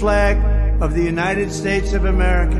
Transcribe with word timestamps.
flag 0.00 0.38
of 0.80 0.94
the 0.94 1.02
United 1.02 1.52
States 1.52 1.92
of 1.92 2.06
America. 2.06 2.59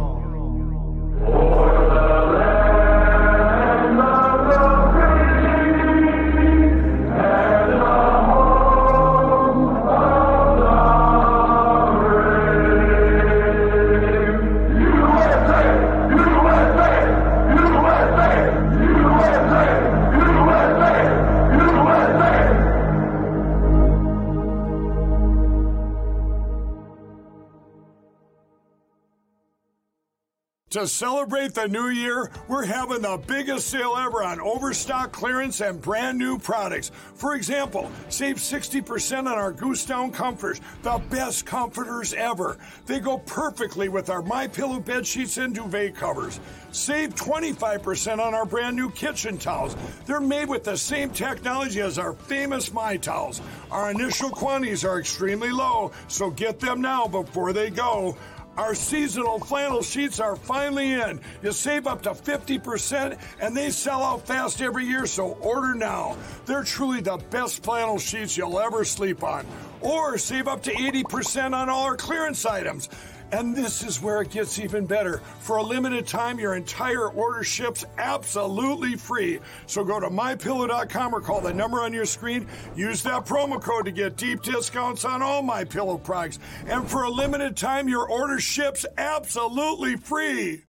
To 30.81 30.87
celebrate 30.87 31.53
the 31.53 31.67
new 31.67 31.89
year, 31.89 32.31
we're 32.47 32.65
having 32.65 33.03
the 33.03 33.21
biggest 33.27 33.67
sale 33.67 33.95
ever 33.99 34.23
on 34.23 34.41
overstock 34.41 35.11
clearance 35.11 35.61
and 35.61 35.79
brand 35.79 36.17
new 36.17 36.39
products. 36.39 36.89
For 37.13 37.35
example, 37.35 37.91
save 38.09 38.37
60% 38.37 39.19
on 39.19 39.27
our 39.27 39.51
Goose 39.51 39.85
Down 39.85 40.09
comforters, 40.11 40.59
the 40.81 40.99
best 41.11 41.45
comforters 41.45 42.15
ever. 42.15 42.57
They 42.87 42.99
go 42.99 43.19
perfectly 43.19 43.89
with 43.89 44.09
our 44.09 44.23
My 44.23 44.47
Pillow 44.47 44.79
bed 44.79 45.05
sheets 45.05 45.37
and 45.37 45.53
duvet 45.53 45.95
covers. 45.95 46.39
Save 46.71 47.13
25% 47.13 48.17
on 48.17 48.33
our 48.33 48.45
brand 48.45 48.75
new 48.75 48.89
kitchen 48.89 49.37
towels. 49.37 49.75
They're 50.07 50.19
made 50.19 50.49
with 50.49 50.63
the 50.63 50.77
same 50.77 51.11
technology 51.11 51.81
as 51.81 51.99
our 51.99 52.13
famous 52.13 52.73
My 52.73 52.97
Towels. 52.97 53.39
Our 53.69 53.91
initial 53.91 54.31
quantities 54.31 54.83
are 54.83 54.99
extremely 54.99 55.51
low, 55.51 55.91
so 56.07 56.31
get 56.31 56.59
them 56.59 56.81
now 56.81 57.07
before 57.07 57.53
they 57.53 57.69
go. 57.69 58.17
Our 58.61 58.75
seasonal 58.75 59.39
flannel 59.39 59.81
sheets 59.81 60.19
are 60.19 60.35
finally 60.35 60.93
in. 60.93 61.19
You 61.41 61.51
save 61.51 61.87
up 61.87 62.03
to 62.03 62.11
50% 62.11 63.17
and 63.41 63.57
they 63.57 63.71
sell 63.71 64.03
out 64.03 64.27
fast 64.27 64.61
every 64.61 64.85
year, 64.85 65.07
so 65.07 65.29
order 65.41 65.73
now. 65.73 66.15
They're 66.45 66.63
truly 66.63 67.01
the 67.01 67.17
best 67.31 67.63
flannel 67.63 67.97
sheets 67.97 68.37
you'll 68.37 68.59
ever 68.59 68.85
sleep 68.85 69.23
on. 69.23 69.47
Or 69.81 70.19
save 70.19 70.47
up 70.47 70.61
to 70.63 70.71
80% 70.71 71.55
on 71.55 71.69
all 71.69 71.85
our 71.85 71.97
clearance 71.97 72.45
items. 72.45 72.87
And 73.31 73.55
this 73.55 73.83
is 73.83 74.01
where 74.01 74.21
it 74.21 74.31
gets 74.31 74.59
even 74.59 74.85
better. 74.85 75.21
For 75.39 75.57
a 75.57 75.63
limited 75.63 76.05
time, 76.05 76.39
your 76.39 76.55
entire 76.55 77.07
order 77.07 77.43
ships 77.43 77.85
absolutely 77.97 78.95
free. 78.95 79.39
So 79.67 79.83
go 79.83 79.99
to 79.99 80.09
mypillow.com 80.09 81.15
or 81.15 81.21
call 81.21 81.41
the 81.41 81.53
number 81.53 81.81
on 81.81 81.93
your 81.93 82.05
screen. 82.05 82.47
Use 82.75 83.03
that 83.03 83.25
promo 83.25 83.61
code 83.61 83.85
to 83.85 83.91
get 83.91 84.17
deep 84.17 84.41
discounts 84.41 85.05
on 85.05 85.21
all 85.21 85.41
my 85.41 85.63
pillow 85.63 85.97
products. 85.97 86.39
And 86.67 86.89
for 86.89 87.03
a 87.03 87.09
limited 87.09 87.55
time, 87.55 87.87
your 87.87 88.07
order 88.09 88.39
ships 88.39 88.85
absolutely 88.97 89.95
free. 89.95 90.63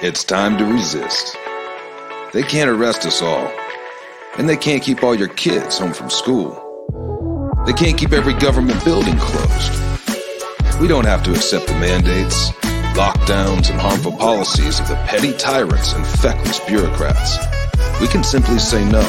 It's 0.00 0.22
time 0.24 0.58
to 0.58 0.64
resist. 0.64 1.36
They 2.32 2.42
can't 2.42 2.70
arrest 2.70 3.06
us 3.06 3.22
all. 3.22 3.50
And 4.36 4.48
they 4.48 4.56
can't 4.56 4.82
keep 4.82 5.02
all 5.02 5.14
your 5.14 5.28
kids 5.28 5.78
home 5.78 5.92
from 5.92 6.10
school. 6.10 6.64
They 7.66 7.72
can't 7.72 7.98
keep 7.98 8.12
every 8.12 8.34
government 8.34 8.84
building 8.84 9.16
closed. 9.18 9.87
We 10.80 10.86
don't 10.86 11.06
have 11.06 11.24
to 11.24 11.32
accept 11.32 11.66
the 11.66 11.74
mandates, 11.74 12.50
lockdowns, 12.94 13.68
and 13.68 13.80
harmful 13.80 14.12
policies 14.12 14.78
of 14.78 14.86
the 14.86 14.94
petty 15.06 15.32
tyrants 15.32 15.92
and 15.92 16.06
feckless 16.06 16.60
bureaucrats. 16.60 17.36
We 18.00 18.06
can 18.06 18.22
simply 18.22 18.60
say 18.60 18.84
no, 18.84 19.02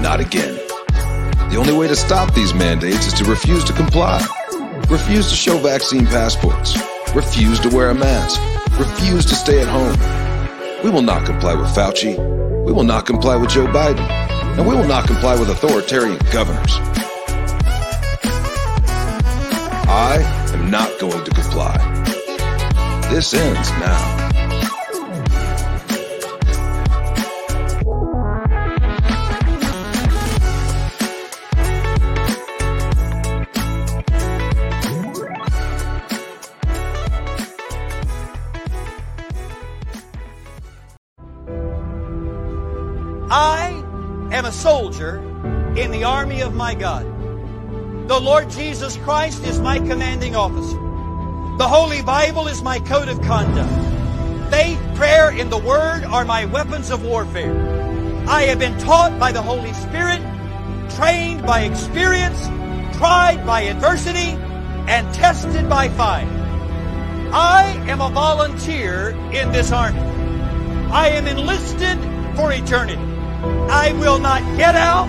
not 0.00 0.20
again. 0.20 0.54
The 1.50 1.56
only 1.58 1.72
way 1.72 1.88
to 1.88 1.96
stop 1.96 2.34
these 2.34 2.54
mandates 2.54 3.08
is 3.08 3.12
to 3.14 3.24
refuse 3.24 3.64
to 3.64 3.72
comply. 3.72 4.24
Refuse 4.88 5.28
to 5.30 5.34
show 5.34 5.58
vaccine 5.58 6.06
passports. 6.06 6.78
Refuse 7.16 7.58
to 7.60 7.68
wear 7.68 7.90
a 7.90 7.94
mask. 7.94 8.40
Refuse 8.78 9.26
to 9.26 9.34
stay 9.34 9.60
at 9.60 9.66
home. 9.66 9.98
We 10.84 10.90
will 10.90 11.02
not 11.02 11.26
comply 11.26 11.54
with 11.54 11.68
Fauci. 11.74 12.16
We 12.64 12.72
will 12.72 12.84
not 12.84 13.06
comply 13.06 13.34
with 13.34 13.50
Joe 13.50 13.66
Biden. 13.66 14.08
And 14.56 14.68
we 14.68 14.76
will 14.76 14.86
not 14.86 15.08
comply 15.08 15.34
with 15.38 15.50
authoritarian 15.50 16.18
governors. 16.30 16.78
I 19.88 20.35
am 20.56 20.70
not 20.70 20.98
going 20.98 21.24
to 21.24 21.30
comply. 21.30 21.76
This 23.10 23.34
ends 23.34 23.70
now. 23.70 24.22
I 43.28 43.82
am 44.32 44.44
a 44.44 44.52
soldier 44.52 45.18
in 45.76 45.90
the 45.90 46.04
army 46.04 46.40
of 46.40 46.54
my 46.54 46.74
God. 46.74 47.15
The 48.06 48.20
Lord 48.20 48.48
Jesus 48.50 48.96
Christ 48.98 49.42
is 49.44 49.58
my 49.58 49.80
commanding 49.80 50.36
officer. 50.36 50.78
The 51.58 51.66
Holy 51.66 52.02
Bible 52.02 52.46
is 52.46 52.62
my 52.62 52.78
code 52.78 53.08
of 53.08 53.20
conduct. 53.20 53.68
Faith, 54.48 54.78
prayer, 54.94 55.30
and 55.30 55.50
the 55.50 55.58
Word 55.58 56.04
are 56.04 56.24
my 56.24 56.44
weapons 56.44 56.90
of 56.90 57.04
warfare. 57.04 58.24
I 58.28 58.42
have 58.42 58.60
been 58.60 58.78
taught 58.78 59.18
by 59.18 59.32
the 59.32 59.42
Holy 59.42 59.72
Spirit, 59.72 60.20
trained 60.94 61.42
by 61.42 61.62
experience, 61.62 62.46
tried 62.96 63.44
by 63.44 63.62
adversity, 63.62 64.38
and 64.86 65.12
tested 65.12 65.68
by 65.68 65.88
fire. 65.88 66.28
I 67.32 67.64
am 67.88 68.00
a 68.00 68.10
volunteer 68.10 69.10
in 69.32 69.50
this 69.50 69.72
army. 69.72 69.98
I 70.92 71.08
am 71.08 71.26
enlisted 71.26 71.98
for 72.36 72.52
eternity. 72.52 73.02
I 73.68 73.96
will 73.98 74.20
not 74.20 74.42
get 74.56 74.76
out, 74.76 75.08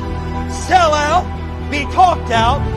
sell 0.68 0.96
out, 0.96 1.26
be 1.70 1.84
talked 1.94 2.32
out, 2.32 2.77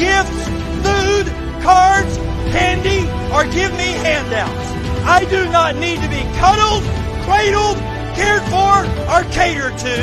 gifts, 0.00 0.48
food, 0.80 1.26
cards, 1.62 2.16
candy, 2.56 3.04
or 3.34 3.44
give 3.44 3.70
me 3.72 3.92
handouts. 4.00 4.70
I 5.04 5.26
do 5.28 5.44
not 5.50 5.76
need 5.76 6.00
to 6.00 6.08
be 6.08 6.22
cuddled, 6.40 6.82
cradled, 7.24 7.76
cared 8.16 8.42
for, 8.48 8.80
or 9.12 9.24
catered 9.30 9.76
to. 9.78 9.96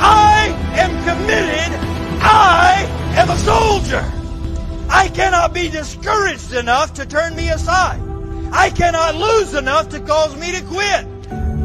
I 0.00 0.48
am 0.74 0.90
committed. 1.04 1.78
I 2.22 2.86
am 3.16 3.28
a 3.28 3.36
soldier. 3.36 4.04
I 4.88 5.08
cannot 5.08 5.52
be 5.52 5.68
discouraged 5.68 6.54
enough 6.54 6.94
to 6.94 7.04
turn 7.04 7.36
me 7.36 7.50
aside. 7.50 8.00
I 8.52 8.70
cannot 8.70 9.16
lose 9.16 9.52
enough 9.52 9.90
to 9.90 10.00
cause 10.00 10.34
me 10.36 10.52
to 10.52 10.64
quit. 10.64 11.06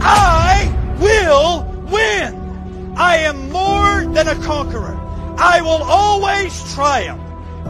I 0.02 0.96
will 1.00 1.64
win. 1.90 2.96
I 2.98 3.18
am 3.18 3.50
more 3.50 4.14
than 4.14 4.28
a 4.28 4.36
conqueror. 4.44 4.98
I 5.38 5.62
will 5.62 5.84
always 5.84 6.74
triumph. 6.74 7.21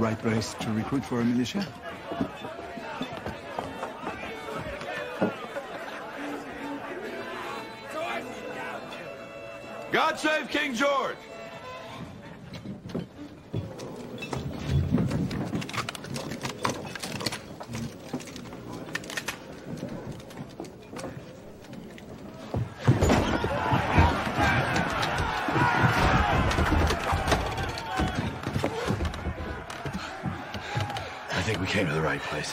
Right 0.00 0.18
place 0.18 0.54
to 0.54 0.72
recruit 0.72 1.04
for 1.04 1.20
a 1.20 1.24
militia? 1.24 1.66
God 9.92 10.18
save 10.18 10.48
King 10.48 10.74
George! 10.74 11.16
I 31.40 31.42
think 31.42 31.60
we 31.60 31.66
came 31.66 31.86
to 31.86 31.92
the 31.92 32.02
right 32.02 32.20
place. 32.20 32.52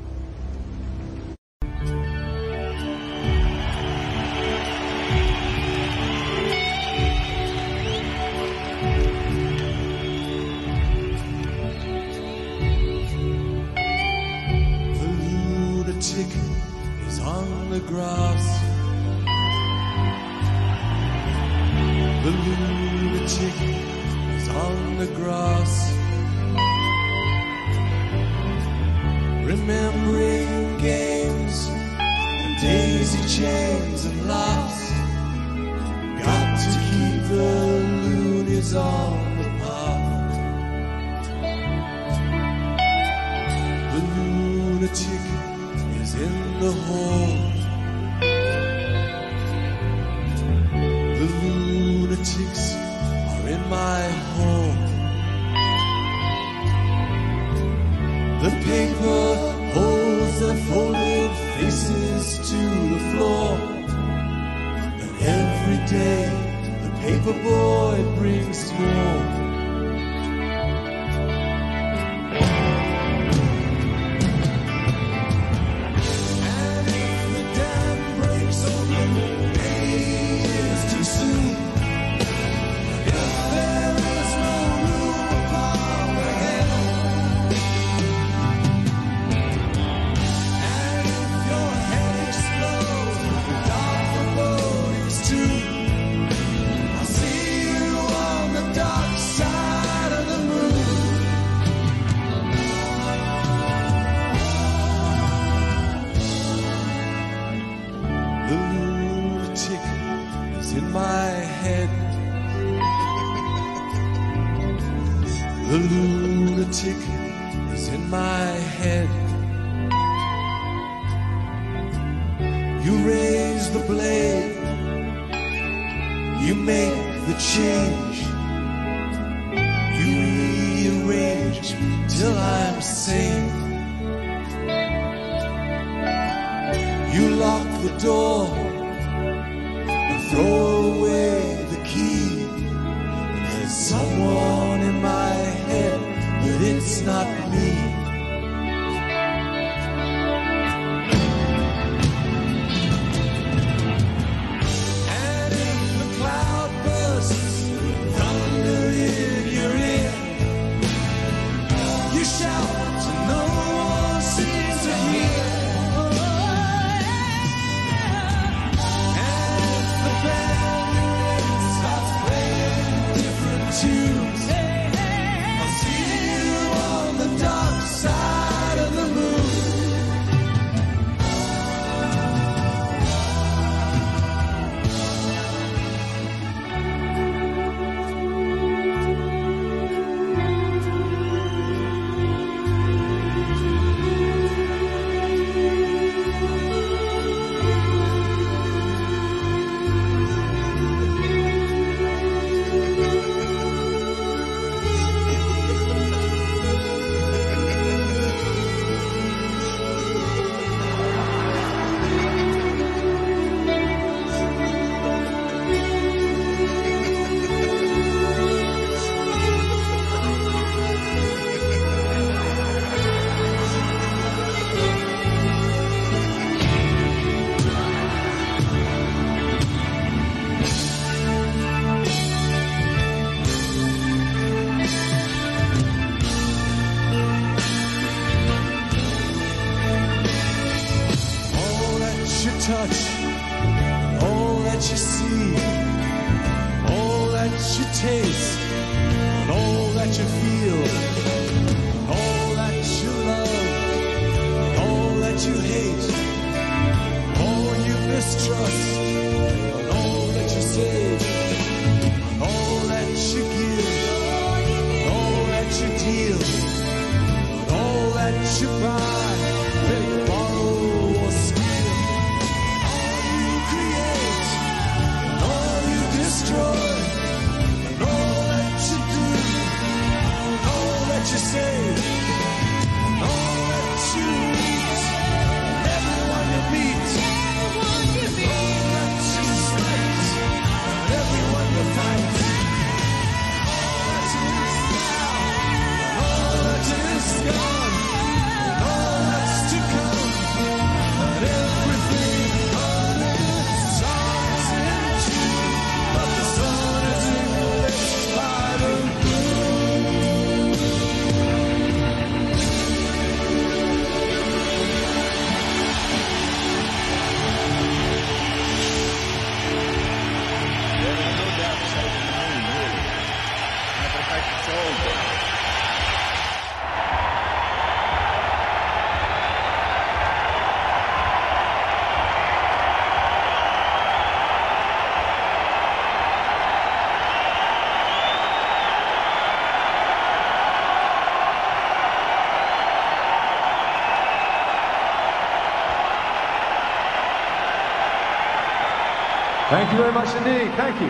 Thank 349.91 349.99
you 349.99 350.09
very 350.09 350.13
much 350.13 350.35
indeed. 350.37 350.73
Thank 350.77 351.01
you. 351.01 351.07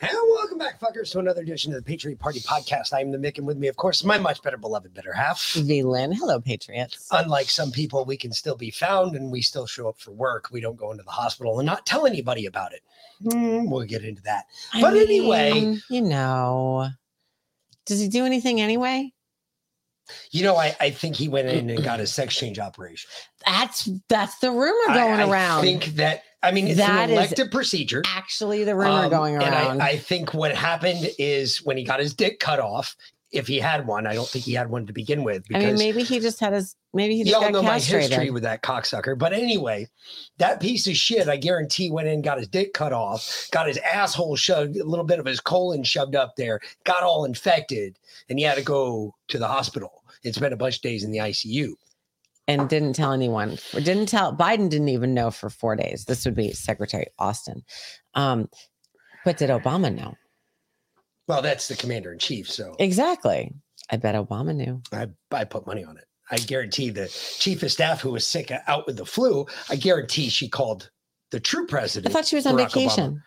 And 0.00 0.18
welcome 0.34 0.58
back, 0.58 0.80
fuckers, 0.80 1.12
to 1.12 1.20
another 1.20 1.42
edition 1.42 1.72
of 1.72 1.76
the 1.76 1.88
Patriot 1.88 2.18
Party 2.18 2.40
Podcast. 2.40 2.92
I 2.92 3.00
am 3.00 3.12
the 3.12 3.18
Mick, 3.18 3.38
and 3.38 3.46
with 3.46 3.58
me, 3.58 3.68
of 3.68 3.76
course, 3.76 4.02
my 4.02 4.18
much 4.18 4.42
better 4.42 4.56
beloved 4.56 4.92
better 4.92 5.12
half. 5.12 5.52
V 5.52 5.84
Lynn. 5.84 6.10
Hello, 6.10 6.40
Patriots. 6.40 7.06
Unlike 7.12 7.48
some 7.48 7.70
people, 7.70 8.04
we 8.04 8.16
can 8.16 8.32
still 8.32 8.56
be 8.56 8.72
found 8.72 9.14
and 9.14 9.30
we 9.30 9.40
still 9.40 9.68
show 9.68 9.88
up 9.88 10.00
for 10.00 10.10
work. 10.10 10.50
We 10.50 10.60
don't 10.60 10.76
go 10.76 10.90
into 10.90 11.04
the 11.04 11.12
hospital 11.12 11.60
and 11.60 11.66
not 11.66 11.86
tell 11.86 12.08
anybody 12.08 12.46
about 12.46 12.72
it. 12.72 12.80
Hmm, 13.22 13.70
we'll 13.70 13.86
get 13.86 14.02
into 14.02 14.22
that. 14.22 14.46
I 14.74 14.80
But 14.80 14.96
anyway, 14.96 15.78
you 15.88 16.02
know, 16.02 16.88
does 17.84 18.00
he 18.00 18.08
do 18.08 18.24
anything 18.26 18.60
anyway? 18.60 19.12
You 20.30 20.42
know, 20.42 20.56
I, 20.56 20.76
I 20.80 20.90
think 20.90 21.16
he 21.16 21.28
went 21.28 21.48
in 21.48 21.70
and 21.70 21.82
got 21.82 22.00
a 22.00 22.06
sex 22.06 22.34
change 22.36 22.58
operation. 22.58 23.10
That's 23.44 23.88
that's 24.08 24.38
the 24.38 24.50
rumor 24.50 24.94
going 24.94 25.20
I 25.20 25.28
around. 25.30 25.58
I 25.60 25.62
think 25.62 25.84
that, 25.96 26.22
I 26.42 26.52
mean, 26.52 26.66
it's 26.68 26.78
That 26.78 27.08
an 27.08 27.10
elective 27.10 27.50
procedure. 27.50 28.02
actually 28.06 28.64
the 28.64 28.74
rumor 28.74 29.04
Um, 29.04 29.10
going 29.10 29.34
and 29.36 29.44
around. 29.44 29.80
I, 29.82 29.90
I 29.90 29.96
think 29.96 30.34
what 30.34 30.54
happened 30.54 31.08
is 31.18 31.58
when 31.64 31.76
he 31.76 31.84
got 31.84 32.00
his 32.00 32.14
dick 32.14 32.38
cut 32.40 32.60
off, 32.60 32.94
if 33.32 33.46
he 33.46 33.58
had 33.58 33.86
one, 33.86 34.06
I 34.06 34.14
don't 34.14 34.28
think 34.28 34.44
he 34.44 34.54
had 34.54 34.70
one 34.70 34.86
to 34.86 34.92
begin 34.92 35.24
with. 35.24 35.44
I, 35.52 35.58
Because 35.58 35.64
mean, 35.64 35.78
maybe 35.78 36.02
he 36.02 36.20
just 36.20 36.40
had 36.40 36.52
his. 36.52 36.76
Maybe 36.94 37.16
he 37.16 37.24
just 37.24 37.40
y'all 37.40 37.50
know 37.50 37.62
my 37.62 37.78
history 37.78 38.30
with 38.30 38.44
that 38.44 38.62
cocksucker. 38.62 39.18
But 39.18 39.32
anyway, 39.32 39.88
that 40.38 40.60
piece 40.60 40.86
of 40.86 40.96
shit, 40.96 41.28
I 41.28 41.36
guarantee, 41.36 41.90
went 41.90 42.08
in, 42.08 42.22
got 42.22 42.38
his 42.38 42.48
dick 42.48 42.72
cut 42.72 42.92
off, 42.92 43.48
got 43.50 43.66
his 43.66 43.76
asshole 43.78 44.36
shoved, 44.36 44.76
a 44.76 44.84
little 44.84 45.04
bit 45.04 45.18
of 45.18 45.26
his 45.26 45.40
colon 45.40 45.82
shoved 45.84 46.14
up 46.14 46.36
there, 46.36 46.60
got 46.84 47.02
all 47.02 47.24
infected, 47.24 47.98
and 48.28 48.38
he 48.38 48.44
had 48.44 48.56
to 48.56 48.62
go 48.62 49.14
to 49.28 49.38
the 49.38 49.48
hospital. 49.48 50.02
and 50.24 50.34
spent 50.34 50.54
a 50.54 50.56
bunch 50.56 50.76
of 50.76 50.82
days 50.82 51.04
in 51.04 51.10
the 51.10 51.18
ICU. 51.18 51.74
and 52.48 52.68
didn't 52.68 52.94
tell 52.94 53.12
anyone 53.12 53.58
or 53.74 53.80
didn't 53.80 54.06
tell 54.06 54.34
Biden 54.34 54.70
didn't 54.70 54.88
even 54.88 55.12
know 55.14 55.30
for 55.30 55.50
four 55.50 55.76
days. 55.76 56.04
This 56.06 56.24
would 56.24 56.34
be 56.34 56.52
Secretary 56.52 57.06
Austin. 57.18 57.64
Um, 58.14 58.48
but 59.24 59.36
did 59.36 59.50
Obama 59.50 59.94
know? 59.94 60.14
Well, 61.28 61.42
that's 61.42 61.68
the 61.68 61.76
commander 61.76 62.12
in 62.12 62.18
chief. 62.18 62.48
So 62.50 62.74
Exactly. 62.78 63.52
I 63.90 63.96
bet 63.96 64.14
Obama 64.14 64.54
knew. 64.54 64.82
I, 64.92 65.08
I 65.32 65.44
put 65.44 65.66
money 65.66 65.84
on 65.84 65.96
it. 65.96 66.04
I 66.30 66.36
guarantee 66.38 66.90
the 66.90 67.06
chief 67.38 67.62
of 67.62 67.70
staff 67.70 68.00
who 68.00 68.10
was 68.10 68.26
sick 68.26 68.50
uh, 68.50 68.58
out 68.66 68.86
with 68.86 68.96
the 68.96 69.06
flu, 69.06 69.46
I 69.70 69.76
guarantee 69.76 70.28
she 70.28 70.48
called 70.48 70.90
the 71.30 71.38
true 71.38 71.66
president. 71.66 72.12
I 72.12 72.16
thought 72.16 72.26
she 72.26 72.34
was 72.36 72.46
on 72.46 72.54
Barack 72.54 72.66
Obama. 72.70 72.72
vacation. 72.74 73.22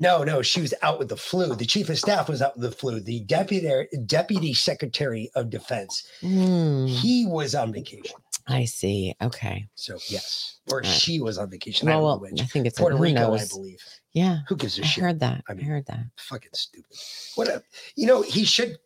No, 0.00 0.24
no, 0.24 0.42
she 0.42 0.60
was 0.60 0.74
out 0.82 0.98
with 0.98 1.08
the 1.08 1.16
flu. 1.16 1.54
The 1.54 1.64
chief 1.64 1.88
of 1.88 1.96
staff 1.98 2.28
was 2.28 2.42
out 2.42 2.56
with 2.58 2.68
the 2.68 2.76
flu. 2.76 2.98
The 2.98 3.20
deputy 3.20 3.86
deputy 4.06 4.52
secretary 4.52 5.30
of 5.36 5.50
defense, 5.50 6.04
Hmm, 6.20 6.86
he 6.86 7.24
was 7.26 7.54
on 7.54 7.72
vacation. 7.72 8.16
I 8.48 8.64
see. 8.64 9.14
Okay. 9.22 9.68
So 9.76 9.98
yes, 10.08 10.58
or 10.72 10.78
Right. 10.78 10.86
she 10.86 11.20
was 11.20 11.38
on 11.38 11.48
vacation. 11.48 11.86
I 11.88 11.92
Well, 11.92 11.98
don't 12.00 12.04
well, 12.06 12.16
know 12.16 12.20
which. 12.32 12.42
I 12.42 12.46
think 12.46 12.66
it's 12.66 12.78
Puerto 12.78 12.96
Rico, 12.96 13.34
I 13.34 13.46
believe. 13.46 13.78
Yeah. 14.14 14.38
Who 14.48 14.56
gives 14.56 14.78
a 14.78 14.82
I 14.82 14.86
shit? 14.86 15.04
I 15.04 15.06
heard 15.08 15.20
that. 15.20 15.44
I 15.48 15.52
I, 15.52 15.62
heard 15.62 15.86
that. 15.86 16.06
Fucking 16.16 16.52
stupid. 16.54 16.96
What 17.34 17.48
a, 17.48 17.62
you 17.96 18.06
know, 18.06 18.22
he 18.22 18.44
should 18.44 18.78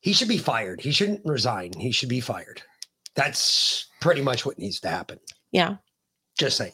he 0.00 0.12
should 0.12 0.28
be 0.28 0.38
fired. 0.38 0.80
He 0.80 0.90
shouldn't 0.90 1.24
resign. 1.24 1.72
He 1.78 1.92
should 1.92 2.08
be 2.08 2.20
fired. 2.20 2.60
That's 3.14 3.86
pretty 4.00 4.20
much 4.20 4.44
what 4.44 4.58
needs 4.58 4.80
to 4.80 4.88
happen. 4.88 5.20
Yeah. 5.52 5.76
Just 6.36 6.56
saying. 6.56 6.72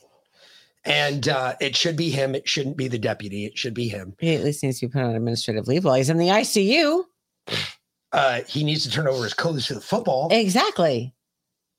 And 0.84 1.28
uh, 1.28 1.54
it 1.60 1.76
should 1.76 1.96
be 1.96 2.08
him. 2.08 2.34
It 2.34 2.48
shouldn't 2.48 2.78
be 2.78 2.88
the 2.88 2.98
deputy. 2.98 3.44
It 3.44 3.58
should 3.58 3.74
be 3.74 3.88
him. 3.88 4.14
He 4.18 4.34
at 4.34 4.44
least 4.44 4.62
needs 4.62 4.80
to 4.80 4.86
be 4.86 4.92
put 4.92 5.02
on 5.02 5.14
administrative 5.14 5.68
leave 5.68 5.84
while 5.84 5.96
he's 5.96 6.08
in 6.08 6.16
the 6.16 6.28
ICU. 6.28 7.04
Uh, 8.12 8.40
he 8.46 8.64
needs 8.64 8.84
to 8.84 8.90
turn 8.90 9.06
over 9.06 9.24
his 9.24 9.34
clothes 9.34 9.66
to 9.66 9.74
the 9.74 9.80
football. 9.80 10.28
Exactly. 10.30 11.12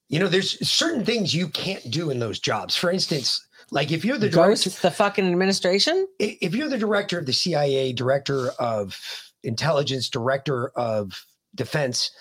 You 0.10 0.20
know, 0.20 0.28
there's 0.28 0.68
certain 0.68 1.04
things 1.04 1.34
you 1.34 1.48
can't 1.48 1.90
do 1.90 2.12
in 2.12 2.20
those 2.20 2.40
jobs. 2.40 2.76
For 2.76 2.92
instance, 2.92 3.44
like 3.72 3.92
if 3.92 4.04
you're 4.04 4.18
the 4.18 4.30
director, 4.30 4.52
Ghost 4.52 4.82
the 4.82 4.92
fucking 4.92 5.30
administration. 5.30 6.08
if 6.20 6.56
you're 6.56 6.70
the 6.70 6.78
director 6.78 7.20
of 7.20 7.26
the 7.26 7.34
CIA, 7.34 7.94
director 7.94 8.50
of 8.60 9.00
intelligence, 9.44 10.10
director 10.10 10.70
of 10.76 11.26
defense, 11.56 12.12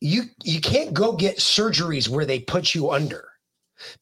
you 0.00 0.24
you 0.44 0.60
can't 0.60 0.94
go 0.94 1.12
get 1.12 1.38
surgeries 1.38 2.08
where 2.08 2.24
they 2.24 2.40
put 2.40 2.74
you 2.74 2.90
under 2.90 3.28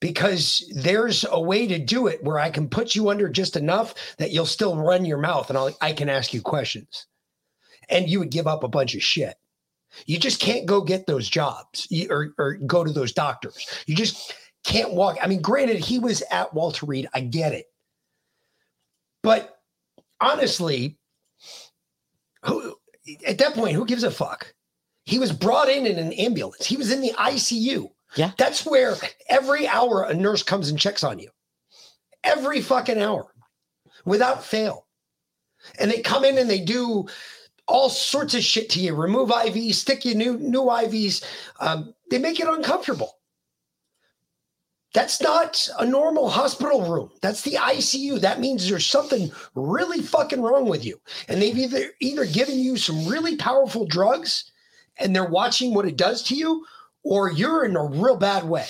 because 0.00 0.70
there's 0.74 1.24
a 1.30 1.40
way 1.40 1.66
to 1.66 1.78
do 1.78 2.06
it 2.06 2.22
where 2.22 2.38
I 2.38 2.50
can 2.50 2.68
put 2.68 2.94
you 2.94 3.10
under 3.10 3.28
just 3.28 3.56
enough 3.56 3.94
that 4.18 4.30
you'll 4.30 4.46
still 4.46 4.76
run 4.76 5.04
your 5.04 5.18
mouth 5.18 5.50
and 5.50 5.58
I'll, 5.58 5.76
I 5.80 5.92
can 5.92 6.08
ask 6.08 6.32
you 6.32 6.40
questions 6.40 7.06
and 7.88 8.08
you 8.08 8.18
would 8.18 8.30
give 8.30 8.46
up 8.46 8.64
a 8.64 8.68
bunch 8.68 8.94
of 8.94 9.02
shit. 9.02 9.34
You 10.04 10.18
just 10.18 10.40
can't 10.40 10.66
go 10.66 10.80
get 10.82 11.06
those 11.06 11.28
jobs 11.28 11.86
or, 12.10 12.34
or 12.38 12.54
go 12.54 12.84
to 12.84 12.92
those 12.92 13.12
doctors. 13.12 13.66
You 13.86 13.94
just 13.94 14.34
can't 14.66 14.92
walk. 14.92 15.16
I 15.22 15.28
mean, 15.28 15.40
granted, 15.40 15.78
he 15.78 15.98
was 15.98 16.22
at 16.30 16.52
Walter 16.52 16.86
Reed. 16.86 17.08
I 17.14 17.20
get 17.20 17.52
it. 17.52 17.66
But 19.22 19.58
honestly, 20.20 20.98
who 22.44 22.74
at 23.26 23.38
that 23.38 23.54
point, 23.54 23.74
who 23.74 23.86
gives 23.86 24.02
a 24.02 24.10
fuck? 24.10 24.52
He 25.04 25.18
was 25.18 25.32
brought 25.32 25.68
in 25.68 25.86
in 25.86 25.98
an 25.98 26.12
ambulance. 26.14 26.66
He 26.66 26.76
was 26.76 26.90
in 26.90 27.00
the 27.00 27.12
ICU. 27.12 27.90
Yeah. 28.16 28.32
That's 28.38 28.66
where 28.66 28.96
every 29.28 29.68
hour 29.68 30.02
a 30.02 30.14
nurse 30.14 30.42
comes 30.42 30.68
and 30.68 30.78
checks 30.78 31.04
on 31.04 31.20
you. 31.20 31.30
Every 32.24 32.60
fucking 32.60 33.00
hour 33.00 33.32
without 34.04 34.44
fail. 34.44 34.86
And 35.78 35.90
they 35.90 36.00
come 36.00 36.24
in 36.24 36.38
and 36.38 36.50
they 36.50 36.60
do 36.60 37.06
all 37.68 37.88
sorts 37.88 38.34
of 38.34 38.42
shit 38.42 38.70
to 38.70 38.80
you 38.80 38.94
remove 38.94 39.30
IVs, 39.30 39.74
stick 39.74 40.04
you 40.04 40.14
new, 40.14 40.38
new 40.38 40.62
IVs. 40.62 41.24
Um, 41.60 41.94
they 42.10 42.18
make 42.18 42.40
it 42.40 42.48
uncomfortable. 42.48 43.18
That's 44.96 45.20
not 45.20 45.68
a 45.78 45.84
normal 45.84 46.30
hospital 46.30 46.90
room. 46.90 47.10
That's 47.20 47.42
the 47.42 47.58
ICU. 47.60 48.18
That 48.18 48.40
means 48.40 48.66
there's 48.66 48.86
something 48.86 49.30
really 49.54 50.00
fucking 50.00 50.40
wrong 50.40 50.70
with 50.70 50.86
you. 50.86 50.98
And 51.28 51.42
they've 51.42 51.58
either 51.58 51.90
either 52.00 52.24
given 52.24 52.58
you 52.58 52.78
some 52.78 53.06
really 53.06 53.36
powerful 53.36 53.84
drugs 53.84 54.50
and 54.96 55.14
they're 55.14 55.28
watching 55.28 55.74
what 55.74 55.86
it 55.86 55.98
does 55.98 56.22
to 56.22 56.34
you, 56.34 56.64
or 57.02 57.30
you're 57.30 57.66
in 57.66 57.76
a 57.76 57.84
real 57.84 58.16
bad 58.16 58.44
way. 58.44 58.64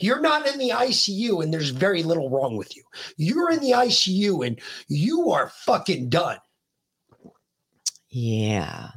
You're 0.00 0.20
not 0.20 0.46
in 0.46 0.58
the 0.58 0.68
ICU 0.68 1.42
and 1.42 1.50
there's 1.50 1.70
very 1.70 2.02
little 2.02 2.28
wrong 2.28 2.58
with 2.58 2.76
you. 2.76 2.82
You're 3.16 3.50
in 3.50 3.60
the 3.60 3.70
ICU 3.70 4.46
and 4.46 4.60
you 4.88 5.30
are 5.30 5.48
fucking 5.48 6.10
done. 6.10 6.40
Yeah. 8.10 8.90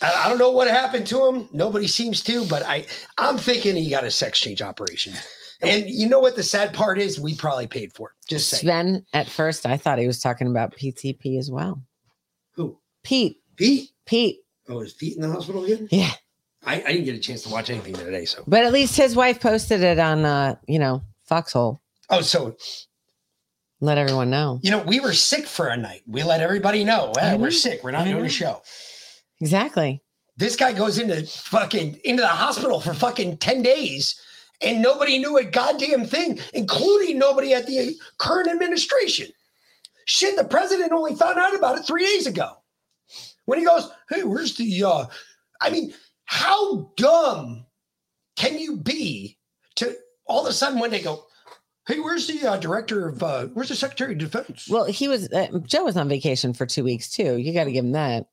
I, 0.00 0.28
don't 0.28 0.38
know 0.38 0.50
what 0.50 0.68
happened 0.68 1.06
to 1.08 1.26
him. 1.26 1.48
Nobody 1.52 1.86
seems 1.86 2.22
to, 2.24 2.44
but 2.46 2.62
I 2.64 2.86
I'm 3.16 3.36
thinking 3.38 3.74
he 3.76 3.90
got 3.90 4.04
a 4.04 4.10
sex 4.10 4.38
change 4.38 4.62
operation. 4.62 5.14
And 5.60 5.88
you 5.90 6.08
know 6.08 6.20
what 6.20 6.36
the 6.36 6.42
sad 6.44 6.72
part 6.72 7.00
is? 7.00 7.18
We 7.18 7.34
probably 7.34 7.66
paid 7.66 7.92
for 7.92 8.10
it. 8.10 8.28
Just 8.28 8.48
saying. 8.48 8.60
Sven, 8.60 9.06
at 9.12 9.28
first, 9.28 9.66
I 9.66 9.76
thought 9.76 9.98
he 9.98 10.06
was 10.06 10.20
talking 10.20 10.46
about 10.46 10.76
PTP 10.76 11.36
as 11.38 11.50
well. 11.50 11.82
Who? 12.54 12.78
Pete. 13.02 13.38
Pete? 13.56 13.90
Pete. 14.06 14.38
Oh, 14.68 14.80
is 14.80 14.92
Pete 14.92 15.16
in 15.16 15.22
the 15.22 15.30
hospital 15.32 15.64
again? 15.64 15.88
Yeah. 15.90 16.12
I, 16.64 16.76
I 16.82 16.92
didn't 16.92 17.04
get 17.06 17.16
a 17.16 17.20
chance 17.20 17.42
to 17.42 17.48
watch 17.48 17.70
anything 17.70 17.94
today, 17.94 18.24
so 18.24 18.44
But 18.46 18.64
at 18.64 18.72
least 18.72 18.96
his 18.96 19.16
wife 19.16 19.40
posted 19.40 19.82
it 19.82 19.98
on, 19.98 20.24
uh, 20.24 20.56
you 20.68 20.78
know, 20.78 21.02
Foxhole. 21.24 21.80
oh, 22.10 22.20
so 22.20 22.56
Let 23.80 23.98
everyone 23.98 24.30
know. 24.30 24.60
you 24.62 24.70
know, 24.70 24.82
we 24.82 25.00
were 25.00 25.12
sick 25.12 25.46
for 25.46 25.68
a 25.68 25.76
night. 25.76 26.02
We 26.06 26.22
let 26.22 26.40
everybody 26.40 26.84
know. 26.84 27.12
"Eh, 27.18 27.32
I 27.32 27.36
we're 27.36 27.50
sick. 27.50 27.82
We're 27.82 27.92
not 27.92 28.04
doing 28.04 28.24
a 28.24 28.28
show. 28.28 28.62
Exactly. 29.40 30.02
This 30.36 30.56
guy 30.56 30.72
goes 30.72 30.98
into 30.98 31.26
fucking 31.26 32.00
into 32.04 32.22
the 32.22 32.28
hospital 32.28 32.80
for 32.80 32.94
fucking 32.94 33.38
10 33.38 33.62
days 33.62 34.20
and 34.60 34.82
nobody 34.82 35.18
knew 35.18 35.36
a 35.36 35.44
goddamn 35.44 36.04
thing, 36.04 36.38
including 36.54 37.18
nobody 37.18 37.54
at 37.54 37.66
the 37.66 37.94
current 38.18 38.48
administration. 38.48 39.28
Shit, 40.06 40.36
the 40.36 40.44
president 40.44 40.92
only 40.92 41.14
found 41.14 41.38
out 41.38 41.54
about 41.54 41.78
it 41.78 41.86
three 41.86 42.04
days 42.04 42.26
ago. 42.26 42.50
When 43.44 43.58
he 43.58 43.64
goes, 43.64 43.90
Hey, 44.10 44.22
where's 44.22 44.56
the 44.56 44.84
uh 44.84 45.06
I 45.60 45.70
mean, 45.70 45.92
how 46.24 46.92
dumb 46.96 47.66
can 48.36 48.58
you 48.58 48.76
be 48.76 49.38
to 49.76 49.96
all 50.26 50.42
of 50.42 50.50
a 50.50 50.52
sudden 50.52 50.78
when 50.78 50.90
they 50.90 51.00
go, 51.00 51.24
Hey, 51.86 52.00
where's 52.00 52.26
the 52.26 52.46
uh, 52.46 52.56
director 52.58 53.08
of 53.08 53.22
uh 53.22 53.46
where's 53.46 53.68
the 53.68 53.76
secretary 53.76 54.12
of 54.12 54.18
defense? 54.18 54.68
Well, 54.68 54.84
he 54.84 55.08
was, 55.08 55.28
uh, 55.32 55.58
Joe 55.64 55.84
was 55.84 55.96
on 55.96 56.08
vacation 56.08 56.52
for 56.52 56.66
two 56.66 56.84
weeks 56.84 57.10
too. 57.10 57.36
You 57.36 57.52
got 57.52 57.64
to 57.64 57.72
give 57.72 57.84
him 57.84 57.92
that. 57.92 58.26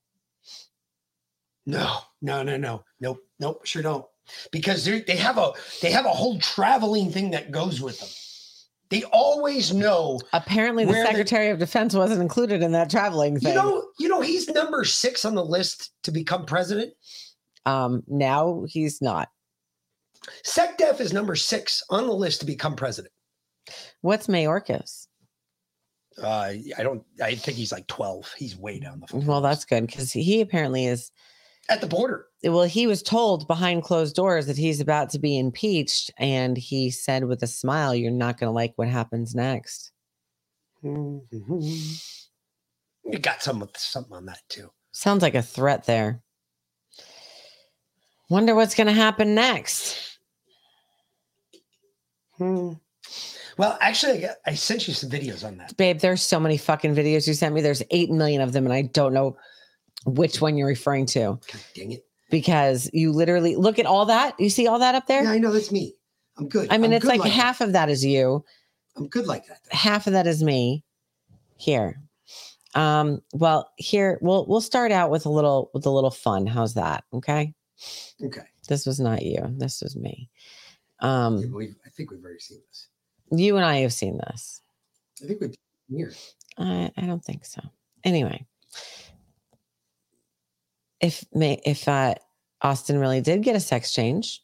No, 1.65 1.99
no, 2.21 2.43
no, 2.43 2.58
no, 2.58 2.84
nope, 2.99 3.19
nope, 3.39 3.65
sure 3.65 3.82
don't. 3.82 4.06
Because 4.51 4.86
they 4.86 5.01
they 5.01 5.15
have 5.15 5.38
a 5.38 5.51
they 5.82 5.91
have 5.91 6.06
a 6.06 6.10
whole 6.10 6.39
traveling 6.39 7.12
thing 7.12 7.32
that 7.32 7.51
goes 7.51 7.82
with 7.82 7.99
them. 7.99 8.10
They 8.89 9.04
always 9.12 9.73
know. 9.73 10.19
Apparently, 10.34 10.86
the 10.86 10.93
Secretary 10.93 11.49
of 11.49 11.58
Defense 11.60 11.95
wasn't 11.95 12.21
included 12.21 12.62
in 12.62 12.71
that 12.73 12.89
traveling 12.89 13.39
thing. 13.39 13.49
You 13.49 13.56
know, 13.56 13.88
you 13.99 14.08
know, 14.08 14.21
he's 14.21 14.47
number 14.49 14.84
six 14.84 15.25
on 15.25 15.34
the 15.36 15.43
list 15.45 15.91
to 16.04 16.12
become 16.12 16.45
president. 16.45 16.93
um, 17.65 18.04
now 18.08 18.63
he's 18.67 19.01
not. 19.01 19.30
SecDef 20.43 20.99
is 20.99 21.13
number 21.13 21.36
six 21.36 21.84
on 21.89 22.08
the 22.08 22.13
list 22.13 22.39
to 22.39 22.45
become 22.45 22.75
president. 22.75 23.13
What's 24.01 24.28
Mayorkas? 24.28 25.08
Uh, 26.21 26.54
I 26.78 26.84
don't. 26.84 27.04
I 27.21 27.36
think 27.36 27.58
he's 27.58 27.71
like 27.71 27.88
twelve. 27.88 28.32
He's 28.38 28.56
way 28.58 28.80
down 28.80 29.01
the 29.01 29.17
Well, 29.17 29.41
that's 29.41 29.65
good 29.65 29.86
because 29.86 30.12
he 30.12 30.41
apparently 30.41 30.86
is. 30.86 31.12
At 31.69 31.82
the 31.82 31.88
border. 31.88 32.28
Well, 32.43 32.63
he 32.63 32.88
was 32.88 33.01
told 33.01 33.47
behind 33.47 33.84
closed 33.84 34.15
doors 34.15 34.45
that 34.47 34.58
he's 34.58 34.80
about 34.80 35.10
to 35.12 35.19
be 35.19 35.38
impeached, 35.38 36.12
and 36.17 36.58
he 36.58 36.91
said 36.91 37.25
with 37.25 37.41
a 37.43 37.47
smile, 37.47 37.95
"You're 37.95 38.12
not 38.12 38.39
going 38.39 38.49
to 38.49 38.54
like 38.54 38.73
what 38.75 38.88
happens 38.88 39.34
next." 39.34 39.91
You 40.84 41.21
got 43.19 43.41
some 43.41 43.67
something 43.75 44.13
on 44.15 44.25
that 44.25 44.41
too. 44.49 44.71
Sounds 44.91 45.21
like 45.21 45.36
a 45.36 45.41
threat 45.41 45.86
there. 45.86 46.21
Wonder 48.30 48.56
what's 48.56 48.75
going 48.75 48.88
to 48.88 48.93
happen 48.93 49.36
next. 49.36 50.19
Hmm. 52.38 52.73
Well, 53.58 53.78
actually, 53.80 54.25
I, 54.28 54.32
I 54.47 54.54
sent 54.56 54.88
you 54.88 54.93
some 54.93 55.10
videos 55.10 55.45
on 55.45 55.58
that. 55.58 55.78
Babe, 55.78 55.99
there's 55.99 56.21
so 56.21 56.39
many 56.39 56.58
fucking 56.58 56.95
videos 56.95 57.28
you 57.28 57.34
sent 57.34 57.56
me. 57.56 57.62
There's 57.62 57.84
8 57.89 58.10
million 58.10 58.41
of 58.41 58.51
them, 58.51 58.65
and 58.65 58.73
I 58.73 58.84
don't 58.84 59.13
know 59.13 59.38
which 60.06 60.41
one 60.41 60.58
you're 60.58 60.68
referring 60.68 61.06
to 61.08 61.20
God 61.20 61.62
dang 61.74 61.91
it! 61.94 62.06
because 62.30 62.89
you 62.94 63.12
literally 63.12 63.56
look 63.56 63.80
at 63.80 63.86
all 63.86 64.06
that. 64.06 64.39
You 64.39 64.50
see 64.50 64.68
all 64.68 64.80
that 64.80 64.96
up 64.96 65.08
there? 65.08 65.24
Yeah, 65.24 65.32
I 65.32 65.38
know 65.38 65.52
that's 65.52 65.72
me. 65.72 65.96
I'm 66.38 66.50
good. 66.50 66.68
I 66.72 66.78
mean, 66.78 66.91
I'm 66.91 66.98
it's 66.98 67.06
like 67.06 67.22
that. 67.24 67.30
half 67.30 67.62
of 67.62 67.74
that 67.74 67.89
is 67.89 68.04
you, 68.04 68.44
I'm 68.98 69.08
good 69.08 69.28
like 69.28 69.48
that. 69.48 69.60
half 69.72 70.08
of 70.08 70.13
that 70.13 70.28
is 70.28 70.44
me. 70.44 70.84
Here. 71.58 72.02
Um, 72.74 73.22
well, 73.34 73.72
here 73.78 74.20
we'll 74.22 74.46
we'll 74.48 74.62
start 74.62 74.91
out 74.91 75.10
with 75.10 75.26
a 75.26 75.30
little 75.30 75.72
with 75.74 75.86
a 75.86 75.89
little 75.89 76.12
fun. 76.12 76.46
How's 76.46 76.74
that? 76.74 77.06
Okay. 77.13 77.54
Okay. 78.22 78.41
This 78.68 78.86
was 78.86 79.00
not 79.00 79.24
you. 79.24 79.39
This 79.58 79.82
was 79.82 79.96
me. 79.96 80.30
Um, 81.00 81.54
we've, 81.54 81.76
I 81.86 81.89
think 81.89 82.12
we've 82.12 82.24
already 82.24 82.39
seen 82.39 82.60
this. 82.68 82.88
you 83.32 83.58
and 83.58 83.65
I 83.65 83.78
have 83.78 83.94
seen 83.94 84.18
this. 84.18 84.62
I 85.24 85.28
think 85.28 85.41
we've 85.41 85.56
here. 85.89 86.13
I, 86.58 86.91
I 86.98 87.02
don't 87.06 87.24
think 87.24 87.46
so. 87.46 87.62
Anyway, 88.04 88.46
if 91.06 91.24
may 91.34 91.62
if 91.65 91.88
uh, 91.88 92.15
Austin 92.62 92.98
really 93.00 93.22
did 93.22 93.44
get 93.44 93.56
a 93.56 93.60
sex 93.60 93.94
change, 93.94 94.41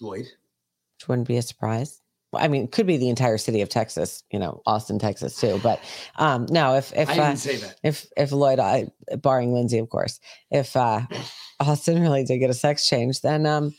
Lloyd. 0.00 0.26
which 0.96 1.08
wouldn't 1.08 1.28
be 1.28 1.36
a 1.36 1.42
surprise. 1.42 2.00
I 2.36 2.48
mean, 2.48 2.64
it 2.64 2.72
could 2.72 2.86
be 2.86 2.96
the 2.96 3.08
entire 3.08 3.38
city 3.38 3.60
of 3.60 3.68
Texas, 3.68 4.24
you 4.32 4.40
know, 4.40 4.60
Austin, 4.66 4.98
Texas 4.98 5.40
too. 5.40 5.60
But 5.62 5.80
um, 6.16 6.46
no, 6.50 6.74
if 6.74 6.92
if 6.94 7.08
I 7.08 7.12
uh, 7.12 7.26
didn't 7.28 7.38
say 7.38 7.56
that. 7.56 7.78
if 7.82 8.06
if 8.16 8.32
Lloyd, 8.32 8.58
I, 8.58 8.88
barring 9.16 9.54
Lindsay, 9.54 9.78
of 9.78 9.88
course, 9.88 10.20
if 10.50 10.76
uh, 10.76 11.02
Austin 11.60 12.02
really 12.02 12.24
did 12.24 12.38
get 12.38 12.50
a 12.50 12.54
sex 12.54 12.86
change, 12.88 13.20
then 13.20 13.46
um, 13.46 13.72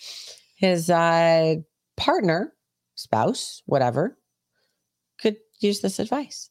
his 0.55 0.89
uh, 0.89 1.55
partner, 1.97 2.53
spouse, 2.95 3.61
whatever, 3.65 4.17
could 5.19 5.37
use 5.59 5.81
this 5.81 5.99
advice. 5.99 6.49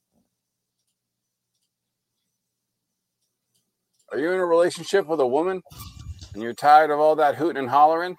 Are 4.15 4.21
you 4.21 4.31
in 4.31 4.39
a 4.39 4.47
relationship 4.47 5.09
with 5.09 5.19
a 5.19 5.27
woman 5.27 5.61
and 6.35 6.41
you're 6.41 6.55
tired 6.55 6.93
of 6.93 7.01
all 7.01 7.17
that 7.17 7.35
hooting 7.35 7.57
and 7.57 7.69
hollering? 7.69 8.17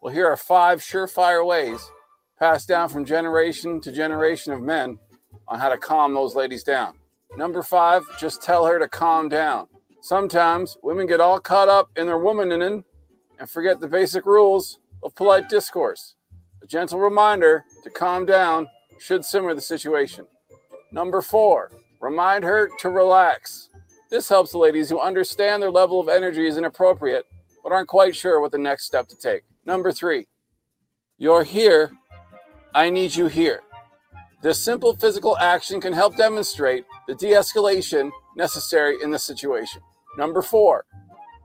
Well, 0.00 0.14
here 0.14 0.28
are 0.28 0.36
five 0.36 0.78
surefire 0.78 1.44
ways 1.44 1.80
passed 2.38 2.68
down 2.68 2.90
from 2.90 3.04
generation 3.04 3.80
to 3.80 3.90
generation 3.90 4.52
of 4.52 4.62
men 4.62 5.00
on 5.48 5.58
how 5.58 5.68
to 5.68 5.78
calm 5.78 6.14
those 6.14 6.36
ladies 6.36 6.62
down. 6.62 6.94
Number 7.36 7.64
five, 7.64 8.04
just 8.20 8.40
tell 8.40 8.66
her 8.66 8.78
to 8.78 8.86
calm 8.86 9.28
down. 9.28 9.66
Sometimes 10.00 10.76
women 10.84 11.08
get 11.08 11.20
all 11.20 11.40
caught 11.40 11.68
up 11.68 11.90
in 11.96 12.06
their 12.06 12.20
womaning 12.20 12.84
and 13.40 13.50
forget 13.50 13.80
the 13.80 13.88
basic 13.88 14.26
rules 14.26 14.78
of 15.02 15.16
polite 15.16 15.48
discourse. 15.48 16.14
A 16.62 16.68
gentle 16.68 17.00
reminder 17.00 17.64
to 17.82 17.90
calm 17.90 18.26
down 18.26 18.68
should 19.00 19.24
simmer 19.24 19.54
the 19.56 19.60
situation. 19.60 20.28
Number 20.92 21.20
four, 21.20 21.72
remind 22.00 22.44
her 22.44 22.70
to 22.78 22.90
relax. 22.90 23.70
This 24.08 24.28
helps 24.28 24.52
the 24.52 24.58
ladies 24.58 24.88
who 24.88 25.00
understand 25.00 25.62
their 25.62 25.70
level 25.70 25.98
of 25.98 26.08
energy 26.08 26.46
is 26.46 26.56
inappropriate, 26.56 27.26
but 27.62 27.72
aren't 27.72 27.88
quite 27.88 28.14
sure 28.14 28.40
what 28.40 28.52
the 28.52 28.58
next 28.58 28.84
step 28.84 29.08
to 29.08 29.16
take. 29.16 29.42
Number 29.64 29.90
three, 29.90 30.26
you're 31.18 31.42
here. 31.42 31.90
I 32.74 32.90
need 32.90 33.16
you 33.16 33.26
here. 33.26 33.62
This 34.42 34.62
simple 34.62 34.94
physical 34.94 35.36
action 35.38 35.80
can 35.80 35.92
help 35.92 36.16
demonstrate 36.16 36.84
the 37.08 37.16
de 37.16 37.30
escalation 37.30 38.10
necessary 38.36 38.96
in 39.02 39.10
the 39.10 39.18
situation. 39.18 39.80
Number 40.16 40.40
four, 40.40 40.84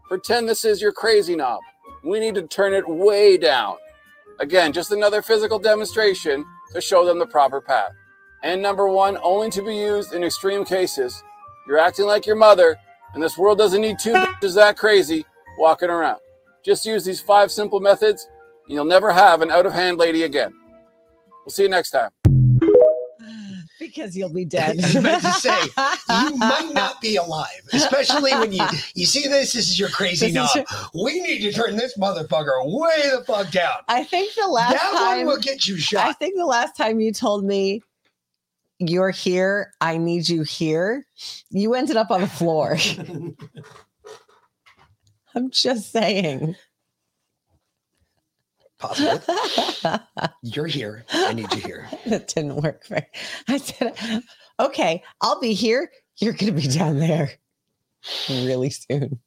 pretend 0.08 0.48
this 0.48 0.64
is 0.64 0.82
your 0.82 0.92
crazy 0.92 1.36
knob. 1.36 1.62
We 2.04 2.20
need 2.20 2.36
to 2.36 2.44
turn 2.44 2.74
it 2.74 2.88
way 2.88 3.38
down. 3.38 3.78
Again, 4.40 4.72
just 4.72 4.92
another 4.92 5.22
physical 5.22 5.58
demonstration 5.58 6.46
to 6.74 6.82
show 6.82 7.06
them 7.06 7.18
the 7.18 7.26
proper 7.26 7.60
path. 7.60 7.92
And 8.44 8.62
number 8.62 8.88
one, 8.88 9.18
only 9.24 9.50
to 9.52 9.64
be 9.64 9.76
used 9.76 10.14
in 10.14 10.24
extreme 10.24 10.66
cases. 10.66 11.24
You're 11.68 11.78
acting 11.80 12.06
like 12.06 12.26
your 12.26 12.36
mother, 12.36 12.78
and 13.14 13.22
this 13.22 13.38
world 13.38 13.58
doesn't 13.58 13.82
need 13.82 14.00
two 14.00 14.14
bitches 14.14 14.56
that 14.56 14.78
crazy 14.78 15.26
walking 15.58 15.90
around. 15.90 16.20
Just 16.64 16.86
use 16.86 17.04
these 17.04 17.22
five 17.22 17.52
simple 17.52 17.80
methods, 17.80 18.28
and 18.68 18.76
you'll 18.76 18.86
never 18.86 19.12
have 19.12 19.42
an 19.42 19.52
out 19.52 19.66
of 19.66 19.74
hand 19.74 19.98
lady 19.98 20.24
again. 20.24 20.54
We'll 21.46 21.52
see 21.52 21.64
you 21.64 21.70
next 21.70 21.92
time. 21.92 22.10
Because 23.80 24.16
you'll 24.16 24.32
be 24.32 24.46
dead. 24.46 24.78
I 24.80 24.82
was 24.84 24.96
about 24.96 25.22
to 25.24 25.32
say, 25.32 25.58
you 25.60 26.36
might 26.38 26.70
not 26.76 27.02
be 27.02 27.16
alive, 27.16 27.48
especially 27.74 28.32
when 28.36 28.52
you 28.52 28.64
you 28.94 29.08
see 29.08 29.28
this. 29.28 29.54
This 29.54 29.70
is 29.70 29.80
your 29.80 29.90
crazy 29.90 30.28
This 30.28 30.36
knob. 30.36 30.50
your- 30.94 31.04
We 31.04 31.20
need 31.20 31.40
to 31.42 31.52
turn 31.52 31.76
this 31.78 31.98
motherfucker 31.98 32.64
way 32.64 33.10
the 33.10 33.24
fuck 33.26 33.50
down. 33.50 33.78
I 33.88 34.04
think 34.04 34.36
the 34.36 34.46
last 34.48 34.74
that 34.74 34.92
time 34.94 35.26
one 35.26 35.36
will 35.36 35.42
get 35.42 35.68
you 35.68 35.78
shot. 35.80 36.06
I 36.08 36.14
think 36.14 36.36
the 36.38 36.46
last 36.46 36.78
time 36.78 37.00
you 37.00 37.12
told 37.12 37.44
me 37.44 37.82
you're 38.90 39.12
here, 39.12 39.72
I 39.82 39.98
need 39.98 40.28
you 40.30 40.44
here, 40.44 41.06
you 41.50 41.74
ended 41.74 41.98
up 41.98 42.12
on 42.12 42.22
the 42.22 42.28
floor. 42.28 42.78
I'm 45.36 45.50
just 45.52 45.92
saying. 45.92 46.56
Possible. 48.80 49.22
You're 50.42 50.68
here. 50.68 51.06
I 51.12 51.34
need 51.34 51.54
you 51.54 51.62
here. 51.62 51.90
that 52.08 52.28
didn't 52.28 52.56
work 52.56 52.88
very. 52.88 53.06
I 53.48 53.58
said, 53.58 54.24
okay, 54.60 55.04
I'll 55.22 55.40
be 55.40 55.54
here. 55.54 55.92
You're 56.18 56.34
going 56.34 56.54
to 56.56 56.62
be 56.62 56.68
down 56.68 57.00
there 57.00 57.32
really 58.30 58.72
soon. 58.72 59.20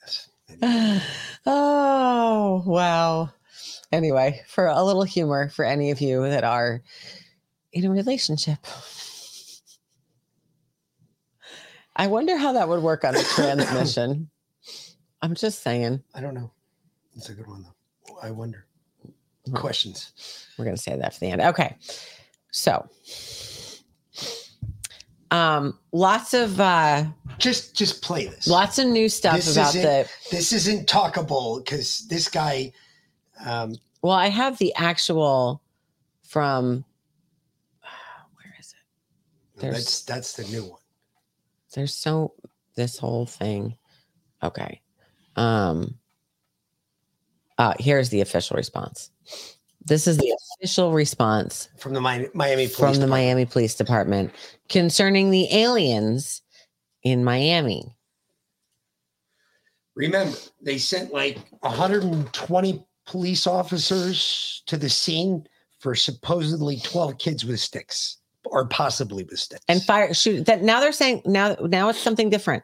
Yes. 0.00 1.04
Oh, 1.50 2.62
wow. 2.66 3.30
Anyway, 3.90 4.42
for 4.48 4.66
a 4.66 4.82
little 4.82 5.04
humor 5.04 5.48
for 5.48 5.64
any 5.64 5.90
of 5.90 6.00
you 6.02 6.22
that 6.28 6.44
are 6.44 6.82
in 7.72 7.84
a 7.84 7.90
relationship. 7.90 8.58
I 11.96 12.06
wonder 12.06 12.36
how 12.36 12.52
that 12.52 12.68
would 12.68 12.82
work 12.82 13.04
on 13.04 13.16
a 13.16 13.22
transmission. 13.22 14.30
I'm 15.22 15.34
just 15.34 15.62
saying. 15.62 16.02
I 16.14 16.20
don't 16.20 16.34
know. 16.34 16.52
It's 17.16 17.28
a 17.28 17.34
good 17.34 17.48
one 17.48 17.64
though. 17.64 18.16
I 18.22 18.30
wonder. 18.30 18.66
Questions. 19.54 20.12
We're 20.58 20.66
gonna 20.66 20.76
say 20.76 20.96
that 20.96 21.14
for 21.14 21.20
the 21.20 21.30
end. 21.30 21.40
Okay. 21.40 21.76
So 22.52 22.88
um 25.30 25.78
lots 25.92 26.32
of 26.32 26.58
uh 26.60 27.04
just 27.38 27.74
just 27.74 28.02
play 28.02 28.26
this. 28.26 28.46
Lots 28.46 28.78
of 28.78 28.86
new 28.86 29.08
stuff 29.08 29.36
This 29.36 29.52
about 29.52 29.72
the 29.72 30.08
This 30.30 30.52
isn't 30.52 30.88
talkable 30.88 31.64
because 31.64 32.06
this 32.08 32.28
guy. 32.28 32.72
Um, 33.44 33.76
well, 34.02 34.14
I 34.14 34.28
have 34.28 34.58
the 34.58 34.74
actual 34.74 35.62
from 36.24 36.48
where 36.56 36.66
is 36.68 36.78
it? 36.78 36.87
There's 39.58 39.74
that's 39.74 40.02
that's 40.02 40.32
the 40.34 40.44
new 40.44 40.64
one. 40.64 40.80
there's 41.74 41.94
so 41.94 42.34
this 42.76 42.98
whole 42.98 43.26
thing. 43.26 43.76
Okay. 44.42 44.80
Um 45.36 45.98
uh 47.58 47.74
here's 47.78 48.10
the 48.10 48.20
official 48.20 48.56
response. 48.56 49.10
This 49.84 50.06
is 50.06 50.18
the 50.18 50.36
official 50.60 50.92
response 50.92 51.68
from 51.78 51.94
the 51.94 52.00
Mi- 52.00 52.28
Miami 52.34 52.66
Police 52.66 52.76
from 52.76 52.86
the 52.86 52.92
Department. 52.92 53.10
Miami 53.10 53.46
Police 53.46 53.74
Department 53.74 54.32
concerning 54.68 55.30
the 55.30 55.48
aliens 55.52 56.42
in 57.02 57.24
Miami. 57.24 57.96
Remember, 59.94 60.36
they 60.60 60.78
sent 60.78 61.12
like 61.12 61.38
120 61.60 62.86
police 63.06 63.46
officers 63.46 64.62
to 64.66 64.76
the 64.76 64.88
scene 64.88 65.44
for 65.80 65.94
supposedly 65.94 66.78
12 66.80 67.18
kids 67.18 67.44
with 67.44 67.58
sticks 67.58 68.18
or 68.44 68.66
possibly 68.68 69.24
with 69.24 69.38
sticks. 69.38 69.64
And 69.68 69.82
fire 69.82 70.12
shoot 70.14 70.46
that 70.46 70.62
now 70.62 70.80
they're 70.80 70.92
saying 70.92 71.22
now 71.24 71.56
now 71.60 71.88
it's 71.88 71.98
something 71.98 72.30
different. 72.30 72.62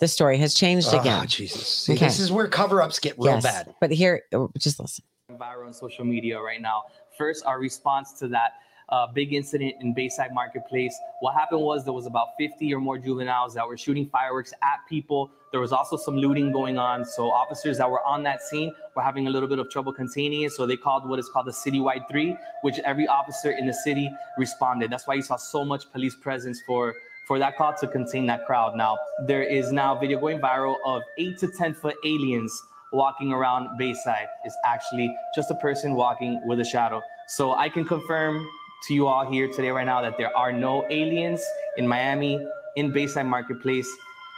The 0.00 0.08
story 0.08 0.38
has 0.38 0.54
changed 0.54 0.88
Oh, 0.92 1.00
again. 1.00 1.26
Jesus. 1.26 1.66
See, 1.66 1.94
This 1.94 2.18
is 2.20 2.32
where 2.32 2.48
cover 2.48 2.80
ups 2.80 2.98
get 2.98 3.16
real 3.18 3.34
Yes, 3.34 3.42
bad. 3.42 3.74
But 3.80 3.90
here, 3.90 4.22
oh, 4.32 4.50
just 4.58 4.80
listen. 4.80 5.04
viral 5.32 5.66
on 5.66 5.74
social 5.74 6.04
media 6.06 6.40
right 6.40 6.60
now. 6.60 6.84
First, 7.18 7.44
our 7.44 7.58
response 7.60 8.12
to 8.14 8.28
that 8.28 8.52
uh, 8.90 9.06
big 9.06 9.32
incident 9.32 9.74
in 9.80 9.94
Bayside 9.94 10.32
Marketplace. 10.32 10.98
What 11.20 11.34
happened 11.34 11.62
was 11.62 11.84
there 11.84 11.92
was 11.92 12.06
about 12.06 12.28
50 12.38 12.72
or 12.74 12.80
more 12.80 12.98
juveniles 12.98 13.54
that 13.54 13.66
were 13.66 13.76
shooting 13.76 14.08
fireworks 14.08 14.52
at 14.62 14.78
people. 14.88 15.30
There 15.52 15.60
was 15.60 15.72
also 15.72 15.96
some 15.96 16.16
looting 16.16 16.52
going 16.52 16.78
on. 16.78 17.04
So 17.04 17.30
officers 17.30 17.78
that 17.78 17.90
were 17.90 18.04
on 18.04 18.22
that 18.24 18.42
scene 18.42 18.72
were 18.94 19.02
having 19.02 19.26
a 19.26 19.30
little 19.30 19.48
bit 19.48 19.58
of 19.58 19.70
trouble 19.70 19.92
containing 19.92 20.42
it. 20.42 20.52
So 20.52 20.66
they 20.66 20.76
called 20.76 21.08
what 21.08 21.18
is 21.18 21.28
called 21.28 21.46
the 21.46 21.52
citywide 21.52 22.08
three, 22.10 22.36
which 22.62 22.78
every 22.80 23.06
officer 23.06 23.52
in 23.52 23.66
the 23.66 23.74
city 23.74 24.10
responded. 24.38 24.90
That's 24.90 25.06
why 25.06 25.14
you 25.14 25.22
saw 25.22 25.36
so 25.36 25.64
much 25.64 25.90
police 25.92 26.16
presence 26.16 26.60
for 26.66 26.94
for 27.26 27.38
that 27.38 27.56
call 27.56 27.72
to 27.72 27.86
contain 27.86 28.26
that 28.26 28.44
crowd. 28.44 28.74
Now, 28.74 28.98
there 29.24 29.44
is 29.44 29.70
now 29.70 29.94
video 29.96 30.18
going 30.18 30.40
viral 30.40 30.74
of 30.84 31.00
eight 31.16 31.38
to 31.38 31.46
10 31.46 31.74
foot 31.74 31.94
aliens 32.04 32.52
walking 32.92 33.32
around 33.32 33.78
Bayside. 33.78 34.26
It's 34.44 34.56
actually 34.64 35.14
just 35.32 35.48
a 35.48 35.54
person 35.54 35.94
walking 35.94 36.40
with 36.44 36.58
a 36.58 36.64
shadow. 36.64 37.00
So 37.28 37.52
I 37.52 37.68
can 37.68 37.84
confirm 37.84 38.44
to 38.86 38.94
you 38.94 39.06
all 39.06 39.30
here 39.30 39.48
today, 39.48 39.70
right 39.70 39.86
now, 39.86 40.00
that 40.00 40.16
there 40.16 40.36
are 40.36 40.52
no 40.52 40.86
aliens 40.90 41.42
in 41.76 41.86
Miami, 41.86 42.46
in 42.76 42.92
Bayside 42.92 43.26
Marketplace 43.26 43.88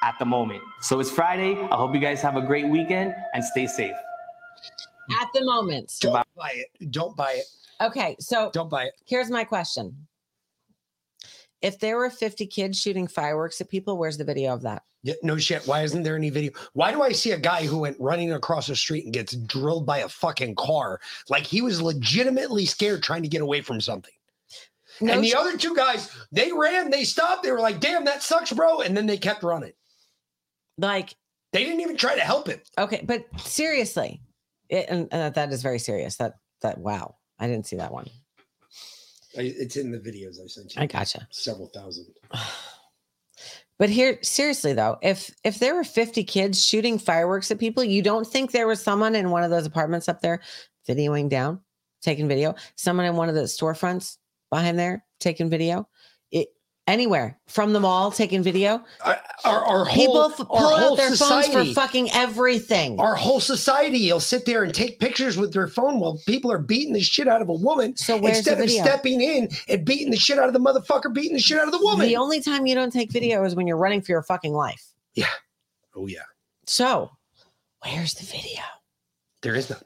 at 0.03 0.19
the 0.19 0.25
moment. 0.25 0.63
So 0.81 1.01
it's 1.01 1.11
Friday. 1.11 1.57
I 1.71 1.77
hope 1.77 1.95
you 1.95 2.01
guys 2.01 2.21
have 2.23 2.37
a 2.37 2.43
great 2.43 2.69
weekend 2.69 3.15
and 3.35 3.45
stay 3.45 3.67
safe. 3.67 3.95
At 5.21 5.29
the 5.35 5.45
moment. 5.45 5.93
Don't 6.01 6.27
buy 6.37 6.53
it. 6.55 6.91
Don't 6.91 7.17
buy 7.17 7.33
it. 7.33 7.45
Okay, 7.81 8.17
so 8.21 8.51
don't 8.53 8.71
buy 8.71 8.85
it. 8.85 8.95
Here's 9.07 9.31
my 9.31 9.45
question. 9.45 10.07
If 11.61 11.79
there 11.79 11.97
were 11.97 12.11
50 12.11 12.47
kids 12.47 12.81
shooting 12.81 13.07
fireworks 13.07 13.61
at 13.61 13.69
people, 13.69 13.97
where's 13.97 14.19
the 14.19 14.25
video 14.25 14.53
of 14.53 14.63
that? 14.63 14.83
Yeah, 15.05 15.15
no 15.23 15.37
shit. 15.37 15.67
Why 15.67 15.83
isn't 15.83 16.03
there 16.05 16.17
any 16.17 16.31
video? 16.31 16.53
Why 16.75 16.93
do 16.93 17.03
I 17.03 17.11
see 17.13 17.33
a 17.33 17.39
guy 17.39 17.67
who 17.67 17.79
went 17.79 17.97
running 17.99 18.33
across 18.33 18.69
the 18.69 18.77
street 18.77 19.05
and 19.05 19.13
gets 19.13 19.35
drilled 19.35 19.85
by 19.85 19.99
a 19.99 20.09
fucking 20.09 20.55
car? 20.55 21.01
Like 21.29 21.45
he 21.45 21.61
was 21.61 21.83
legitimately 21.83 22.67
scared 22.67 23.03
trying 23.03 23.23
to 23.23 23.29
get 23.29 23.43
away 23.43 23.63
from 23.63 23.81
something. 23.81 24.13
No 25.01 25.13
and 25.15 25.25
the 25.25 25.29
sh- 25.29 25.35
other 25.35 25.57
two 25.57 25.75
guys, 25.75 26.11
they 26.31 26.53
ran, 26.53 26.91
they 26.91 27.05
stopped, 27.05 27.43
they 27.43 27.51
were 27.51 27.61
like, 27.61 27.81
damn, 27.81 28.05
that 28.05 28.23
sucks, 28.23 28.53
bro. 28.53 28.81
And 28.81 28.97
then 28.97 29.07
they 29.07 29.17
kept 29.17 29.43
running. 29.43 29.73
Like 30.79 31.17
they 31.53 31.65
didn't 31.65 31.81
even 31.81 31.97
try 31.97 32.15
to 32.15 32.21
help 32.21 32.49
him. 32.49 32.61
Okay, 32.79 33.03
but 33.05 33.25
seriously, 33.41 34.21
it, 34.69 34.87
and, 34.89 35.11
that 35.11 35.53
is 35.53 35.63
very 35.63 35.79
serious. 35.79 36.17
That 36.17 36.35
that 36.63 36.79
wow, 36.79 37.17
I 37.39 37.47
didn't 37.47 37.67
see 37.67 37.77
that 37.77 37.93
one. 37.93 38.09
I, 39.37 39.43
it's 39.43 39.77
in 39.77 39.91
the 39.91 39.99
videos 39.99 40.43
I 40.43 40.47
sent 40.47 40.75
you. 40.75 40.83
I 40.83 40.87
gotcha. 40.87 41.27
Several 41.31 41.69
thousand. 41.69 42.07
But 43.79 43.91
here, 43.91 44.19
seriously 44.23 44.75
though, 44.75 44.99
if 45.03 45.35
if 45.43 45.59
there 45.59 45.75
were 45.75 45.83
50 45.83 46.23
kids 46.23 46.65
shooting 46.65 47.01
fireworks 47.01 47.51
at 47.51 47.59
people, 47.59 47.83
you 47.83 48.01
don't 48.01 48.25
think 48.25 48.53
there 48.53 48.69
was 48.69 48.81
someone 48.81 49.17
in 49.17 49.31
one 49.31 49.43
of 49.43 49.51
those 49.51 49.67
apartments 49.67 50.09
up 50.09 50.21
there 50.21 50.41
videoing 50.89 51.29
down, 51.29 51.59
taking 52.01 52.29
video? 52.29 52.55
Someone 52.77 53.07
in 53.07 53.17
one 53.17 53.29
of 53.29 53.35
the 53.35 53.43
storefronts 53.43 54.19
behind 54.53 54.79
there 54.79 55.05
taking 55.19 55.49
video? 55.49 55.89
It 56.31 56.49
anywhere 56.87 57.41
from 57.49 57.73
the 57.73 57.81
mall 57.81 58.11
taking 58.13 58.43
video? 58.43 58.85
Our, 59.05 59.19
our 59.45 59.87
People 59.87 60.15
whole, 60.15 60.31
f- 60.31 60.41
our 60.41 60.47
pull 60.47 60.59
whole 60.59 60.93
out 60.93 60.97
their 60.99 61.09
society, 61.09 61.53
phones 61.53 61.69
for 61.69 61.75
fucking 61.75 62.11
everything. 62.13 63.01
Our 63.01 63.15
whole 63.15 63.41
society 63.41 64.13
will 64.13 64.21
sit 64.21 64.45
there 64.45 64.63
and 64.63 64.75
take 64.75 65.01
pictures 65.01 65.37
with 65.39 65.53
their 65.53 65.69
phone 65.69 65.99
while 66.01 66.21
people 66.27 66.53
are 66.53 66.59
beating 66.59 66.93
the 66.93 67.01
shit 67.01 67.27
out 67.29 67.41
of 67.41 67.49
a 67.49 67.55
woman. 67.55 67.97
So 67.97 68.19
instead 68.27 68.61
of 68.61 68.71
stepping 68.71 69.21
in 69.23 69.49
and 69.69 69.85
beating 69.85 70.11
the 70.11 70.19
shit 70.19 70.39
out 70.39 70.49
of 70.49 70.53
the 70.53 70.61
motherfucker, 70.61 71.13
beating 71.15 71.33
the 71.33 71.41
shit 71.41 71.59
out 71.59 71.67
of 71.67 71.73
the 71.73 71.83
woman. 71.83 72.07
The 72.07 72.17
only 72.17 72.41
time 72.41 72.67
you 72.67 72.75
don't 72.75 72.93
take 72.93 73.11
video 73.11 73.43
is 73.45 73.55
when 73.55 73.67
you're 73.67 73.79
running 73.79 74.03
for 74.03 74.13
your 74.13 74.23
fucking 74.23 74.53
life. 74.53 74.85
Yeah. 75.15 75.27
Oh 75.97 76.07
yeah. 76.07 76.21
So, 76.67 77.11
where's 77.83 78.15
the 78.15 78.25
video? 78.25 78.61
There 79.41 79.55
is 79.55 79.71
none. 79.71 79.83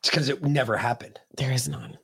It's 0.00 0.10
because 0.10 0.28
it 0.28 0.42
never 0.42 0.76
happened. 0.76 1.18
There 1.36 1.52
is 1.52 1.68
none. 1.68 1.98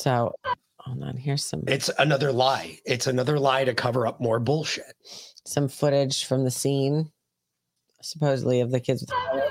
So, 0.00 0.32
hold 0.78 1.02
on. 1.02 1.16
Here's 1.18 1.44
some 1.44 1.62
It's 1.66 1.90
another 1.98 2.32
lie. 2.32 2.78
It's 2.86 3.06
another 3.06 3.38
lie 3.38 3.64
to 3.64 3.74
cover 3.74 4.06
up 4.06 4.18
more 4.18 4.40
bullshit. 4.40 4.94
some 5.44 5.68
footage 5.68 6.24
from 6.24 6.44
the 6.44 6.50
scene, 6.50 7.10
supposedly 8.00 8.60
of 8.62 8.70
the 8.70 8.80
kids. 8.80 9.02
With- 9.02 9.42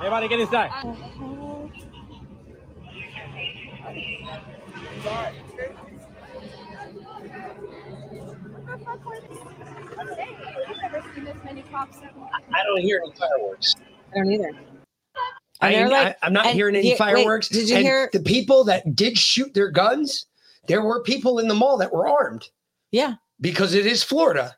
Everybody 0.00 0.26
get 0.26 0.40
inside. 0.40 0.70
I 12.52 12.64
don't 12.64 12.80
hear 12.80 13.00
any 13.04 13.14
fireworks. 13.14 13.74
I 14.12 14.18
don't 14.18 14.32
either. 14.32 14.50
I, 15.60 15.70
And 15.72 15.90
they're 15.92 16.04
like- 16.04 16.16
am 16.22 16.32
not 16.32 16.46
hearing 16.48 16.74
any 16.76 16.84
here- 16.86 16.92
wait, 16.94 16.98
fireworks. 16.98 17.48
did 17.48 17.68
you 17.68 17.76
And 17.76 17.84
hear- 17.84 18.10
the 18.12 18.20
people 18.20 18.64
that 18.64 18.94
did 18.94 19.18
shoot 19.18 19.52
their 19.54 19.70
guns? 19.70 20.26
There 20.68 20.82
were 20.82 21.02
people 21.02 21.38
in 21.38 21.48
the 21.48 21.54
mall 21.54 21.76
that 21.78 21.92
were 21.92 22.08
armed. 22.08 22.48
Yeah. 22.92 23.14
Because 23.40 23.74
it 23.74 23.86
is 23.86 24.02
Florida. 24.02 24.56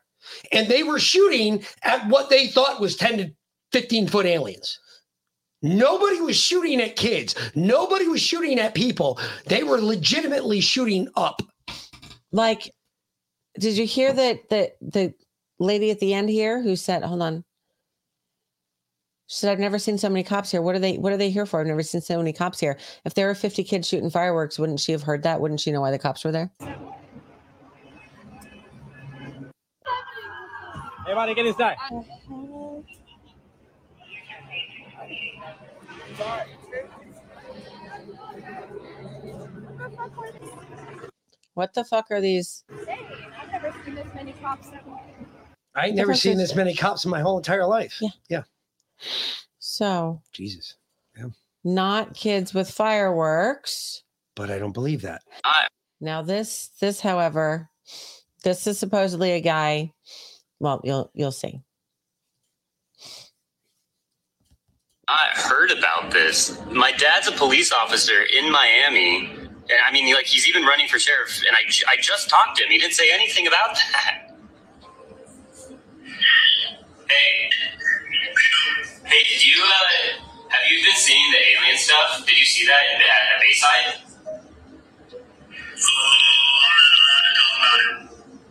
And 0.51 0.67
they 0.67 0.83
were 0.83 0.99
shooting 0.99 1.65
at 1.83 2.07
what 2.07 2.29
they 2.29 2.47
thought 2.47 2.79
was 2.79 2.95
10 2.95 3.17
to 3.17 3.31
15 3.71 4.07
foot 4.07 4.25
aliens. 4.25 4.79
Nobody 5.61 6.19
was 6.19 6.35
shooting 6.37 6.81
at 6.81 6.95
kids. 6.97 7.35
Nobody 7.55 8.07
was 8.07 8.21
shooting 8.21 8.59
at 8.59 8.73
people. 8.73 9.19
They 9.45 9.63
were 9.63 9.79
legitimately 9.81 10.59
shooting 10.61 11.07
up. 11.15 11.41
Like, 12.31 12.73
did 13.59 13.77
you 13.77 13.85
hear 13.85 14.11
that 14.11 14.49
the 14.49 14.71
the 14.81 15.13
lady 15.59 15.89
at 15.91 15.99
the 15.99 16.13
end 16.13 16.29
here 16.29 16.61
who 16.61 16.75
said, 16.75 17.03
"Hold 17.03 17.21
on," 17.21 17.45
she 19.33 19.39
said, 19.39 19.51
"I've 19.51 19.57
never 19.57 19.79
seen 19.79 19.97
so 19.97 20.09
many 20.09 20.23
cops 20.23 20.51
here. 20.51 20.61
What 20.61 20.75
are 20.75 20.79
they? 20.79 20.99
What 20.99 21.11
are 21.11 21.17
they 21.17 21.31
here 21.31 21.47
for? 21.47 21.59
I've 21.59 21.65
never 21.65 21.81
seen 21.81 22.01
so 22.01 22.19
many 22.19 22.31
cops 22.31 22.59
here. 22.59 22.77
If 23.03 23.15
there 23.15 23.25
were 23.25 23.33
fifty 23.33 23.63
kids 23.63 23.87
shooting 23.87 24.11
fireworks, 24.11 24.59
wouldn't 24.59 24.79
she 24.79 24.91
have 24.91 25.01
heard 25.01 25.23
that? 25.23 25.41
Wouldn't 25.41 25.59
she 25.59 25.71
know 25.71 25.81
why 25.81 25.89
the 25.89 25.97
cops 25.97 26.23
were 26.23 26.31
there?" 26.31 26.51
Everybody 31.07 31.33
get 31.33 31.47
inside. 31.47 31.77
What 41.55 41.73
the 41.73 41.83
fuck 41.83 42.05
are 42.11 42.21
these? 42.21 42.63
I've 42.69 43.51
never 43.51 43.73
seen 43.83 43.95
this 43.95 44.07
many 44.13 44.33
cops. 44.33 44.67
Ain't 45.75 45.95
never 45.95 46.13
seen 46.13 46.37
this 46.37 46.53
many 46.53 46.75
cops 46.75 47.03
in 47.03 47.09
my 47.09 47.21
whole 47.21 47.37
entire 47.37 47.65
life. 47.65 47.97
Yeah. 47.99 48.09
Yeah. 48.29 48.43
So, 49.59 50.21
Jesus. 50.31 50.75
not 51.63 52.13
kids 52.13 52.53
with 52.53 52.69
fireworks. 52.69 54.03
But 54.35 54.49
I 54.49 54.59
don't 54.59 54.73
believe 54.73 55.01
that. 55.03 55.21
Now 56.01 56.21
this 56.21 56.69
this 56.79 56.99
however, 56.99 57.69
this 58.43 58.67
is 58.67 58.77
supposedly 58.77 59.31
a 59.31 59.41
guy. 59.41 59.93
Well, 60.59 60.81
you'll 60.83 61.11
you'll 61.13 61.31
see. 61.31 61.61
I 65.07 65.27
heard 65.33 65.71
about 65.71 66.11
this. 66.11 66.57
My 66.71 66.91
dad's 66.91 67.27
a 67.27 67.33
police 67.33 67.71
officer 67.71 68.23
in 68.23 68.51
Miami. 68.51 69.29
And 69.69 69.79
I 69.85 69.91
mean, 69.91 70.13
like, 70.13 70.25
he's 70.25 70.47
even 70.47 70.63
running 70.63 70.87
for 70.87 70.97
sheriff. 70.97 71.41
And 71.47 71.55
I, 71.55 71.91
I 71.91 71.97
just 72.01 72.29
talked 72.29 72.57
to 72.57 72.63
him. 72.63 72.71
He 72.71 72.77
didn't 72.77 72.93
say 72.93 73.09
anything 73.13 73.47
about 73.47 73.75
that. 73.75 74.29
Hey. 77.07 77.49
Hey, 79.05 79.19
did 79.27 79.45
you, 79.45 79.61
uh, 79.61 80.23
have 80.47 80.63
you 80.71 80.79
been 80.83 80.95
seeing 80.95 81.31
the 81.31 81.37
alien 81.37 81.77
stuff? 81.77 82.23
Did 82.25 82.37
you 82.39 82.45
see 82.45 82.65
that 82.65 82.79
in, 82.95 83.01
at, 83.01 83.07
at 83.35 83.41
Bayside? 83.41 83.99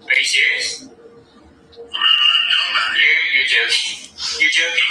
Are 0.08 0.16
you 0.18 0.24
serious? 0.24 0.88
You're, 1.72 3.20
you're 3.32 3.48
joking. 3.48 4.12
You're 4.40 4.50
joking. 4.52 4.88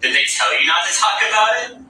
Did 0.00 0.14
they 0.14 0.24
tell 0.30 0.54
you 0.60 0.66
not 0.66 0.86
to 0.86 0.92
talk 0.94 1.18
about 1.28 1.50
it? 1.66 1.82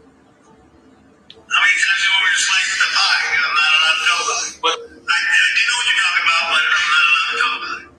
How 1.36 1.60
many 1.60 1.76
times 1.84 2.00
you 2.00 2.10
want 2.16 2.24
me 2.24 2.32
the 2.32 2.88
pie? 2.96 3.28
I'm 3.28 3.52
not 3.60 3.72
allowed 3.76 3.98
to 4.00 4.04
know 4.08 4.20
about 4.24 4.40
it. 4.40 4.56
What? 4.64 4.72
I, 4.72 5.16
you 5.52 5.64
know 5.68 5.76
what 5.76 5.84
you're 5.84 6.00
talking 6.00 6.24
about, 6.24 6.44
but 6.48 6.64
I'm 6.64 6.88
not 6.88 7.04
allowed 7.04 7.28
to 7.28 7.36
know 7.36 7.52
about 7.60 7.76
it. 7.76 7.92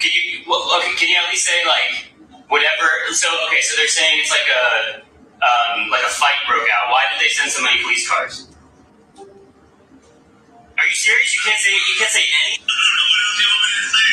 Can 0.00 0.10
you, 0.16 0.24
well, 0.48 0.64
okay, 0.80 0.96
can 0.96 1.08
you 1.12 1.16
at 1.20 1.28
least 1.28 1.44
say, 1.44 1.60
like, 1.68 2.13
whatever? 2.48 2.88
So, 3.12 3.28
okay, 3.48 3.60
so 3.60 3.76
they're 3.76 3.88
saying 3.88 4.18
it's 4.20 4.30
like 4.30 4.48
a, 4.48 5.02
um, 5.44 5.90
like 5.90 6.02
a 6.02 6.08
fight 6.08 6.36
broke 6.48 6.66
out. 6.74 6.90
Why 6.92 7.04
did 7.12 7.20
they 7.24 7.28
send 7.32 7.50
so 7.50 7.62
many 7.62 7.82
police 7.82 8.08
cars? 8.08 8.48
Are 10.78 10.86
you 10.86 10.94
serious? 10.94 11.32
You 11.34 11.40
can't 11.44 11.60
say, 11.60 11.70
you 11.70 11.94
can't 11.98 12.10
say 12.10 12.24
any? 12.46 12.64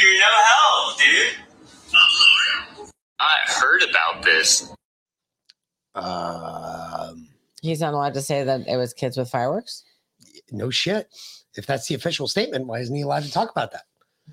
You're 0.01 0.19
no 0.19 0.33
help, 0.45 0.97
dude. 0.99 2.85
I 3.19 3.35
heard 3.47 3.83
about 3.83 4.23
this. 4.23 4.71
Um, 5.95 7.27
He's 7.61 7.81
not 7.81 7.93
allowed 7.93 8.13
to 8.15 8.21
say 8.21 8.43
that 8.43 8.67
it 8.67 8.77
was 8.77 8.93
kids 8.93 9.17
with 9.17 9.29
fireworks. 9.29 9.83
no 10.51 10.69
shit. 10.69 11.07
If 11.55 11.65
that's 11.65 11.87
the 11.87 11.95
official 11.95 12.27
statement, 12.27 12.65
why 12.67 12.79
isn't 12.79 12.95
he 12.95 13.01
allowed 13.01 13.23
to 13.23 13.31
talk 13.31 13.51
about 13.51 13.71
that? 13.73 13.83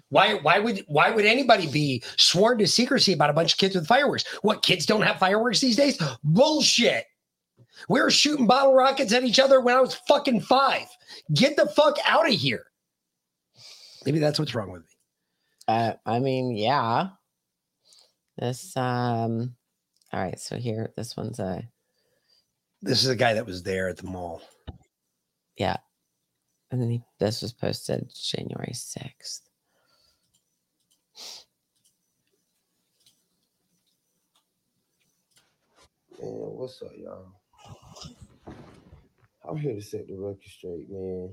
Why 0.08 0.34
why 0.34 0.58
would 0.58 0.84
why 0.88 1.10
would 1.10 1.24
anybody 1.24 1.66
be 1.70 2.02
sworn 2.16 2.58
to 2.58 2.66
secrecy 2.66 3.12
about 3.12 3.30
a 3.30 3.34
bunch 3.34 3.52
of 3.52 3.58
kids 3.58 3.74
with 3.74 3.86
fireworks? 3.86 4.24
What 4.42 4.62
kids 4.62 4.86
don't 4.86 5.02
have 5.02 5.18
fireworks 5.18 5.60
these 5.60 5.76
days? 5.76 6.00
Bullshit. 6.24 7.04
We 7.88 8.00
were 8.00 8.10
shooting 8.10 8.46
bottle 8.46 8.74
rockets 8.74 9.12
at 9.12 9.24
each 9.24 9.38
other 9.38 9.60
when 9.60 9.76
I 9.76 9.80
was 9.80 9.94
fucking 10.08 10.40
five. 10.40 10.86
Get 11.34 11.56
the 11.56 11.66
fuck 11.66 11.96
out 12.04 12.26
of 12.28 12.34
here. 12.34 12.64
Maybe 14.04 14.18
that's 14.18 14.38
what's 14.38 14.54
wrong 14.54 14.70
with 14.72 14.82
me. 14.82 14.88
Uh, 15.68 15.92
I 16.06 16.18
mean, 16.18 16.56
yeah. 16.56 17.10
This 18.36 18.76
um. 18.76 19.54
All 20.12 20.20
right, 20.22 20.40
so 20.40 20.56
here, 20.56 20.92
this 20.96 21.16
one's 21.16 21.38
a 21.38 21.62
This 22.80 23.02
is 23.02 23.10
a 23.10 23.16
guy 23.16 23.34
that 23.34 23.44
was 23.44 23.62
there 23.62 23.88
at 23.88 23.98
the 23.98 24.06
mall. 24.06 24.40
yeah, 25.58 25.76
and 26.70 26.80
then 26.80 26.88
he, 26.90 27.02
this 27.18 27.42
was 27.42 27.52
posted 27.52 28.10
January 28.14 28.72
sixth. 28.72 29.47
Man, 36.20 36.30
what's 36.32 36.82
up, 36.82 36.90
y'all? 36.96 37.32
I'm 39.48 39.56
here 39.56 39.74
to 39.74 39.80
set 39.80 40.08
the 40.08 40.16
record 40.16 40.42
straight, 40.44 40.90
man. 40.90 41.32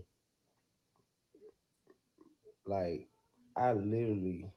Like, 2.68 3.08
I 3.58 3.74
literally 3.74 4.52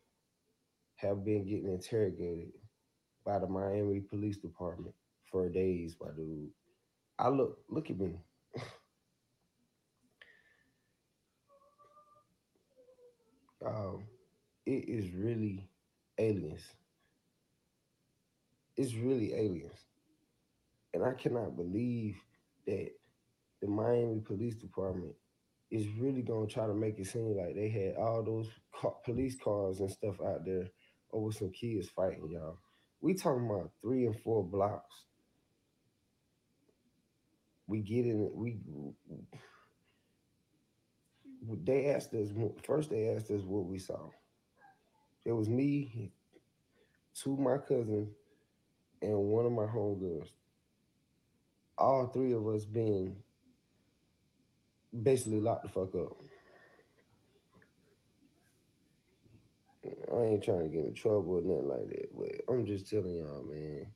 have 0.96 1.24
been 1.24 1.46
getting 1.48 1.72
interrogated 1.72 2.52
by 3.24 3.38
the 3.38 3.46
Miami 3.46 4.00
Police 4.00 4.36
Department 4.36 4.94
for 5.32 5.48
days, 5.48 5.96
my 5.98 6.08
dude. 6.14 6.50
I 7.18 7.30
look, 7.30 7.58
look 7.70 7.88
at 7.88 7.98
me. 7.98 8.20
um, 13.66 14.04
it 14.66 14.88
is 14.88 15.10
really 15.14 15.70
aliens. 16.18 16.64
It's 18.76 18.94
really 18.94 19.32
aliens. 19.32 19.87
And 20.94 21.04
I 21.04 21.12
cannot 21.12 21.56
believe 21.56 22.16
that 22.66 22.90
the 23.60 23.68
Miami 23.68 24.20
Police 24.20 24.56
Department 24.56 25.14
is 25.70 25.88
really 25.98 26.22
gonna 26.22 26.46
try 26.46 26.66
to 26.66 26.74
make 26.74 26.98
it 26.98 27.06
seem 27.06 27.36
like 27.36 27.54
they 27.54 27.68
had 27.68 27.96
all 27.96 28.22
those 28.22 28.48
police 29.04 29.36
cars 29.42 29.80
and 29.80 29.90
stuff 29.90 30.16
out 30.26 30.44
there 30.44 30.68
over 31.12 31.32
some 31.32 31.50
kids 31.50 31.88
fighting, 31.88 32.30
y'all. 32.30 32.58
We 33.00 33.14
talking 33.14 33.46
about 33.46 33.70
three 33.82 34.06
and 34.06 34.18
four 34.20 34.44
blocks. 34.44 35.04
We 37.66 37.80
get 37.80 38.06
in. 38.06 38.30
We 38.34 38.58
they 41.64 41.90
asked 41.90 42.14
us 42.14 42.28
first. 42.64 42.90
They 42.90 43.08
asked 43.10 43.30
us 43.30 43.42
what 43.42 43.66
we 43.66 43.78
saw. 43.78 44.10
It 45.24 45.32
was 45.32 45.48
me, 45.48 46.12
two 47.14 47.34
of 47.34 47.38
my 47.38 47.58
cousins, 47.58 48.08
and 49.02 49.16
one 49.16 49.46
of 49.46 49.52
my 49.52 49.66
homegirls. 49.66 50.28
All 51.78 52.08
three 52.08 52.32
of 52.32 52.46
us 52.48 52.64
being 52.64 53.16
basically 55.02 55.40
locked 55.40 55.62
the 55.64 55.68
fuck 55.68 55.94
up. 55.94 56.16
I 60.12 60.22
ain't 60.22 60.44
trying 60.44 60.64
to 60.64 60.68
get 60.68 60.84
in 60.86 60.94
trouble 60.94 61.38
or 61.38 61.42
nothing 61.42 61.68
like 61.68 61.88
that, 61.88 62.08
but 62.16 62.52
I'm 62.52 62.66
just 62.66 62.88
telling 62.90 63.14
y'all, 63.14 63.44
man. 63.44 63.86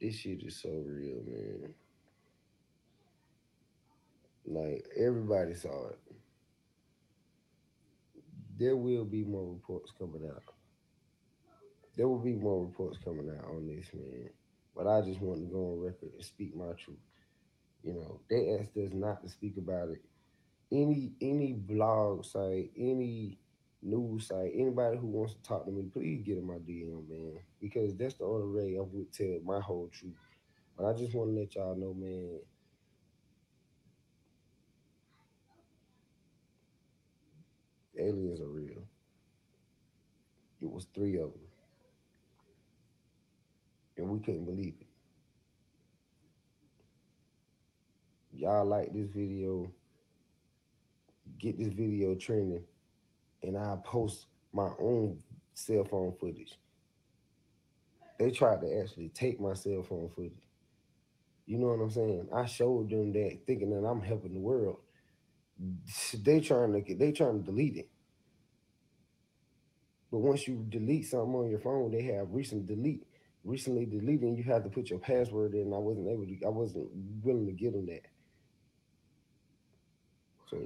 This 0.00 0.16
shit 0.16 0.42
is 0.44 0.60
so 0.60 0.70
real, 0.86 1.22
man. 1.26 1.74
Like 4.46 4.86
everybody 4.96 5.54
saw 5.54 5.88
it. 5.88 5.98
There 8.58 8.76
will 8.76 9.04
be 9.04 9.24
more 9.24 9.52
reports 9.52 9.92
coming 9.98 10.28
out. 10.30 10.42
There 11.96 12.08
will 12.08 12.18
be 12.18 12.34
more 12.34 12.64
reports 12.64 12.98
coming 13.04 13.30
out 13.30 13.46
on 13.50 13.66
this, 13.66 13.90
man. 13.94 14.30
But 14.76 14.88
I 14.88 15.02
just 15.02 15.20
want 15.22 15.40
to 15.40 15.46
go 15.46 15.72
on 15.72 15.80
record 15.80 16.12
and 16.14 16.24
speak 16.24 16.56
my 16.56 16.72
truth. 16.78 16.98
You 17.84 17.94
know, 17.94 18.20
they 18.30 18.58
asked 18.60 18.76
us 18.76 18.92
not 18.92 19.22
to 19.22 19.28
speak 19.30 19.56
about 19.58 19.90
it. 19.90 20.02
Any 20.72 21.12
any 21.20 21.54
blog 21.54 22.24
site, 22.24 22.72
any 22.76 23.38
news 23.82 24.28
site, 24.28 24.52
anybody 24.54 24.98
who 24.98 25.06
wants 25.08 25.34
to 25.34 25.42
talk 25.42 25.66
to 25.66 25.72
me, 25.72 25.84
please 25.92 26.22
get 26.24 26.38
in 26.38 26.46
my 26.46 26.56
DM, 26.56 27.08
man. 27.08 27.40
Because 27.60 27.96
that's 27.96 28.14
the 28.14 28.24
only 28.24 28.48
way 28.60 28.76
I 28.78 28.82
would 28.82 29.12
tell 29.12 29.40
my 29.44 29.60
whole 29.60 29.90
truth. 29.92 30.14
But 30.76 30.86
I 30.86 30.94
just 30.94 31.14
want 31.14 31.30
to 31.34 31.40
let 31.40 31.54
y'all 31.56 31.76
know, 31.76 31.94
man. 31.94 32.40
Aliens 37.98 38.40
are 38.40 38.48
real. 38.48 38.84
It 40.62 40.70
was 40.70 40.86
three 40.94 41.16
of 41.16 41.32
them. 41.32 41.45
And 43.96 44.08
we 44.08 44.20
couldn't 44.20 44.44
believe 44.44 44.74
it. 44.80 44.86
Y'all 48.32 48.66
like 48.66 48.92
this 48.92 49.08
video, 49.08 49.70
get 51.38 51.58
this 51.58 51.72
video 51.72 52.14
trending, 52.14 52.64
and 53.42 53.56
I'll 53.56 53.78
post 53.78 54.26
my 54.52 54.70
own 54.78 55.18
cell 55.54 55.84
phone 55.84 56.14
footage. 56.20 56.58
They 58.18 58.30
tried 58.30 58.60
to 58.62 58.80
actually 58.80 59.10
take 59.10 59.40
my 59.40 59.54
cell 59.54 59.82
phone 59.82 60.10
footage. 60.14 60.32
You 61.46 61.58
know 61.58 61.68
what 61.68 61.82
I'm 61.82 61.90
saying? 61.90 62.28
I 62.34 62.46
showed 62.46 62.90
them 62.90 63.12
that 63.12 63.38
thinking 63.46 63.70
that 63.70 63.86
I'm 63.86 64.02
helping 64.02 64.34
the 64.34 64.40
world. 64.40 64.78
They 66.24 66.40
trying 66.40 66.72
to 66.72 66.94
they 66.94 67.12
trying 67.12 67.40
to 67.40 67.44
delete 67.46 67.76
it. 67.76 67.88
But 70.10 70.18
once 70.18 70.48
you 70.48 70.64
delete 70.68 71.06
something 71.06 71.34
on 71.34 71.50
your 71.50 71.60
phone, 71.60 71.90
they 71.92 72.02
have 72.02 72.28
recent 72.32 72.66
delete. 72.66 73.06
Recently 73.46 73.86
deleting, 73.86 74.36
you 74.36 74.42
have 74.44 74.64
to 74.64 74.70
put 74.70 74.90
your 74.90 74.98
password 74.98 75.54
in. 75.54 75.72
I 75.72 75.78
wasn't 75.78 76.08
able 76.08 76.26
to, 76.26 76.36
I 76.44 76.48
wasn't 76.48 76.88
willing 77.22 77.46
to 77.46 77.52
give 77.52 77.74
them 77.74 77.86
that. 77.86 78.02
So, 80.50 80.56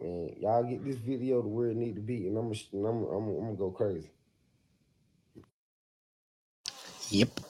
man, 0.00 0.36
y'all 0.38 0.62
get 0.62 0.84
this 0.84 0.96
video 0.96 1.42
to 1.42 1.48
where 1.48 1.70
it 1.70 1.76
need 1.76 1.96
to 1.96 2.00
be, 2.00 2.28
and 2.28 2.38
I'm 2.38 2.44
gonna, 2.44 2.60
and 2.72 2.86
I'm, 2.86 3.04
I'm, 3.04 3.28
I'm 3.28 3.40
gonna 3.40 3.56
go 3.56 3.70
crazy. 3.72 4.10
Yep. 7.10 7.40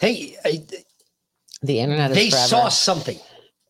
Hey, 0.00 0.36
I, 0.46 0.64
The 1.62 1.80
internet 1.80 2.12
is 2.12 2.16
they 2.16 2.30
forever. 2.30 2.48
saw 2.48 2.68
something. 2.70 3.18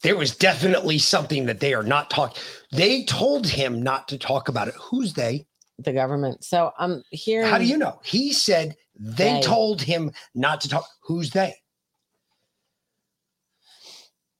There 0.05 0.17
was 0.17 0.37
definitely 0.37 0.99
something 0.99 1.47
that 1.47 1.59
they 1.59 1.75
are 1.75 1.83
not 1.83 2.09
talking. 2.09 2.41
They 2.73 3.05
told 3.05 3.49
him 3.49 3.83
not 3.83 4.07
to 4.09 4.19
talk 4.19 4.49
about 4.49 4.69
it. 4.69 4.75
Who's 4.75 5.15
they? 5.15 5.49
the 5.79 5.93
government. 5.93 6.45
So 6.45 6.73
I'm 6.79 7.03
here. 7.11 7.47
How 7.47 7.59
do 7.59 7.65
you 7.65 7.77
know? 7.77 8.01
He 8.05 8.33
said 8.33 8.77
they, 8.99 9.35
They. 9.35 9.41
told 9.43 9.81
him 9.83 10.13
not 10.35 10.61
to 10.63 10.69
talk. 10.69 10.87
Who's 11.03 11.31
they? 11.31 11.55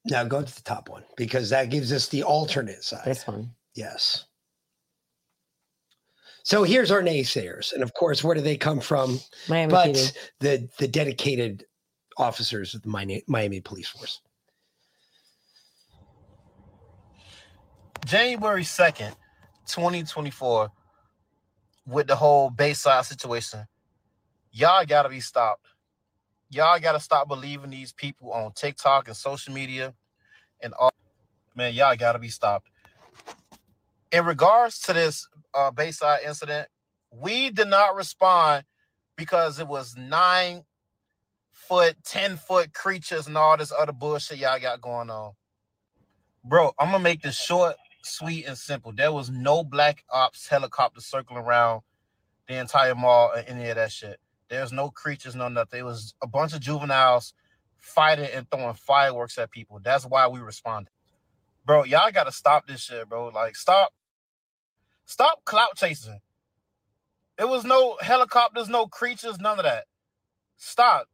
Now 0.05 0.25
go 0.25 0.43
to 0.43 0.55
the 0.55 0.63
top 0.63 0.89
one 0.89 1.05
because 1.17 1.51
that 1.51 1.71
gives 1.71 1.93
us 1.93 2.09
the 2.09 2.23
alternate 2.23 2.83
side. 2.83 3.05
This 3.05 3.27
one. 3.27 3.51
Yes. 3.75 4.25
So 6.43 6.63
here's 6.63 6.91
our 6.91 7.03
naysayers, 7.03 7.75
and 7.75 7.83
of 7.83 7.93
course, 7.93 8.25
where 8.25 8.35
do 8.35 8.41
they 8.41 8.57
come 8.57 8.81
from? 8.81 9.21
Miami 9.49 9.71
but 9.71 9.91
PD. 9.91 10.17
the 10.41 10.69
the 10.79 10.89
dedicated 10.89 11.65
officers 12.17 12.75
of 12.75 12.83
the 12.83 12.89
Miami, 12.89 13.23
Miami 13.27 13.61
Police 13.61 13.89
Force. 13.89 14.23
January 18.07 18.63
2nd, 18.63 19.15
2024, 19.67 20.71
with 21.87 22.07
the 22.07 22.17
whole 22.17 22.49
Bayside 22.49 23.05
situation, 23.05 23.67
y'all 24.59 24.85
gotta 24.85 25.09
be 25.09 25.21
stopped. 25.21 25.67
Y'all 26.51 26.81
gotta 26.81 27.01
stop 27.01 27.29
believing 27.29 27.71
these 27.71 27.93
people 27.93 28.33
on 28.33 28.53
TikTok 28.53 29.07
and 29.07 29.17
social 29.17 29.55
media 29.55 29.95
and 30.61 30.75
all. 30.75 30.93
Man, 31.55 31.75
y'all 31.75 31.97
gotta 31.97 32.19
be 32.19 32.29
stopped. 32.29 32.69
In 34.11 34.25
regards 34.25 34.81
to 34.81 34.93
this 34.93 35.29
uh, 35.55 35.71
Bayside 35.71 36.21
incident, 36.27 36.69
we 37.13 37.51
did 37.51 37.69
not 37.69 37.95
respond 37.95 38.65
because 39.17 39.59
it 39.61 39.69
was 39.69 39.97
nine 39.97 40.65
foot, 41.53 41.97
10 42.05 42.37
foot 42.37 42.73
creatures 42.73 43.27
and 43.27 43.37
all 43.37 43.57
this 43.57 43.73
other 43.77 43.93
bullshit 43.93 44.39
y'all 44.39 44.59
got 44.59 44.81
going 44.81 45.11
on. 45.11 45.33
Bro, 46.45 46.73
I'm 46.79 46.91
gonna 46.91 47.03
make 47.03 47.23
this 47.23 47.39
short, 47.39 47.77
sweet, 48.03 48.47
and 48.47 48.57
simple. 48.57 48.93
There 48.93 49.13
was 49.13 49.31
no 49.31 49.63
black 49.63 50.05
ops 50.11 50.49
helicopter 50.49 51.01
circling 51.01 51.45
around 51.45 51.83
the 52.49 52.59
entire 52.59 52.95
mall 52.95 53.31
or 53.35 53.45
any 53.47 53.69
of 53.69 53.77
that 53.77 53.93
shit. 53.93 54.19
There's 54.49 54.73
no 54.73 54.91
creatures, 54.91 55.35
no 55.35 55.49
nothing. 55.49 55.81
It 55.81 55.85
was 55.85 56.15
a 56.23 56.27
bunch 56.27 56.55
of 56.55 56.61
juveniles 56.61 57.35
fighting 57.77 58.29
and 58.33 58.51
throwing 58.51 58.75
fireworks 58.75 59.39
at 59.39 59.51
people. 59.51 59.81
That's 59.83 60.05
why 60.05 60.27
we 60.29 60.41
responded. 60.41 60.91
Bro, 61.65 61.85
y'all 61.85 62.11
gotta 62.13 62.33
stop 62.33 62.67
this 62.67 62.81
shit, 62.81 63.09
bro. 63.09 63.29
Like, 63.29 63.57
stop, 63.57 63.93
stop 65.05 65.45
clout 65.45 65.77
chasing. 65.77 66.21
There 67.37 67.47
was 67.47 67.65
no 67.65 67.97
helicopters, 68.01 68.69
no 68.69 68.87
creatures, 68.87 69.39
none 69.39 69.59
of 69.59 69.65
that. 69.65 69.85
Stop. 70.57 71.07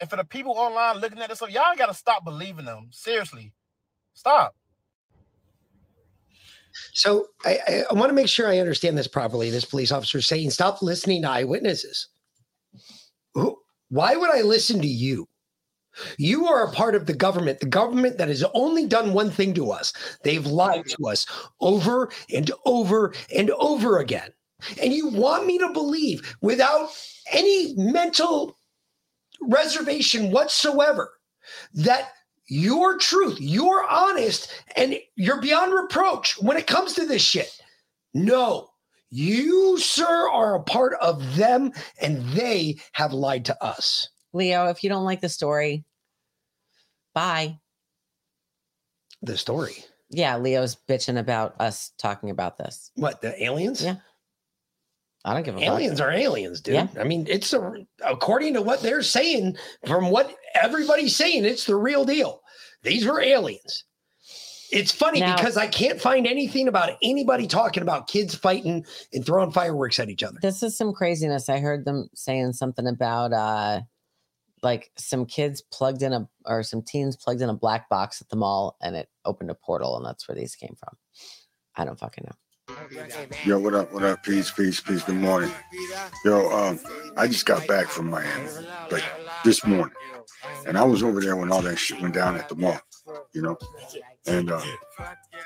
And 0.00 0.10
for 0.10 0.16
the 0.16 0.24
people 0.24 0.52
online 0.52 0.98
looking 0.98 1.20
at 1.20 1.28
this, 1.28 1.38
stuff, 1.38 1.50
y'all 1.50 1.76
gotta 1.76 1.94
stop 1.94 2.24
believing 2.24 2.64
them. 2.64 2.88
Seriously, 2.90 3.52
stop. 4.14 4.54
So 6.92 7.28
I, 7.44 7.58
I, 7.66 7.84
I 7.90 7.94
want 7.94 8.10
to 8.10 8.14
make 8.14 8.28
sure 8.28 8.48
I 8.48 8.58
understand 8.58 8.98
this 8.98 9.06
properly. 9.06 9.50
This 9.50 9.64
police 9.64 9.92
officer 9.92 10.20
saying, 10.20 10.50
stop 10.50 10.82
listening 10.82 11.22
to 11.22 11.30
eyewitnesses. 11.30 12.08
Why 13.34 14.16
would 14.16 14.30
I 14.30 14.42
listen 14.42 14.80
to 14.80 14.88
you? 14.88 15.28
You 16.18 16.46
are 16.46 16.64
a 16.64 16.72
part 16.72 16.94
of 16.94 17.06
the 17.06 17.14
government, 17.14 17.60
the 17.60 17.66
government 17.66 18.18
that 18.18 18.28
has 18.28 18.44
only 18.54 18.86
done 18.86 19.12
one 19.12 19.30
thing 19.30 19.54
to 19.54 19.70
us. 19.70 19.92
They've 20.24 20.44
lied 20.44 20.86
to 20.86 21.06
us 21.06 21.26
over 21.60 22.10
and 22.32 22.50
over 22.64 23.14
and 23.34 23.50
over 23.50 23.98
again. 23.98 24.30
And 24.82 24.92
you 24.92 25.08
want 25.08 25.46
me 25.46 25.58
to 25.58 25.72
believe 25.72 26.36
without 26.40 26.88
any 27.30 27.74
mental 27.76 28.58
reservation 29.40 30.30
whatsoever 30.30 31.12
that 31.74 32.10
your 32.46 32.98
truth, 32.98 33.38
you're 33.40 33.86
honest, 33.88 34.50
and 34.76 34.98
you're 35.16 35.40
beyond 35.40 35.72
reproach 35.72 36.40
when 36.40 36.56
it 36.56 36.66
comes 36.66 36.94
to 36.94 37.06
this 37.06 37.22
shit. 37.22 37.60
No, 38.12 38.70
you, 39.14 39.78
sir, 39.78 40.28
are 40.28 40.56
a 40.56 40.62
part 40.62 40.94
of 41.00 41.36
them, 41.36 41.70
and 42.00 42.22
they 42.30 42.78
have 42.94 43.12
lied 43.12 43.44
to 43.44 43.64
us. 43.64 44.08
Leo, 44.32 44.66
if 44.66 44.82
you 44.82 44.90
don't 44.90 45.04
like 45.04 45.20
the 45.20 45.28
story, 45.28 45.84
bye. 47.14 47.56
The 49.22 49.38
story. 49.38 49.84
Yeah, 50.10 50.36
Leo's 50.38 50.76
bitching 50.88 51.18
about 51.18 51.54
us 51.60 51.92
talking 51.96 52.30
about 52.30 52.58
this. 52.58 52.90
What, 52.96 53.22
the 53.22 53.40
aliens? 53.42 53.84
Yeah. 53.84 53.96
I 55.24 55.32
don't 55.32 55.44
give 55.44 55.56
a 55.56 55.60
fuck. 55.60 55.68
Aliens 55.68 56.00
are 56.00 56.10
aliens, 56.10 56.60
dude. 56.60 56.74
Yeah. 56.74 56.88
I 56.98 57.04
mean, 57.04 57.26
it's 57.28 57.52
a, 57.52 57.72
according 58.04 58.54
to 58.54 58.62
what 58.62 58.82
they're 58.82 59.02
saying, 59.02 59.56
from 59.86 60.10
what 60.10 60.34
everybody's 60.54 61.14
saying, 61.16 61.44
it's 61.44 61.66
the 61.66 61.76
real 61.76 62.04
deal. 62.04 62.42
These 62.82 63.06
were 63.06 63.20
aliens. 63.20 63.84
It's 64.74 64.90
funny 64.90 65.20
Now- 65.20 65.36
because 65.36 65.56
I 65.56 65.68
can't 65.68 66.00
find 66.00 66.26
anything 66.26 66.66
about 66.66 66.98
anybody 67.00 67.46
talking 67.46 67.82
about 67.82 68.08
kids 68.08 68.34
fighting 68.34 68.84
and 69.12 69.24
throwing 69.24 69.52
fireworks 69.52 70.00
at 70.00 70.10
each 70.10 70.24
other. 70.24 70.38
This 70.42 70.62
is 70.64 70.76
some 70.76 70.92
craziness. 70.92 71.48
I 71.48 71.60
heard 71.60 71.84
them 71.84 72.08
saying 72.14 72.54
something 72.54 72.86
about 72.86 73.32
uh 73.32 73.82
like 74.62 74.90
some 74.96 75.26
kids 75.26 75.62
plugged 75.70 76.02
in 76.02 76.12
a 76.12 76.28
or 76.46 76.62
some 76.62 76.82
teens 76.82 77.16
plugged 77.16 77.40
in 77.42 77.50
a 77.50 77.54
black 77.54 77.88
box 77.88 78.20
at 78.20 78.28
the 78.30 78.36
mall 78.36 78.76
and 78.82 78.96
it 78.96 79.08
opened 79.24 79.50
a 79.50 79.54
portal 79.54 79.96
and 79.96 80.04
that's 80.04 80.26
where 80.26 80.34
these 80.34 80.56
came 80.56 80.74
from. 80.76 80.96
I 81.76 81.84
don't 81.84 81.98
fucking 81.98 82.24
know. 82.26 82.36
Yo, 83.44 83.58
what 83.58 83.74
up? 83.74 83.92
What 83.92 84.02
up? 84.02 84.22
Peace, 84.22 84.50
peace, 84.50 84.80
peace. 84.80 85.02
Good 85.04 85.16
morning. 85.16 85.52
Yo, 86.24 86.50
um, 86.50 86.80
I 87.16 87.28
just 87.28 87.44
got 87.44 87.66
back 87.68 87.88
from 87.88 88.08
Miami, 88.08 88.48
like 88.90 89.04
this 89.44 89.66
morning, 89.66 89.94
and 90.66 90.78
I 90.78 90.82
was 90.82 91.02
over 91.02 91.20
there 91.20 91.36
when 91.36 91.52
all 91.52 91.60
that 91.60 91.76
shit 91.76 92.00
went 92.00 92.14
down 92.14 92.36
at 92.36 92.48
the 92.48 92.54
mall, 92.54 92.80
you 93.34 93.42
know, 93.42 93.58
and 94.26 94.50
uh, 94.50 94.60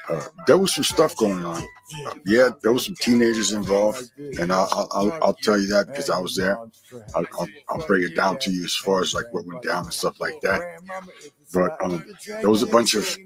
uh, 0.08 0.22
there 0.46 0.58
was 0.58 0.74
some 0.74 0.84
stuff 0.84 1.16
going 1.16 1.44
on. 1.44 1.62
Uh, 2.06 2.14
yeah, 2.26 2.50
there 2.62 2.72
was 2.72 2.86
some 2.86 2.94
teenagers 2.94 3.52
involved, 3.52 4.10
and 4.38 4.52
I'll 4.52 4.68
I'll, 4.72 4.88
I'll, 4.92 5.18
I'll 5.22 5.34
tell 5.34 5.58
you 5.58 5.66
that 5.68 5.86
because 5.88 6.10
I 6.10 6.18
was 6.18 6.36
there. 6.36 6.58
I'll, 7.14 7.26
I'll, 7.38 7.48
I'll 7.68 7.86
break 7.86 8.04
it 8.10 8.14
down 8.16 8.38
to 8.40 8.50
you 8.50 8.64
as 8.64 8.74
far 8.74 9.00
as 9.00 9.14
like 9.14 9.26
what 9.32 9.46
went 9.46 9.62
down 9.62 9.84
and 9.84 9.92
stuff 9.92 10.20
like 10.20 10.40
that. 10.42 10.60
But 11.52 11.82
um, 11.82 12.04
there 12.26 12.50
was 12.50 12.62
a 12.62 12.66
bunch 12.66 12.94
of 12.94 13.16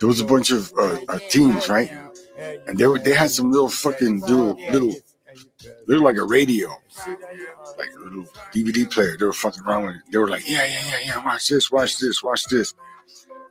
there 0.00 0.08
was 0.08 0.20
a 0.20 0.24
bunch 0.24 0.50
of 0.50 0.72
uh, 0.78 0.98
uh, 1.08 1.18
teens, 1.28 1.68
right? 1.68 1.90
And 2.66 2.78
they 2.78 2.86
were 2.86 2.98
they 2.98 3.14
had 3.14 3.30
some 3.30 3.50
little 3.50 3.68
fucking 3.68 4.20
little 4.20 4.54
little 4.70 4.94
little 5.86 6.04
like 6.04 6.16
a 6.16 6.24
radio, 6.24 6.68
like 7.78 7.88
a 7.96 8.04
little 8.04 8.24
DVD 8.52 8.90
player. 8.90 9.16
They 9.18 9.26
were 9.26 9.32
fucking 9.32 9.62
around 9.64 9.86
with 9.86 9.96
it. 9.96 10.02
They 10.10 10.18
were 10.18 10.28
like, 10.28 10.48
yeah, 10.48 10.64
yeah, 10.64 10.82
yeah, 10.88 10.98
yeah. 11.06 11.24
Watch 11.24 11.48
this, 11.48 11.70
watch 11.70 11.98
this, 11.98 12.22
watch 12.22 12.44
this. 12.46 12.74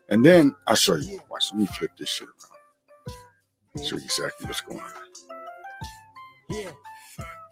And 0.10 0.26
then 0.26 0.56
I'll 0.68 0.76
show 0.76 0.96
you. 0.96 1.20
Watch. 1.30 1.52
Let 1.52 1.60
me 1.60 1.66
flip 1.66 1.92
this 1.98 2.10
shit 2.10 2.28
around. 2.28 3.86
Show 3.86 3.98
you 3.98 4.04
exactly 4.04 4.48
what's 4.48 4.62
going 4.62 4.80
on. 4.80 6.74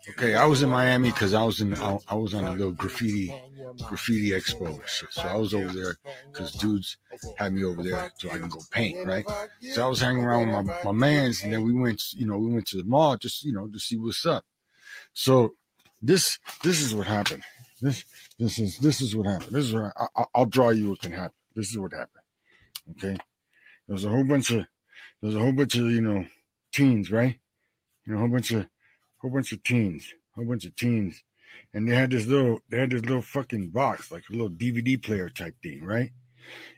Okay, 0.10 0.36
I 0.36 0.46
was 0.46 0.62
in 0.62 0.70
Miami 0.70 1.12
because 1.12 1.34
I 1.34 1.44
was 1.44 1.62
in 1.62 1.74
I, 1.76 1.98
I 2.10 2.16
was 2.16 2.34
on 2.34 2.44
a 2.44 2.52
little 2.52 2.74
graffiti 2.74 3.34
graffiti 3.88 4.32
expo. 4.32 4.80
So 4.88 5.22
I 5.22 5.36
was 5.36 5.54
over 5.54 5.72
there 5.74 5.96
because 6.32 6.52
dudes 6.54 6.98
had 7.38 7.54
me 7.54 7.64
over 7.64 7.82
there 7.82 8.12
so 8.18 8.30
I 8.30 8.38
can 8.38 8.50
go 8.50 8.60
paint, 8.70 9.08
right? 9.08 9.26
So 9.74 9.86
I 9.86 9.88
was 9.88 10.02
hanging 10.02 10.24
around 10.24 10.48
with 10.52 10.66
my, 10.66 10.84
my 10.84 10.92
mans, 10.92 11.44
and 11.44 11.54
then 11.54 11.64
we 11.64 11.74
went, 11.74 12.04
you 12.14 12.26
know, 12.28 12.38
we 12.38 12.52
went 12.52 12.68
to 12.68 12.78
the 12.78 12.84
mall 12.84 13.16
just 13.18 13.44
you 13.44 13.54
know 13.54 13.68
to 13.68 13.80
see 13.80 13.98
what's 13.98 14.26
up. 14.26 14.44
So 15.14 15.56
this 16.02 16.38
this 16.64 16.82
is 16.82 16.94
what 16.94 17.08
happened. 17.08 17.44
This 17.82 18.04
this 18.38 18.60
is 18.60 18.78
this 18.80 19.02
is 19.02 19.16
what 19.16 19.28
happened. 19.28 19.56
This 19.56 19.66
is 19.66 19.74
what 19.74 19.94
I, 19.96 20.08
I, 20.16 20.26
I'll 20.36 20.46
draw 20.46 20.70
you 20.70 20.90
what 20.90 21.02
can 21.02 21.14
happen. 21.14 21.34
This 21.56 21.70
is 21.70 21.78
what 21.78 21.94
happened. 21.94 22.23
Okay, 22.92 23.18
there's 23.88 24.06
a 24.06 24.10
whole 24.10 24.24
bunch 24.24 24.52
of 24.52 24.66
there's 25.22 25.36
a 25.36 25.40
whole 25.40 25.54
bunch 25.54 25.76
of 25.76 25.86
you 25.86 26.02
know 26.02 26.26
teens, 26.72 27.12
right? 27.12 27.40
You 28.06 28.14
know, 28.14 28.18
a 28.18 28.22
whole 28.22 28.30
bunch 28.30 28.52
of 28.52 28.68
whole 29.20 29.32
bunch 29.32 29.52
of 29.52 29.64
teens, 29.64 30.06
whole 30.36 30.46
bunch 30.46 30.66
of 30.66 30.76
teens, 30.76 31.24
and 31.74 31.88
they 31.88 31.96
had 31.96 32.12
this 32.12 32.26
little 32.26 32.60
they 32.70 32.80
had 32.80 32.92
this 32.92 33.02
little 33.02 33.22
fucking 33.22 33.70
box, 33.70 34.12
like 34.12 34.24
a 34.30 34.34
little 34.34 34.50
DVD 34.50 35.02
player 35.02 35.30
type 35.30 35.56
thing, 35.64 35.84
right? 35.84 36.12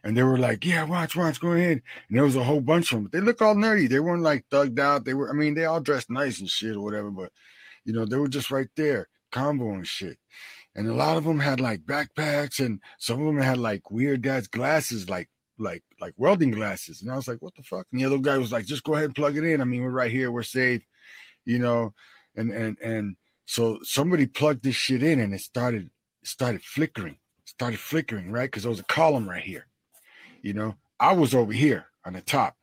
And 0.04 0.16
they 0.16 0.24
were 0.24 0.38
like, 0.38 0.64
"Yeah, 0.64 0.84
watch, 0.84 1.16
watch, 1.16 1.40
go 1.40 1.54
ahead." 1.54 1.82
And 2.08 2.18
there 2.18 2.24
was 2.24 2.36
a 2.36 2.44
whole 2.44 2.62
bunch 2.62 2.92
of 2.92 3.00
them. 3.00 3.10
They 3.12 3.20
look 3.20 3.42
all 3.42 3.56
nerdy. 3.56 3.90
They 3.90 4.00
weren't 4.00 4.22
like 4.22 4.46
thugged 4.52 4.80
out. 4.80 5.06
They 5.06 5.16
were, 5.16 5.30
I 5.30 5.34
mean, 5.34 5.56
they 5.56 5.66
all 5.66 5.82
dressed 5.82 6.12
nice 6.12 6.40
and 6.40 6.50
shit 6.50 6.76
or 6.76 6.82
whatever. 6.82 7.10
But 7.10 7.32
you 7.84 7.94
know, 7.94 8.06
they 8.06 8.18
were 8.18 8.28
just 8.28 8.52
right 8.52 8.70
there, 8.76 9.08
combo 9.32 9.74
and 9.74 9.88
shit. 9.88 10.18
And 10.76 10.88
a 10.88 10.94
lot 10.94 11.18
of 11.18 11.24
them 11.24 11.40
had 11.40 11.60
like 11.60 11.82
backpacks, 11.82 12.64
and 12.64 12.80
some 13.00 13.20
of 13.22 13.26
them 13.26 13.42
had 13.42 13.58
like 13.58 13.90
weird 13.90 14.22
dad's 14.22 14.48
glasses, 14.48 15.10
like 15.10 15.30
like 15.58 15.84
like 16.00 16.14
welding 16.18 16.52
glasses. 16.52 17.02
And 17.02 17.12
I 17.12 17.16
was 17.16 17.28
like, 17.28 17.42
"What 17.42 17.56
the 17.56 17.64
fuck?" 17.64 17.88
And 17.92 18.02
the 18.02 18.06
other 18.06 18.18
guy 18.18 18.38
was 18.38 18.52
like, 18.52 18.66
"Just 18.66 18.84
go 18.84 18.94
ahead 18.94 19.06
and 19.06 19.16
plug 19.16 19.38
it 19.38 19.44
in. 19.44 19.62
I 19.62 19.64
mean, 19.64 19.82
we're 19.82 19.90
right 19.90 20.12
here. 20.12 20.32
We're 20.32 20.44
safe." 20.44 20.84
You 21.46 21.60
know, 21.60 21.94
and 22.36 22.52
and 22.52 22.78
and 22.80 23.16
so 23.46 23.80
somebody 23.84 24.26
plugged 24.26 24.64
this 24.64 24.76
shit 24.76 25.04
in 25.04 25.20
and 25.20 25.34
it 25.34 25.42
started 25.42 25.90
started 26.24 26.64
flickering 26.64 27.18
started 27.46 27.80
flickering 27.80 28.32
right 28.32 28.50
because 28.50 28.64
there 28.64 28.72
was 28.72 28.80
a 28.80 28.86
column 28.86 29.30
right 29.30 29.44
here 29.44 29.68
you 30.42 30.54
know 30.54 30.76
i 31.00 31.14
was 31.14 31.34
over 31.34 31.54
here 31.54 31.86
on 32.06 32.14
the 32.14 32.22
top 32.22 32.56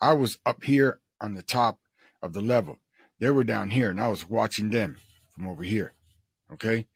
i 0.00 0.12
was 0.12 0.38
up 0.44 0.62
here 0.62 1.00
on 1.20 1.34
the 1.34 1.42
top 1.42 1.78
of 2.22 2.32
the 2.32 2.40
level 2.40 2.78
they 3.20 3.30
were 3.30 3.44
down 3.44 3.70
here 3.70 3.90
and 3.90 4.00
i 4.00 4.08
was 4.08 4.28
watching 4.28 4.70
them 4.70 4.96
from 5.34 5.46
over 5.48 5.62
here 5.62 5.92
okay 6.52 6.86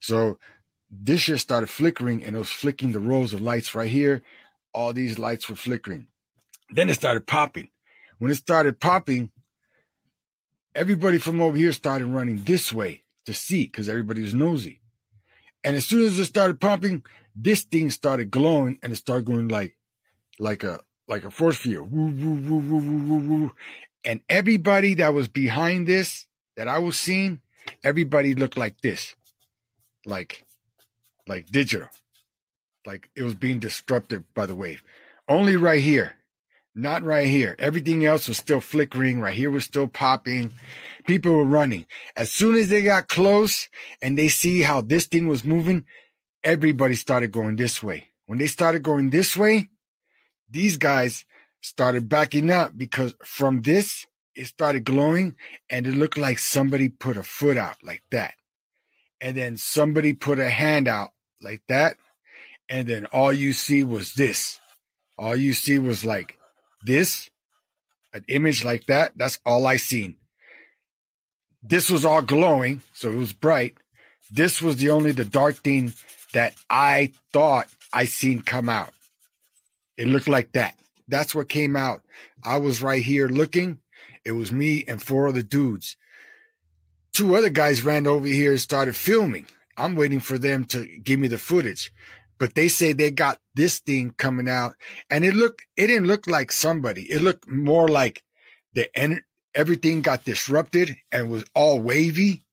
so 0.00 0.38
this 0.90 1.20
shit 1.20 1.38
started 1.38 1.68
flickering 1.70 2.24
and 2.24 2.34
it 2.34 2.38
was 2.38 2.50
flicking 2.50 2.90
the 2.90 2.98
rows 2.98 3.32
of 3.32 3.40
lights 3.40 3.74
right 3.74 3.90
here 3.90 4.22
all 4.72 4.92
these 4.92 5.18
lights 5.18 5.48
were 5.48 5.56
flickering 5.56 6.06
then 6.70 6.88
it 6.88 6.94
started 6.94 7.26
popping 7.26 7.68
when 8.18 8.30
it 8.30 8.36
started 8.36 8.78
popping 8.80 9.30
everybody 10.74 11.18
from 11.18 11.40
over 11.40 11.56
here 11.56 11.72
started 11.72 12.06
running 12.06 12.42
this 12.44 12.72
way 12.72 13.02
to 13.26 13.34
see 13.34 13.64
because 13.64 13.88
everybody 13.88 14.22
was 14.22 14.34
nosy. 14.34 14.80
And 15.62 15.76
as 15.76 15.86
soon 15.86 16.06
as 16.06 16.18
it 16.18 16.24
started 16.24 16.60
popping, 16.60 17.04
this 17.34 17.62
thing 17.62 17.90
started 17.90 18.30
glowing 18.30 18.78
and 18.82 18.92
it 18.92 18.96
started 18.96 19.26
going 19.26 19.48
like 19.48 19.76
like 20.38 20.64
a 20.64 20.80
like 21.06 21.24
a 21.24 21.30
force 21.30 21.56
field. 21.56 21.90
Woo, 21.90 22.06
woo, 22.06 22.34
woo, 22.34 22.58
woo, 22.58 22.78
woo, 22.78 22.98
woo, 22.98 23.28
woo. 23.28 23.52
And 24.04 24.20
everybody 24.28 24.94
that 24.94 25.12
was 25.12 25.28
behind 25.28 25.86
this 25.86 26.26
that 26.56 26.68
I 26.68 26.78
was 26.78 26.98
seeing, 26.98 27.40
everybody 27.84 28.34
looked 28.34 28.56
like 28.56 28.80
this, 28.80 29.14
like, 30.06 30.44
like 31.26 31.46
digital, 31.50 31.88
like 32.86 33.10
it 33.14 33.22
was 33.22 33.34
being 33.34 33.58
disrupted 33.58 34.24
by 34.34 34.46
the 34.46 34.54
wave. 34.54 34.82
Only 35.28 35.56
right 35.56 35.82
here, 35.82 36.16
not 36.74 37.02
right 37.02 37.26
here. 37.26 37.56
Everything 37.58 38.04
else 38.04 38.28
was 38.28 38.38
still 38.38 38.60
flickering. 38.60 39.20
Right 39.20 39.34
here 39.34 39.50
was 39.50 39.64
still 39.64 39.88
popping. 39.88 40.52
People 41.06 41.32
were 41.32 41.44
running. 41.44 41.86
As 42.16 42.30
soon 42.30 42.54
as 42.54 42.68
they 42.68 42.82
got 42.82 43.08
close 43.08 43.68
and 44.02 44.16
they 44.16 44.28
see 44.28 44.62
how 44.62 44.80
this 44.80 45.06
thing 45.06 45.28
was 45.28 45.44
moving, 45.44 45.84
everybody 46.44 46.94
started 46.94 47.32
going 47.32 47.56
this 47.56 47.82
way. 47.82 48.08
When 48.26 48.38
they 48.38 48.46
started 48.46 48.82
going 48.82 49.10
this 49.10 49.36
way, 49.36 49.68
these 50.48 50.76
guys 50.76 51.24
started 51.60 52.08
backing 52.08 52.50
up 52.50 52.76
because 52.76 53.14
from 53.24 53.62
this, 53.62 54.06
it 54.34 54.46
started 54.46 54.84
glowing 54.84 55.36
and 55.68 55.86
it 55.86 55.94
looked 55.94 56.16
like 56.16 56.38
somebody 56.38 56.88
put 56.88 57.16
a 57.16 57.22
foot 57.22 57.56
out 57.56 57.76
like 57.82 58.02
that. 58.10 58.34
And 59.20 59.36
then 59.36 59.56
somebody 59.56 60.12
put 60.14 60.38
a 60.38 60.48
hand 60.48 60.88
out 60.88 61.10
like 61.42 61.62
that. 61.68 61.96
And 62.70 62.88
then 62.88 63.06
all 63.06 63.32
you 63.32 63.52
see 63.52 63.82
was 63.82 64.14
this. 64.14 64.60
All 65.18 65.36
you 65.36 65.52
see 65.52 65.78
was 65.78 66.04
like 66.04 66.38
this, 66.82 67.28
an 68.14 68.24
image 68.28 68.64
like 68.64 68.86
that. 68.86 69.12
That's 69.16 69.38
all 69.44 69.66
I 69.66 69.76
seen. 69.76 70.16
This 71.62 71.90
was 71.90 72.06
all 72.06 72.22
glowing, 72.22 72.80
so 72.94 73.10
it 73.10 73.16
was 73.16 73.34
bright. 73.34 73.74
This 74.30 74.62
was 74.62 74.76
the 74.76 74.90
only 74.90 75.12
the 75.12 75.24
dark 75.24 75.56
thing 75.56 75.92
that 76.32 76.54
I 76.70 77.12
thought 77.32 77.68
I 77.92 78.06
seen 78.06 78.40
come 78.40 78.68
out. 78.68 78.94
It 79.98 80.06
looked 80.06 80.28
like 80.28 80.52
that. 80.52 80.76
That's 81.08 81.34
what 81.34 81.48
came 81.48 81.76
out. 81.76 82.02
I 82.44 82.56
was 82.58 82.80
right 82.80 83.02
here 83.02 83.28
looking. 83.28 83.80
It 84.24 84.32
was 84.32 84.52
me 84.52 84.84
and 84.86 85.02
four 85.02 85.28
other 85.28 85.42
dudes. 85.42 85.96
Two 87.12 87.34
other 87.34 87.50
guys 87.50 87.82
ran 87.82 88.06
over 88.06 88.26
here 88.26 88.52
and 88.52 88.60
started 88.60 88.94
filming. 88.96 89.46
I'm 89.76 89.96
waiting 89.96 90.20
for 90.20 90.38
them 90.38 90.64
to 90.66 90.86
give 90.86 91.18
me 91.18 91.28
the 91.28 91.38
footage. 91.38 91.92
But 92.40 92.56
they 92.56 92.68
say 92.68 92.94
they 92.94 93.12
got 93.12 93.40
this 93.56 93.80
thing 93.80 94.14
coming 94.18 94.50
out 94.50 94.74
and 95.10 95.24
it 95.26 95.34
looked 95.36 95.62
it 95.78 95.88
didn't 95.88 96.08
look 96.08 96.28
like 96.28 96.52
somebody. 96.52 97.04
It 97.12 97.22
looked 97.22 97.48
more 97.48 97.88
like 97.88 98.24
the 98.74 98.90
en- 98.98 99.24
everything 99.54 100.02
got 100.02 100.24
disrupted 100.26 100.96
and 101.12 101.30
was 101.30 101.44
all 101.54 101.80
wavy 101.80 102.44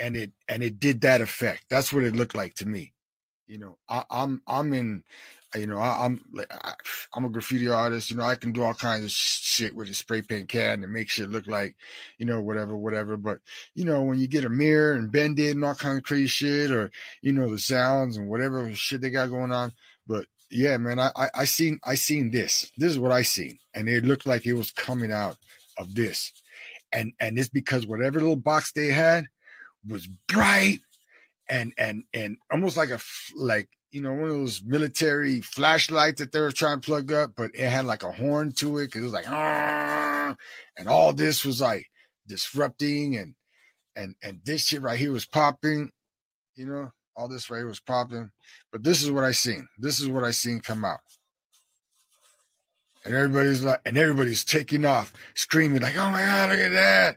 and 0.00 0.16
it 0.16 0.32
and 0.48 0.64
it 0.64 0.80
did 0.80 1.02
that 1.02 1.22
effect. 1.22 1.66
That's 1.70 1.92
what 1.92 2.04
it 2.04 2.16
looked 2.16 2.36
like 2.36 2.56
to 2.56 2.66
me. 2.66 2.94
You 3.48 3.58
know, 3.58 3.78
I, 3.88 4.04
I'm 4.10 4.42
I'm 4.48 4.74
in 4.74 5.04
you 5.54 5.66
know, 5.66 5.78
I, 5.78 6.04
I'm 6.04 6.20
like 6.32 6.52
I, 6.64 6.74
I'm 7.14 7.24
a 7.24 7.28
graffiti 7.28 7.68
artist. 7.68 8.10
You 8.10 8.16
know, 8.16 8.24
I 8.24 8.36
can 8.36 8.52
do 8.52 8.62
all 8.62 8.74
kinds 8.74 9.04
of 9.04 9.10
shit 9.10 9.74
with 9.74 9.88
a 9.88 9.94
spray 9.94 10.22
paint 10.22 10.48
can 10.48 10.84
and 10.84 10.92
make 10.92 11.08
shit 11.08 11.30
look 11.30 11.46
like, 11.46 11.74
you 12.18 12.26
know, 12.26 12.40
whatever, 12.40 12.76
whatever. 12.76 13.16
But 13.16 13.38
you 13.74 13.84
know, 13.84 14.02
when 14.02 14.18
you 14.18 14.28
get 14.28 14.44
a 14.44 14.48
mirror 14.48 14.94
and 14.94 15.10
bend 15.10 15.38
it 15.38 15.50
and 15.50 15.64
all 15.64 15.74
kind 15.74 15.98
of 15.98 16.04
crazy 16.04 16.28
shit, 16.28 16.70
or 16.70 16.90
you 17.22 17.32
know, 17.32 17.50
the 17.50 17.58
sounds 17.58 18.16
and 18.16 18.28
whatever 18.28 18.72
shit 18.74 19.00
they 19.00 19.10
got 19.10 19.30
going 19.30 19.52
on. 19.52 19.72
But 20.06 20.26
yeah, 20.50 20.76
man, 20.76 20.98
I 20.98 21.10
I, 21.16 21.28
I 21.34 21.44
seen 21.44 21.80
I 21.84 21.94
seen 21.96 22.30
this. 22.30 22.70
This 22.76 22.90
is 22.92 22.98
what 22.98 23.12
I 23.12 23.22
seen, 23.22 23.58
and 23.74 23.88
it 23.88 24.04
looked 24.04 24.26
like 24.26 24.46
it 24.46 24.54
was 24.54 24.70
coming 24.70 25.12
out 25.12 25.36
of 25.78 25.94
this, 25.94 26.32
and 26.92 27.12
and 27.18 27.38
it's 27.38 27.48
because 27.48 27.86
whatever 27.86 28.20
little 28.20 28.36
box 28.36 28.72
they 28.72 28.88
had 28.88 29.26
was 29.88 30.06
bright 30.28 30.80
and 31.48 31.72
and 31.76 32.04
and 32.14 32.36
almost 32.52 32.76
like 32.76 32.90
a 32.90 33.00
like 33.34 33.68
you 33.90 34.00
know 34.00 34.12
one 34.12 34.30
of 34.30 34.36
those 34.36 34.62
military 34.64 35.40
flashlights 35.40 36.20
that 36.20 36.32
they 36.32 36.40
were 36.40 36.52
trying 36.52 36.80
to 36.80 36.86
plug 36.86 37.12
up, 37.12 37.32
but 37.36 37.50
it 37.54 37.68
had 37.68 37.84
like 37.84 38.02
a 38.02 38.12
horn 38.12 38.52
to 38.52 38.78
it 38.78 38.86
because 38.86 39.00
it 39.00 39.04
was 39.04 39.12
like 39.12 39.28
and 39.28 40.88
all 40.88 41.12
this 41.12 41.44
was 41.44 41.60
like 41.60 41.86
disrupting 42.26 43.16
and 43.16 43.34
and 43.96 44.14
and 44.22 44.40
this 44.44 44.66
shit 44.66 44.82
right 44.82 44.98
here 44.98 45.12
was 45.12 45.26
popping, 45.26 45.90
you 46.54 46.66
know, 46.66 46.90
all 47.16 47.28
this 47.28 47.50
right 47.50 47.58
here 47.58 47.66
was 47.66 47.80
popping. 47.80 48.30
But 48.72 48.82
this 48.84 49.02
is 49.02 49.10
what 49.10 49.24
I 49.24 49.32
seen. 49.32 49.66
This 49.78 50.00
is 50.00 50.08
what 50.08 50.24
I 50.24 50.30
seen 50.30 50.60
come 50.60 50.84
out. 50.84 51.00
And 53.04 53.14
everybody's 53.14 53.64
like, 53.64 53.80
and 53.86 53.96
everybody's 53.96 54.44
taking 54.44 54.84
off, 54.84 55.12
screaming, 55.34 55.80
like, 55.80 55.96
oh 55.96 56.10
my 56.10 56.20
god, 56.20 56.50
look 56.50 56.58
at 56.60 56.72
that. 56.72 57.16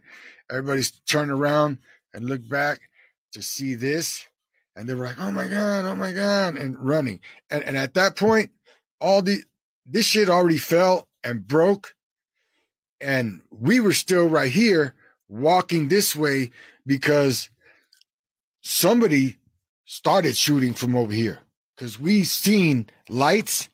Everybody's 0.49 0.91
turning 1.07 1.32
around 1.32 1.78
and 2.13 2.26
look 2.26 2.47
back 2.47 2.80
to 3.34 3.41
see 3.41 3.76
this. 3.76 4.26
And 4.76 4.89
they 4.89 4.95
were 4.95 5.05
like, 5.05 5.19
oh 5.19 5.32
my 5.32 5.47
God, 5.47 5.86
oh 5.86 5.95
my 5.95 6.11
God, 6.11 6.55
and 6.55 6.78
running. 6.80 7.19
And, 7.49 7.63
and 7.63 7.78
at 7.78 7.93
that 7.93 8.15
point, 8.15 8.51
all 8.99 9.21
the 9.21 9.43
this 9.86 10.05
shit 10.05 10.30
already 10.30 10.57
fell 10.57 11.07
and 11.24 11.47
broke. 11.47 11.95
And 13.01 13.41
we 13.51 13.80
were 13.80 13.93
still 13.93 14.28
right 14.28 14.51
here 14.51 14.95
walking 15.28 15.89
this 15.89 16.15
way 16.15 16.51
because 16.86 17.49
somebody 18.61 19.38
started 19.86 20.38
shooting 20.38 20.74
from 20.74 20.95
over 20.95 21.11
here. 21.11 21.39
Because 21.76 21.99
we 21.99 22.24
seen 22.24 22.88
lights, 23.09 23.67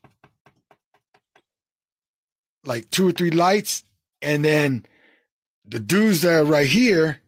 like 2.64 2.90
two 2.90 3.08
or 3.08 3.12
three 3.12 3.30
lights, 3.30 3.84
and 4.20 4.44
then 4.44 4.84
the 5.64 5.78
dudes 5.78 6.22
that 6.22 6.40
are 6.40 6.44
right 6.44 6.66
here 6.66 7.20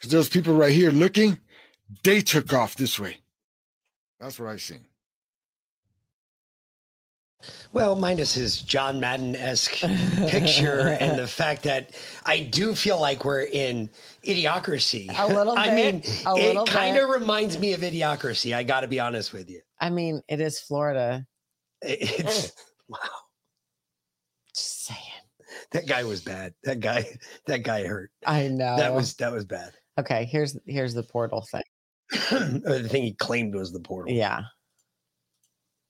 because 0.00 0.12
those 0.12 0.28
people 0.30 0.54
right 0.54 0.72
here 0.72 0.90
looking, 0.90 1.38
they 2.02 2.20
took 2.20 2.52
off 2.52 2.76
this 2.76 2.98
way. 2.98 3.18
That's 4.20 4.38
what 4.38 4.48
I 4.48 4.56
seen. 4.56 4.84
Well, 7.72 7.96
minus 7.96 8.34
his 8.34 8.60
John 8.60 9.00
Madden 9.00 9.34
esque 9.34 9.72
picture 10.28 10.96
and 11.00 11.18
the 11.18 11.26
fact 11.26 11.62
that 11.62 11.94
I 12.26 12.40
do 12.40 12.74
feel 12.74 13.00
like 13.00 13.24
we're 13.24 13.44
in 13.44 13.88
idiocracy. 14.24 15.08
A 15.16 15.26
little 15.26 15.54
I 15.58 15.74
mean, 15.74 16.02
a 16.26 16.34
it 16.36 16.66
kind 16.66 16.98
of 16.98 17.08
reminds 17.08 17.58
me 17.58 17.72
of 17.72 17.80
idiocracy. 17.80 18.54
I 18.54 18.62
got 18.62 18.80
to 18.80 18.88
be 18.88 19.00
honest 19.00 19.32
with 19.32 19.48
you. 19.48 19.60
I 19.80 19.88
mean, 19.88 20.20
it 20.28 20.40
is 20.40 20.60
Florida. 20.60 21.26
It's 21.80 22.48
oh. 22.48 22.62
wow. 22.88 22.98
Just 24.54 24.86
saying. 24.86 25.00
That 25.72 25.86
guy 25.86 26.04
was 26.04 26.20
bad. 26.20 26.52
That 26.64 26.80
guy. 26.80 27.16
That 27.46 27.62
guy 27.62 27.86
hurt. 27.86 28.10
I 28.26 28.48
know. 28.48 28.76
That 28.76 28.92
was 28.92 29.14
that 29.14 29.32
was 29.32 29.44
bad. 29.44 29.72
okay. 29.98 30.24
Here's 30.24 30.58
here's 30.66 30.92
the 30.92 31.02
portal 31.02 31.46
thing. 31.50 31.62
Or 32.12 32.36
uh, 32.36 32.78
the 32.78 32.88
thing 32.88 33.02
he 33.02 33.12
claimed 33.14 33.54
was 33.54 33.72
the 33.72 33.80
portal. 33.80 34.12
Yeah. 34.12 34.42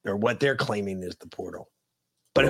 Or 0.07 0.17
what 0.17 0.41
they're 0.41 0.57
claiming 0.57 1.03
is 1.03 1.17
the 1.21 1.29
portal. 1.29 1.69
But 2.35 2.47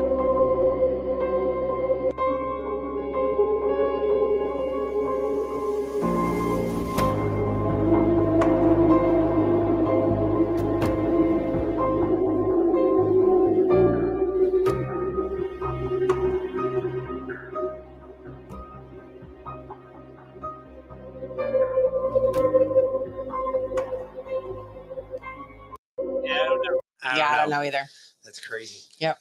yeah, 27.16 27.28
I 27.30 27.36
don't 27.36 27.50
know 27.50 27.62
either. 27.62 27.82
That's 28.24 28.40
crazy. 28.40 28.80
Yep. 28.98 29.18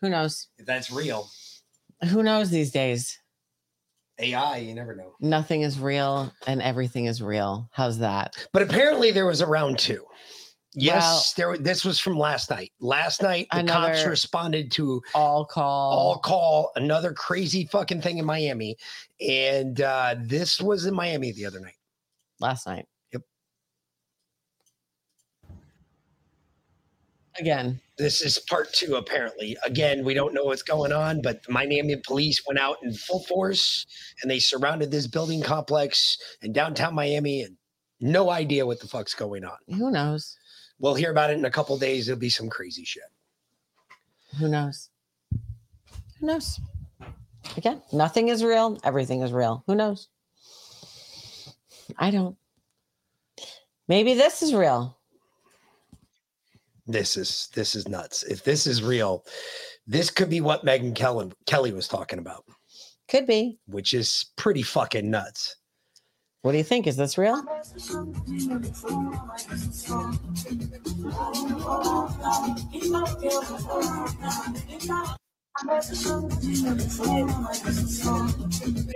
Who 0.00 0.08
knows? 0.10 0.48
If 0.58 0.66
that's 0.66 0.90
real, 0.90 1.28
Who 2.10 2.22
knows 2.22 2.50
these 2.50 2.70
days? 2.70 3.18
AI, 4.18 4.58
you 4.58 4.74
never 4.74 4.94
know. 4.94 5.14
Nothing 5.20 5.62
is 5.62 5.78
real 5.78 6.32
and 6.46 6.60
everything 6.60 7.06
is 7.06 7.22
real. 7.22 7.68
How's 7.72 7.98
that? 7.98 8.36
But 8.52 8.62
apparently 8.62 9.10
there 9.10 9.26
was 9.26 9.40
a 9.40 9.46
round 9.46 9.78
two. 9.78 10.04
Yes, 10.74 11.34
there. 11.34 11.58
This 11.58 11.84
was 11.84 12.00
from 12.00 12.18
last 12.18 12.48
night. 12.48 12.72
Last 12.80 13.22
night, 13.22 13.46
the 13.52 13.62
cops 13.64 14.06
responded 14.06 14.70
to 14.72 15.02
all 15.14 15.44
call, 15.44 15.92
all 15.92 16.18
call, 16.18 16.72
another 16.76 17.12
crazy 17.12 17.66
fucking 17.66 18.00
thing 18.00 18.16
in 18.16 18.24
Miami, 18.24 18.76
and 19.20 19.82
uh, 19.82 20.14
this 20.18 20.62
was 20.62 20.86
in 20.86 20.94
Miami 20.94 21.32
the 21.32 21.44
other 21.44 21.60
night. 21.60 21.76
last 22.40 22.66
night. 22.66 22.86
Again. 27.42 27.80
This 27.98 28.22
is 28.22 28.38
part 28.38 28.72
two, 28.72 28.94
apparently. 28.94 29.56
Again, 29.64 30.04
we 30.04 30.14
don't 30.14 30.32
know 30.32 30.44
what's 30.44 30.62
going 30.62 30.92
on, 30.92 31.20
but 31.20 31.42
the 31.42 31.50
Miami 31.50 31.96
police 31.96 32.40
went 32.46 32.60
out 32.60 32.76
in 32.84 32.94
full 32.94 33.24
force 33.24 33.84
and 34.22 34.30
they 34.30 34.38
surrounded 34.38 34.92
this 34.92 35.08
building 35.08 35.42
complex 35.42 36.18
in 36.40 36.52
downtown 36.52 36.94
Miami, 36.94 37.42
and 37.42 37.56
no 38.00 38.30
idea 38.30 38.64
what 38.64 38.78
the 38.78 38.86
fuck's 38.86 39.12
going 39.12 39.44
on. 39.44 39.56
Who 39.66 39.90
knows? 39.90 40.38
We'll 40.78 40.94
hear 40.94 41.10
about 41.10 41.30
it 41.30 41.36
in 41.36 41.44
a 41.44 41.50
couple 41.50 41.76
days. 41.78 42.08
It'll 42.08 42.20
be 42.20 42.28
some 42.28 42.48
crazy 42.48 42.84
shit. 42.84 43.02
Who 44.38 44.46
knows? 44.46 44.90
Who 46.20 46.26
knows? 46.26 46.60
Again, 47.56 47.82
nothing 47.92 48.28
is 48.28 48.44
real. 48.44 48.78
Everything 48.84 49.22
is 49.22 49.32
real. 49.32 49.64
Who 49.66 49.74
knows? 49.74 50.06
I 51.98 52.12
don't. 52.12 52.36
Maybe 53.88 54.14
this 54.14 54.42
is 54.42 54.54
real. 54.54 54.96
This 56.86 57.16
is 57.16 57.48
this 57.54 57.74
is 57.74 57.86
nuts. 57.88 58.22
If 58.24 58.42
this 58.42 58.66
is 58.66 58.82
real, 58.82 59.24
this 59.86 60.10
could 60.10 60.28
be 60.28 60.40
what 60.40 60.64
Megyn 60.64 60.94
Kelly 60.94 61.30
Kelly 61.46 61.72
was 61.72 61.88
talking 61.88 62.18
about. 62.18 62.44
Could 63.08 63.26
be. 63.26 63.58
which 63.66 63.94
is 63.94 64.30
pretty 64.36 64.62
fucking 64.62 65.10
nuts. 65.10 65.56
What 66.42 66.52
do 66.52 66.58
you 66.58 66.64
think? 66.64 66.86
Is 66.86 66.96
this 66.96 67.18
real? 67.18 67.40
It 75.60 75.68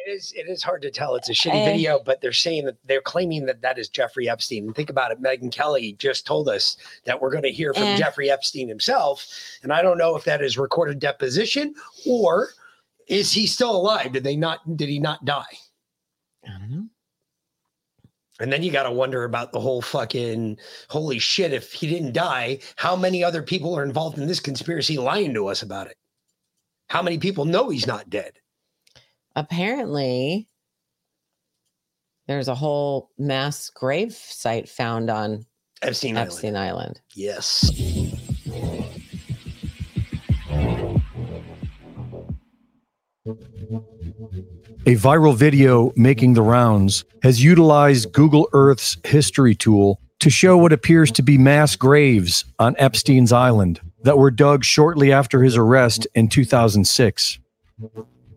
is. 0.06 0.32
It 0.34 0.48
is 0.48 0.62
hard 0.62 0.82
to 0.82 0.90
tell. 0.90 1.14
It's 1.14 1.28
a 1.28 1.32
shitty 1.32 1.62
Eh. 1.62 1.72
video, 1.72 2.00
but 2.04 2.20
they're 2.20 2.32
saying 2.32 2.64
that 2.64 2.76
they're 2.84 3.00
claiming 3.02 3.46
that 3.46 3.60
that 3.62 3.78
is 3.78 3.88
Jeffrey 3.88 4.28
Epstein. 4.28 4.64
And 4.66 4.74
think 4.74 4.90
about 4.90 5.10
it. 5.12 5.22
Megyn 5.22 5.52
Kelly 5.52 5.94
just 5.98 6.26
told 6.26 6.48
us 6.48 6.76
that 7.04 7.20
we're 7.20 7.30
going 7.30 7.42
to 7.42 7.52
hear 7.52 7.74
from 7.74 7.84
Eh. 7.84 7.96
Jeffrey 7.98 8.30
Epstein 8.30 8.68
himself, 8.68 9.26
and 9.62 9.72
I 9.72 9.82
don't 9.82 9.98
know 9.98 10.16
if 10.16 10.24
that 10.24 10.42
is 10.42 10.58
recorded 10.58 10.98
deposition 10.98 11.74
or 12.06 12.50
is 13.06 13.32
he 13.32 13.46
still 13.46 13.76
alive? 13.76 14.12
Did 14.12 14.24
they 14.24 14.36
not? 14.36 14.76
Did 14.76 14.88
he 14.88 14.98
not 14.98 15.24
die? 15.24 15.44
I 16.44 16.48
don't 16.58 16.70
know. 16.70 16.86
And 18.40 18.52
then 18.52 18.62
you 18.62 18.70
got 18.70 18.82
to 18.82 18.92
wonder 18.92 19.24
about 19.24 19.52
the 19.52 19.60
whole 19.60 19.80
fucking 19.80 20.58
holy 20.90 21.18
shit. 21.18 21.54
If 21.54 21.72
he 21.72 21.86
didn't 21.86 22.12
die, 22.12 22.58
how 22.76 22.94
many 22.94 23.24
other 23.24 23.42
people 23.42 23.74
are 23.76 23.82
involved 23.82 24.18
in 24.18 24.26
this 24.26 24.40
conspiracy 24.40 24.98
lying 24.98 25.32
to 25.34 25.46
us 25.48 25.62
about 25.62 25.86
it? 25.86 25.96
How 26.88 27.02
many 27.02 27.18
people 27.18 27.44
know 27.44 27.68
he's 27.68 27.86
not 27.86 28.08
dead? 28.08 28.32
Apparently, 29.34 30.48
there's 32.26 32.48
a 32.48 32.54
whole 32.54 33.10
mass 33.18 33.70
grave 33.70 34.12
site 34.12 34.68
found 34.68 35.10
on 35.10 35.44
Epstein 35.82 36.16
Island. 36.16 36.28
Epstein 36.28 36.56
Island. 36.56 37.00
Yes. 37.14 37.70
A 44.88 44.94
viral 44.94 45.34
video 45.34 45.92
making 45.96 46.34
the 46.34 46.42
rounds 46.42 47.04
has 47.24 47.42
utilized 47.42 48.12
Google 48.12 48.48
Earth's 48.52 48.96
history 49.04 49.54
tool 49.54 50.00
to 50.20 50.30
show 50.30 50.56
what 50.56 50.72
appears 50.72 51.10
to 51.12 51.22
be 51.22 51.36
mass 51.36 51.74
graves 51.74 52.44
on 52.60 52.76
Epstein's 52.78 53.32
Island 53.32 53.80
that 54.06 54.18
were 54.18 54.30
dug 54.30 54.62
shortly 54.62 55.12
after 55.12 55.42
his 55.42 55.56
arrest 55.56 56.06
in 56.14 56.28
2006. 56.28 57.40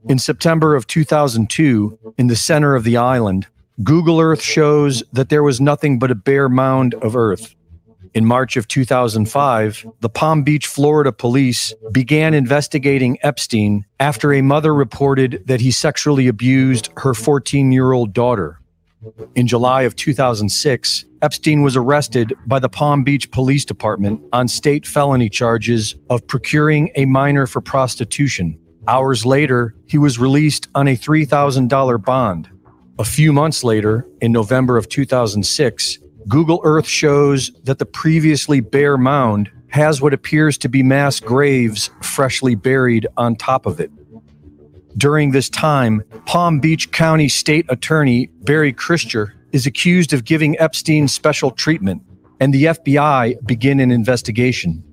In 0.10 0.18
September 0.18 0.76
of 0.76 0.88
2002, 0.88 2.00
in 2.18 2.26
the 2.26 2.36
center 2.36 2.74
of 2.74 2.84
the 2.84 2.98
island, 2.98 3.46
Google 3.84 4.20
Earth 4.20 4.42
shows 4.42 5.04
that 5.14 5.30
there 5.30 5.44
was 5.44 5.62
nothing 5.62 6.00
but 6.00 6.10
a 6.10 6.16
bare 6.16 6.50
mound 6.50 6.96
of 6.96 7.16
earth. 7.16 7.54
In 8.16 8.26
March 8.26 8.58
of 8.58 8.68
2005, 8.68 9.86
the 10.00 10.10
Palm 10.10 10.42
Beach, 10.42 10.66
Florida 10.66 11.12
police 11.12 11.72
began 11.92 12.34
investigating 12.34 13.20
Epstein 13.22 13.86
after 14.00 14.34
a 14.34 14.42
mother 14.42 14.74
reported 14.74 15.44
that 15.46 15.62
he 15.62 15.70
sexually 15.70 16.28
abused 16.28 16.90
her 16.98 17.14
14 17.14 17.72
year 17.72 17.92
old 17.92 18.12
daughter. 18.12 18.60
In 19.36 19.46
July 19.46 19.84
of 19.84 19.96
2006, 19.96 21.06
Epstein 21.22 21.62
was 21.62 21.76
arrested 21.76 22.34
by 22.46 22.60
the 22.60 22.70
Palm 22.70 23.04
Beach 23.04 23.30
Police 23.30 23.66
Department 23.66 24.22
on 24.32 24.48
state 24.48 24.88
felony 24.88 25.30
charges 25.30 25.96
of 26.10 26.26
procuring 26.28 26.92
a 26.96 27.06
minor 27.06 27.46
for 27.46 27.60
prostitution. 27.60 28.58
Hours 28.88 29.26
later, 29.26 29.76
he 29.86 29.98
was 29.98 30.18
released 30.18 30.70
on 30.76 30.88
a 30.88 30.96
$3,000 30.96 32.06
bond. 32.06 32.50
A 32.98 33.04
few 33.04 33.34
months 33.34 33.66
later, 33.66 34.08
in 34.22 34.32
November 34.32 34.78
of 34.78 34.88
2006, 34.88 36.00
Google 36.30 36.62
Earth 36.64 36.88
shows 36.88 37.52
that 37.64 37.80
the 37.80 37.86
previously 37.86 38.62
bare 38.62 38.98
mound 38.98 39.52
has 39.68 40.02
what 40.02 40.14
appears 40.14 40.58
to 40.60 40.70
be 40.70 40.84
mass 40.84 41.20
graves 41.20 41.90
freshly 42.02 42.56
buried 42.56 43.08
on 43.18 43.36
top 43.36 43.66
of 43.66 43.80
it. 43.80 43.92
During 44.98 45.32
this 45.32 45.50
time, 45.50 46.02
Palm 46.26 46.60
Beach 46.60 46.92
County 46.92 47.30
State 47.30 47.66
Attorney 47.70 48.28
Barry 48.42 48.74
Krischer 48.74 49.34
is 49.52 49.66
accused 49.66 50.14
of 50.14 50.26
giving 50.26 50.60
Epstein 50.60 51.08
special 51.08 51.52
treatment, 51.52 52.02
and 52.40 52.54
the 52.54 52.66
FBI 52.66 53.46
begin 53.46 53.80
an 53.80 53.92
investigation. 53.92 54.84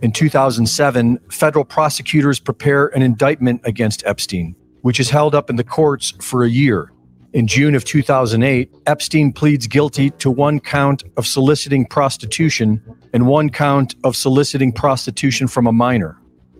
In 0.00 0.12
2007, 0.12 1.18
federal 1.30 1.64
prosecutors 1.64 2.38
prepare 2.38 2.88
an 2.88 3.02
indictment 3.02 3.60
against 3.64 4.04
Epstein, 4.04 4.54
which 4.82 5.00
is 5.00 5.10
held 5.10 5.34
up 5.34 5.50
in 5.50 5.56
the 5.56 5.64
courts 5.64 6.12
for 6.20 6.44
a 6.44 6.48
year. 6.48 6.92
In 7.32 7.46
June 7.46 7.74
of 7.74 7.84
2008, 7.84 8.70
Epstein 8.86 9.32
pleads 9.32 9.66
guilty 9.66 10.10
to 10.10 10.30
one 10.30 10.60
count 10.60 11.02
of 11.16 11.26
soliciting 11.26 11.84
prostitution 11.84 12.80
and 13.12 13.26
one 13.26 13.50
count 13.50 13.96
of 14.04 14.14
soliciting 14.14 14.72
prostitution 14.72 15.48
from 15.48 15.66
a 15.66 15.72
minor. 15.72 16.16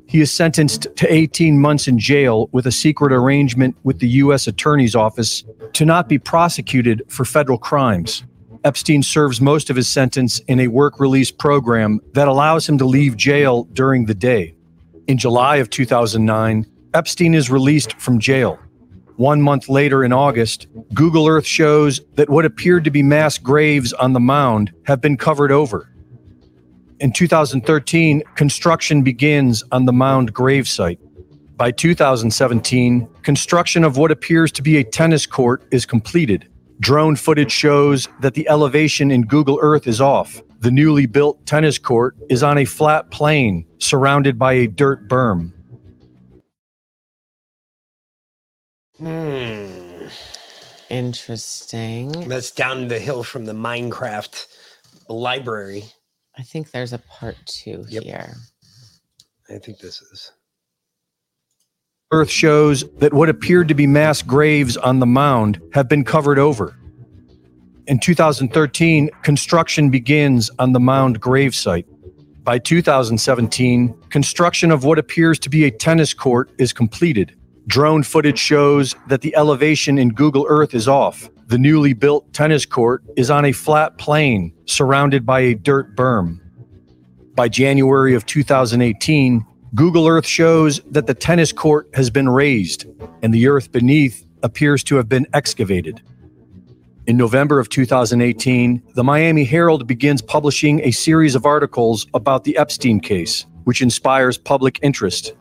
He 0.07 0.21
is 0.21 0.31
sentenced 0.31 0.87
to 0.97 1.13
18 1.13 1.59
months 1.59 1.89
in 1.89 1.99
jail 1.99 2.49
with 2.53 2.67
a 2.67 2.73
secret 2.73 3.13
arrangement 3.13 3.77
with 3.83 3.99
the 3.99 4.09
U.S. 4.09 4.47
Attorney's 4.47 4.95
Office 4.95 5.45
to 5.73 5.85
not 5.85 6.09
be 6.09 6.19
prosecuted 6.19 7.03
for 7.09 7.25
federal 7.25 7.59
crimes. 7.59 8.25
Epstein 8.65 9.03
serves 9.03 9.41
most 9.41 9.69
of 9.71 9.77
his 9.77 9.89
sentence 9.89 10.39
in 10.41 10.61
a 10.61 10.69
work 10.69 10.99
release 10.99 11.31
program 11.31 12.01
that 12.13 12.29
allows 12.29 12.69
him 12.69 12.79
to 12.79 12.85
leave 12.85 13.17
jail 13.17 13.65
during 13.73 14.07
the 14.07 14.15
day. 14.15 14.55
In 15.07 15.19
July 15.19 15.57
of 15.57 15.69
2009, 15.69 16.67
Epstein 16.95 17.35
is 17.35 17.51
released 17.51 18.01
from 18.01 18.19
jail. 18.19 18.59
One 19.17 19.43
month 19.43 19.69
later 19.69 20.03
in 20.03 20.13
August, 20.13 20.67
Google 20.95 21.29
Earth 21.29 21.47
shows 21.47 22.01
that 22.15 22.31
what 22.31 22.45
appeared 22.45 22.85
to 22.85 22.91
be 22.91 23.03
mass 23.03 23.37
graves 23.37 23.93
on 23.93 24.13
the 24.13 24.21
mound 24.21 24.73
have 24.87 25.01
been 25.01 25.17
covered 25.17 25.53
over. 25.53 25.91
In 27.01 27.13
2013, 27.13 28.23
construction 28.37 29.03
begins 29.03 29.65
on 29.73 29.85
the 29.85 29.93
mound 29.93 30.33
grave 30.33 30.69
site. 30.69 31.01
By 31.57 31.73
2017, 31.73 33.09
construction 33.23 33.85
of 33.85 33.97
what 33.97 34.11
appears 34.11 34.53
to 34.53 34.63
be 34.63 34.77
a 34.77 34.85
tennis 34.85 35.27
court 35.27 35.65
is 35.73 35.87
completed. 35.87 36.49
Drone 36.81 37.17
footage 37.17 37.51
shows 37.51 38.09
that 38.21 38.35
the 38.35 38.49
elevation 38.49 39.11
in 39.11 39.23
Google 39.23 39.59
Earth 39.61 39.87
is 39.87 40.01
off. 40.01 40.41
The 40.61 40.71
newly 40.71 41.07
built 41.07 41.45
tennis 41.47 41.79
court 41.79 42.17
is 42.29 42.43
on 42.43 42.59
a 42.59 42.65
flat 42.65 43.11
plain 43.11 43.67
surrounded 43.79 44.39
by 44.39 44.53
a 44.55 44.67
dirt 44.67 45.09
berm. 45.09 45.53
Hmm. 48.99 50.07
Interesting. 50.91 52.29
That's 52.29 52.53
down 52.53 52.87
the 52.87 53.01
hill 53.01 53.25
from 53.25 53.47
the 53.47 53.53
Minecraft 53.53 54.47
library. 55.09 55.85
I 56.37 56.43
think 56.43 56.71
there's 56.71 56.93
a 56.93 56.99
part 56.99 57.37
two 57.47 57.85
here. 57.85 58.35
I 59.49 59.59
think 59.59 59.79
this 59.79 60.01
is. 60.01 60.33
Earth 62.11 62.31
shows 62.31 62.85
that 62.99 63.13
what 63.13 63.29
appeared 63.29 63.69
to 63.69 63.75
be 63.75 63.87
mass 63.87 64.23
graves 64.23 64.77
on 64.77 65.01
the 65.01 65.07
mound 65.07 65.61
have 65.73 65.89
been 65.89 66.05
covered 66.05 66.39
over. 66.39 66.77
In 67.87 67.99
2013, 67.99 69.11
construction 69.23 69.91
begins 69.91 70.51
on 70.59 70.73
the 70.73 70.81
mound 70.81 71.21
grave 71.21 71.55
site. 71.55 71.87
By 72.43 72.59
2017, 72.59 73.95
construction 74.11 74.71
of 74.71 74.85
what 74.85 74.99
appears 74.99 75.39
to 75.41 75.51
be 75.51 75.65
a 75.65 75.71
tennis 75.71 76.15
court 76.15 76.51
is 76.59 76.73
completed. 76.73 77.37
Drone 77.67 78.03
footage 78.03 78.39
shows 78.39 78.95
that 79.09 79.23
the 79.23 79.35
elevation 79.37 79.99
in 79.99 80.11
Google 80.11 80.47
Earth 80.49 80.75
is 80.75 80.87
off. 80.87 81.31
The 81.47 81.59
newly 81.59 81.93
built 81.93 82.33
tennis 82.33 82.65
court 82.65 83.05
is 83.17 83.31
on 83.31 83.45
a 83.45 83.53
flat 83.53 83.99
plain 83.99 84.53
surrounded 84.65 85.27
by 85.27 85.41
a 85.41 85.55
dirt 85.55 85.95
berm. 85.95 86.41
By 87.35 87.49
January 87.49 88.15
of 88.15 88.25
2018, 88.25 89.45
Google 89.75 90.09
Earth 90.09 90.27
shows 90.27 90.81
that 90.91 91.07
the 91.07 91.15
tennis 91.15 91.53
court 91.53 91.91
has 91.93 92.09
been 92.09 92.31
raised 92.31 92.87
and 93.23 93.35
the 93.35 93.47
earth 93.47 93.73
beneath 93.73 94.25
appears 94.43 94.83
to 94.85 94.97
have 94.97 95.09
been 95.09 95.27
excavated. 95.35 96.01
In 97.07 97.19
November 97.19 97.59
of 97.59 97.69
2018, 97.69 98.83
the 98.95 99.05
Miami 99.05 99.45
Herald 99.45 99.87
begins 99.87 100.23
publishing 100.23 100.81
a 100.81 100.93
series 100.93 101.35
of 101.35 101.45
articles 101.45 102.07
about 102.15 102.45
the 102.45 102.57
Epstein 102.57 103.01
case, 103.01 103.45
which 103.65 103.83
inspires 103.83 104.39
public 104.39 104.79
interest. 104.83 105.35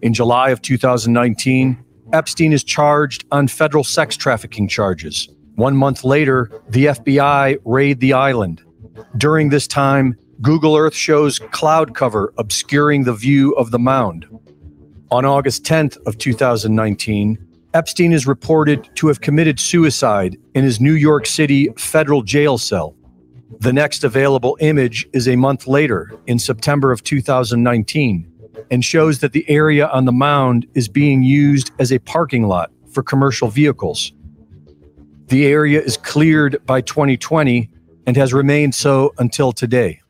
In 0.00 0.14
July 0.14 0.50
of 0.50 0.62
2019, 0.62 1.84
Epstein 2.16 2.54
is 2.54 2.64
charged 2.64 3.26
on 3.30 3.46
federal 3.46 3.84
sex 3.84 4.16
trafficking 4.16 4.66
charges. 4.66 5.28
One 5.56 5.76
month 5.76 6.02
later, 6.02 6.50
the 6.70 6.86
FBI 6.86 7.58
raid 7.66 8.00
the 8.00 8.14
island. 8.14 8.62
During 9.18 9.50
this 9.50 9.66
time, 9.66 10.16
Google 10.40 10.76
Earth 10.76 10.94
shows 10.94 11.38
cloud 11.38 11.94
cover 11.94 12.32
obscuring 12.38 13.04
the 13.04 13.12
view 13.12 13.52
of 13.56 13.70
the 13.70 13.78
mound. 13.78 14.26
On 15.10 15.26
August 15.26 15.62
10th 15.64 15.98
of 16.06 16.16
2019, 16.16 17.36
Epstein 17.74 18.14
is 18.14 18.26
reported 18.26 18.88
to 18.94 19.08
have 19.08 19.20
committed 19.20 19.60
suicide 19.60 20.38
in 20.54 20.64
his 20.64 20.80
New 20.80 20.94
York 20.94 21.26
City 21.26 21.68
federal 21.76 22.22
jail 22.22 22.56
cell. 22.56 22.96
The 23.60 23.74
next 23.74 24.04
available 24.04 24.56
image 24.60 25.06
is 25.12 25.28
a 25.28 25.36
month 25.36 25.66
later, 25.66 26.12
in 26.26 26.38
September 26.38 26.92
of 26.92 27.02
2019, 27.02 28.32
and 28.70 28.84
shows 28.84 29.20
that 29.20 29.32
the 29.32 29.48
area 29.48 29.88
on 29.88 30.04
the 30.04 30.12
mound 30.12 30.66
is 30.74 30.88
being 30.88 31.22
used 31.22 31.70
as 31.78 31.92
a 31.92 31.98
parking 32.00 32.46
lot 32.46 32.70
for 32.90 33.02
commercial 33.02 33.48
vehicles. 33.48 34.12
The 35.28 35.46
area 35.46 35.80
is 35.80 35.96
cleared 35.96 36.64
by 36.66 36.80
2020 36.80 37.68
and 38.06 38.16
has 38.16 38.32
remained 38.32 38.74
so 38.74 39.12
until 39.18 39.52
today. 39.52 40.00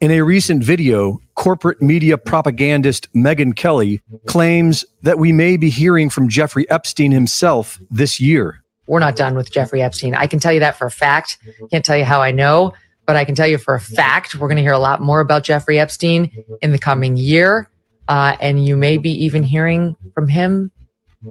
In 0.00 0.12
a 0.12 0.20
recent 0.20 0.62
video, 0.62 1.20
corporate 1.34 1.82
media 1.82 2.16
propagandist 2.16 3.12
Megyn 3.14 3.56
Kelly 3.56 4.00
claims 4.26 4.84
that 5.02 5.18
we 5.18 5.32
may 5.32 5.56
be 5.56 5.70
hearing 5.70 6.08
from 6.08 6.28
Jeffrey 6.28 6.70
Epstein 6.70 7.10
himself 7.10 7.80
this 7.90 8.20
year. 8.20 8.62
We're 8.86 9.00
not 9.00 9.16
done 9.16 9.34
with 9.34 9.50
Jeffrey 9.50 9.82
Epstein. 9.82 10.14
I 10.14 10.26
can 10.26 10.38
tell 10.38 10.52
you 10.52 10.60
that 10.60 10.76
for 10.76 10.86
a 10.86 10.90
fact. 10.90 11.38
Can't 11.70 11.84
tell 11.84 11.96
you 11.96 12.04
how 12.04 12.20
I 12.22 12.30
know, 12.30 12.74
but 13.06 13.16
I 13.16 13.24
can 13.24 13.34
tell 13.34 13.46
you 13.46 13.58
for 13.58 13.74
a 13.74 13.80
fact 13.80 14.34
we're 14.34 14.48
going 14.48 14.56
to 14.56 14.62
hear 14.62 14.72
a 14.72 14.78
lot 14.78 15.00
more 15.00 15.20
about 15.20 15.44
Jeffrey 15.44 15.78
Epstein 15.78 16.30
in 16.60 16.72
the 16.72 16.78
coming 16.78 17.16
year. 17.16 17.68
Uh, 18.08 18.36
and 18.40 18.66
you 18.66 18.76
may 18.76 18.98
be 18.98 19.10
even 19.24 19.42
hearing 19.42 19.96
from 20.14 20.28
him 20.28 20.70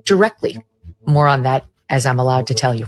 directly. 0.05 0.63
More 1.05 1.27
on 1.27 1.43
that 1.43 1.65
as 1.89 2.05
I'm 2.05 2.19
allowed 2.19 2.47
to 2.47 2.53
tell 2.53 2.73
you. 2.73 2.87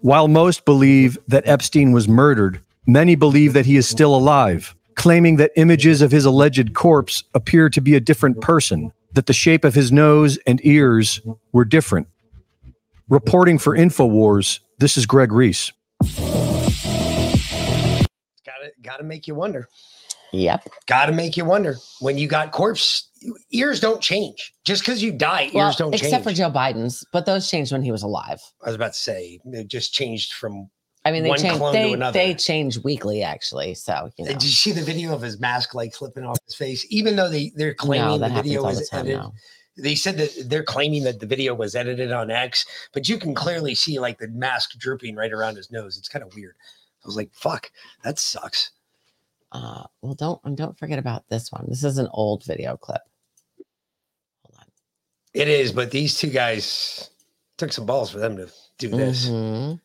While 0.00 0.28
most 0.28 0.64
believe 0.64 1.16
that 1.28 1.46
Epstein 1.46 1.92
was 1.92 2.08
murdered, 2.08 2.60
many 2.86 3.14
believe 3.14 3.52
that 3.54 3.66
he 3.66 3.76
is 3.76 3.88
still 3.88 4.14
alive, 4.14 4.74
claiming 4.96 5.36
that 5.36 5.52
images 5.56 6.02
of 6.02 6.10
his 6.10 6.24
alleged 6.24 6.74
corpse 6.74 7.24
appear 7.32 7.70
to 7.70 7.80
be 7.80 7.94
a 7.94 8.00
different 8.00 8.40
person, 8.40 8.92
that 9.12 9.26
the 9.26 9.32
shape 9.32 9.64
of 9.64 9.74
his 9.74 9.92
nose 9.92 10.36
and 10.46 10.60
ears 10.64 11.20
were 11.52 11.64
different. 11.64 12.08
Reporting 13.08 13.58
for 13.58 13.76
InfoWars, 13.76 14.60
this 14.78 14.96
is 14.96 15.06
Greg 15.06 15.32
Reese. 15.32 15.72
Gotta 18.84 18.98
gotta 18.98 19.04
make 19.04 19.26
you 19.26 19.34
wonder. 19.34 19.68
Yep. 20.32 20.68
Gotta 20.86 21.12
make 21.12 21.36
you 21.36 21.44
wonder. 21.44 21.76
When 22.00 22.18
you 22.18 22.26
got 22.28 22.50
corpse, 22.52 23.08
ears 23.52 23.80
don't 23.80 24.00
change. 24.02 24.52
Just 24.64 24.82
because 24.82 25.02
you 25.02 25.12
die, 25.12 25.50
Well, 25.54 25.68
ears 25.68 25.76
don't 25.76 25.92
change. 25.92 26.02
except 26.02 26.24
change. 26.24 26.36
for 26.36 26.42
Joe 26.42 26.50
Biden's, 26.50 27.04
but 27.12 27.24
those 27.26 27.48
changed 27.50 27.72
when 27.72 27.82
he 27.82 27.92
was 27.92 28.02
alive. 28.02 28.40
I 28.62 28.66
was 28.66 28.74
about 28.74 28.92
to 28.94 28.98
say 28.98 29.40
it 29.44 29.68
just 29.68 29.92
changed 29.92 30.32
from 30.34 30.70
I 31.06 31.12
mean, 31.12 31.22
they 31.22 31.28
one 31.28 31.38
change. 31.38 31.56
clone 31.58 31.72
They 31.74 31.88
to 31.88 31.94
another. 31.94 32.12
they 32.18 32.34
change 32.34 32.78
weekly, 32.82 33.22
actually. 33.22 33.74
So 33.74 34.10
you 34.18 34.24
know, 34.24 34.32
Did 34.32 34.42
you 34.42 34.48
see 34.50 34.72
the 34.72 34.82
video 34.82 35.14
of 35.14 35.22
his 35.22 35.38
mask 35.38 35.74
like 35.74 35.94
flipping 35.94 36.24
off 36.24 36.38
his 36.46 36.54
face? 36.56 36.84
Even 36.90 37.16
though 37.16 37.28
they 37.28 37.52
they're 37.54 37.74
claiming 37.74 38.08
No, 38.20 38.28
the 38.28 38.34
video 38.34 38.62
the 38.62 38.68
was 38.68 38.88
time 38.88 39.00
edited. 39.00 39.18
now. 39.18 39.32
They 39.76 39.94
said 39.96 40.16
that 40.18 40.30
they're 40.46 40.62
claiming 40.62 41.02
that 41.04 41.18
the 41.20 41.26
video 41.26 41.52
was 41.54 41.74
edited 41.74 42.12
on 42.12 42.30
X, 42.30 42.64
but 42.92 43.08
you 43.08 43.18
can 43.18 43.34
clearly 43.34 43.74
see 43.74 43.98
like 43.98 44.18
the 44.18 44.28
mask 44.28 44.78
drooping 44.78 45.16
right 45.16 45.32
around 45.32 45.56
his 45.56 45.70
nose. 45.72 45.98
It's 45.98 46.08
kind 46.08 46.24
of 46.24 46.34
weird. 46.34 46.54
I 47.04 47.06
was 47.06 47.16
like, 47.16 47.30
"Fuck, 47.34 47.70
that 48.02 48.18
sucks." 48.18 48.70
uh, 49.52 49.84
well, 50.02 50.14
don't 50.14 50.40
and 50.44 50.56
don't 50.56 50.76
forget 50.78 50.98
about 50.98 51.28
this 51.28 51.52
one. 51.52 51.64
This 51.68 51.84
is 51.84 51.98
an 51.98 52.08
old 52.12 52.44
video 52.44 52.76
clip. 52.76 53.02
It 55.32 55.48
is, 55.48 55.72
but 55.72 55.90
these 55.90 56.16
two 56.16 56.30
guys 56.30 57.10
took 57.58 57.72
some 57.72 57.86
balls 57.86 58.10
for 58.10 58.18
them 58.20 58.36
to 58.36 58.48
do 58.78 58.88
this. 58.88 59.26
Mhm. 59.26 59.80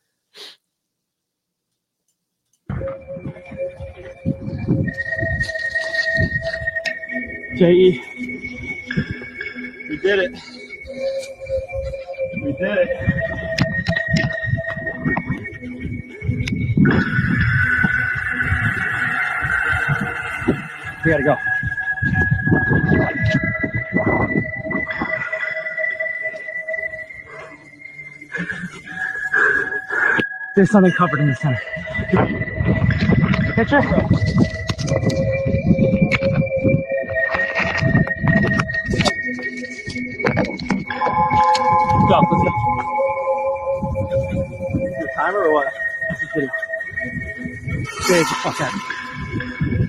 J.E. 7.57 8.01
We 9.89 9.97
did 9.97 10.19
it. 10.19 10.31
We 12.43 12.51
did 12.53 12.77
it. 12.77 13.28
We 16.79 16.85
gotta 21.11 21.23
go. 21.23 21.35
There's 30.55 30.71
something 30.71 30.93
covered 30.93 31.19
in 31.19 31.27
the 31.27 31.35
center. 31.35 31.59
Picture? 33.55 33.81
Go, 42.07 42.19
let's 42.31 42.43
go. 42.43 42.51
Your 44.97 45.09
timer 45.15 45.39
or 45.39 45.53
what? 45.53 45.73
Just 48.09 48.17
kidding. 48.17 48.23
Big 48.23 48.27
fuck 48.27 48.61
out. 48.61 49.79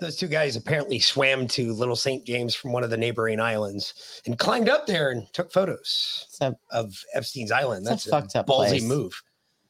Those 0.00 0.16
two 0.16 0.26
guys 0.28 0.56
apparently 0.56 0.98
swam 0.98 1.46
to 1.48 1.72
Little 1.72 1.96
St. 1.96 2.26
James 2.26 2.54
from 2.54 2.72
one 2.72 2.84
of 2.84 2.90
the 2.90 2.96
neighboring 2.96 3.40
islands 3.40 4.20
and 4.26 4.38
climbed 4.38 4.68
up 4.68 4.86
there 4.86 5.10
and 5.10 5.26
took 5.32 5.52
photos 5.52 6.26
of 6.70 6.94
Epstein's 7.14 7.52
Island. 7.52 7.86
It's 7.88 8.04
That's 8.04 8.06
a 8.06 8.10
fucked 8.10 8.36
up 8.36 8.46
ballsy 8.46 8.68
place. 8.68 8.82
move. 8.82 9.22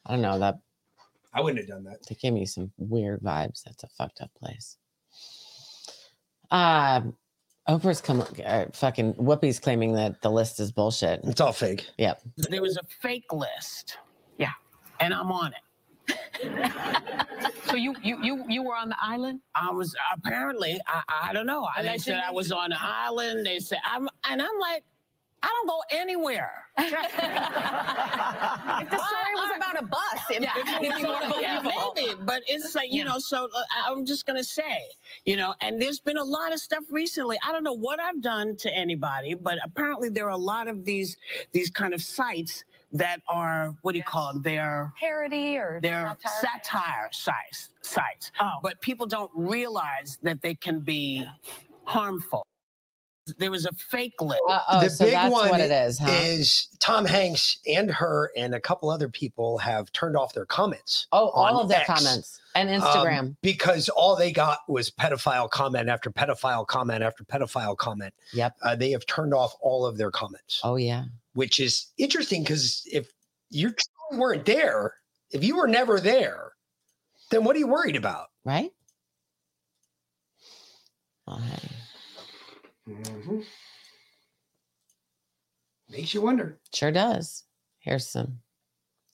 I 0.06 0.12
don't 0.12 0.22
know 0.22 0.38
that. 0.40 0.56
I 1.34 1.40
wouldn't 1.40 1.58
have 1.58 1.68
done 1.68 1.84
that. 1.84 2.06
They 2.08 2.14
gave 2.14 2.32
me 2.32 2.46
some 2.46 2.70
weird 2.78 3.20
vibes. 3.20 3.62
That's 3.64 3.82
a 3.82 3.88
fucked 3.88 4.20
up 4.20 4.30
place. 4.34 4.76
Um, 6.50 7.16
Oprah's 7.68 8.00
come. 8.00 8.24
Uh, 8.44 8.66
fucking 8.72 9.14
Whoopi's 9.14 9.58
claiming 9.58 9.94
that 9.94 10.22
the 10.22 10.30
list 10.30 10.60
is 10.60 10.70
bullshit. 10.70 11.20
It's 11.24 11.40
all 11.40 11.52
fake. 11.52 11.88
Yep. 11.98 12.20
There 12.36 12.62
was 12.62 12.76
a 12.76 12.82
fake 13.00 13.32
list. 13.32 13.98
Yeah. 14.38 14.52
And 15.00 15.12
I'm 15.12 15.32
on 15.32 15.52
it. 15.52 15.60
So 17.74 17.76
you 17.76 17.94
you 18.02 18.22
you 18.22 18.44
you 18.48 18.62
were 18.62 18.76
on 18.76 18.90
the 18.90 18.96
island? 19.02 19.40
I 19.56 19.72
was 19.72 19.96
apparently, 20.14 20.80
I, 20.86 21.02
I 21.24 21.32
don't 21.32 21.46
know. 21.46 21.66
I, 21.76 21.82
they 21.82 21.98
said 21.98 22.22
I 22.24 22.30
was 22.30 22.52
on 22.52 22.70
the 22.70 22.76
island. 22.78 23.44
They 23.44 23.58
said, 23.58 23.78
I'm, 23.84 24.08
and 24.30 24.40
I'm 24.40 24.58
like, 24.60 24.84
I 25.44 25.48
don't 25.48 25.68
go 25.68 25.82
anywhere. 25.90 26.52
If 28.80 28.90
the 28.90 28.98
story 28.98 29.34
was 29.36 29.52
about 29.56 29.80
a 29.82 29.86
bus, 29.86 30.20
it, 30.30 30.42
Yeah, 30.42 30.52
it 30.56 30.66
would 30.88 30.96
be 30.96 31.02
more 31.04 31.20
believable. 31.30 31.94
maybe, 31.96 32.14
but 32.26 32.42
it's 32.48 32.74
like 32.74 32.92
you 32.92 33.00
Yeah. 33.04 33.10
know. 33.10 33.18
So 33.18 33.46
uh, 33.54 33.62
I'm 33.86 34.04
just 34.06 34.26
gonna 34.26 34.44
say, 34.44 34.82
you 35.26 35.36
know, 35.36 35.54
and 35.60 35.80
there's 35.80 36.00
been 36.00 36.16
a 36.18 36.24
lot 36.24 36.52
of 36.52 36.60
stuff 36.60 36.84
recently. 36.90 37.38
I 37.46 37.52
don't 37.52 37.64
know 37.64 37.74
what 37.74 38.00
I've 38.00 38.20
done 38.22 38.56
to 38.58 38.74
anybody, 38.74 39.34
but 39.34 39.58
apparently 39.64 40.08
there 40.08 40.26
are 40.26 40.30
a 40.30 40.36
lot 40.54 40.68
of 40.68 40.84
these 40.84 41.16
these 41.52 41.70
kind 41.70 41.94
of 41.94 42.02
sites 42.02 42.64
that 42.92 43.20
are 43.28 43.74
what 43.82 43.92
do 43.92 43.98
you 43.98 44.04
call 44.04 44.32
them? 44.32 44.42
They're 44.42 44.92
Parody 45.00 45.56
or 45.58 45.80
they're 45.82 46.16
satire? 46.24 46.50
satire 46.62 47.08
sites 47.12 47.70
sites, 47.82 48.32
but 48.62 48.80
people 48.80 49.06
don't 49.06 49.30
realize 49.34 50.18
that 50.22 50.40
they 50.42 50.54
can 50.54 50.80
be 50.80 51.26
harmful. 51.84 52.46
There 53.38 53.50
was 53.50 53.64
a 53.64 53.72
fake 53.72 54.20
list. 54.20 54.42
Uh, 54.48 54.80
the 54.86 54.96
big 54.98 55.14
one 55.32 55.48
what 55.48 55.60
it 55.60 55.70
is, 55.70 55.98
huh? 55.98 56.10
is 56.10 56.68
Tom 56.78 57.06
Hanks 57.06 57.58
and 57.66 57.90
her 57.90 58.30
and 58.36 58.54
a 58.54 58.60
couple 58.60 58.90
other 58.90 59.08
people 59.08 59.56
have 59.58 59.90
turned 59.92 60.16
off 60.16 60.34
their 60.34 60.44
comments. 60.44 61.06
Oh, 61.10 61.30
all 61.30 61.60
of 61.60 61.68
their 61.68 61.80
X, 61.80 61.86
comments 61.86 62.40
and 62.54 62.68
um, 62.68 62.80
Instagram. 62.80 63.36
because 63.42 63.88
all 63.88 64.14
they 64.14 64.30
got 64.30 64.58
was 64.68 64.90
pedophile 64.90 65.48
comment 65.48 65.88
after 65.88 66.10
pedophile 66.10 66.66
comment 66.66 67.02
after 67.02 67.24
pedophile 67.24 67.76
comment. 67.76 68.12
Yep. 68.34 68.56
Uh, 68.62 68.76
they 68.76 68.90
have 68.90 69.06
turned 69.06 69.32
off 69.32 69.54
all 69.60 69.86
of 69.86 69.96
their 69.96 70.10
comments. 70.10 70.60
Oh 70.62 70.76
yeah. 70.76 71.04
Which 71.32 71.60
is 71.60 71.92
interesting 71.96 72.42
because 72.42 72.82
if 72.92 73.10
you 73.50 73.72
truly 74.10 74.20
weren't 74.20 74.44
there, 74.44 74.94
if 75.30 75.42
you 75.42 75.56
were 75.56 75.68
never 75.68 75.98
there, 75.98 76.52
then 77.30 77.42
what 77.44 77.56
are 77.56 77.58
you 77.58 77.68
worried 77.68 77.96
about? 77.96 78.26
Right. 78.44 78.70
Well, 81.26 81.38
hey. 81.38 81.68
Mm-hmm. 82.88 83.40
Makes 85.90 86.14
you 86.14 86.22
wonder. 86.22 86.58
Sure 86.74 86.92
does. 86.92 87.44
Here's 87.78 88.08
some 88.08 88.40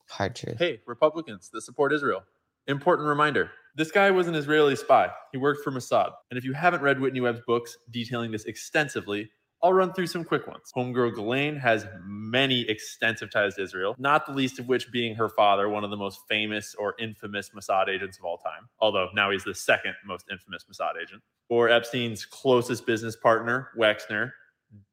hard 0.09 0.35
truth. 0.37 0.59
Hey, 0.59 0.81
Republicans 0.87 1.51
that 1.53 1.63
support 1.63 1.93
Israel. 1.93 2.23
Important 2.67 3.09
reminder 3.09 3.51
this 3.77 3.91
guy 3.91 4.11
was 4.11 4.29
an 4.29 4.35
Israeli 4.35 4.77
spy. 4.77 5.09
He 5.33 5.39
worked 5.39 5.63
for 5.63 5.71
Mossad. 5.71 6.11
And 6.31 6.39
if 6.39 6.45
you 6.45 6.53
haven't 6.53 6.83
read 6.83 7.01
Whitney 7.01 7.21
Webb's 7.21 7.41
books 7.47 7.77
detailing 7.91 8.33
this 8.33 8.45
extensively, 8.45 9.31
I'll 9.63 9.75
run 9.75 9.93
through 9.93 10.07
some 10.07 10.25
quick 10.25 10.47
ones. 10.47 10.73
Homegirl 10.75 11.11
Ghislaine 11.11 11.57
has 11.57 11.87
many 12.03 12.63
extensive 12.63 13.31
ties 13.31 13.57
to 13.57 13.63
Israel, 13.63 13.95
not 13.99 14.25
the 14.25 14.33
least 14.33 14.59
of 14.59 14.69
which 14.69 14.91
being 14.91 15.15
her 15.17 15.29
father, 15.29 15.69
one 15.69 15.85
of 15.85 15.91
the 15.91 15.99
most 15.99 16.21
famous 16.29 16.75
or 16.79 16.95
infamous 16.99 17.51
Mossad 17.51 17.89
agents 17.89 18.19
of 18.19 18.25
all 18.25 18.39
time, 18.39 18.69
although 18.79 19.09
now 19.15 19.31
he's 19.31 19.45
the 19.45 19.55
second 19.55 19.95
most 20.07 20.25
infamous 20.31 20.65
Mossad 20.65 20.93
agent. 21.01 21.23
Or 21.51 21.69
Epstein's 21.69 22.25
closest 22.25 22.87
business 22.87 23.17
partner, 23.17 23.69
Wexner, 23.79 24.33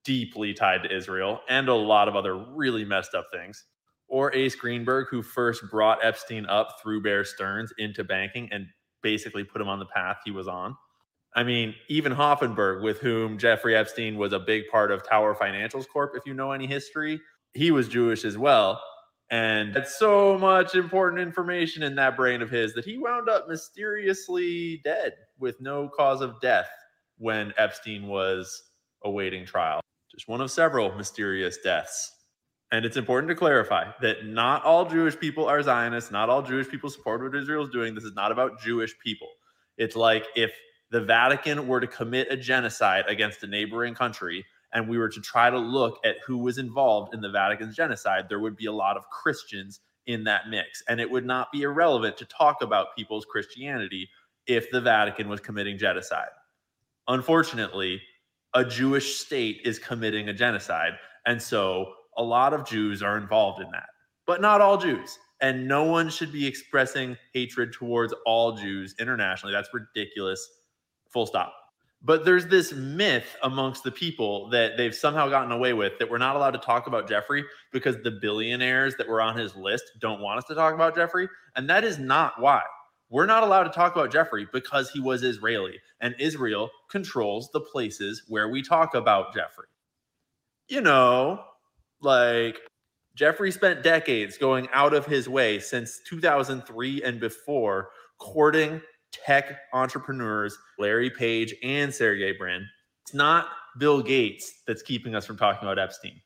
deeply 0.03 0.53
tied 0.53 0.83
to 0.83 0.93
Israel, 0.93 1.39
and 1.47 1.69
a 1.69 1.73
lot 1.73 2.09
of 2.09 2.15
other 2.15 2.35
really 2.35 2.83
messed 2.83 3.15
up 3.15 3.27
things. 3.31 3.65
Or 4.09 4.33
Ace 4.35 4.55
Greenberg, 4.55 5.07
who 5.09 5.21
first 5.21 5.63
brought 5.69 6.03
Epstein 6.03 6.45
up 6.45 6.75
through 6.81 7.03
Bear 7.03 7.23
Stearns 7.23 7.73
into 7.77 8.03
banking 8.03 8.49
and 8.51 8.65
basically 9.01 9.43
put 9.43 9.61
him 9.61 9.69
on 9.69 9.79
the 9.79 9.85
path 9.85 10.17
he 10.25 10.31
was 10.31 10.47
on. 10.47 10.75
I 11.37 11.43
mean, 11.43 11.75
even 11.87 12.11
Hoffenberg, 12.11 12.81
with 12.81 12.97
whom 12.97 13.37
Jeffrey 13.37 13.75
Epstein 13.75 14.17
was 14.17 14.33
a 14.33 14.39
big 14.39 14.63
part 14.71 14.91
of 14.91 15.07
Tower 15.07 15.35
Financials 15.35 15.87
Corp, 15.87 16.13
if 16.15 16.25
you 16.25 16.33
know 16.33 16.51
any 16.51 16.65
history, 16.65 17.21
he 17.53 17.69
was 17.69 17.87
Jewish 17.87 18.25
as 18.25 18.39
well. 18.39 18.81
And 19.29 19.71
had 19.75 19.87
so 19.87 20.39
much 20.39 20.73
important 20.73 21.21
information 21.21 21.83
in 21.83 21.93
that 21.95 22.15
brain 22.15 22.41
of 22.41 22.49
his 22.49 22.73
that 22.73 22.85
he 22.85 22.97
wound 22.97 23.29
up 23.29 23.47
mysteriously 23.47 24.81
dead 24.83 25.13
with 25.37 25.61
no 25.61 25.89
cause 25.89 26.21
of 26.21 26.41
death 26.41 26.69
when 27.19 27.53
Epstein 27.57 28.07
was 28.07 28.71
awaiting 29.03 29.45
trial. 29.45 29.79
Just 30.11 30.27
one 30.27 30.41
of 30.41 30.49
several 30.49 30.91
mysterious 30.95 31.59
deaths. 31.59 32.13
And 32.71 32.83
it's 32.83 32.97
important 32.97 33.29
to 33.29 33.35
clarify 33.35 33.91
that 34.01 34.25
not 34.25 34.63
all 34.63 34.89
Jewish 34.89 35.17
people 35.19 35.45
are 35.45 35.61
Zionists, 35.61 36.09
not 36.09 36.29
all 36.29 36.41
Jewish 36.41 36.67
people 36.67 36.89
support 36.89 37.21
what 37.21 37.35
Israel 37.35 37.63
is 37.63 37.69
doing. 37.69 37.93
This 37.93 38.05
is 38.05 38.15
not 38.15 38.31
about 38.31 38.59
Jewish 38.59 38.97
people. 39.03 39.29
It's 39.77 39.95
like 39.95 40.25
if 40.35 40.51
the 40.91 41.01
Vatican 41.01 41.67
were 41.67 41.79
to 41.79 41.87
commit 41.87 42.31
a 42.31 42.37
genocide 42.37 43.05
against 43.07 43.43
a 43.43 43.47
neighboring 43.47 43.93
country 43.93 44.45
and 44.73 44.87
we 44.87 44.97
were 44.97 45.09
to 45.09 45.21
try 45.21 45.49
to 45.49 45.57
look 45.57 45.99
at 46.03 46.17
who 46.25 46.37
was 46.37 46.57
involved 46.57 47.13
in 47.13 47.21
the 47.21 47.29
Vatican's 47.29 47.75
genocide, 47.75 48.25
there 48.29 48.39
would 48.39 48.55
be 48.55 48.65
a 48.65 48.71
lot 48.71 48.97
of 48.97 49.09
Christians 49.09 49.79
in 50.05 50.23
that 50.25 50.49
mix. 50.49 50.83
And 50.87 50.99
it 50.99 51.09
would 51.09 51.25
not 51.25 51.51
be 51.51 51.61
irrelevant 51.61 52.17
to 52.17 52.25
talk 52.25 52.61
about 52.61 52.95
people's 52.95 53.25
Christianity 53.25 54.09
if 54.45 54.69
the 54.71 54.81
Vatican 54.81 55.29
was 55.29 55.39
committing 55.39 55.77
genocide. 55.77 56.29
Unfortunately, 57.07 58.01
a 58.53 58.63
Jewish 58.63 59.15
state 59.15 59.61
is 59.63 59.79
committing 59.79 60.29
a 60.29 60.33
genocide. 60.33 60.93
And 61.25 61.41
so 61.41 61.93
a 62.17 62.23
lot 62.23 62.53
of 62.53 62.65
Jews 62.65 63.01
are 63.03 63.17
involved 63.17 63.61
in 63.61 63.69
that, 63.71 63.87
but 64.25 64.41
not 64.41 64.61
all 64.61 64.77
Jews. 64.77 65.17
And 65.41 65.67
no 65.67 65.83
one 65.83 66.09
should 66.09 66.31
be 66.31 66.47
expressing 66.47 67.15
hatred 67.33 67.71
towards 67.71 68.13
all 68.25 68.53
Jews 68.53 68.95
internationally. 68.99 69.53
That's 69.53 69.69
ridiculous. 69.73 70.49
Full 71.11 71.25
stop. 71.25 71.53
But 72.03 72.25
there's 72.25 72.45
this 72.45 72.73
myth 72.73 73.35
amongst 73.41 73.83
the 73.83 73.91
people 73.91 74.49
that 74.49 74.77
they've 74.77 74.93
somehow 74.93 75.29
gotten 75.29 75.51
away 75.51 75.73
with 75.73 75.97
that 75.97 76.09
we're 76.09 76.19
not 76.19 76.35
allowed 76.35 76.51
to 76.51 76.59
talk 76.59 76.85
about 76.87 77.09
Jeffrey 77.09 77.43
because 77.73 77.97
the 78.03 78.11
billionaires 78.11 78.95
that 78.97 79.07
were 79.07 79.21
on 79.21 79.35
his 79.35 79.55
list 79.55 79.85
don't 79.99 80.21
want 80.21 80.37
us 80.37 80.45
to 80.45 80.55
talk 80.55 80.75
about 80.75 80.95
Jeffrey. 80.95 81.27
And 81.55 81.67
that 81.69 81.83
is 81.83 81.97
not 81.97 82.39
why. 82.39 82.61
We're 83.09 83.25
not 83.25 83.43
allowed 83.43 83.63
to 83.63 83.69
talk 83.71 83.95
about 83.95 84.11
Jeffrey 84.11 84.47
because 84.53 84.91
he 84.91 84.99
was 84.99 85.23
Israeli 85.23 85.79
and 86.01 86.13
Israel 86.19 86.69
controls 86.89 87.49
the 87.51 87.61
places 87.61 88.23
where 88.27 88.49
we 88.49 88.61
talk 88.61 88.95
about 88.95 89.33
Jeffrey. 89.33 89.67
You 90.67 90.81
know, 90.81 91.41
like 92.01 92.57
Jeffrey 93.15 93.51
spent 93.51 93.81
decades 93.81 94.37
going 94.37 94.67
out 94.73 94.93
of 94.93 95.05
his 95.05 95.27
way 95.27 95.59
since 95.59 96.01
2003 96.07 97.01
and 97.01 97.19
before 97.19 97.89
courting 98.19 98.81
tech 99.11 99.57
entrepreneurs 99.73 100.57
Larry 100.79 101.09
Page 101.09 101.53
and 101.63 101.93
Sergey 101.93 102.33
Brin. 102.37 102.65
It's 103.03 103.13
not 103.13 103.47
Bill 103.77 104.01
Gates 104.01 104.61
that's 104.67 104.81
keeping 104.81 105.15
us 105.15 105.25
from 105.25 105.37
talking 105.37 105.67
about 105.67 105.79
Epstein. 105.79 106.21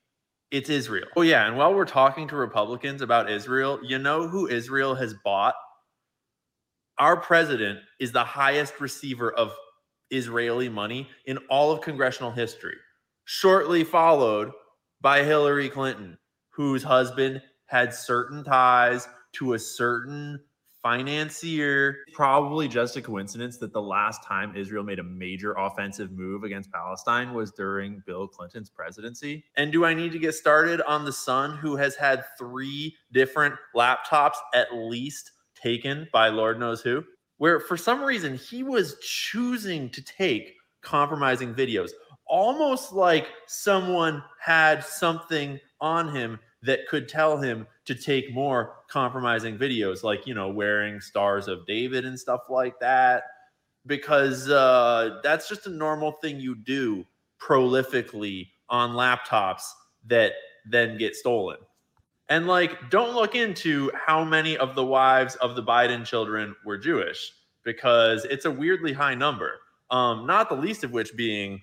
It's 0.51 0.69
Israel. 0.69 1.07
Oh, 1.15 1.21
yeah. 1.21 1.47
And 1.47 1.55
while 1.55 1.73
we're 1.73 1.85
talking 1.85 2.27
to 2.27 2.35
Republicans 2.35 3.01
about 3.01 3.29
Israel, 3.29 3.79
you 3.83 3.97
know 3.97 4.27
who 4.27 4.47
Israel 4.47 4.95
has 4.95 5.13
bought? 5.23 5.55
Our 6.97 7.17
president 7.17 7.79
is 7.99 8.11
the 8.11 8.23
highest 8.23 8.79
receiver 8.79 9.31
of 9.31 9.53
Israeli 10.09 10.69
money 10.69 11.09
in 11.25 11.37
all 11.49 11.71
of 11.71 11.81
congressional 11.81 12.31
history, 12.31 12.75
shortly 13.25 13.83
followed 13.83 14.51
by 14.99 15.23
Hillary 15.23 15.69
Clinton, 15.69 16.17
whose 16.49 16.83
husband 16.83 17.41
had 17.67 17.93
certain 17.93 18.43
ties 18.43 19.07
to 19.33 19.53
a 19.53 19.59
certain 19.59 20.39
financier. 20.81 21.97
Probably 22.13 22.67
just 22.67 22.95
a 22.97 23.01
coincidence 23.01 23.57
that 23.57 23.73
the 23.73 23.81
last 23.81 24.23
time 24.23 24.55
Israel 24.55 24.83
made 24.83 24.99
a 24.99 25.03
major 25.03 25.53
offensive 25.53 26.11
move 26.11 26.43
against 26.43 26.71
Palestine 26.71 27.33
was 27.33 27.51
during 27.51 28.01
Bill 28.05 28.27
Clinton's 28.27 28.69
presidency. 28.69 29.43
And 29.55 29.71
do 29.71 29.85
I 29.85 29.93
need 29.93 30.11
to 30.11 30.19
get 30.19 30.33
started 30.33 30.81
on 30.81 31.05
the 31.05 31.13
son 31.13 31.57
who 31.57 31.75
has 31.75 31.95
had 31.95 32.23
three 32.37 32.95
different 33.11 33.55
laptops 33.75 34.35
at 34.53 34.73
least 34.73 35.31
taken 35.55 36.07
by 36.11 36.29
Lord 36.29 36.59
knows 36.59 36.81
who? 36.81 37.03
Where 37.37 37.59
for 37.59 37.77
some 37.77 38.03
reason 38.03 38.35
he 38.35 38.63
was 38.63 38.97
choosing 39.01 39.89
to 39.89 40.03
take 40.03 40.53
compromising 40.81 41.53
videos, 41.53 41.91
almost 42.27 42.93
like 42.93 43.27
someone 43.47 44.23
had 44.39 44.83
something 44.83 45.59
on 45.79 46.13
him 46.15 46.39
that 46.63 46.87
could 46.87 47.09
tell 47.09 47.37
him 47.37 47.65
to 47.85 47.95
take 47.95 48.33
more 48.33 48.75
compromising 48.87 49.57
videos, 49.57 50.03
like, 50.03 50.27
you 50.27 50.33
know, 50.33 50.49
wearing 50.49 51.01
stars 51.01 51.47
of 51.47 51.65
David 51.65 52.05
and 52.05 52.19
stuff 52.19 52.41
like 52.49 52.79
that, 52.79 53.23
because 53.87 54.49
uh, 54.49 55.19
that's 55.23 55.49
just 55.49 55.65
a 55.65 55.71
normal 55.71 56.13
thing 56.13 56.39
you 56.39 56.55
do 56.55 57.03
prolifically 57.41 58.49
on 58.69 58.91
laptops 58.91 59.63
that 60.05 60.33
then 60.69 60.97
get 60.97 61.15
stolen. 61.15 61.57
And 62.29 62.47
like, 62.47 62.89
don't 62.89 63.13
look 63.13 63.35
into 63.35 63.91
how 63.93 64.23
many 64.23 64.55
of 64.57 64.75
the 64.75 64.85
wives 64.85 65.35
of 65.35 65.55
the 65.55 65.63
Biden 65.63 66.05
children 66.05 66.55
were 66.63 66.77
Jewish, 66.77 67.33
because 67.63 68.23
it's 68.25 68.45
a 68.45 68.51
weirdly 68.51 68.93
high 68.93 69.15
number. 69.15 69.53
Um, 69.89 70.25
not 70.25 70.47
the 70.47 70.55
least 70.55 70.83
of 70.83 70.91
which 70.91 71.15
being 71.17 71.61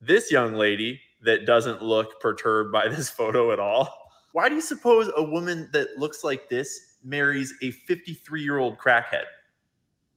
this 0.00 0.30
young 0.30 0.54
lady 0.54 1.00
that 1.22 1.46
doesn't 1.46 1.82
look 1.82 2.20
perturbed 2.20 2.72
by 2.72 2.88
this 2.88 3.10
photo 3.18 3.52
at 3.52 3.58
all. 3.58 4.03
Why 4.34 4.48
do 4.48 4.56
you 4.56 4.60
suppose 4.60 5.12
a 5.16 5.22
woman 5.22 5.68
that 5.72 5.96
looks 5.96 6.24
like 6.24 6.48
this 6.48 6.96
marries 7.04 7.54
a 7.62 7.70
53 7.70 8.42
year 8.42 8.58
old 8.58 8.78
crackhead? 8.78 9.26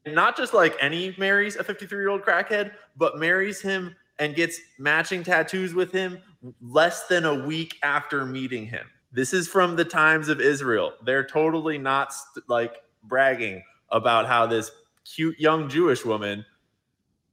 Not 0.07 0.35
just 0.35 0.55
like 0.55 0.75
any 0.81 1.13
marries 1.19 1.55
a 1.55 1.63
53 1.63 1.99
year 1.99 2.09
old 2.09 2.23
crackhead, 2.23 2.71
but 2.95 3.19
marries 3.19 3.61
him 3.61 3.95
and 4.17 4.33
gets 4.33 4.59
matching 4.79 5.21
tattoos 5.21 5.75
with 5.75 5.91
him 5.91 6.17
less 6.61 7.05
than 7.05 7.25
a 7.25 7.45
week 7.45 7.75
after 7.83 8.25
meeting 8.25 8.65
him. 8.65 8.87
This 9.11 9.33
is 9.33 9.47
from 9.47 9.75
the 9.75 9.85
Times 9.85 10.29
of 10.29 10.41
Israel. 10.41 10.93
They're 11.05 11.23
totally 11.23 11.77
not 11.77 12.11
st- 12.11 12.49
like 12.49 12.73
bragging 13.03 13.61
about 13.91 14.25
how 14.25 14.47
this 14.47 14.71
cute 15.05 15.39
young 15.39 15.69
Jewish 15.69 16.03
woman 16.03 16.43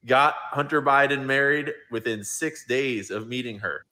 got 0.05 0.35
Hunter 0.51 0.83
Biden 0.83 1.25
married 1.25 1.73
within 1.91 2.23
six 2.23 2.67
days 2.67 3.11
of 3.11 3.27
meeting 3.27 3.61
her. 3.61 3.87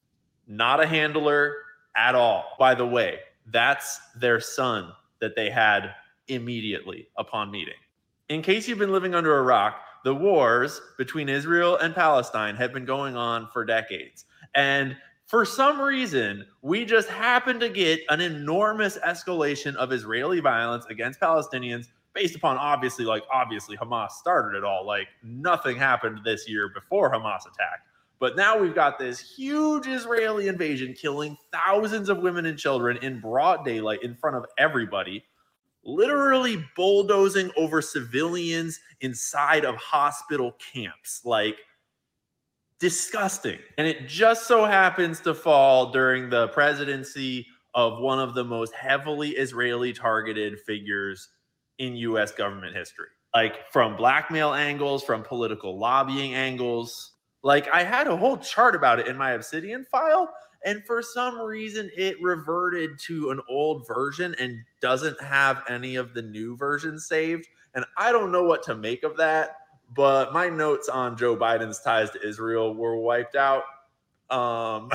Not 0.47 0.83
a 0.83 0.87
handler 0.87 1.55
at 1.97 2.15
all. 2.15 2.57
By 2.59 2.75
the 2.75 2.87
way, 2.87 3.19
that's 3.47 4.01
their 4.17 4.41
son 4.41 4.93
that 5.21 5.37
they 5.37 5.51
had 5.51 5.95
immediately 6.29 7.09
upon 7.17 7.51
meeting. 7.51 7.75
In 8.29 8.43
case 8.43 8.69
you've 8.69 8.79
been 8.79 8.93
living 8.93 9.15
under 9.15 9.39
a 9.39 9.43
rock, 9.43 9.81
the 10.05 10.15
wars 10.15 10.81
between 10.99 11.29
Israel 11.29 11.77
and 11.77 11.95
Palestine 11.95 12.57
have 12.57 12.73
been 12.73 12.85
going 12.85 13.17
on 13.17 13.49
for 13.53 13.65
decades. 13.65 14.25
And 14.55 14.97
for 15.27 15.45
some 15.45 15.81
reason, 15.81 16.45
we 16.61 16.85
just 16.85 17.09
happen 17.09 17.61
to 17.61 17.69
get 17.69 18.01
an 18.09 18.21
enormous 18.21 18.99
escalation 18.99 19.75
of 19.77 19.93
Israeli 19.93 20.41
violence 20.41 20.85
against 20.91 21.21
Palestinians 21.21 21.87
based 22.15 22.37
upon 22.37 22.59
obviously, 22.59 23.05
like, 23.05 23.23
obviously 23.33 23.77
Hamas 23.77 24.11
started 24.11 24.59
it 24.59 24.65
all. 24.65 24.87
Like, 24.87 25.09
nothing 25.23 25.77
happened 25.77 26.21
this 26.25 26.49
year 26.49 26.69
before 26.69 27.11
Hamas 27.11 27.41
attacked. 27.41 27.89
But 28.23 28.37
now 28.37 28.57
we've 28.57 28.73
got 28.73 29.01
this 29.01 29.19
huge 29.19 29.89
Israeli 29.89 30.47
invasion 30.47 30.95
killing 30.95 31.37
thousands 31.53 32.09
of 32.09 32.19
women 32.19 32.47
and 32.47 32.57
children 32.57 32.97
in 32.99 33.19
broad 33.19 33.65
daylight 33.65 34.05
in 34.05 34.15
front 34.15 34.37
of 34.37 34.47
everybody, 34.59 35.25
literally 35.83 36.65
bulldozing 36.77 37.51
over 37.57 37.83
civilians 37.83 38.79
inside 39.01 39.65
of 39.65 39.75
hospital 39.75 40.57
camps. 40.73 41.23
Like, 41.25 41.57
disgusting. 42.79 43.59
And 43.77 43.89
it 43.89 44.07
just 44.07 44.47
so 44.47 44.67
happens 44.67 45.19
to 45.23 45.35
fall 45.35 45.91
during 45.91 46.31
the 46.31 46.47
presidency 46.49 47.45
of 47.75 47.99
one 47.99 48.21
of 48.21 48.35
the 48.35 48.45
most 48.45 48.73
heavily 48.73 49.31
Israeli 49.31 49.93
targeted 49.93 50.61
figures 50.61 51.29
in 51.79 51.97
US 51.97 52.31
government 52.31 52.77
history. 52.77 53.09
Like 53.35 53.69
from 53.73 53.97
blackmail 53.97 54.55
angles, 54.55 55.03
from 55.03 55.25
political 55.25 55.77
lobbying 55.77 56.35
angles. 56.35 57.12
Like 57.43 57.69
I 57.69 57.83
had 57.83 58.07
a 58.07 58.17
whole 58.17 58.37
chart 58.37 58.75
about 58.75 58.99
it 58.99 59.09
in 59.09 59.17
my 59.17 59.33
Obsidian 59.33 59.85
file. 59.85 60.33
And 60.65 60.85
for 60.87 61.03
some 61.03 61.41
reason, 61.41 61.91
it 61.97 62.23
reverted 62.23 62.99
to 63.07 63.31
an 63.31 63.41
old 63.49 63.85
version 63.87 64.37
and 64.39 64.59
doesn't 64.81 65.21
have 65.21 65.65
any 65.69 65.97
of 65.97 66.15
the 66.15 66.23
new 66.23 66.57
versions 66.57 67.09
saved. 67.09 67.49
And 67.75 67.85
I 67.97 68.13
don't 68.13 68.31
know 68.31 68.45
what 68.45 68.63
to 68.65 68.77
make 68.77 69.03
of 69.03 69.17
that 69.17 69.57
but 69.95 70.33
my 70.33 70.49
notes 70.49 70.89
on 70.89 71.17
Joe 71.17 71.37
Biden's 71.37 71.81
ties 71.81 72.11
to 72.11 72.27
Israel 72.27 72.75
were 72.75 72.97
wiped 72.97 73.37
out. 73.37 73.65
Um, 74.31 74.91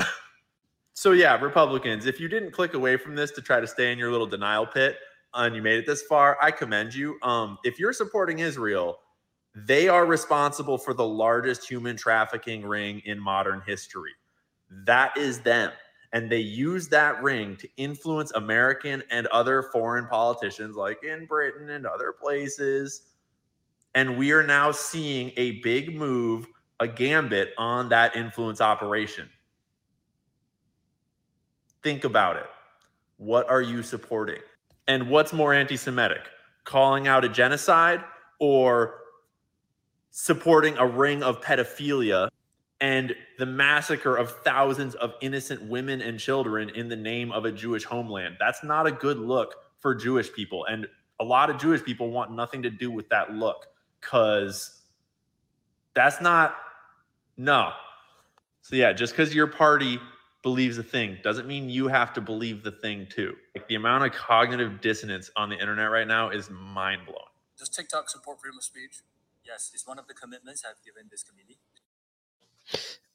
so 0.94 1.12
yeah, 1.12 1.40
Republicans, 1.40 2.06
if 2.06 2.20
you 2.20 2.28
didn't 2.28 2.50
click 2.50 2.74
away 2.74 2.96
from 2.96 3.14
this 3.14 3.30
to 3.32 3.42
try 3.42 3.60
to 3.60 3.66
stay 3.66 3.92
in 3.92 3.98
your 3.98 4.10
little 4.10 4.26
denial 4.26 4.66
pit 4.66 4.96
and 5.34 5.54
you 5.54 5.62
made 5.62 5.78
it 5.78 5.86
this 5.86 6.02
far, 6.02 6.36
I 6.42 6.50
commend 6.50 6.94
you. 6.94 7.18
Um, 7.22 7.58
if 7.64 7.78
you're 7.78 7.92
supporting 7.92 8.40
Israel, 8.40 8.98
they 9.54 9.88
are 9.88 10.06
responsible 10.06 10.78
for 10.78 10.94
the 10.94 11.06
largest 11.06 11.68
human 11.68 11.96
trafficking 11.96 12.64
ring 12.64 13.00
in 13.04 13.18
modern 13.18 13.62
history. 13.66 14.12
That 14.84 15.16
is 15.16 15.40
them. 15.40 15.72
And 16.12 16.30
they 16.30 16.40
use 16.40 16.88
that 16.88 17.22
ring 17.22 17.56
to 17.56 17.68
influence 17.76 18.32
American 18.32 19.02
and 19.10 19.26
other 19.28 19.62
foreign 19.62 20.06
politicians, 20.06 20.76
like 20.76 21.02
in 21.04 21.26
Britain 21.26 21.70
and 21.70 21.86
other 21.86 22.12
places 22.12 23.02
and 23.94 24.16
we 24.16 24.32
are 24.32 24.42
now 24.42 24.70
seeing 24.70 25.32
a 25.36 25.60
big 25.60 25.96
move, 25.96 26.46
a 26.80 26.86
gambit 26.86 27.52
on 27.58 27.88
that 27.88 28.14
influence 28.14 28.60
operation. 28.60 29.28
Think 31.82 32.04
about 32.04 32.36
it. 32.36 32.46
What 33.16 33.50
are 33.50 33.62
you 33.62 33.82
supporting? 33.82 34.40
And 34.86 35.10
what's 35.10 35.32
more 35.32 35.52
anti 35.52 35.76
Semitic? 35.76 36.22
Calling 36.64 37.08
out 37.08 37.24
a 37.24 37.28
genocide 37.28 38.04
or 38.38 39.00
supporting 40.10 40.76
a 40.76 40.86
ring 40.86 41.22
of 41.22 41.40
pedophilia 41.40 42.28
and 42.80 43.14
the 43.38 43.46
massacre 43.46 44.16
of 44.16 44.30
thousands 44.44 44.94
of 44.96 45.14
innocent 45.20 45.62
women 45.62 46.00
and 46.00 46.18
children 46.18 46.70
in 46.70 46.88
the 46.88 46.96
name 46.96 47.32
of 47.32 47.44
a 47.44 47.52
Jewish 47.52 47.84
homeland. 47.84 48.36
That's 48.38 48.62
not 48.62 48.86
a 48.86 48.92
good 48.92 49.18
look 49.18 49.54
for 49.80 49.94
Jewish 49.94 50.32
people. 50.32 50.64
And 50.66 50.86
a 51.20 51.24
lot 51.24 51.50
of 51.50 51.58
Jewish 51.58 51.82
people 51.82 52.10
want 52.10 52.32
nothing 52.32 52.62
to 52.62 52.70
do 52.70 52.90
with 52.90 53.08
that 53.08 53.32
look 53.32 53.66
because 54.00 54.82
that's 55.94 56.20
not, 56.20 56.56
no. 57.36 57.72
So, 58.62 58.76
yeah, 58.76 58.92
just 58.92 59.12
because 59.12 59.34
your 59.34 59.48
party 59.48 59.98
believes 60.42 60.78
a 60.78 60.82
thing 60.82 61.18
doesn't 61.24 61.48
mean 61.48 61.68
you 61.68 61.88
have 61.88 62.12
to 62.12 62.20
believe 62.20 62.62
the 62.62 62.70
thing 62.70 63.06
too. 63.10 63.34
Like 63.56 63.66
the 63.66 63.74
amount 63.74 64.04
of 64.04 64.12
cognitive 64.12 64.80
dissonance 64.80 65.30
on 65.36 65.48
the 65.48 65.56
internet 65.56 65.90
right 65.90 66.06
now 66.06 66.30
is 66.30 66.48
mind 66.50 67.02
blowing. 67.04 67.22
Does 67.58 67.68
TikTok 67.68 68.08
support 68.08 68.40
freedom 68.40 68.58
of 68.58 68.64
speech? 68.64 69.02
Yes, 69.48 69.70
it's 69.72 69.86
one 69.86 69.98
of 69.98 70.06
the 70.06 70.14
commitments 70.14 70.62
I've 70.68 70.82
given 70.84 71.08
this 71.10 71.22
committee. 71.22 71.58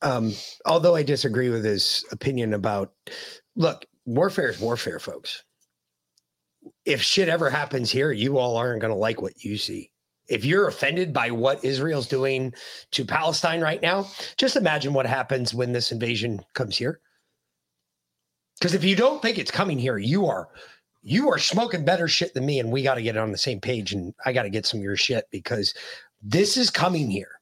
Um, 0.01 0.33
although 0.65 0.95
I 0.95 1.03
disagree 1.03 1.49
with 1.49 1.63
his 1.63 2.03
opinion 2.11 2.55
about, 2.55 2.91
look, 3.55 3.85
warfare 4.05 4.49
is 4.49 4.59
warfare, 4.59 4.99
folks. 4.99 5.43
If 6.85 7.03
shit 7.03 7.29
ever 7.29 7.51
happens 7.51 7.91
here, 7.91 8.11
you 8.11 8.39
all 8.39 8.57
aren't 8.57 8.81
going 8.81 8.91
to 8.91 8.97
like 8.97 9.21
what 9.21 9.43
you 9.43 9.57
see. 9.57 9.91
If 10.27 10.43
you're 10.43 10.67
offended 10.67 11.13
by 11.13 11.29
what 11.29 11.63
Israel's 11.63 12.07
doing 12.07 12.53
to 12.91 13.05
Palestine 13.05 13.61
right 13.61 13.81
now, 13.81 14.07
just 14.35 14.55
imagine 14.55 14.93
what 14.93 15.05
happens 15.05 15.53
when 15.53 15.71
this 15.71 15.91
invasion 15.91 16.41
comes 16.55 16.77
here. 16.77 16.99
Because 18.57 18.73
if 18.73 18.83
you 18.83 18.95
don't 18.95 19.21
think 19.21 19.37
it's 19.37 19.51
coming 19.51 19.77
here, 19.77 19.97
you 19.99 20.25
are 20.25 20.47
you 21.03 21.29
are 21.29 21.37
smoking 21.37 21.83
better 21.83 22.07
shit 22.07 22.33
than 22.33 22.45
me, 22.45 22.59
and 22.59 22.71
we 22.71 22.81
got 22.81 22.95
to 22.95 23.01
get 23.01 23.17
on 23.17 23.31
the 23.31 23.37
same 23.37 23.59
page. 23.59 23.91
And 23.93 24.13
I 24.25 24.31
got 24.31 24.43
to 24.43 24.49
get 24.49 24.65
some 24.65 24.79
of 24.79 24.83
your 24.83 24.95
shit 24.95 25.25
because 25.31 25.73
this 26.23 26.57
is 26.57 26.69
coming 26.69 27.11
here. 27.11 27.39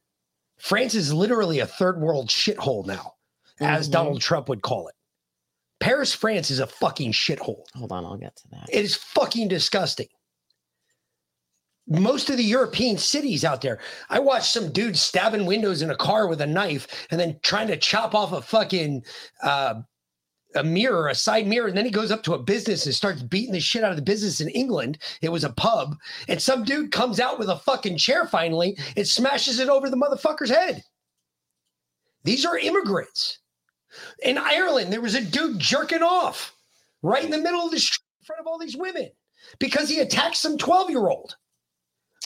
France 0.58 0.94
is 0.94 1.12
literally 1.12 1.60
a 1.60 1.66
third 1.66 2.00
world 2.00 2.28
shithole 2.28 2.84
now, 2.86 3.14
as 3.60 3.88
Mhm. 3.88 3.92
Donald 3.92 4.20
Trump 4.20 4.48
would 4.48 4.62
call 4.62 4.88
it. 4.88 4.94
Paris, 5.80 6.12
France 6.14 6.50
is 6.50 6.58
a 6.60 6.66
fucking 6.66 7.12
shithole. 7.12 7.64
Hold 7.74 7.92
on, 7.92 8.04
I'll 8.04 8.16
get 8.16 8.36
to 8.36 8.48
that. 8.50 8.68
It 8.70 8.84
is 8.84 8.94
fucking 8.94 9.48
disgusting. 9.48 10.08
Most 11.88 12.30
of 12.30 12.36
the 12.36 12.44
European 12.44 12.96
cities 12.96 13.44
out 13.44 13.60
there, 13.60 13.80
I 14.08 14.20
watched 14.20 14.52
some 14.52 14.70
dude 14.70 14.96
stabbing 14.96 15.46
windows 15.46 15.82
in 15.82 15.90
a 15.90 15.96
car 15.96 16.28
with 16.28 16.40
a 16.40 16.46
knife 16.46 16.86
and 17.10 17.18
then 17.18 17.40
trying 17.42 17.66
to 17.66 17.76
chop 17.76 18.14
off 18.14 18.32
a 18.32 18.40
fucking 18.40 19.04
uh, 19.42 19.82
a 20.54 20.64
mirror, 20.64 21.08
a 21.08 21.14
side 21.14 21.46
mirror, 21.46 21.68
and 21.68 21.76
then 21.76 21.84
he 21.84 21.90
goes 21.90 22.10
up 22.10 22.22
to 22.24 22.34
a 22.34 22.38
business 22.42 22.86
and 22.86 22.94
starts 22.94 23.22
beating 23.22 23.52
the 23.52 23.60
shit 23.60 23.84
out 23.84 23.90
of 23.90 23.96
the 23.96 24.02
business 24.02 24.40
in 24.40 24.48
England. 24.48 24.98
It 25.20 25.30
was 25.30 25.44
a 25.44 25.50
pub, 25.50 25.96
and 26.28 26.40
some 26.40 26.64
dude 26.64 26.92
comes 26.92 27.20
out 27.20 27.38
with 27.38 27.48
a 27.48 27.56
fucking 27.56 27.96
chair 27.96 28.26
finally 28.26 28.76
and 28.96 29.06
smashes 29.06 29.58
it 29.58 29.68
over 29.68 29.88
the 29.88 29.96
motherfucker's 29.96 30.50
head. 30.50 30.82
These 32.24 32.44
are 32.44 32.58
immigrants. 32.58 33.38
In 34.22 34.38
Ireland, 34.38 34.92
there 34.92 35.00
was 35.00 35.14
a 35.14 35.24
dude 35.24 35.58
jerking 35.58 36.02
off 36.02 36.54
right 37.02 37.24
in 37.24 37.30
the 37.30 37.38
middle 37.38 37.64
of 37.64 37.70
the 37.70 37.80
street 37.80 38.04
in 38.20 38.26
front 38.26 38.40
of 38.40 38.46
all 38.46 38.58
these 38.58 38.76
women 38.76 39.10
because 39.58 39.88
he 39.88 40.00
attacked 40.00 40.36
some 40.36 40.56
12 40.56 40.90
year 40.90 41.08
old. 41.08 41.36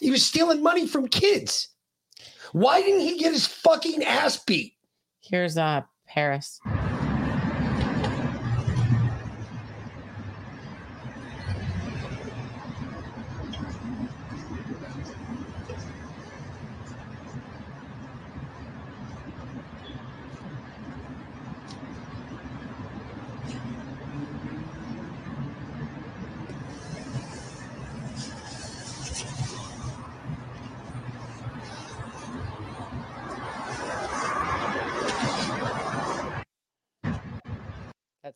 He 0.01 0.11
was 0.11 0.25
stealing 0.25 0.63
money 0.63 0.87
from 0.87 1.09
kids. 1.09 1.69
Why 2.53 2.83
didn't 2.83 3.01
he 3.01 3.19
get 3.19 3.33
his 3.33 3.47
fucking 3.47 4.05
ass 4.05 4.43
beat? 4.45 4.75
Here's 5.21 5.57
uh 5.57 5.83
Paris. 6.07 6.61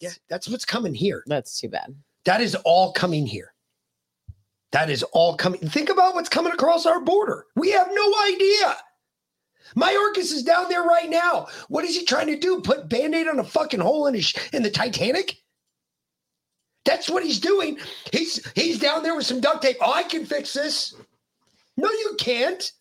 yeah, 0.00 0.10
that's 0.30 0.48
what's 0.48 0.64
coming 0.64 0.94
here. 0.94 1.22
That's 1.26 1.60
too 1.60 1.68
bad. 1.68 1.94
That 2.24 2.40
is 2.40 2.54
all 2.64 2.92
coming 2.92 3.26
here. 3.26 3.52
That 4.72 4.88
is 4.88 5.02
all 5.02 5.36
coming. 5.36 5.60
Think 5.60 5.90
about 5.90 6.14
what's 6.14 6.28
coming 6.28 6.52
across 6.52 6.86
our 6.86 7.00
border. 7.00 7.46
We 7.56 7.72
have 7.72 7.88
no 7.92 8.14
idea. 8.28 8.76
Mayorkas 9.76 10.32
is 10.32 10.42
down 10.42 10.68
there 10.68 10.84
right 10.84 11.10
now. 11.10 11.48
What 11.68 11.84
is 11.84 11.96
he 11.96 12.04
trying 12.04 12.28
to 12.28 12.38
do? 12.38 12.60
Put 12.60 12.88
band-aid 12.88 13.28
on 13.28 13.38
a 13.40 13.44
fucking 13.44 13.80
hole 13.80 14.06
in 14.06 14.14
his 14.14 14.32
in 14.52 14.62
the 14.62 14.70
Titanic? 14.70 15.36
That's 16.84 17.10
what 17.10 17.24
he's 17.24 17.40
doing. 17.40 17.78
He's 18.12 18.50
he's 18.54 18.78
down 18.78 19.02
there 19.02 19.14
with 19.14 19.26
some 19.26 19.40
duct 19.40 19.62
tape. 19.62 19.76
Oh, 19.80 19.92
I 19.92 20.02
can 20.04 20.24
fix 20.24 20.52
this. 20.52 20.94
No, 21.76 21.90
you 21.90 22.16
can't. 22.18 22.72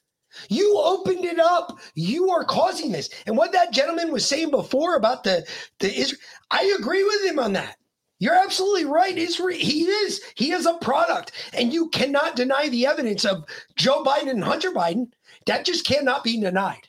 You 0.49 0.80
opened 0.84 1.25
it 1.25 1.39
up. 1.39 1.80
You 1.95 2.30
are 2.30 2.43
causing 2.43 2.91
this. 2.91 3.09
And 3.25 3.36
what 3.38 3.51
that 3.53 3.73
gentleman 3.73 4.11
was 4.11 4.25
saying 4.25 4.51
before 4.51 4.95
about 4.95 5.23
the 5.23 5.45
the 5.80 5.93
Israel, 5.93 6.21
I 6.51 6.75
agree 6.80 7.03
with 7.03 7.23
him 7.25 7.39
on 7.39 7.53
that. 7.53 7.77
You're 8.19 8.36
absolutely 8.36 8.86
right. 8.86 9.17
Israel, 9.17 9.57
he 9.57 9.84
is. 9.84 10.21
He 10.36 10.51
is 10.51 10.65
a 10.65 10.73
product, 10.73 11.32
and 11.53 11.73
you 11.73 11.89
cannot 11.89 12.36
deny 12.36 12.67
the 12.67 12.86
evidence 12.86 13.23
of 13.23 13.45
Joe 13.77 14.03
Biden 14.03 14.30
and 14.30 14.43
Hunter 14.43 14.71
Biden. 14.71 15.11
That 15.45 15.65
just 15.65 15.86
cannot 15.86 16.23
be 16.23 16.39
denied. 16.39 16.88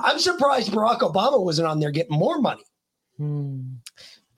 I'm 0.00 0.18
surprised 0.18 0.72
Barack 0.72 1.00
Obama 1.00 1.42
wasn't 1.42 1.68
on 1.68 1.80
there 1.80 1.90
getting 1.90 2.18
more 2.18 2.40
money. 2.40 2.62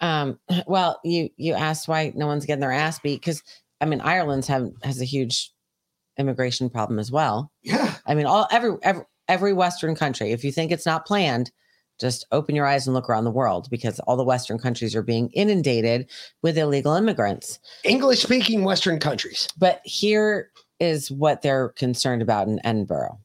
Um, 0.00 0.38
well, 0.66 1.00
you 1.04 1.30
you 1.36 1.54
asked 1.54 1.88
why 1.88 2.12
no 2.14 2.26
one's 2.26 2.46
getting 2.46 2.60
their 2.60 2.72
ass 2.72 2.98
beat 2.98 3.20
because 3.20 3.42
I 3.80 3.86
mean 3.86 4.00
Ireland's 4.00 4.46
have 4.46 4.70
has 4.82 5.00
a 5.00 5.06
huge 5.06 5.52
immigration 6.18 6.68
problem 6.68 6.98
as 6.98 7.10
well. 7.10 7.50
Yeah. 7.62 7.94
I 8.06 8.14
mean 8.14 8.26
all 8.26 8.46
every 8.50 8.76
every 8.82 9.04
every 9.28 9.52
Western 9.52 9.94
country. 9.94 10.32
If 10.32 10.44
you 10.44 10.52
think 10.52 10.72
it's 10.72 10.86
not 10.86 11.06
planned, 11.06 11.50
just 12.00 12.26
open 12.32 12.54
your 12.54 12.66
eyes 12.66 12.86
and 12.86 12.94
look 12.94 13.08
around 13.08 13.24
the 13.24 13.30
world 13.30 13.68
because 13.70 14.00
all 14.00 14.16
the 14.16 14.24
Western 14.24 14.58
countries 14.58 14.94
are 14.94 15.02
being 15.02 15.30
inundated 15.30 16.08
with 16.42 16.56
illegal 16.56 16.94
immigrants. 16.94 17.58
English 17.84 18.22
speaking 18.22 18.64
Western 18.64 18.98
countries. 18.98 19.48
But 19.58 19.80
here 19.84 20.50
is 20.80 21.10
what 21.10 21.42
they're 21.42 21.70
concerned 21.70 22.22
about 22.22 22.46
in 22.46 22.64
Edinburgh. 22.64 23.18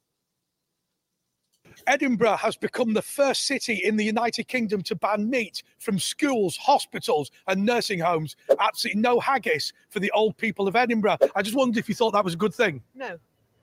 Edinburgh 1.88 2.38
has 2.38 2.56
become 2.56 2.94
the 2.94 3.02
first 3.02 3.46
city 3.46 3.82
in 3.84 3.96
the 3.96 4.04
United 4.04 4.48
Kingdom 4.48 4.82
to 4.84 4.96
ban 4.96 5.30
meat 5.30 5.64
from 5.80 6.00
schools, 6.00 6.58
hospitals, 6.58 7.32
and 7.48 7.66
nursing 7.66 8.00
homes. 8.00 8.36
Absolutely 8.60 9.02
no 9.02 9.20
haggis 9.20 9.74
for 9.90 10.00
the 10.00 10.12
old 10.12 10.38
people 10.38 10.68
of 10.68 10.76
Edinburgh. 10.76 11.18
I 11.36 11.42
just 11.42 11.56
wondered 11.56 11.78
if 11.78 11.90
you 11.90 11.96
thought 11.96 12.12
that 12.12 12.24
was 12.24 12.34
a 12.34 12.38
good 12.38 12.54
thing. 12.54 12.82
No. 12.96 13.18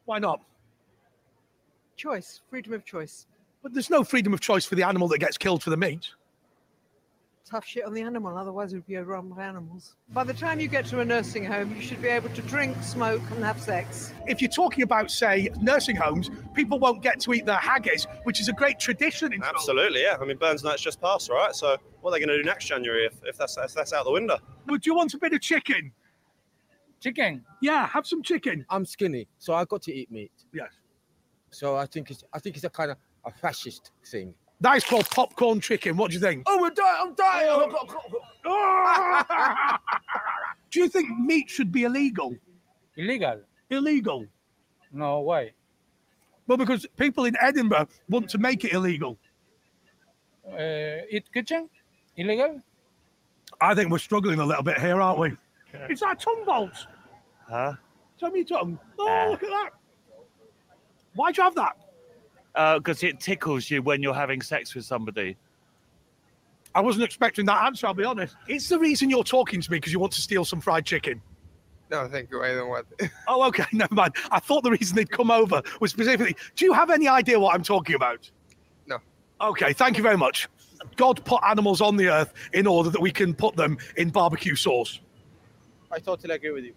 Why 0.04 0.18
not? 0.18 0.40
Choice, 1.96 2.40
freedom 2.48 2.72
of 2.72 2.84
choice. 2.84 3.26
But 3.62 3.74
there's 3.74 3.90
no 3.90 4.04
freedom 4.04 4.32
of 4.32 4.40
choice 4.40 4.64
for 4.64 4.74
the 4.74 4.82
animal 4.82 5.08
that 5.08 5.18
gets 5.18 5.36
killed 5.36 5.62
for 5.62 5.70
the 5.70 5.76
meat. 5.76 6.10
Tough 7.50 7.66
shit 7.66 7.84
on 7.84 7.92
the 7.92 8.00
animal, 8.00 8.36
otherwise 8.38 8.72
we'd 8.72 8.86
be 8.86 8.96
overrun 8.96 9.28
by 9.28 9.42
animals. 9.42 9.96
By 10.10 10.22
the 10.22 10.32
time 10.32 10.60
you 10.60 10.68
get 10.68 10.86
to 10.86 11.00
a 11.00 11.04
nursing 11.04 11.44
home, 11.44 11.74
you 11.74 11.82
should 11.82 12.00
be 12.00 12.06
able 12.06 12.28
to 12.28 12.42
drink, 12.42 12.80
smoke, 12.80 13.22
and 13.32 13.42
have 13.42 13.60
sex. 13.60 14.12
If 14.28 14.40
you're 14.40 14.52
talking 14.52 14.84
about, 14.84 15.10
say, 15.10 15.48
nursing 15.60 15.96
homes, 15.96 16.30
people 16.54 16.78
won't 16.78 17.02
get 17.02 17.18
to 17.20 17.34
eat 17.34 17.46
their 17.46 17.56
haggis, 17.56 18.06
which 18.22 18.40
is 18.40 18.48
a 18.48 18.52
great 18.52 18.78
tradition 18.78 19.32
in 19.32 19.42
Absolutely, 19.42 20.02
yeah. 20.02 20.16
I 20.20 20.24
mean, 20.24 20.36
Burns 20.36 20.62
Night's 20.62 20.80
just 20.80 21.00
passed, 21.00 21.28
right? 21.28 21.52
So 21.52 21.76
what 22.02 22.10
are 22.10 22.12
they 22.12 22.24
going 22.24 22.28
to 22.28 22.40
do 22.40 22.44
next 22.44 22.66
January 22.66 23.06
if, 23.06 23.14
if 23.24 23.36
that's 23.36 23.56
if 23.56 23.74
that's 23.74 23.92
out 23.92 24.04
the 24.04 24.12
window? 24.12 24.38
Would 24.68 24.86
you 24.86 24.94
want 24.94 25.14
a 25.14 25.18
bit 25.18 25.32
of 25.32 25.40
chicken? 25.40 25.90
Chicken? 27.00 27.44
Yeah, 27.60 27.84
have 27.88 28.06
some 28.06 28.22
chicken. 28.22 28.64
I'm 28.70 28.86
skinny, 28.86 29.26
so 29.38 29.54
I 29.54 29.64
got 29.64 29.82
to 29.82 29.92
eat 29.92 30.08
meat. 30.12 30.30
Yes. 30.54 30.70
So 31.50 31.74
I 31.74 31.86
think 31.86 32.12
it's 32.12 32.22
I 32.32 32.38
think 32.38 32.54
it's 32.54 32.64
a 32.64 32.70
kind 32.70 32.92
of 32.92 32.96
a 33.24 33.32
fascist 33.32 33.90
thing. 34.06 34.34
That 34.60 34.76
is 34.76 34.84
called 34.84 35.08
popcorn 35.08 35.60
chicken. 35.60 35.96
What 35.96 36.10
do 36.10 36.14
you 36.14 36.20
think? 36.20 36.42
Oh, 36.46 36.60
we're 36.60 36.70
dying! 36.70 36.96
I'm 37.00 37.14
dying! 37.14 37.74
Oh. 38.44 39.22
Do 40.70 40.80
you 40.80 40.88
think 40.88 41.18
meat 41.18 41.50
should 41.50 41.72
be 41.72 41.84
illegal? 41.84 42.36
Illegal? 42.96 43.40
Illegal. 43.70 44.26
No, 44.92 45.20
why? 45.20 45.52
Well, 46.46 46.58
because 46.58 46.86
people 46.96 47.24
in 47.24 47.36
Edinburgh 47.40 47.88
want 48.08 48.28
to 48.30 48.38
make 48.38 48.64
it 48.64 48.72
illegal. 48.72 49.16
Uh, 50.46 51.02
eat 51.10 51.32
kitchen? 51.32 51.68
Illegal? 52.16 52.60
I 53.60 53.74
think 53.74 53.90
we're 53.90 53.98
struggling 53.98 54.40
a 54.40 54.44
little 54.44 54.62
bit 54.62 54.78
here, 54.78 55.00
aren't 55.00 55.18
we? 55.18 55.32
Is 55.88 56.00
that 56.00 56.20
tongue 56.20 56.44
bolts? 56.44 56.86
Huh? 57.48 57.74
Tell 58.18 58.30
me 58.30 58.40
your 58.40 58.46
tongue. 58.58 58.78
Oh, 58.98 59.28
look 59.30 59.42
at 59.42 59.48
that. 59.48 59.70
Why'd 61.14 61.36
you 61.36 61.42
have 61.44 61.54
that? 61.56 61.76
Because 62.54 63.02
Uh, 63.02 63.08
it 63.08 63.20
tickles 63.20 63.70
you 63.70 63.82
when 63.82 64.02
you're 64.02 64.14
having 64.14 64.42
sex 64.42 64.74
with 64.74 64.84
somebody. 64.84 65.36
I 66.74 66.80
wasn't 66.80 67.04
expecting 67.04 67.46
that 67.46 67.64
answer, 67.64 67.86
I'll 67.86 67.94
be 67.94 68.04
honest. 68.04 68.36
It's 68.48 68.68
the 68.68 68.78
reason 68.78 69.10
you're 69.10 69.24
talking 69.24 69.60
to 69.60 69.70
me 69.70 69.78
because 69.78 69.92
you 69.92 69.98
want 69.98 70.12
to 70.12 70.20
steal 70.20 70.44
some 70.44 70.60
fried 70.60 70.86
chicken. 70.86 71.20
No, 71.90 72.06
thank 72.06 72.30
you. 72.30 72.40
I 72.42 72.54
don't 72.54 72.68
want. 72.68 72.86
Oh, 73.26 73.44
okay, 73.48 73.64
never 73.72 73.94
mind. 73.94 74.14
I 74.30 74.38
thought 74.38 74.62
the 74.62 74.70
reason 74.70 74.94
they'd 74.96 75.10
come 75.10 75.30
over 75.30 75.62
was 75.80 75.90
specifically. 75.90 76.36
Do 76.54 76.64
you 76.64 76.72
have 76.72 76.90
any 76.90 77.08
idea 77.08 77.40
what 77.40 77.54
I'm 77.54 77.64
talking 77.64 77.96
about? 77.96 78.30
No. 78.86 78.98
Okay, 79.40 79.72
thank 79.72 79.96
you 79.96 80.02
very 80.02 80.16
much. 80.16 80.48
God 80.96 81.24
put 81.24 81.40
animals 81.44 81.80
on 81.80 81.96
the 81.96 82.08
earth 82.08 82.32
in 82.52 82.66
order 82.66 82.90
that 82.90 83.00
we 83.00 83.10
can 83.10 83.34
put 83.34 83.56
them 83.56 83.76
in 83.96 84.10
barbecue 84.10 84.54
sauce. 84.54 85.00
I 85.90 85.98
totally 85.98 86.34
agree 86.34 86.50
with 86.52 86.64
you. 86.64 86.74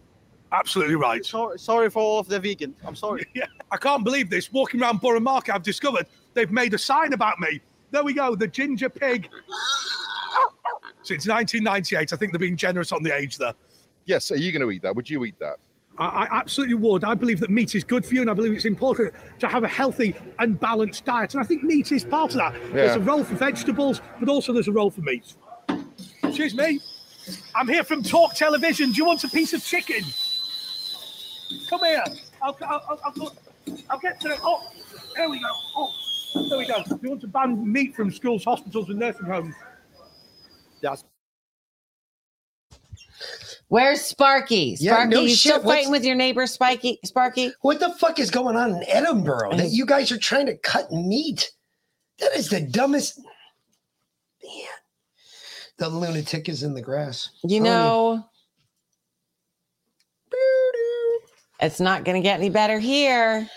Absolutely 0.54 0.96
right. 0.96 1.26
Sorry, 1.26 1.58
sorry 1.58 1.90
for 1.90 2.02
all 2.02 2.20
of 2.20 2.28
the 2.28 2.40
vegan. 2.40 2.76
I'm 2.86 2.96
sorry. 2.96 3.26
Yeah, 3.34 3.46
I 3.72 3.78
can't 3.78 4.04
believe 4.04 4.30
this. 4.30 4.52
Walking 4.54 4.82
around 4.82 5.02
Borough 5.02 5.20
Market, 5.20 5.56
I've 5.56 5.64
discovered 5.64 6.06
they've 6.36 6.52
made 6.52 6.74
a 6.76 6.78
sign 6.78 7.14
about 7.14 7.40
me. 7.40 7.60
There 7.90 8.04
we 8.04 8.14
go, 8.14 8.36
the 8.36 8.48
ginger 8.48 8.90
pig. 8.90 9.28
Since 11.02 11.28
1998, 11.28 12.14
I 12.14 12.16
think 12.16 12.32
they're 12.32 12.40
being 12.40 12.56
generous 12.56 12.92
on 12.92 13.02
the 13.02 13.14
age 13.14 13.38
there. 13.38 13.54
Yes, 14.06 14.32
are 14.32 14.38
you 14.38 14.52
going 14.52 14.62
to 14.62 14.72
eat 14.72 14.84
that? 14.84 14.96
Would 14.96 15.10
you 15.10 15.26
eat 15.26 15.38
that? 15.40 15.58
I, 15.98 16.06
I 16.06 16.40
absolutely 16.40 16.76
would. 16.76 17.04
I 17.04 17.16
believe 17.16 17.40
that 17.40 17.50
meat 17.50 17.76
is 17.76 17.84
good 17.84 18.06
for 18.06 18.14
you, 18.14 18.22
and 18.22 18.30
I 18.30 18.34
believe 18.34 18.54
it's 18.54 18.66
important 18.66 19.14
to 19.40 19.48
have 19.48 19.64
a 19.64 19.68
healthy 19.68 20.16
and 20.40 20.60
balanced 20.60 21.06
diet. 21.06 21.34
And 21.34 21.44
I 21.44 21.46
think 21.46 21.64
meat 21.64 21.92
is 21.92 22.04
part 22.04 22.32
of 22.32 22.38
that. 22.38 22.54
There's 22.72 22.96
a 22.96 23.00
role 23.00 23.24
for 23.24 23.36
vegetables, 23.36 24.02
but 24.20 24.30
also 24.30 24.54
there's 24.54 24.68
a 24.68 24.72
role 24.72 24.92
for 24.92 25.02
meat. 25.02 25.36
Excuse 26.24 26.56
me. 26.56 26.80
I'm 27.56 27.68
here 27.68 27.84
from 27.84 28.04
Talk 28.04 28.36
Television. 28.36 28.92
Do 28.92 28.98
you 28.98 29.06
want 29.06 29.24
a 29.24 29.30
piece 29.30 29.54
of 29.54 29.64
chicken? 29.64 30.04
Come 31.70 31.82
here. 31.86 32.04
I'll, 32.42 32.58
I'll, 32.62 32.84
I'll, 32.90 33.00
I'll, 33.06 33.36
I'll 33.90 34.00
get 34.00 34.20
to 34.22 34.30
it. 34.32 34.40
Oh, 34.44 34.68
there 35.16 35.30
we 35.30 35.40
go. 35.40 35.48
Oh, 35.76 35.92
there 36.50 36.58
we 36.58 36.66
go. 36.68 36.82
Do 36.84 37.00
you 37.02 37.10
want 37.10 37.22
to 37.22 37.28
ban 37.28 37.72
meat 37.72 37.96
from 37.96 38.12
schools, 38.12 38.44
hospitals, 38.44 38.90
and 38.90 39.00
nursing 39.00 39.26
homes? 39.26 39.56
Yes. 40.82 41.04
Where's 43.70 44.02
Sparky? 44.02 44.76
Yeah, 44.80 44.94
Sparky, 44.94 45.10
no 45.16 45.22
you 45.22 45.30
shit. 45.30 45.38
still 45.40 45.54
What's- 45.58 45.66
fighting 45.66 45.92
with 45.92 46.04
your 46.06 46.16
neighbor, 46.16 46.46
Spiky? 46.46 47.00
Sparky? 47.06 47.52
What 47.62 47.80
the 47.80 47.90
fuck 47.94 48.20
is 48.20 48.30
going 48.30 48.56
on 48.56 48.72
in 48.72 48.84
Edinburgh 48.88 49.56
that 49.58 49.72
you 49.72 49.86
guys 49.86 50.12
are 50.12 50.18
trying 50.18 50.46
to 50.48 50.58
cut 50.58 50.92
meat? 50.92 51.52
That 52.20 52.34
is 52.36 52.50
the 52.50 52.62
dumbest. 52.62 53.20
Man, 54.44 54.68
the 55.78 55.90
lunatic 55.90 56.50
is 56.50 56.64
in 56.64 56.74
the 56.74 56.82
grass. 56.82 57.30
You 57.44 57.62
Oh, 57.62 57.64
know, 57.64 58.26
it's 61.64 61.80
not 61.80 62.04
going 62.04 62.22
to 62.22 62.24
get 62.24 62.40
any 62.40 62.50
better 62.50 62.80
here. 62.80 63.48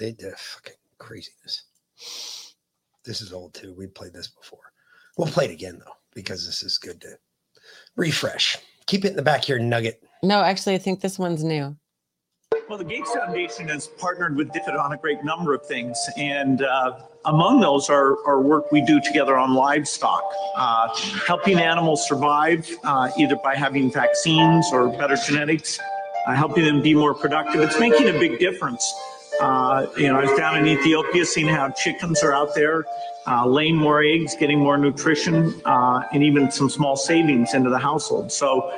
they 0.00 0.12
did 0.12 0.34
fucking 0.36 0.74
craziness. 0.98 1.64
This 3.04 3.20
is 3.20 3.32
old 3.32 3.54
too. 3.54 3.74
We 3.76 3.86
played 3.86 4.12
this 4.12 4.28
before. 4.28 4.72
We'll 5.16 5.28
play 5.28 5.44
it 5.44 5.50
again 5.50 5.78
though 5.78 5.92
because 6.14 6.46
this 6.46 6.62
is 6.62 6.78
good 6.78 7.00
to 7.02 7.18
refresh. 7.96 8.58
Keep 8.86 9.04
it 9.04 9.10
in 9.10 9.16
the 9.16 9.22
back 9.22 9.44
here, 9.44 9.58
nugget. 9.58 10.02
No, 10.22 10.40
actually, 10.40 10.74
I 10.74 10.78
think 10.78 11.00
this 11.00 11.18
one's 11.18 11.44
new. 11.44 11.76
Well, 12.68 12.78
the 12.78 12.84
Gates 12.84 13.12
Foundation 13.12 13.68
has 13.68 13.88
partnered 13.88 14.36
with 14.36 14.48
DFID 14.50 14.78
on 14.78 14.92
a 14.92 14.96
great 14.96 15.24
number 15.24 15.52
of 15.52 15.66
things, 15.66 15.98
and 16.16 16.62
uh, 16.62 17.00
among 17.24 17.60
those 17.60 17.90
are, 17.90 18.16
are 18.26 18.40
work 18.40 18.70
we 18.70 18.80
do 18.82 19.00
together 19.00 19.36
on 19.36 19.54
livestock, 19.54 20.22
uh, 20.56 20.88
helping 21.26 21.58
animals 21.58 22.06
survive 22.06 22.68
uh, 22.84 23.10
either 23.18 23.36
by 23.42 23.56
having 23.56 23.90
vaccines 23.90 24.66
or 24.72 24.88
better 24.96 25.16
genetics, 25.16 25.78
uh, 26.26 26.34
helping 26.34 26.64
them 26.64 26.80
be 26.80 26.94
more 26.94 27.14
productive. 27.14 27.60
It's 27.60 27.78
making 27.80 28.08
a 28.08 28.12
big 28.12 28.38
difference. 28.38 28.90
Uh, 29.40 29.86
you 29.96 30.06
know, 30.06 30.20
I 30.20 30.22
was 30.22 30.38
down 30.38 30.56
in 30.56 30.66
Ethiopia 30.66 31.24
seeing 31.24 31.48
how 31.48 31.70
chickens 31.70 32.22
are 32.22 32.32
out 32.32 32.54
there 32.54 32.84
uh, 33.26 33.44
laying 33.44 33.76
more 33.76 34.02
eggs, 34.02 34.36
getting 34.38 34.60
more 34.60 34.78
nutrition, 34.78 35.60
and 35.64 36.22
even 36.22 36.50
some 36.50 36.70
small 36.70 36.96
savings 36.96 37.54
into 37.54 37.70
the 37.70 37.78
household. 37.78 38.30
So, 38.30 38.72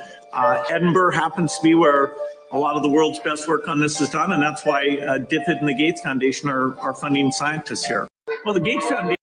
Edinburgh 0.68 1.12
happens 1.12 1.56
to 1.56 1.62
be 1.62 1.74
where 1.74 2.12
a 2.54 2.58
lot 2.58 2.76
of 2.76 2.82
the 2.82 2.88
world's 2.88 3.18
best 3.18 3.48
work 3.48 3.66
on 3.68 3.80
this 3.80 4.00
is 4.00 4.08
done, 4.10 4.32
and 4.32 4.40
that's 4.40 4.64
why 4.64 4.86
uh, 4.98 5.18
DFID 5.18 5.58
and 5.58 5.68
the 5.68 5.74
Gates 5.74 6.00
Foundation 6.00 6.48
are, 6.48 6.78
are 6.78 6.94
funding 6.94 7.32
scientists 7.32 7.84
here. 7.84 8.06
Well, 8.44 8.54
the 8.54 8.60
Gates 8.60 8.86
Foundation. 8.86 9.16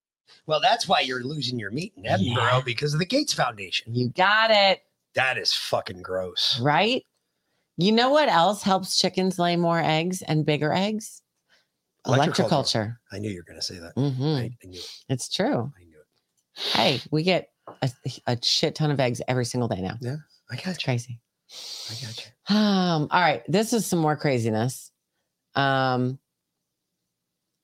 Well, 0.47 0.59
that's 0.59 0.87
why 0.87 0.99
you're 0.99 1.23
losing 1.23 1.57
your 1.57 1.71
meat 1.71 1.93
in 1.95 2.05
Edinburgh 2.05 2.63
because 2.65 2.93
of 2.93 2.99
the 2.99 3.05
Gates 3.05 3.33
Foundation. 3.33 3.95
You 3.95 4.09
got 4.09 4.51
it. 4.51 4.81
That 5.15 5.37
is 5.37 5.53
fucking 5.53 6.01
gross. 6.01 6.59
Right? 6.59 7.03
You 7.77 7.93
know 7.93 8.09
what 8.09 8.27
else 8.27 8.63
helps 8.63 8.99
chickens 8.99 9.39
lay 9.39 9.55
more 9.55 9.79
eggs 9.79 10.21
and 10.21 10.45
bigger 10.45 10.73
eggs? 10.73 11.21
Electroculture. 12.05 12.97
I 13.13 13.19
knew 13.19 13.29
you 13.29 13.37
were 13.37 13.43
going 13.43 13.59
to 13.59 13.65
say 13.65 13.79
that. 13.79 13.93
hmm 13.95 14.23
I, 14.23 14.51
I 14.61 14.67
knew 14.67 14.77
it. 14.77 14.89
It's 15.07 15.29
true. 15.29 15.71
Hey, 16.73 16.99
we 17.11 17.23
get 17.23 17.49
a, 17.81 17.89
a 18.27 18.37
shit 18.43 18.75
ton 18.75 18.91
of 18.91 18.99
eggs 18.99 19.21
every 19.29 19.45
single 19.45 19.69
day 19.69 19.79
now. 19.79 19.95
Yeah, 20.01 20.17
I 20.49 20.57
got 20.57 20.67
it's 20.67 20.83
crazy. 20.83 21.21
I 21.89 21.93
got 22.05 22.25
you. 22.49 22.55
Um, 22.55 23.07
all 23.11 23.21
right, 23.21 23.43
this 23.47 23.73
is 23.73 23.85
some 23.85 23.99
more 23.99 24.15
craziness. 24.15 24.91
Um, 25.55 26.19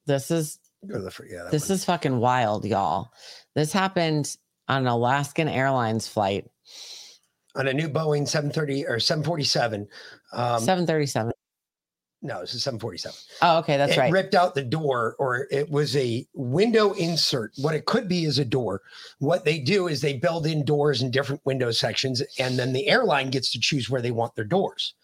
this 0.05 0.31
is 0.31 0.59
Go 0.85 0.97
to 0.97 1.03
the 1.03 1.27
yeah, 1.29 1.49
this 1.51 1.69
is 1.69 1.85
fucking 1.85 2.19
wild, 2.19 2.65
y'all. 2.65 3.09
This 3.55 3.73
happened 3.73 4.35
on 4.67 4.83
an 4.83 4.87
Alaskan 4.87 5.47
Airlines 5.47 6.07
flight, 6.07 6.45
on 7.55 7.67
a 7.67 7.73
new 7.73 7.89
Boeing 7.89 8.27
730 8.27 8.85
or 8.85 8.99
747. 8.99 9.87
Um, 10.33 10.61
seven 10.61 10.85
thirty 10.85 11.05
seven. 11.05 11.31
No, 12.21 12.41
it's 12.41 12.53
a 12.55 12.59
747. 12.59 13.15
Oh, 13.43 13.59
okay, 13.59 13.77
that's 13.77 13.93
it 13.93 13.99
right. 13.99 14.11
ripped 14.11 14.33
out 14.33 14.55
the 14.55 14.63
door, 14.63 15.15
or 15.19 15.47
it 15.51 15.69
was 15.69 15.95
a 15.95 16.25
window 16.33 16.93
insert. 16.93 17.51
What 17.57 17.75
it 17.75 17.85
could 17.85 18.07
be 18.07 18.25
is 18.25 18.39
a 18.39 18.45
door. 18.45 18.81
What 19.19 19.45
they 19.45 19.59
do 19.59 19.87
is 19.87 20.01
they 20.01 20.17
build 20.17 20.47
in 20.47 20.65
doors 20.65 21.01
in 21.01 21.11
different 21.11 21.45
window 21.45 21.69
sections, 21.69 22.23
and 22.39 22.57
then 22.57 22.73
the 22.73 22.87
airline 22.87 23.29
gets 23.29 23.51
to 23.51 23.59
choose 23.59 23.89
where 23.89 24.01
they 24.01 24.11
want 24.11 24.35
their 24.35 24.45
doors. 24.45 24.95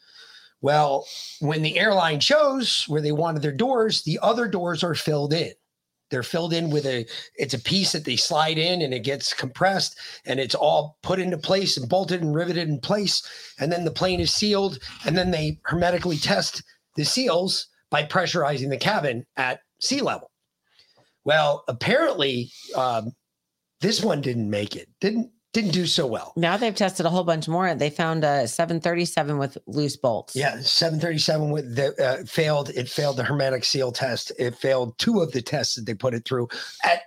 Well, 0.62 1.06
when 1.40 1.62
the 1.62 1.78
airline 1.78 2.20
chose 2.20 2.86
where 2.88 3.02
they 3.02 3.12
wanted 3.12 3.42
their 3.42 3.52
doors, 3.52 4.04
the 4.04 4.18
other 4.24 4.48
doors 4.48 4.84
are 4.84 4.96
filled 4.96 5.34
in. 5.34 5.52
They're 6.10 6.24
filled 6.24 6.54
in 6.54 6.70
with 6.70 6.86
a 6.86 7.06
it's 7.36 7.54
a 7.54 7.60
piece 7.60 7.92
that 7.92 8.06
they 8.06 8.16
slide 8.16 8.58
in 8.58 8.82
and 8.82 8.94
it 8.94 9.04
gets 9.04 9.34
compressed 9.34 9.98
and 10.26 10.40
it's 10.40 10.54
all 10.56 10.98
put 11.02 11.20
into 11.20 11.38
place 11.38 11.76
and 11.76 11.90
bolted 11.90 12.22
and 12.22 12.36
riveted 12.36 12.70
in 12.70 12.80
place. 12.80 13.28
And 13.60 13.72
then 13.72 13.84
the 13.84 13.92
plane 13.92 14.20
is 14.20 14.32
sealed 14.32 14.80
and 15.06 15.18
then 15.18 15.32
they 15.32 15.60
hermetically 15.64 16.18
test 16.18 16.64
the 16.96 17.06
seals 17.06 17.68
by 17.90 18.04
pressurizing 18.04 18.70
the 18.70 18.78
cabin 18.78 19.26
at 19.38 19.60
sea 19.80 20.02
level. 20.02 20.32
Well, 21.26 21.64
apparently, 21.68 22.52
um, 22.76 23.14
this 23.82 24.04
one 24.04 24.22
didn't 24.22 24.50
make 24.50 24.76
it. 24.76 24.90
Didn't 25.00 25.32
didn't 25.54 25.72
do 25.72 25.86
so 25.86 26.08
well. 26.08 26.34
Now 26.36 26.58
they've 26.58 26.74
tested 26.74 27.06
a 27.06 27.12
whole 27.12 27.24
bunch 27.24 27.48
more. 27.48 27.68
and 27.68 27.80
They 27.80 27.92
found 27.92 28.24
a 28.24 28.48
737 28.48 29.38
with 29.38 29.56
loose 29.68 29.96
bolts. 29.96 30.36
Yeah, 30.36 30.60
737 30.60 31.52
with 31.52 31.76
the 31.76 32.04
uh, 32.04 32.26
failed. 32.26 32.72
It 32.72 32.90
failed 32.90 33.18
the 33.18 33.24
hermetic 33.24 33.64
seal 33.64 33.92
test. 33.92 34.32
It 34.40 34.56
failed 34.56 34.98
two 34.98 35.22
of 35.22 35.32
the 35.32 35.44
tests 35.44 35.76
that 35.76 35.86
they 35.86 35.94
put 35.94 36.16
it 36.16 36.26
through. 36.26 36.50
At 36.84 37.02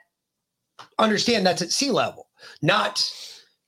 understand 0.99 1.45
that's 1.45 1.63
at 1.63 1.73
sea 1.73 1.91
level, 1.91 2.29
not 2.63 3.11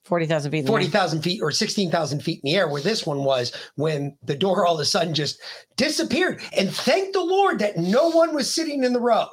40,000 0.09 0.51
feet. 0.51 0.59
in 0.60 0.64
the 0.64 0.70
air. 0.72 0.78
40,000 0.78 1.22
feet 1.22 1.43
or 1.43 1.52
16,000 1.52 2.20
feet 2.20 2.40
in 2.43 2.51
the 2.51 2.56
air, 2.56 2.68
where 2.68 2.82
this 2.82 3.06
one 3.06 3.24
was 3.24 3.52
when 3.76 4.16
the 4.22 4.35
door 4.35 4.66
all 4.66 4.74
of 4.74 4.80
a 4.80 4.85
sudden 4.85 5.14
just 5.14 5.40
disappeared. 5.76 6.40
And 6.56 6.70
thank 6.70 7.12
the 7.12 7.24
Lord 7.24 7.59
that 7.60 7.76
no 7.76 8.10
one 8.10 8.35
was 8.35 8.52
sitting 8.52 8.82
in 8.82 8.93
the 8.93 9.01
row. 9.01 9.28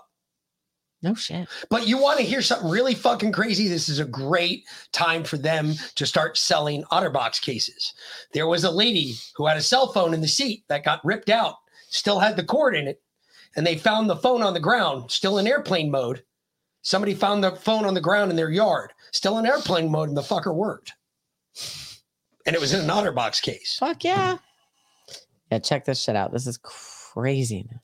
No 1.02 1.14
shit. 1.14 1.48
But 1.70 1.88
you 1.88 1.98
want 2.00 2.20
to 2.20 2.26
hear 2.26 2.42
something 2.42 2.70
really 2.70 2.96
fucking 2.96 3.32
crazy? 3.32 3.68
This 3.68 3.90
is 3.90 4.00
a 4.00 4.06
great 4.06 4.66
time 4.92 5.24
for 5.24 5.38
them 5.38 5.76
to 5.96 6.06
start 6.06 6.38
selling 6.38 6.84
OtterBox 6.86 7.42
cases. 7.42 7.94
There 8.34 8.48
was 8.48 8.64
a 8.64 8.72
lady 8.72 9.16
who 9.36 9.46
had 9.46 9.58
a 9.58 9.62
cell 9.62 9.92
phone 9.92 10.14
in 10.14 10.22
the 10.22 10.28
seat 10.28 10.64
that 10.68 10.84
got 10.84 11.06
ripped 11.06 11.30
out, 11.30 11.56
still 11.90 12.20
had 12.20 12.36
the 12.36 12.44
cord 12.44 12.76
in 12.76 12.88
it, 12.88 13.02
and 13.56 13.68
they 13.68 13.78
found 13.78 14.10
the 14.10 14.16
phone 14.16 14.42
on 14.42 14.54
the 14.54 14.60
ground, 14.60 15.12
still 15.12 15.38
in 15.38 15.48
airplane 15.48 15.92
mode. 15.92 16.24
Somebody 16.86 17.16
found 17.16 17.44
the 17.44 17.50
phone 17.52 17.84
on 17.86 17.96
the 17.96 18.00
ground 18.00 18.30
in 18.30 18.38
their 18.38 18.52
yard, 18.52 18.94
still 19.12 19.40
in 19.40 19.48
airplane 19.48 19.90
mode, 19.90 20.08
and 20.08 20.16
the 20.16 20.22
fucker 20.22 20.54
worked. 20.54 20.94
And 22.46 22.56
it 22.56 22.62
was 22.62 22.76
in 22.76 22.82
an 22.82 22.88
OtterBox 22.88 23.42
case. 23.42 23.76
Fuck 23.80 24.04
yeah. 24.04 24.38
Yeah, 25.52 25.58
check 25.58 25.86
this 25.86 26.00
shit 26.00 26.16
out. 26.16 26.32
This 26.32 26.46
is 26.46 26.60
craziness. 26.62 27.82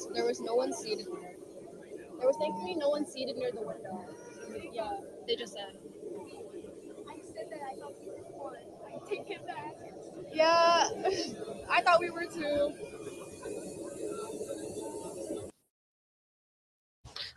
because 0.00 0.14
there 0.14 0.26
was 0.26 0.40
no 0.40 0.54
one 0.54 0.72
seated. 0.72 1.06
There 1.06 2.26
was 2.26 2.36
thankfully 2.36 2.74
no 2.76 2.90
one 2.90 3.06
seated 3.06 3.36
near 3.36 3.50
the 3.52 3.62
window. 3.62 4.04
Yeah, 4.72 4.98
they 5.26 5.36
just 5.36 5.54
sat. 5.54 5.74
Yeah, 10.32 10.88
I 11.70 11.82
thought 11.82 12.00
we 12.00 12.10
were 12.10 12.26
too. 12.26 12.72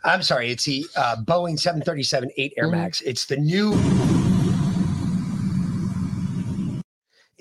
I'm 0.04 0.22
sorry, 0.22 0.50
it's 0.50 0.64
the 0.64 0.86
uh, 0.96 1.16
Boeing 1.24 1.58
737 1.58 2.30
8 2.36 2.52
Air 2.56 2.64
mm-hmm. 2.64 2.72
Max. 2.72 3.00
It's 3.00 3.24
the 3.24 3.36
new 3.36 3.72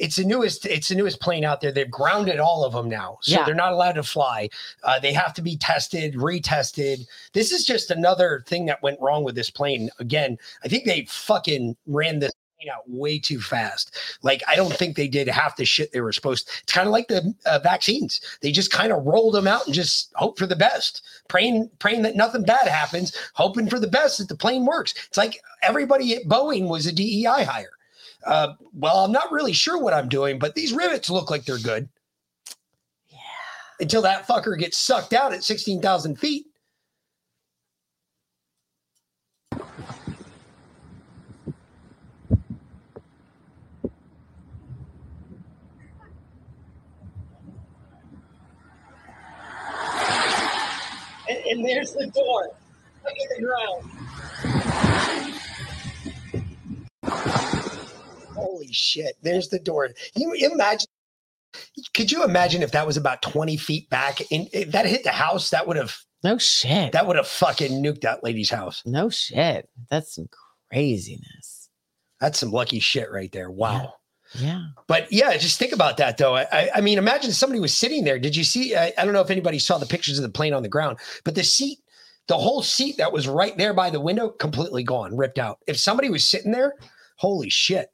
It's 0.04 0.18
the 0.18 0.26
newest. 0.26 0.66
It's 0.66 0.90
the 0.90 0.96
newest 0.96 1.22
plane 1.22 1.46
out 1.46 1.62
there. 1.62 1.72
They've 1.72 1.90
grounded 1.90 2.38
all 2.38 2.66
of 2.66 2.74
them 2.74 2.90
now, 2.90 3.20
so 3.22 3.36
Yeah. 3.40 3.46
they're 3.46 3.56
not 3.56 3.72
allowed 3.72 3.94
to 3.94 4.04
fly. 4.04 4.50
Uh, 4.84 5.00
they 5.00 5.14
have 5.14 5.34
to 5.36 5.42
be 5.42 5.56
tested, 5.56 6.16
retested. 6.16 7.08
This 7.32 7.54
is 7.54 7.64
just 7.64 7.90
another 7.90 8.44
thing 8.46 8.66
that 8.66 8.84
went 8.84 9.00
wrong 9.00 9.24
with 9.24 9.36
this 9.36 9.50
plane. 9.50 9.90
Again, 10.00 10.38
I 10.62 10.68
think 10.68 10.84
they 10.84 11.06
fucking 11.10 11.78
ran 11.88 12.20
this 12.20 12.34
plane 12.60 12.70
out 12.70 12.84
way 12.90 13.18
too 13.18 13.40
fast. 13.40 13.96
Like 14.24 14.44
I 14.46 14.58
don't 14.58 14.74
think 14.74 14.98
they 14.98 15.08
did 15.08 15.30
half 15.30 15.56
the 15.56 15.64
shit 15.64 15.94
they 15.94 16.02
were 16.02 16.12
supposed. 16.12 16.48
To. 16.48 16.54
It's 16.64 16.74
kind 16.74 16.86
of 16.86 16.92
like 16.92 17.08
the 17.08 17.34
uh, 17.46 17.60
vaccines. 17.60 18.20
They 18.42 18.52
just 18.52 18.72
kind 18.72 18.92
of 18.92 19.06
rolled 19.06 19.36
them 19.36 19.48
out 19.48 19.66
and 19.68 19.74
just 19.74 20.12
hope 20.16 20.38
for 20.38 20.48
the 20.48 20.58
best, 20.58 21.02
praying 21.30 21.70
praying 21.80 22.02
that 22.02 22.18
nothing 22.18 22.44
bad 22.44 22.68
happens, 22.68 23.16
hoping 23.36 23.70
for 23.70 23.80
the 23.80 23.88
best 23.88 24.18
that 24.18 24.28
the 24.28 24.36
plane 24.36 24.66
works. 24.66 24.94
It's 25.08 25.18
like 25.18 25.40
everybody 25.62 26.14
at 26.14 26.24
Boeing 26.26 26.68
was 26.68 26.86
a 26.88 26.92
DEI 26.92 27.46
hire. 27.46 27.72
Uh, 28.26 28.54
well, 28.74 28.98
I'm 28.98 29.12
not 29.12 29.32
really 29.32 29.54
sure 29.54 29.78
what 29.78 29.94
I'm 29.94 30.08
doing, 30.08 30.40
but 30.40 30.56
these 30.56 30.74
rivets 30.74 31.10
look 31.10 31.30
like 31.30 31.46
they're 31.46 31.58
good. 31.58 31.90
Yeah. 33.10 33.18
Until 33.80 34.02
that 34.04 34.28
fucker 34.28 34.58
gets 34.58 34.78
sucked 34.78 35.14
out 35.14 35.34
at 35.34 35.44
16,000 35.44 36.18
feet. 36.18 36.46
And, 51.30 51.38
and 51.46 51.66
there's 51.66 51.94
the 51.94 52.08
door. 52.08 52.50
Look 53.04 53.14
at 53.14 53.38
the 53.38 53.44
ground. 53.44 53.90
Holy 58.36 58.72
shit. 58.72 59.16
There's 59.22 59.50
the 59.50 59.60
door. 59.60 59.90
You 60.16 60.34
imagine 60.52 60.88
could 61.94 62.12
you 62.12 62.24
imagine 62.24 62.64
if 62.64 62.72
that 62.72 62.88
was 62.88 62.98
about 62.98 63.22
20 63.22 63.58
feet 63.58 63.90
back 63.90 64.22
and 64.32 64.50
if 64.54 64.72
that 64.72 64.86
hit 64.86 65.04
the 65.04 65.12
house, 65.12 65.52
that 65.52 65.68
would 65.68 65.78
have 65.78 65.96
no 66.24 66.38
shit. 66.38 66.94
That 66.94 67.06
would 67.06 67.18
have 67.18 67.28
fucking 67.28 67.84
nuked 67.84 68.02
that 68.02 68.24
lady's 68.24 68.50
house. 68.50 68.82
No 68.86 69.10
shit. 69.10 69.70
That's 69.90 70.16
some 70.16 70.30
craziness. 70.72 71.70
That's 72.20 72.40
some 72.40 72.52
lucky 72.52 72.80
shit 72.80 73.12
right 73.12 73.32
there. 73.32 73.52
Wow. 73.52 73.96
Yeah. 74.36 74.64
But 74.88 75.12
yeah, 75.12 75.36
just 75.38 75.60
think 75.60 75.74
about 75.74 75.98
that 75.98 76.18
though. 76.18 76.36
I, 76.36 76.70
I 76.74 76.82
mean, 76.82 76.98
imagine 76.98 77.32
somebody 77.34 77.60
was 77.60 77.78
sitting 77.78 78.04
there. 78.04 78.18
Did 78.18 78.36
you 78.36 78.44
see? 78.44 78.76
I, 78.76 78.94
I 78.98 79.04
don't 79.04 79.14
know 79.14 79.22
if 79.22 79.30
anybody 79.30 79.60
saw 79.60 79.78
the 79.78 79.86
pictures 79.86 80.18
of 80.18 80.24
the 80.24 80.30
plane 80.30 80.54
on 80.54 80.64
the 80.64 80.70
ground, 80.70 80.98
but 81.24 81.36
the 81.36 81.44
seat, 81.44 81.80
the 82.28 82.38
whole 82.38 82.64
seat 82.64 82.98
that 82.98 83.12
was 83.12 83.28
right 83.28 83.56
there 83.58 83.74
by 83.74 83.90
the 83.90 84.00
window, 84.00 84.30
completely 84.30 84.84
gone, 84.84 85.16
ripped 85.16 85.38
out. 85.38 85.60
If 85.68 85.78
somebody 85.78 86.10
was 86.10 86.28
sitting 86.28 86.52
there, 86.52 86.74
holy 87.18 87.50
shit. 87.50 87.90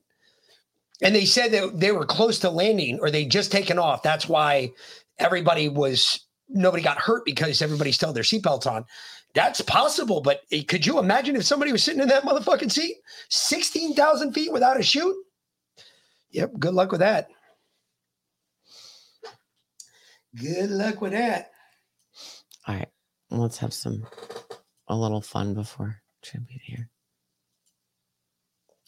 And 1.02 1.16
they 1.16 1.26
said 1.26 1.52
that 1.52 1.80
they 1.80 1.92
were 1.92 2.06
close 2.06 2.40
to 2.40 2.50
landing 2.50 3.00
or 3.00 3.10
they 3.10 3.26
just 3.26 3.52
taken 3.52 3.80
off. 3.80 4.04
That's 4.04 4.28
why 4.28 4.72
everybody 5.18 5.70
was 5.70 6.26
nobody 6.50 6.84
got 6.84 6.98
hurt 6.98 7.24
because 7.26 7.62
everybody 7.62 7.92
still 7.92 8.10
had 8.10 8.16
their 8.16 8.24
seatbelts 8.24 8.68
on. 8.68 8.86
That's 9.36 9.62
possible, 9.62 10.22
but 10.22 10.42
eh, 10.52 10.64
could 10.68 10.86
you 10.86 10.98
imagine 10.98 11.36
if 11.36 11.46
somebody 11.46 11.72
was 11.72 11.84
sitting 11.84 12.02
in 12.02 12.08
that 12.08 12.24
motherfucking 12.24 12.72
seat, 12.72 12.98
sixteen 13.30 13.94
thousand 13.94 14.34
feet 14.34 14.52
without 14.52 14.80
a 14.80 14.84
chute? 14.84 15.16
Yep. 16.32 16.54
Good 16.60 16.74
luck 16.74 16.92
with 16.92 17.02
that. 17.02 17.30
Good 20.36 20.70
luck 20.70 21.02
with 21.02 21.12
that. 21.12 21.52
All 22.68 22.76
right. 22.76 22.90
Let's 23.32 23.58
have 23.60 23.74
some 23.74 24.06
a 24.88 24.96
little 24.96 25.22
fun 25.22 25.54
before 25.54 26.02
tribute 26.24 26.62
here. 26.64 26.90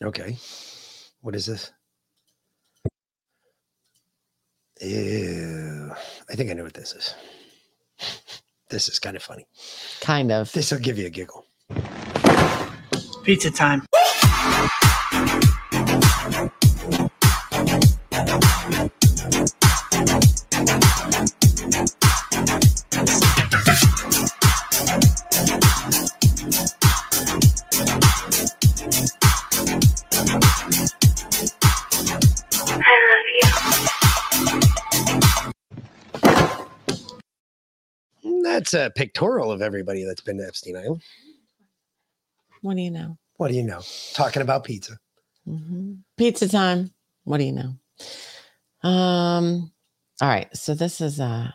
Okay. 0.03 0.37
What 1.21 1.35
is 1.35 1.45
this? 1.45 1.71
Ew. 4.81 5.91
I 6.29 6.35
think 6.35 6.49
I 6.49 6.53
know 6.53 6.63
what 6.63 6.73
this 6.73 6.93
is. 6.93 7.13
This 8.69 8.87
is 8.87 8.97
kind 8.97 9.15
of 9.15 9.21
funny. 9.21 9.45
Kind 10.01 10.31
of. 10.31 10.51
This 10.53 10.71
will 10.71 10.79
give 10.79 10.97
you 10.97 11.05
a 11.05 11.09
giggle. 11.09 11.45
Pizza 13.23 13.51
time. 13.51 13.85
That's 38.43 38.73
a 38.73 38.91
pictorial 38.95 39.51
of 39.51 39.61
everybody 39.61 40.03
that's 40.03 40.21
been 40.21 40.37
to 40.37 40.45
Epstein 40.47 40.77
Island. 40.77 41.01
What 42.61 42.75
do 42.75 42.81
you 42.81 42.91
know? 42.91 43.17
What 43.37 43.49
do 43.49 43.55
you 43.55 43.63
know? 43.63 43.81
Talking 44.13 44.41
about 44.41 44.63
pizza. 44.63 44.97
Mhm. 45.47 45.99
Pizza 46.17 46.47
time. 46.47 46.93
What 47.23 47.37
do 47.37 47.43
you 47.43 47.53
know? 47.53 48.87
Um. 48.87 49.71
All 50.21 50.27
right. 50.27 50.55
So 50.55 50.73
this 50.73 51.01
is 51.01 51.19
uh, 51.19 51.51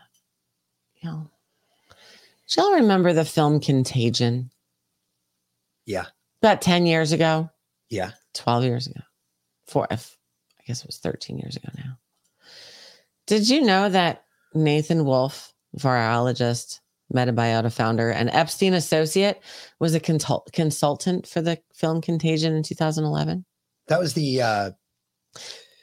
you 1.01 1.09
know, 1.09 1.29
y'all 2.55 2.73
remember 2.73 3.13
the 3.13 3.25
film 3.25 3.59
Contagion? 3.59 4.49
Yeah. 5.85 6.05
About 6.41 6.61
ten 6.61 6.85
years 6.85 7.11
ago. 7.13 7.49
Yeah. 7.89 8.11
Twelve 8.33 8.63
years 8.63 8.87
ago. 8.87 9.01
Four. 9.67 9.87
If, 9.89 10.17
I 10.59 10.63
guess 10.67 10.81
it 10.81 10.87
was 10.87 10.97
thirteen 10.97 11.37
years 11.37 11.55
ago 11.55 11.69
now. 11.77 11.97
Did 13.25 13.49
you 13.49 13.61
know 13.61 13.89
that 13.89 14.23
Nathan 14.53 15.05
Wolf, 15.05 15.53
virologist, 15.77 16.79
Metabiota 17.13 17.71
founder, 17.71 18.09
and 18.11 18.29
Epstein 18.29 18.73
associate, 18.73 19.41
was 19.79 19.95
a 19.95 19.99
consult- 19.99 20.51
consultant 20.53 21.27
for 21.27 21.41
the 21.41 21.57
film 21.73 22.01
Contagion 22.01 22.53
in 22.53 22.63
2011? 22.63 23.45
That 23.87 23.99
was 23.99 24.13
the 24.13 24.41
uh 24.41 24.71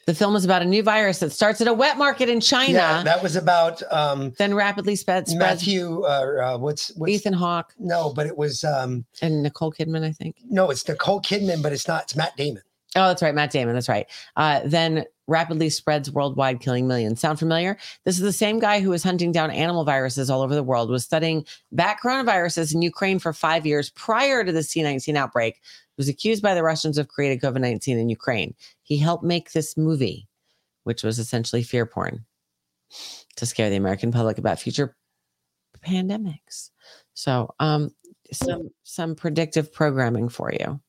The 0.07 0.15
film 0.15 0.37
is 0.37 0.45
about 0.45 0.61
a 0.61 0.67
new 0.67 0.83
virus 0.83 1.21
that 1.21 1.33
starts 1.33 1.63
at 1.63 1.67
a 1.67 1.73
wet 1.73 1.97
market 1.97 2.29
in 2.29 2.41
China, 2.41 2.73
Yeah, 2.75 3.03
that 3.05 3.23
was 3.23 3.37
about 3.37 3.83
um 3.91 4.33
then 4.39 4.55
rapidly 4.55 4.97
spread. 4.97 5.27
Matthew 5.35 6.03
uh, 6.05 6.07
uh 6.55 6.59
what's, 6.59 6.95
what's 6.97 7.13
Ethan 7.13 7.33
Hawke. 7.33 7.73
No, 7.79 8.13
but 8.13 8.27
it 8.27 8.37
was 8.37 8.63
um 8.65 9.07
and 9.23 9.43
Nicole 9.43 9.73
Kidman, 9.73 10.05
I 10.05 10.13
think. 10.13 10.37
No, 10.45 10.71
it's 10.71 10.87
Nicole 10.87 11.23
Kidman, 11.23 11.63
but 11.63 11.73
it's 11.73 11.89
not. 11.89 12.03
It's 12.03 12.17
Matt 12.17 12.37
Damon. 12.37 12.63
Oh, 12.97 13.09
that's 13.09 13.23
right, 13.23 13.35
Matt 13.35 13.51
Damon. 13.51 13.75
That's 13.75 13.89
right. 13.89 14.07
Uh, 14.37 14.61
then 14.65 15.05
rapidly 15.27 15.71
spreads 15.71 16.11
worldwide, 16.11 16.61
killing 16.61 16.87
millions. 16.87 17.21
Sound 17.21 17.39
familiar? 17.39 17.77
This 18.05 18.17
is 18.17 18.23
the 18.23 18.33
same 18.33 18.59
guy 18.59 18.81
who 18.81 18.91
was 18.91 19.03
hunting 19.03 19.33
down 19.33 19.51
animal 19.51 19.85
viruses 19.85 20.31
all 20.31 20.43
over 20.43 20.55
the 20.55 20.63
world. 20.63 20.91
Was 20.91 21.05
studying 21.05 21.45
bat 21.73 21.99
coronaviruses 22.03 22.75
in 22.75 22.83
Ukraine 22.83 23.19
for 23.19 23.33
five 23.33 23.67
years 23.67 23.91
prior 23.91 24.45
to 24.45 24.53
the 24.53 24.61
C19 24.61 25.17
outbreak. 25.17 25.61
Was 25.97 26.09
accused 26.09 26.43
by 26.43 26.55
the 26.55 26.63
Russians 26.63 26.99
of 26.99 27.09
creating 27.09 27.39
COVID 27.39 27.61
19 27.61 27.99
in 27.99 28.09
Ukraine. 28.09 28.55
He 28.83 28.99
helped 28.99 29.25
make 29.25 29.53
this 29.53 29.77
movie, 29.77 30.29
which 30.83 31.05
was 31.05 31.19
essentially 31.19 31.63
fear 31.63 31.87
porn 31.87 32.25
to 33.37 33.47
scare 33.47 33.71
the 33.71 33.77
American 33.77 34.11
public 34.11 34.39
about 34.39 34.59
future 34.59 34.97
pandemics. 35.85 36.71
So, 37.15 37.55
um, 37.61 37.91
some 38.33 38.71
some 38.83 39.15
predictive 39.15 39.73
programming 39.73 40.29
for 40.29 40.53
you. 40.53 40.81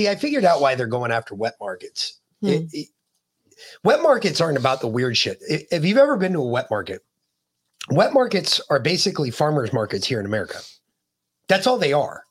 See, 0.00 0.08
I 0.08 0.14
figured 0.14 0.46
out 0.46 0.62
why 0.62 0.76
they're 0.76 0.86
going 0.86 1.12
after 1.12 1.34
wet 1.34 1.56
markets. 1.60 2.20
Hmm. 2.40 2.48
It- 2.48 2.68
it- 2.72 2.88
wet 3.84 4.00
markets 4.00 4.40
aren't 4.40 4.56
about 4.56 4.80
the 4.80 4.88
weird 4.88 5.14
shit. 5.14 5.42
If 5.42 5.84
you've 5.84 5.98
ever 5.98 6.16
been 6.16 6.32
to 6.32 6.38
a 6.38 6.46
wet 6.46 6.70
market, 6.70 7.02
wet 7.90 8.14
markets 8.14 8.62
are 8.70 8.80
basically 8.80 9.30
farmers 9.30 9.74
markets 9.74 10.06
here 10.06 10.18
in 10.18 10.24
America. 10.24 10.58
That's 11.48 11.66
all 11.66 11.76
they 11.76 11.92
are. 11.92 12.24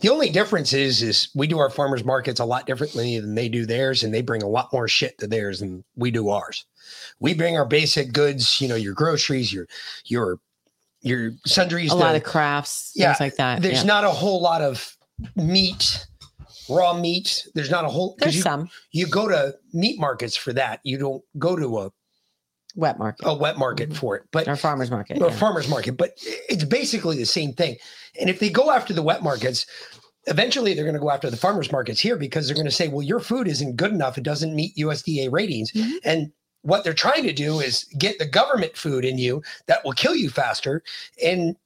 The 0.00 0.08
only 0.08 0.30
difference 0.30 0.72
is, 0.72 1.00
is 1.00 1.28
we 1.32 1.46
do 1.46 1.60
our 1.60 1.70
farmers 1.70 2.02
markets 2.02 2.40
a 2.40 2.44
lot 2.44 2.66
differently 2.66 3.20
than 3.20 3.36
they 3.36 3.48
do 3.48 3.66
theirs, 3.66 4.02
and 4.02 4.12
they 4.12 4.20
bring 4.20 4.42
a 4.42 4.48
lot 4.48 4.72
more 4.72 4.88
shit 4.88 5.16
to 5.18 5.28
theirs 5.28 5.60
than 5.60 5.84
we 5.94 6.10
do 6.10 6.28
ours. 6.28 6.66
We 7.20 7.34
bring 7.34 7.56
our 7.56 7.66
basic 7.66 8.12
goods, 8.12 8.60
you 8.60 8.66
know, 8.66 8.74
your 8.74 8.94
groceries, 8.94 9.52
your 9.52 9.68
your 10.06 10.40
your 11.02 11.34
sundries, 11.46 11.92
a 11.92 11.94
lot 11.94 12.16
of 12.16 12.24
crafts, 12.24 12.90
yeah, 12.96 13.14
things 13.14 13.20
like 13.20 13.36
that. 13.36 13.62
There's 13.62 13.82
yeah. 13.82 13.86
not 13.86 14.02
a 14.02 14.10
whole 14.10 14.42
lot 14.42 14.60
of 14.60 14.96
meat, 15.36 16.04
raw 16.68 16.94
meat. 16.94 17.46
There's 17.54 17.70
not 17.70 17.84
a 17.84 17.88
whole. 17.88 18.16
There's 18.18 18.36
you, 18.36 18.42
some. 18.42 18.70
You 18.90 19.06
go 19.06 19.28
to 19.28 19.54
meat 19.72 19.98
markets 19.98 20.36
for 20.36 20.52
that. 20.52 20.80
You 20.84 20.98
don't 20.98 21.22
go 21.38 21.56
to 21.56 21.78
a 21.80 21.90
wet 22.74 22.98
market. 22.98 23.26
a 23.26 23.34
wet 23.34 23.58
market 23.58 23.94
for 23.94 24.16
it, 24.16 24.24
but 24.32 24.48
or 24.48 24.56
farmers 24.56 24.90
market. 24.90 25.20
or 25.20 25.28
yeah. 25.28 25.36
farmers 25.36 25.68
market. 25.68 25.96
But 25.96 26.12
it's 26.48 26.64
basically 26.64 27.16
the 27.16 27.26
same 27.26 27.52
thing. 27.52 27.76
And 28.20 28.30
if 28.30 28.40
they 28.40 28.50
go 28.50 28.70
after 28.70 28.92
the 28.92 29.02
wet 29.02 29.22
markets, 29.22 29.66
eventually 30.26 30.74
they're 30.74 30.84
going 30.84 30.94
to 30.94 31.00
go 31.00 31.10
after 31.10 31.30
the 31.30 31.36
farmers 31.36 31.72
markets 31.72 32.00
here 32.00 32.16
because 32.16 32.46
they're 32.46 32.54
going 32.54 32.66
to 32.66 32.70
say, 32.70 32.88
well, 32.88 33.02
your 33.02 33.20
food 33.20 33.48
isn't 33.48 33.76
good 33.76 33.92
enough. 33.92 34.18
It 34.18 34.24
doesn't 34.24 34.54
meet 34.54 34.76
USDA 34.76 35.30
ratings. 35.32 35.72
Mm-hmm. 35.72 35.96
And 36.04 36.32
what 36.62 36.84
they're 36.84 36.94
trying 36.94 37.24
to 37.24 37.32
do 37.32 37.60
is 37.60 37.84
get 37.98 38.18
the 38.18 38.26
government 38.26 38.76
food 38.76 39.04
in 39.04 39.18
you 39.18 39.42
that 39.66 39.84
will 39.84 39.92
kill 39.92 40.14
you 40.14 40.30
faster 40.30 40.82
and 41.24 41.56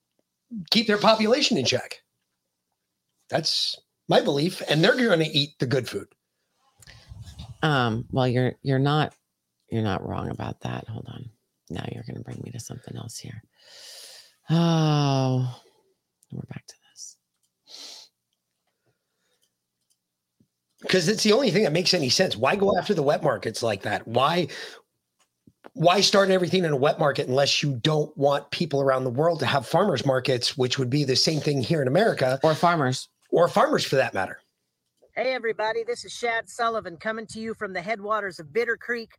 keep 0.70 0.86
their 0.86 0.98
population 0.98 1.59
in 1.59 1.64
check. 1.64 2.01
That's 3.28 3.78
my 4.08 4.20
belief. 4.20 4.62
And 4.68 4.82
they're 4.82 4.96
going 4.96 5.18
to 5.18 5.26
eat 5.26 5.58
the 5.58 5.66
good 5.66 5.88
food. 5.88 6.08
Um, 7.62 8.04
well, 8.10 8.28
you're 8.28 8.52
you're 8.62 8.78
not 8.78 9.14
you're 9.70 9.82
not 9.82 10.06
wrong 10.06 10.30
about 10.30 10.60
that. 10.60 10.86
Hold 10.88 11.06
on. 11.08 11.30
Now 11.70 11.84
you're 11.90 12.04
going 12.04 12.16
to 12.16 12.22
bring 12.22 12.40
me 12.44 12.50
to 12.52 12.60
something 12.60 12.96
else 12.96 13.18
here. 13.18 13.42
Oh, 14.50 15.60
we're 16.30 16.42
back 16.48 16.66
to 16.66 16.74
this. 16.92 17.16
because 20.86 21.08
it's 21.08 21.22
the 21.22 21.32
only 21.32 21.50
thing 21.50 21.64
that 21.64 21.72
makes 21.72 21.94
any 21.94 22.08
sense. 22.08 22.36
Why 22.36 22.56
go 22.56 22.76
after 22.78 22.94
the 22.94 23.02
wet 23.02 23.22
markets 23.22 23.62
like 23.62 23.82
that? 23.82 24.06
Why 24.06 24.48
why 25.72 26.00
start 26.00 26.30
everything 26.30 26.64
in 26.64 26.72
a 26.72 26.76
wet 26.76 26.98
market 26.98 27.28
unless 27.28 27.62
you 27.62 27.78
don't 27.82 28.16
want 28.16 28.50
people 28.50 28.80
around 28.80 29.04
the 29.04 29.10
world 29.10 29.40
to 29.40 29.46
have 29.46 29.66
farmers 29.66 30.06
markets, 30.06 30.56
which 30.56 30.78
would 30.78 30.88
be 30.88 31.04
the 31.04 31.16
same 31.16 31.40
thing 31.40 31.62
here 31.62 31.82
in 31.82 31.88
America, 31.88 32.38
or 32.42 32.54
farmers, 32.54 33.08
or 33.31 33.48
farmers 33.48 33.85
for 33.85 33.97
that 33.97 34.15
matter. 34.15 34.39
Hey, 35.15 35.32
everybody, 35.32 35.82
this 35.82 36.05
is 36.05 36.12
Shad 36.12 36.48
Sullivan 36.48 36.98
coming 36.98 37.27
to 37.28 37.40
you 37.40 37.55
from 37.55 37.73
the 37.73 37.81
headwaters 37.81 38.39
of 38.39 38.53
Bitter 38.53 38.77
Creek, 38.77 39.11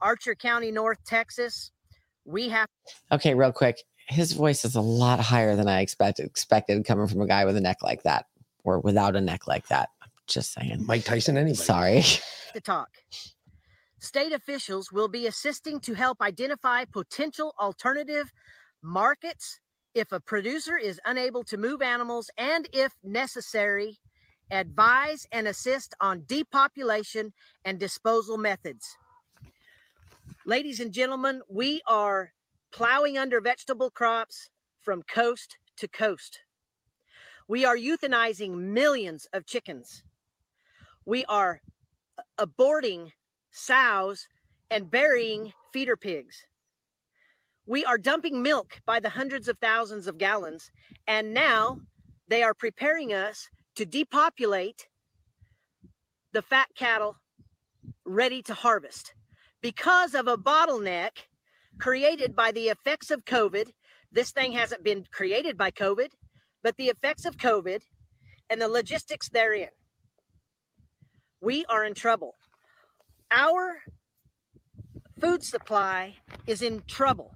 Archer 0.00 0.34
County, 0.34 0.72
North 0.72 0.98
Texas. 1.06 1.70
We 2.24 2.48
have 2.48 2.66
Okay, 3.12 3.34
real 3.34 3.52
quick. 3.52 3.82
His 4.08 4.32
voice 4.32 4.64
is 4.64 4.74
a 4.74 4.80
lot 4.80 5.20
higher 5.20 5.54
than 5.56 5.68
I 5.68 5.80
expected 5.80 6.26
expected 6.26 6.84
coming 6.84 7.06
from 7.06 7.20
a 7.20 7.26
guy 7.26 7.44
with 7.44 7.56
a 7.56 7.60
neck 7.60 7.78
like 7.82 8.02
that 8.02 8.26
or 8.64 8.80
without 8.80 9.14
a 9.16 9.20
neck 9.20 9.46
like 9.46 9.68
that. 9.68 9.90
I'm 10.02 10.10
just 10.26 10.52
saying. 10.52 10.84
Mike 10.86 11.04
Tyson 11.04 11.36
anyway. 11.36 11.54
Sorry. 11.54 12.02
to 12.54 12.60
talk. 12.60 12.88
State 14.00 14.32
officials 14.32 14.92
will 14.92 15.08
be 15.08 15.26
assisting 15.26 15.80
to 15.80 15.94
help 15.94 16.20
identify 16.20 16.84
potential 16.84 17.54
alternative 17.60 18.32
markets 18.82 19.60
if 19.94 20.12
a 20.12 20.20
producer 20.20 20.76
is 20.76 21.00
unable 21.04 21.44
to 21.44 21.56
move 21.56 21.80
animals 21.80 22.30
and, 22.36 22.68
if 22.72 22.92
necessary, 23.02 23.98
advise 24.50 25.26
and 25.32 25.48
assist 25.48 25.94
on 26.00 26.24
depopulation 26.26 27.32
and 27.64 27.78
disposal 27.78 28.36
methods. 28.36 28.96
Ladies 30.44 30.80
and 30.80 30.92
gentlemen, 30.92 31.40
we 31.48 31.80
are 31.86 32.32
plowing 32.72 33.16
under 33.16 33.40
vegetable 33.40 33.90
crops 33.90 34.50
from 34.82 35.02
coast 35.02 35.56
to 35.76 35.88
coast. 35.88 36.40
We 37.48 37.64
are 37.64 37.76
euthanizing 37.76 38.54
millions 38.54 39.26
of 39.32 39.46
chickens. 39.46 40.02
We 41.06 41.24
are 41.26 41.60
aborting 42.38 43.10
sows 43.52 44.26
and 44.70 44.90
burying 44.90 45.52
feeder 45.72 45.96
pigs. 45.96 46.44
We 47.66 47.84
are 47.84 47.98
dumping 47.98 48.42
milk 48.42 48.80
by 48.84 49.00
the 49.00 49.10
hundreds 49.10 49.48
of 49.48 49.58
thousands 49.58 50.06
of 50.06 50.18
gallons, 50.18 50.70
and 51.06 51.32
now 51.32 51.80
they 52.28 52.42
are 52.42 52.54
preparing 52.54 53.12
us 53.12 53.48
to 53.76 53.86
depopulate 53.86 54.88
the 56.32 56.42
fat 56.42 56.68
cattle 56.76 57.16
ready 58.04 58.42
to 58.42 58.54
harvest 58.54 59.14
because 59.62 60.14
of 60.14 60.28
a 60.28 60.36
bottleneck 60.36 61.28
created 61.78 62.36
by 62.36 62.52
the 62.52 62.68
effects 62.68 63.10
of 63.10 63.24
COVID. 63.24 63.70
This 64.12 64.30
thing 64.30 64.52
hasn't 64.52 64.84
been 64.84 65.06
created 65.10 65.56
by 65.56 65.70
COVID, 65.70 66.08
but 66.62 66.76
the 66.76 66.88
effects 66.88 67.24
of 67.24 67.36
COVID 67.36 67.82
and 68.50 68.60
the 68.60 68.68
logistics 68.68 69.28
therein. 69.28 69.70
We 71.40 71.64
are 71.66 71.84
in 71.84 71.94
trouble. 71.94 72.34
Our 73.30 73.82
food 75.20 75.42
supply 75.42 76.16
is 76.46 76.62
in 76.62 76.82
trouble, 76.86 77.34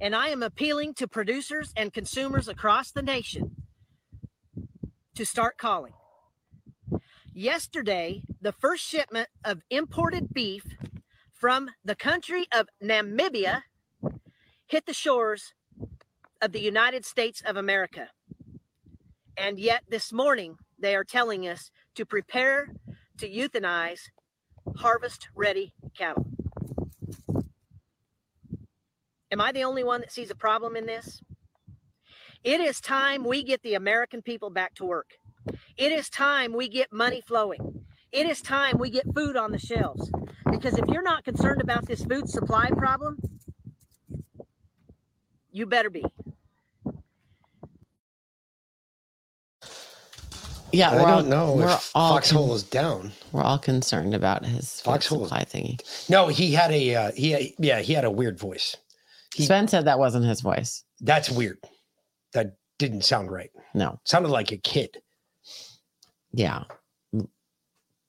and 0.00 0.14
I 0.14 0.28
am 0.28 0.42
appealing 0.42 0.94
to 0.94 1.08
producers 1.08 1.72
and 1.76 1.92
consumers 1.92 2.48
across 2.48 2.90
the 2.90 3.02
nation 3.02 3.56
to 5.14 5.26
start 5.26 5.58
calling. 5.58 5.92
Yesterday, 7.32 8.22
the 8.40 8.52
first 8.52 8.84
shipment 8.84 9.28
of 9.44 9.62
imported 9.70 10.32
beef 10.32 10.64
from 11.32 11.70
the 11.84 11.94
country 11.94 12.46
of 12.52 12.68
Namibia 12.82 13.62
hit 14.66 14.86
the 14.86 14.94
shores 14.94 15.54
of 16.40 16.52
the 16.52 16.60
United 16.60 17.04
States 17.04 17.42
of 17.44 17.56
America. 17.56 18.08
And 19.36 19.58
yet, 19.58 19.84
this 19.88 20.12
morning, 20.12 20.56
they 20.78 20.94
are 20.94 21.04
telling 21.04 21.46
us 21.46 21.70
to 21.94 22.04
prepare 22.04 22.68
to 23.18 23.28
euthanize 23.28 24.00
harvest 24.76 25.28
ready 25.34 25.74
cattle. 25.96 26.26
Am 29.30 29.40
I 29.40 29.52
the 29.52 29.64
only 29.64 29.84
one 29.84 30.00
that 30.00 30.12
sees 30.12 30.30
a 30.30 30.34
problem 30.34 30.76
in 30.76 30.86
this? 30.86 31.20
It 32.44 32.60
is 32.60 32.80
time 32.80 33.24
we 33.24 33.42
get 33.42 33.62
the 33.62 33.74
American 33.74 34.22
people 34.22 34.48
back 34.50 34.74
to 34.76 34.84
work. 34.84 35.10
It 35.76 35.92
is 35.92 36.08
time 36.08 36.52
we 36.52 36.68
get 36.68 36.92
money 36.92 37.20
flowing. 37.20 37.84
It 38.12 38.26
is 38.26 38.40
time 38.40 38.78
we 38.78 38.90
get 38.90 39.04
food 39.14 39.36
on 39.36 39.52
the 39.52 39.58
shelves. 39.58 40.10
Because 40.50 40.78
if 40.78 40.86
you're 40.88 41.02
not 41.02 41.24
concerned 41.24 41.60
about 41.60 41.86
this 41.86 42.04
food 42.04 42.28
supply 42.28 42.70
problem, 42.70 43.18
you 45.50 45.66
better 45.66 45.90
be. 45.90 46.04
Yeah, 50.72 50.90
I 50.90 50.96
we're 50.96 51.00
all- 51.00 51.18
don't 51.20 51.28
know 51.28 51.52
We're 51.54 51.70
if 51.70 51.90
all 51.94 52.14
Foxhole 52.14 52.54
is 52.54 52.62
down. 52.62 53.12
We're 53.32 53.42
all 53.42 53.58
concerned 53.58 54.14
about 54.14 54.44
his 54.46 54.80
Foxhole. 54.80 55.24
supply 55.24 55.44
thingy. 55.44 55.80
No, 56.10 56.28
he 56.28 56.52
had 56.52 56.70
a 56.70 56.94
uh, 56.94 57.12
he 57.12 57.54
yeah 57.58 57.80
he 57.80 57.94
had 57.94 58.04
a 58.04 58.10
weird 58.10 58.38
voice. 58.38 58.76
Sven 59.44 59.68
said 59.68 59.84
that 59.84 59.98
wasn't 59.98 60.24
his 60.24 60.40
voice. 60.40 60.84
That's 61.00 61.30
weird. 61.30 61.58
That 62.32 62.56
didn't 62.78 63.02
sound 63.02 63.30
right. 63.30 63.50
No, 63.74 64.00
sounded 64.04 64.30
like 64.30 64.52
a 64.52 64.58
kid. 64.58 64.98
Yeah. 66.32 66.64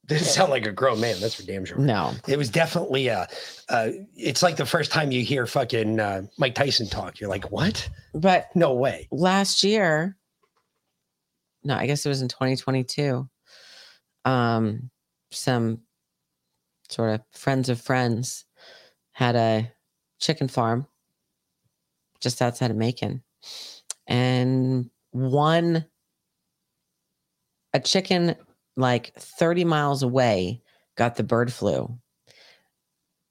Didn't 0.06 0.26
sound 0.26 0.50
like 0.50 0.66
a 0.66 0.72
grown 0.72 1.00
man. 1.00 1.20
That's 1.20 1.36
for 1.36 1.44
damn 1.44 1.66
sure. 1.66 1.78
No. 1.78 2.14
It 2.28 2.38
was 2.38 2.50
definitely 2.50 3.10
a, 3.10 3.28
uh 3.70 3.90
it's 4.16 4.42
like 4.42 4.58
the 4.58 4.66
first 4.66 4.92
time 4.92 5.12
you 5.12 5.24
hear 5.24 5.46
fucking 5.46 6.00
uh, 6.00 6.24
Mike 6.40 6.56
Tyson 6.56 6.88
talk. 6.88 7.20
You're 7.20 7.30
like, 7.30 7.52
what? 7.52 7.88
But 8.16 8.48
no 8.56 8.74
way. 8.74 9.08
Last 9.12 9.64
year, 9.64 10.18
no, 11.64 11.76
I 11.76 11.86
guess 11.86 12.06
it 12.06 12.10
was 12.10 12.24
in 12.24 12.28
2022. 12.28 13.30
Um, 14.26 14.90
some 15.32 15.82
sort 16.90 17.14
of 17.14 17.22
friends 17.32 17.70
of 17.70 17.80
friends 17.80 18.46
had 19.12 19.36
a 19.36 19.72
chicken 20.20 20.48
farm 20.48 20.88
just 22.22 22.42
outside 22.42 22.72
of 22.72 22.78
Macon, 22.78 23.24
and 24.08 24.90
one 25.12 25.86
a 27.74 27.80
chicken 27.80 28.36
like 28.76 29.14
30 29.16 29.66
miles 29.66 30.04
away 30.04 30.62
got 30.96 31.16
the 31.16 31.24
bird 31.24 31.52
flu. 31.52 31.98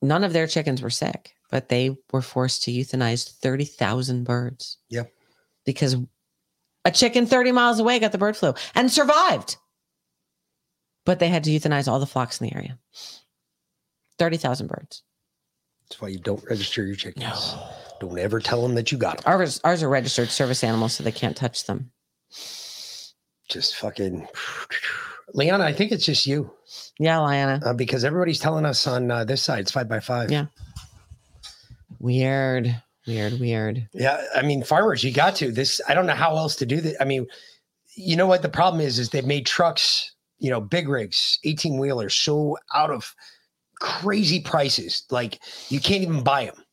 None 0.00 0.24
of 0.24 0.32
their 0.32 0.46
chickens 0.46 0.80
were 0.80 0.90
sick, 0.90 1.34
but 1.50 1.68
they 1.68 1.96
were 2.12 2.22
forced 2.22 2.62
to 2.64 2.70
euthanize 2.70 3.28
30,000 3.28 4.24
birds. 4.24 4.78
Yep. 4.90 5.12
Because 5.64 5.96
a 6.84 6.90
chicken 6.90 7.26
30 7.26 7.52
miles 7.52 7.80
away 7.80 7.98
got 7.98 8.12
the 8.12 8.18
bird 8.18 8.36
flu 8.36 8.54
and 8.74 8.90
survived. 8.90 9.56
But 11.04 11.18
they 11.18 11.28
had 11.28 11.44
to 11.44 11.50
euthanize 11.50 11.88
all 11.88 11.98
the 11.98 12.06
flocks 12.06 12.40
in 12.40 12.48
the 12.48 12.54
area. 12.54 12.78
30,000 14.18 14.68
birds. 14.68 15.02
That's 15.88 16.00
why 16.00 16.08
you 16.08 16.18
don't 16.18 16.44
register 16.48 16.84
your 16.84 16.96
chickens. 16.96 17.54
Don't 18.00 18.18
ever 18.18 18.40
tell 18.40 18.62
them 18.62 18.74
that 18.76 18.92
you 18.92 18.98
got 18.98 19.18
them. 19.18 19.32
Ours, 19.32 19.60
ours 19.64 19.82
are 19.82 19.88
registered 19.88 20.28
service 20.28 20.62
animals, 20.62 20.94
so 20.94 21.04
they 21.04 21.12
can't 21.12 21.36
touch 21.36 21.64
them. 21.66 21.90
Just 23.48 23.76
fucking. 23.76 24.28
Liana, 25.34 25.64
I 25.64 25.72
think 25.72 25.92
it's 25.92 26.04
just 26.04 26.26
you. 26.26 26.50
Yeah, 26.98 27.20
Liana. 27.20 27.60
Uh, 27.64 27.72
because 27.72 28.04
everybody's 28.04 28.38
telling 28.38 28.64
us 28.64 28.86
on 28.86 29.10
uh, 29.10 29.24
this 29.24 29.42
side 29.42 29.60
it's 29.60 29.72
five 29.72 29.88
by 29.88 30.00
five. 30.00 30.30
Yeah. 30.30 30.46
Weird, 31.98 32.82
weird, 33.06 33.40
weird. 33.40 33.88
Yeah, 33.92 34.22
I 34.34 34.42
mean, 34.42 34.62
farmers, 34.62 35.02
you 35.02 35.12
got 35.12 35.34
to 35.36 35.50
this. 35.50 35.80
I 35.88 35.94
don't 35.94 36.06
know 36.06 36.14
how 36.14 36.36
else 36.36 36.56
to 36.56 36.66
do 36.66 36.80
this. 36.80 36.96
I 37.00 37.04
mean, 37.04 37.26
you 37.96 38.16
know 38.16 38.26
what 38.26 38.42
the 38.42 38.48
problem 38.48 38.80
is? 38.80 38.98
Is 38.98 39.10
they've 39.10 39.26
made 39.26 39.46
trucks, 39.46 40.14
you 40.38 40.50
know, 40.50 40.60
big 40.60 40.88
rigs, 40.88 41.38
18 41.44 41.78
wheelers, 41.78 42.14
so 42.14 42.56
out 42.74 42.90
of 42.90 43.14
crazy 43.80 44.40
prices. 44.40 45.04
Like 45.10 45.40
you 45.68 45.80
can't 45.80 46.02
even 46.02 46.22
buy 46.22 46.46
them. 46.46 46.64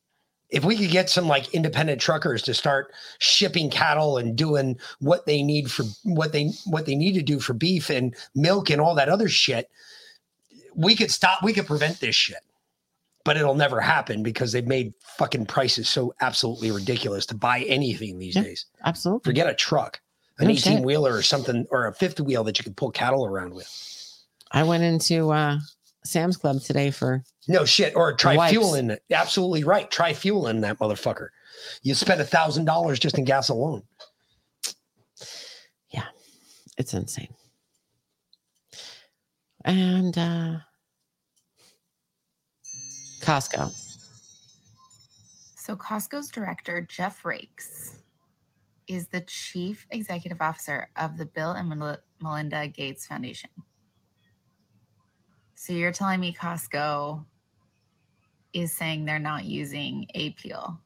If 0.49 0.63
we 0.63 0.77
could 0.77 0.91
get 0.91 1.09
some 1.09 1.27
like 1.27 1.53
independent 1.53 1.99
truckers 1.99 2.41
to 2.43 2.53
start 2.53 2.93
shipping 3.19 3.69
cattle 3.69 4.17
and 4.17 4.35
doing 4.35 4.79
what 4.99 5.25
they 5.25 5.41
need 5.41 5.71
for 5.71 5.83
what 6.03 6.31
they 6.31 6.51
what 6.65 6.85
they 6.85 6.95
need 6.95 7.13
to 7.13 7.23
do 7.23 7.39
for 7.39 7.53
beef 7.53 7.89
and 7.89 8.15
milk 8.35 8.69
and 8.69 8.79
all 8.79 8.95
that 8.95 9.09
other 9.09 9.27
shit, 9.27 9.69
we 10.75 10.95
could 10.95 11.11
stop. 11.11 11.43
We 11.43 11.53
could 11.53 11.65
prevent 11.65 11.99
this 11.99 12.15
shit. 12.15 12.39
But 13.23 13.37
it'll 13.37 13.55
never 13.55 13.81
happen 13.81 14.21
because 14.21 14.51
they've 14.51 14.67
made 14.67 14.93
fucking 15.17 15.47
prices 15.47 15.89
so 15.89 16.13
absolutely 16.21 16.69
ridiculous 16.69 17.25
to 17.27 17.35
buy 17.35 17.61
anything 17.61 18.19
these 18.19 18.35
days. 18.35 18.67
Absolutely. 18.85 19.27
Forget 19.27 19.49
a 19.49 19.55
truck, 19.55 19.99
an 20.37 20.51
18 20.51 20.57
shit. 20.57 20.83
wheeler 20.85 21.11
or 21.11 21.23
something, 21.23 21.65
or 21.71 21.87
a 21.87 21.93
fifth 21.95 22.19
wheel 22.21 22.43
that 22.43 22.59
you 22.59 22.63
can 22.63 22.75
pull 22.75 22.91
cattle 22.91 23.25
around 23.25 23.55
with. 23.55 23.67
I 24.51 24.61
went 24.61 24.83
into 24.83 25.31
uh, 25.31 25.57
Sam's 26.05 26.37
Club 26.37 26.61
today 26.61 26.91
for 26.91 27.23
No 27.47 27.65
shit. 27.65 27.95
Or 27.95 28.13
try 28.13 28.35
Wipes. 28.37 28.51
fuel 28.51 28.75
in 28.75 28.91
it. 28.91 29.01
Absolutely 29.11 29.63
right. 29.63 29.89
Try 29.89 30.13
fuel 30.13 30.47
in 30.47 30.61
that 30.61 30.79
motherfucker. 30.79 31.29
You 31.81 31.93
spend 31.95 32.21
a 32.21 32.25
thousand 32.25 32.65
dollars 32.65 32.99
just 32.99 33.17
in 33.17 33.25
gas 33.25 33.49
alone. 33.49 33.83
Yeah, 35.91 36.05
it's 36.77 36.93
insane. 36.93 37.33
And 39.63 40.17
uh 40.17 40.57
Costco. 43.21 43.71
So 45.57 45.75
Costco's 45.75 46.29
director, 46.29 46.81
Jeff 46.87 47.23
Raikes, 47.23 47.95
is 48.87 49.07
the 49.07 49.21
chief 49.21 49.87
executive 49.89 50.39
officer 50.39 50.89
of 50.95 51.17
the 51.17 51.25
Bill 51.25 51.53
and 51.53 51.97
Melinda 52.21 52.67
Gates 52.67 53.07
Foundation. 53.07 53.49
So 55.55 55.73
you're 55.73 55.91
telling 55.91 56.19
me 56.19 56.33
Costco 56.33 57.25
is 58.53 58.71
saying 58.71 59.05
they're 59.05 59.19
not 59.19 59.45
using 59.45 60.07
Apeel, 60.15 60.77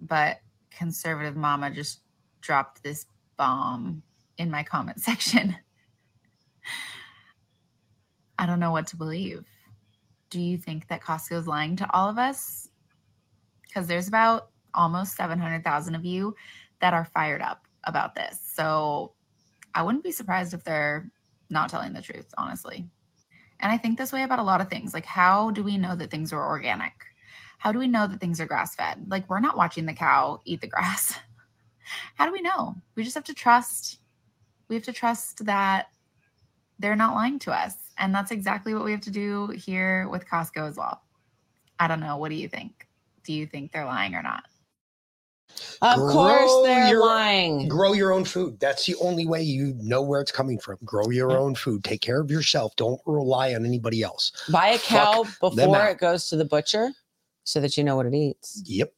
but 0.00 0.40
conservative 0.70 1.36
mama 1.36 1.70
just 1.70 2.00
dropped 2.40 2.82
this 2.82 3.06
bomb 3.36 4.02
in 4.38 4.50
my 4.50 4.62
comment 4.62 5.00
section. 5.02 5.56
I 8.38 8.46
don't 8.46 8.60
know 8.60 8.70
what 8.70 8.86
to 8.88 8.96
believe. 8.96 9.46
Do 10.30 10.40
you 10.40 10.56
think 10.56 10.88
that 10.88 11.02
Costco 11.02 11.32
is 11.32 11.46
lying 11.46 11.76
to 11.76 11.92
all 11.94 12.08
of 12.08 12.16
us? 12.16 12.68
Because 13.66 13.86
there's 13.86 14.08
about 14.08 14.50
almost 14.72 15.16
700,000 15.16 15.94
of 15.94 16.04
you 16.04 16.34
that 16.80 16.94
are 16.94 17.04
fired 17.04 17.42
up 17.42 17.66
about 17.84 18.14
this. 18.14 18.40
So 18.54 19.12
I 19.74 19.82
wouldn't 19.82 20.04
be 20.04 20.12
surprised 20.12 20.54
if 20.54 20.64
they're 20.64 21.10
not 21.50 21.68
telling 21.68 21.92
the 21.92 22.00
truth, 22.00 22.32
honestly. 22.38 22.88
And 23.60 23.70
I 23.70 23.76
think 23.76 23.98
this 23.98 24.12
way 24.12 24.22
about 24.22 24.38
a 24.38 24.44
lot 24.44 24.60
of 24.60 24.68
things. 24.68 24.94
Like, 24.94 25.06
how 25.06 25.50
do 25.50 25.62
we 25.62 25.76
know 25.76 25.94
that 25.94 26.10
things 26.10 26.32
are 26.32 26.46
organic? 26.46 26.92
How 27.58 27.72
do 27.72 27.78
we 27.78 27.86
know 27.86 28.06
that 28.06 28.20
things 28.20 28.40
are 28.40 28.46
grass 28.46 28.74
fed? 28.74 29.06
Like, 29.08 29.28
we're 29.28 29.40
not 29.40 29.56
watching 29.56 29.86
the 29.86 29.92
cow 29.92 30.40
eat 30.44 30.60
the 30.62 30.66
grass. 30.66 31.14
How 32.14 32.24
do 32.24 32.32
we 32.32 32.40
know? 32.40 32.76
We 32.94 33.02
just 33.02 33.16
have 33.16 33.24
to 33.24 33.34
trust. 33.34 33.98
We 34.68 34.76
have 34.76 34.84
to 34.84 34.92
trust 34.92 35.44
that 35.44 35.88
they're 36.78 36.96
not 36.96 37.14
lying 37.14 37.38
to 37.40 37.52
us. 37.52 37.74
And 37.98 38.14
that's 38.14 38.30
exactly 38.30 38.72
what 38.72 38.84
we 38.84 38.92
have 38.92 39.00
to 39.02 39.10
do 39.10 39.48
here 39.48 40.08
with 40.08 40.26
Costco 40.26 40.68
as 40.68 40.76
well. 40.76 41.02
I 41.78 41.88
don't 41.88 42.00
know. 42.00 42.16
What 42.16 42.30
do 42.30 42.36
you 42.36 42.48
think? 42.48 42.86
Do 43.24 43.32
you 43.34 43.46
think 43.46 43.72
they're 43.72 43.84
lying 43.84 44.14
or 44.14 44.22
not? 44.22 44.44
Of 45.82 45.96
course 45.98 46.12
Grow 46.50 46.62
they're 46.64 46.88
your- 46.88 47.00
lying. 47.06 47.68
Grow 47.68 47.92
your 47.94 48.12
own 48.12 48.24
food. 48.24 48.60
That's 48.60 48.84
the 48.86 48.94
only 48.96 49.26
way 49.26 49.42
you 49.42 49.74
know 49.78 50.02
where 50.02 50.20
it's 50.20 50.32
coming 50.32 50.58
from. 50.58 50.76
Grow 50.84 51.08
your 51.10 51.32
own 51.32 51.54
food. 51.54 51.84
Take 51.84 52.00
care 52.02 52.20
of 52.20 52.30
yourself. 52.30 52.76
Don't 52.76 53.00
rely 53.06 53.54
on 53.54 53.64
anybody 53.64 54.02
else. 54.02 54.32
Buy 54.50 54.68
a 54.68 54.78
cow 54.78 55.24
Fuck 55.24 55.54
before 55.56 55.86
it 55.88 55.98
goes 55.98 56.28
to 56.28 56.36
the 56.36 56.44
butcher 56.44 56.90
so 57.44 57.60
that 57.60 57.76
you 57.76 57.84
know 57.84 57.96
what 57.96 58.06
it 58.06 58.14
eats. 58.14 58.62
Yep. 58.66 58.92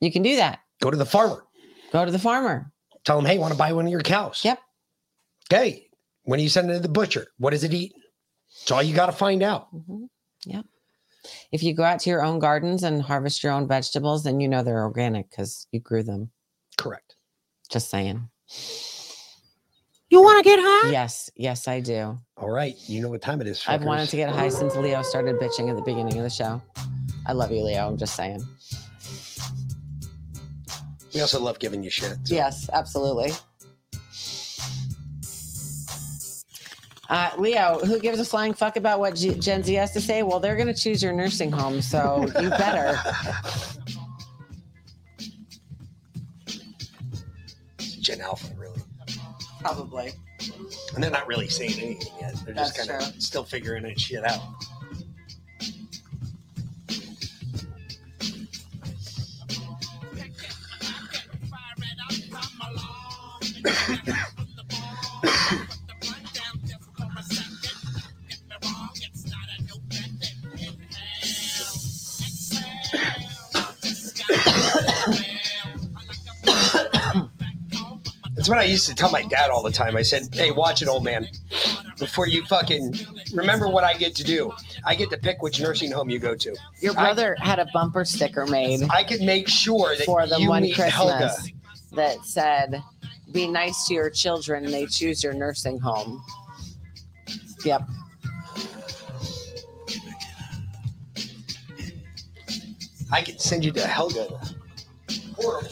You 0.00 0.12
can 0.12 0.22
do 0.22 0.36
that. 0.36 0.60
Go 0.80 0.90
to 0.90 0.96
the 0.96 1.06
farmer. 1.06 1.44
Go 1.92 2.04
to 2.04 2.10
the 2.12 2.18
farmer. 2.18 2.70
Tell 3.04 3.18
him, 3.18 3.24
hey, 3.24 3.38
want 3.38 3.52
to 3.52 3.58
buy 3.58 3.72
one 3.72 3.84
of 3.86 3.90
your 3.90 4.00
cows? 4.02 4.42
Yep. 4.44 4.58
Okay. 5.52 5.88
When 6.22 6.40
are 6.40 6.42
you 6.42 6.48
send 6.48 6.70
it 6.70 6.74
to 6.74 6.80
the 6.80 6.88
butcher, 6.88 7.26
what 7.38 7.50
does 7.50 7.64
it 7.64 7.74
eat? 7.74 7.92
It's 8.62 8.70
all 8.70 8.82
you 8.82 8.94
got 8.94 9.06
to 9.06 9.12
find 9.12 9.42
out. 9.42 9.74
Mhm. 9.74 10.08
Yep. 10.46 10.64
If 11.52 11.62
you 11.62 11.74
go 11.74 11.82
out 11.84 12.00
to 12.00 12.10
your 12.10 12.22
own 12.22 12.38
gardens 12.38 12.82
and 12.82 13.00
harvest 13.02 13.42
your 13.42 13.52
own 13.52 13.66
vegetables, 13.68 14.24
then 14.24 14.40
you 14.40 14.48
know 14.48 14.62
they're 14.62 14.82
organic 14.82 15.30
because 15.30 15.66
you 15.72 15.80
grew 15.80 16.02
them. 16.02 16.30
Correct. 16.76 17.16
Just 17.70 17.88
saying. 17.90 18.28
You 20.10 20.22
want 20.22 20.38
to 20.44 20.48
get 20.48 20.58
high? 20.60 20.90
Yes, 20.90 21.30
yes, 21.34 21.66
I 21.66 21.80
do. 21.80 22.18
All 22.36 22.50
right. 22.50 22.76
You 22.86 23.00
know 23.00 23.08
what 23.08 23.22
time 23.22 23.40
it 23.40 23.46
is. 23.48 23.64
I've 23.66 23.82
wanted 23.84 24.08
to 24.10 24.16
get 24.16 24.28
high 24.30 24.48
since 24.50 24.76
Leo 24.76 25.02
started 25.02 25.36
bitching 25.40 25.70
at 25.70 25.76
the 25.76 25.82
beginning 25.82 26.16
of 26.18 26.22
the 26.22 26.30
show. 26.30 26.60
I 27.26 27.32
love 27.32 27.50
you, 27.50 27.62
Leo. 27.62 27.88
I'm 27.88 27.96
just 27.96 28.14
saying. 28.14 28.42
We 31.14 31.20
also 31.20 31.40
love 31.40 31.58
giving 31.58 31.82
you 31.82 31.90
shit. 31.90 32.16
so- 32.24 32.34
Yes, 32.34 32.68
absolutely. 32.72 33.32
Uh, 37.08 37.30
Leo, 37.38 37.78
who 37.84 37.98
gives 38.00 38.18
a 38.18 38.24
flying 38.24 38.54
fuck 38.54 38.76
about 38.76 38.98
what 38.98 39.14
G- 39.14 39.34
Gen 39.34 39.62
Z 39.62 39.74
has 39.74 39.92
to 39.92 40.00
say? 40.00 40.22
Well, 40.22 40.40
they're 40.40 40.56
going 40.56 40.68
to 40.68 40.74
choose 40.74 41.02
your 41.02 41.12
nursing 41.12 41.52
home, 41.52 41.82
so 41.82 42.26
you 42.40 42.48
better. 42.50 42.98
Gen 48.00 48.20
Alpha, 48.20 48.52
really. 48.56 48.80
Probably. 49.60 50.12
And 50.94 51.02
they're 51.02 51.10
not 51.10 51.26
really 51.26 51.48
saying 51.48 51.72
anything 51.80 52.12
yet. 52.20 52.34
They're 52.44 52.54
just 52.54 52.76
kind 52.76 52.90
of 52.90 53.02
still 53.22 53.44
figuring 53.44 53.82
that 53.84 53.98
shit 53.98 54.24
out. 54.24 54.40
That's 78.44 78.50
what 78.50 78.58
I 78.58 78.64
used 78.64 78.86
to 78.88 78.94
tell 78.94 79.10
my 79.10 79.22
dad 79.22 79.48
all 79.48 79.62
the 79.62 79.70
time. 79.70 79.96
I 79.96 80.02
said, 80.02 80.28
"Hey, 80.30 80.50
watch 80.50 80.82
it, 80.82 80.86
old 80.86 81.02
man. 81.02 81.26
Before 81.98 82.28
you 82.28 82.44
fucking 82.44 82.94
remember 83.32 83.68
what 83.68 83.84
I 83.84 83.94
get 83.94 84.14
to 84.16 84.22
do. 84.22 84.52
I 84.84 84.94
get 84.94 85.08
to 85.12 85.16
pick 85.16 85.40
which 85.40 85.60
nursing 85.60 85.90
home 85.90 86.10
you 86.10 86.18
go 86.18 86.34
to. 86.34 86.54
Your 86.78 86.92
I- 86.92 87.04
brother 87.04 87.38
had 87.40 87.58
a 87.58 87.64
bumper 87.72 88.04
sticker 88.04 88.44
made 88.46 88.82
I 88.90 89.02
could 89.02 89.22
make 89.22 89.48
sure 89.48 89.96
that 89.96 90.04
for 90.04 90.26
them 90.26 90.42
you 90.42 90.50
one 90.50 90.64
meet 90.64 90.74
Christmas 90.74 90.94
Helga. 90.94 91.34
that 91.92 92.22
said, 92.26 92.82
"Be 93.32 93.48
nice 93.48 93.86
to 93.86 93.94
your 93.94 94.10
children. 94.10 94.66
And 94.66 94.74
they 94.74 94.84
choose 94.84 95.24
your 95.24 95.32
nursing 95.32 95.78
home." 95.78 96.22
Yep. 97.64 97.88
I 103.10 103.22
can 103.22 103.38
send 103.38 103.64
you 103.64 103.72
to 103.72 103.86
Helga. 103.86 104.38
Portal. 105.32 105.70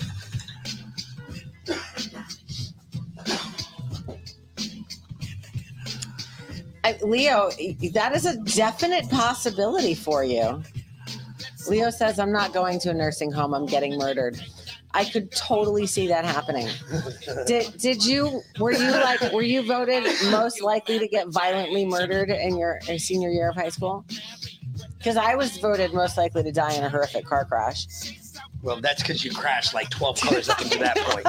I, 6.84 6.98
Leo, 7.02 7.50
that 7.92 8.12
is 8.14 8.26
a 8.26 8.36
definite 8.38 9.08
possibility 9.08 9.94
for 9.94 10.24
you. 10.24 10.62
Leo 11.68 11.90
says, 11.90 12.18
I'm 12.18 12.32
not 12.32 12.52
going 12.52 12.80
to 12.80 12.90
a 12.90 12.94
nursing 12.94 13.30
home. 13.30 13.54
I'm 13.54 13.66
getting 13.66 13.96
murdered. 13.96 14.40
I 14.94 15.04
could 15.04 15.32
totally 15.32 15.86
see 15.86 16.06
that 16.08 16.24
happening. 16.24 16.68
Did 17.46 17.78
did 17.78 18.04
you 18.04 18.42
were 18.58 18.72
you 18.72 18.90
like 18.90 19.32
were 19.32 19.42
you 19.42 19.66
voted 19.66 20.04
most 20.30 20.60
likely 20.60 20.98
to 20.98 21.08
get 21.08 21.28
violently 21.28 21.86
murdered 21.86 22.28
in 22.28 22.58
your 22.58 22.78
in 22.88 22.98
senior 22.98 23.30
year 23.30 23.48
of 23.48 23.56
high 23.56 23.70
school? 23.70 24.04
Because 24.98 25.16
I 25.16 25.34
was 25.34 25.56
voted 25.56 25.94
most 25.94 26.18
likely 26.18 26.42
to 26.42 26.52
die 26.52 26.74
in 26.74 26.84
a 26.84 26.90
horrific 26.90 27.24
car 27.24 27.44
crash. 27.46 27.86
Well, 28.62 28.80
that's 28.80 29.02
because 29.02 29.24
you 29.24 29.32
crashed 29.32 29.74
like 29.74 29.90
12 29.90 30.20
cars 30.20 30.48
up 30.48 30.60
until 30.60 30.78
that 30.80 30.96
point. 30.98 31.26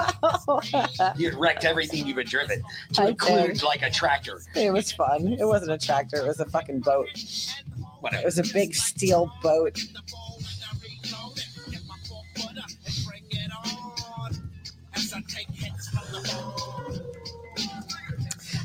You 1.20 1.30
had 1.30 1.40
wrecked 1.40 1.66
everything 1.66 2.06
you've 2.08 2.16
been 2.16 2.28
driven, 2.28 2.64
to 2.94 3.02
I 3.04 3.08
include 3.10 3.54
did. 3.54 3.64
like 3.64 3.82
a 3.82 3.90
tractor. 3.90 4.40
It 4.56 4.72
was 4.72 4.92
fun. 4.92 5.36
It 5.40 5.46
wasn't 5.46 5.72
a 5.72 5.78
tractor. 5.78 6.18
It 6.18 6.28
was 6.28 6.40
a 6.40 6.46
fucking 6.46 6.80
boat. 6.82 7.08
It 7.14 8.26
was 8.26 8.38
a 8.38 8.44
big 8.54 8.74
steel 8.76 9.32
boat. 9.42 9.80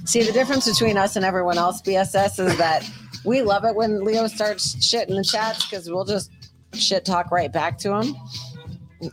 See, 0.04 0.22
the 0.22 0.32
difference 0.32 0.66
between 0.68 0.96
us 0.96 1.16
and 1.16 1.24
everyone 1.24 1.58
else, 1.58 1.82
BSS, 1.82 2.46
is 2.46 2.56
that 2.58 2.88
we 3.24 3.42
love 3.42 3.64
it 3.64 3.74
when 3.74 4.04
Leo 4.04 4.26
starts 4.26 4.82
shit 4.82 5.08
in 5.08 5.16
the 5.16 5.24
chats 5.24 5.68
because 5.68 5.90
we'll 5.90 6.04
just 6.06 6.30
shit 6.72 7.04
talk 7.04 7.30
right 7.30 7.52
back 7.52 7.76
to 7.78 7.94
him. 7.94 8.16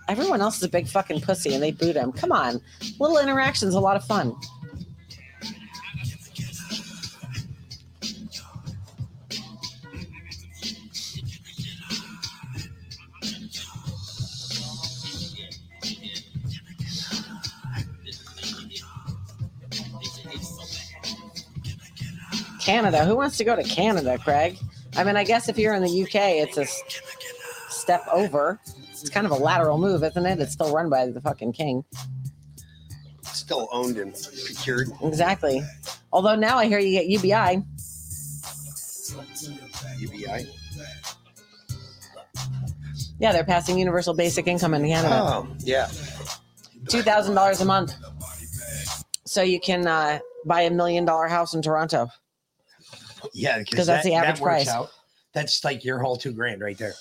Everyone 0.07 0.41
else 0.41 0.57
is 0.57 0.63
a 0.63 0.69
big 0.69 0.87
fucking 0.87 1.21
pussy 1.21 1.53
and 1.53 1.61
they 1.61 1.71
boot 1.71 1.95
him. 1.95 2.11
Come 2.11 2.31
on. 2.31 2.61
Little 2.99 3.19
interactions, 3.19 3.75
a 3.75 3.79
lot 3.79 3.95
of 3.95 4.03
fun. 4.03 4.35
Canada. 22.65 23.05
Who 23.05 23.15
wants 23.15 23.37
to 23.37 23.43
go 23.43 23.55
to 23.55 23.61
Canada, 23.61 24.17
Craig? 24.17 24.57
I 24.97 25.03
mean, 25.03 25.15
I 25.15 25.23
guess 25.23 25.47
if 25.49 25.59
you're 25.59 25.75
in 25.75 25.83
the 25.83 26.03
UK, 26.03 26.15
it's 26.15 26.57
a 26.57 26.65
step 27.69 28.03
over. 28.11 28.59
It's 29.01 29.09
kind 29.09 29.25
of 29.25 29.31
a 29.31 29.35
lateral 29.35 29.77
move, 29.77 30.03
isn't 30.03 30.25
it? 30.25 30.39
It's 30.39 30.53
still 30.53 30.73
run 30.73 30.89
by 30.89 31.07
the 31.07 31.21
fucking 31.21 31.53
king. 31.53 31.83
Still 33.23 33.67
owned 33.71 33.97
and 33.97 34.13
procured. 34.45 34.89
Exactly. 35.03 35.61
Although 36.13 36.35
now 36.35 36.57
I 36.57 36.65
hear 36.67 36.79
you 36.79 36.91
get 36.91 37.07
UBI. 37.07 37.63
UBI. 39.99 40.49
Yeah, 43.19 43.31
they're 43.31 43.43
passing 43.43 43.77
universal 43.77 44.13
basic 44.13 44.47
income 44.47 44.73
in 44.73 44.85
Canada. 44.87 45.15
Oh, 45.21 45.47
yeah. 45.59 45.89
Two 46.89 47.01
thousand 47.01 47.33
dollars 47.35 47.61
a 47.61 47.65
month, 47.65 47.95
so 49.25 49.41
you 49.41 49.59
can 49.59 49.87
uh, 49.87 50.19
buy 50.45 50.61
a 50.61 50.69
million 50.69 51.05
dollar 51.05 51.27
house 51.27 51.53
in 51.53 51.61
Toronto. 51.61 52.09
Yeah, 53.33 53.63
'Cause 53.63 53.87
that's 53.87 54.03
the 54.03 54.11
that- 54.11 54.21
that 54.21 54.27
average 54.27 54.41
works 54.41 54.63
price. 54.65 54.67
out. 54.69 54.89
That's 55.33 55.63
like 55.63 55.83
your 55.83 55.99
whole 55.99 56.15
two 56.15 56.31
grand 56.31 56.61
right 56.61 56.77
there. 56.77 56.93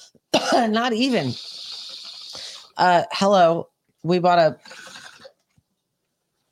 Not 0.69 0.93
even. 0.93 1.35
Uh, 2.77 3.05
hello, 3.13 3.69
we 4.03 4.19
bought 4.19 4.39
a 4.39 4.59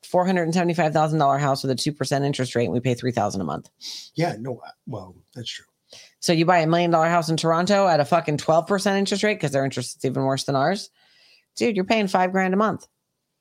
four 0.03 0.25
hundred 0.25 0.43
and 0.43 0.53
seventy-five 0.53 0.93
thousand 0.93 1.19
dollar 1.19 1.37
house 1.37 1.63
with 1.63 1.71
a 1.71 1.75
two 1.75 1.91
percent 1.91 2.25
interest 2.25 2.55
rate, 2.55 2.65
and 2.65 2.73
we 2.73 2.79
pay 2.79 2.93
three 2.93 3.11
thousand 3.11 3.41
a 3.41 3.43
month. 3.43 3.69
Yeah, 4.15 4.35
no, 4.39 4.61
uh, 4.65 4.69
well, 4.87 5.15
that's 5.35 5.49
true. 5.49 5.65
So 6.19 6.33
you 6.33 6.45
buy 6.45 6.59
a 6.59 6.67
million 6.67 6.91
dollar 6.91 7.09
house 7.09 7.29
in 7.29 7.37
Toronto 7.37 7.87
at 7.87 7.99
a 7.99 8.05
fucking 8.05 8.37
twelve 8.37 8.67
percent 8.67 8.97
interest 8.97 9.23
rate 9.23 9.35
because 9.35 9.51
their 9.51 9.65
interest 9.65 9.97
is 9.97 10.05
even 10.05 10.23
worse 10.23 10.45
than 10.45 10.55
ours, 10.55 10.89
dude. 11.55 11.75
You're 11.75 11.85
paying 11.85 12.07
five 12.07 12.31
grand 12.31 12.53
a 12.53 12.57
month 12.57 12.87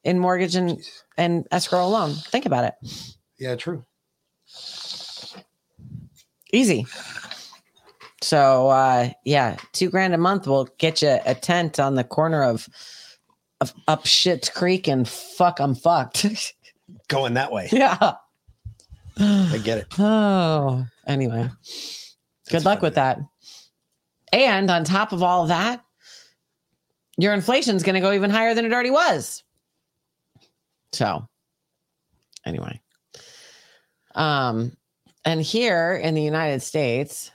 in 0.04 0.18
mortgage 0.18 0.56
and 0.56 0.80
and 1.16 1.46
escrow 1.50 1.84
alone. 1.86 2.14
Think 2.14 2.46
about 2.46 2.64
it. 2.64 2.74
Yeah, 3.38 3.54
true. 3.56 3.84
Easy. 6.52 6.86
So 8.22 8.68
uh 8.68 9.10
yeah, 9.24 9.56
two 9.72 9.90
grand 9.90 10.14
a 10.14 10.18
month 10.18 10.46
will 10.46 10.68
get 10.78 11.02
you 11.02 11.18
a 11.26 11.34
tent 11.34 11.80
on 11.80 11.94
the 11.94 12.04
corner 12.04 12.42
of 12.42 12.68
of 13.60 13.72
up 13.88 14.06
Shit's 14.06 14.48
Creek 14.48 14.88
and 14.88 15.08
fuck 15.08 15.60
I'm 15.60 15.74
fucked. 15.74 16.26
Going 17.08 17.34
that 17.34 17.52
way. 17.52 17.68
yeah. 17.72 18.14
I 19.18 19.60
get 19.62 19.78
it. 19.78 19.86
Oh, 19.98 20.86
anyway. 21.06 21.48
Good 22.50 22.64
luck 22.64 22.82
with 22.82 22.94
that. 22.94 23.18
And 24.32 24.70
on 24.70 24.84
top 24.84 25.12
of 25.12 25.22
all 25.22 25.46
that, 25.46 25.84
your 27.18 27.34
inflation's 27.34 27.82
going 27.82 27.94
to 27.94 28.00
go 28.00 28.12
even 28.12 28.30
higher 28.30 28.54
than 28.54 28.64
it 28.64 28.72
already 28.72 28.90
was. 28.90 29.42
So, 30.92 31.28
anyway. 32.44 32.80
Um 34.14 34.76
and 35.24 35.40
here 35.40 35.94
in 35.94 36.14
the 36.14 36.22
United 36.22 36.62
States 36.62 37.30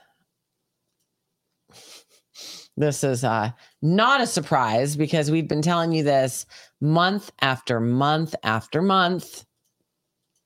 this 2.78 3.02
is 3.04 3.24
uh 3.24 3.50
not 3.82 4.20
a 4.20 4.26
surprise 4.26 4.96
because 4.96 5.30
we've 5.30 5.48
been 5.48 5.62
telling 5.62 5.92
you 5.92 6.02
this 6.02 6.46
month 6.80 7.30
after 7.40 7.80
month 7.80 8.34
after 8.42 8.80
month. 8.82 9.44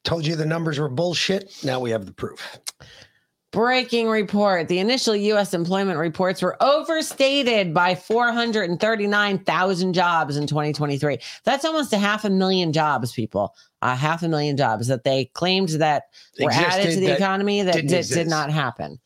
Told 0.05 0.27
you 0.27 0.35
the 0.35 0.47
numbers 0.47 0.79
were 0.79 0.89
bullshit. 0.89 1.55
Now 1.63 1.79
we 1.79 1.91
have 1.91 2.07
the 2.07 2.13
proof. 2.13 2.59
Breaking 3.53 4.09
report. 4.09 4.69
The 4.69 4.79
initial 4.79 5.15
US 5.15 5.53
employment 5.53 5.99
reports 5.99 6.41
were 6.41 6.57
overstated 6.63 7.75
by 7.75 7.95
439,000 7.95 9.93
jobs 9.93 10.39
in 10.39 10.47
2023. 10.47 11.19
That's 11.45 11.67
almost 11.67 11.93
a 11.93 11.99
half 11.99 12.25
a 12.25 12.31
million 12.31 12.73
jobs, 12.73 13.13
people. 13.13 13.55
A 13.83 13.95
half 13.95 14.23
a 14.23 14.29
million 14.29 14.57
jobs 14.57 14.87
that 14.87 15.05
they 15.05 15.27
claimed 15.35 15.69
that 15.71 16.05
were 16.41 16.51
added 16.51 16.95
to 16.95 17.01
the 17.01 17.09
that 17.09 17.19
economy 17.19 17.61
that 17.61 17.87
did, 17.87 18.07
did 18.07 18.27
not 18.27 18.51
happen. 18.51 18.99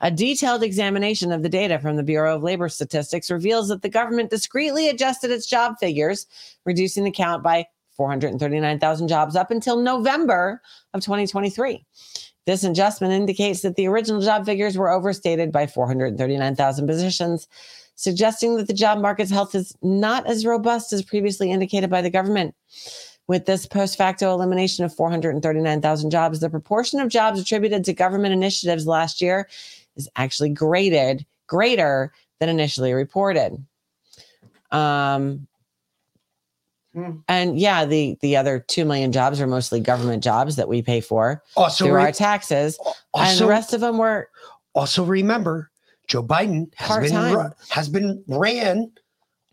A 0.00 0.10
detailed 0.10 0.62
examination 0.62 1.32
of 1.32 1.42
the 1.42 1.48
data 1.48 1.80
from 1.80 1.96
the 1.96 2.04
Bureau 2.04 2.36
of 2.36 2.44
Labor 2.44 2.68
Statistics 2.68 3.28
reveals 3.28 3.68
that 3.68 3.82
the 3.82 3.88
government 3.88 4.30
discreetly 4.30 4.88
adjusted 4.88 5.32
its 5.32 5.46
job 5.46 5.74
figures, 5.80 6.26
reducing 6.64 7.02
the 7.02 7.10
count 7.10 7.42
by 7.42 7.66
439,000 7.96 9.08
jobs 9.08 9.36
up 9.36 9.50
until 9.50 9.80
November 9.80 10.62
of 10.94 11.02
2023. 11.02 11.84
This 12.50 12.64
adjustment 12.64 13.12
indicates 13.12 13.60
that 13.60 13.76
the 13.76 13.86
original 13.86 14.20
job 14.20 14.44
figures 14.44 14.76
were 14.76 14.90
overstated 14.90 15.52
by 15.52 15.68
439,000 15.68 16.84
positions, 16.84 17.46
suggesting 17.94 18.56
that 18.56 18.66
the 18.66 18.74
job 18.74 18.98
market's 18.98 19.30
health 19.30 19.54
is 19.54 19.72
not 19.82 20.26
as 20.26 20.44
robust 20.44 20.92
as 20.92 21.00
previously 21.00 21.52
indicated 21.52 21.88
by 21.90 22.02
the 22.02 22.10
government. 22.10 22.56
With 23.28 23.46
this 23.46 23.66
post 23.66 23.96
facto 23.96 24.34
elimination 24.34 24.84
of 24.84 24.92
439,000 24.92 26.10
jobs, 26.10 26.40
the 26.40 26.50
proportion 26.50 26.98
of 26.98 27.08
jobs 27.08 27.38
attributed 27.38 27.84
to 27.84 27.92
government 27.92 28.32
initiatives 28.32 28.84
last 28.84 29.20
year 29.20 29.48
is 29.94 30.08
actually 30.16 30.48
graded 30.48 31.24
greater 31.46 32.12
than 32.40 32.48
initially 32.48 32.92
reported. 32.92 33.64
Um, 34.72 35.46
Mm. 36.94 37.22
and 37.28 37.58
yeah, 37.58 37.84
the 37.84 38.16
the 38.20 38.36
other 38.36 38.58
two 38.58 38.84
million 38.84 39.12
jobs 39.12 39.40
are 39.40 39.46
mostly 39.46 39.78
government 39.78 40.24
jobs 40.24 40.56
that 40.56 40.68
we 40.68 40.82
pay 40.82 41.00
for 41.00 41.40
oh, 41.56 41.62
Also 41.62 41.84
through 41.84 41.94
re- 41.94 42.02
our 42.02 42.12
taxes, 42.12 42.78
oh, 42.84 42.94
oh, 43.14 43.20
and 43.20 43.38
the 43.38 43.46
rest 43.46 43.72
of 43.72 43.80
them 43.80 43.96
were 43.96 44.28
Also, 44.74 45.04
remember, 45.04 45.70
Joe 46.08 46.22
Biden 46.24 46.72
has 46.74 47.10
been 47.10 47.12
Part-time. 47.12 47.52
has 47.68 47.88
been 47.88 48.24
ran 48.26 48.90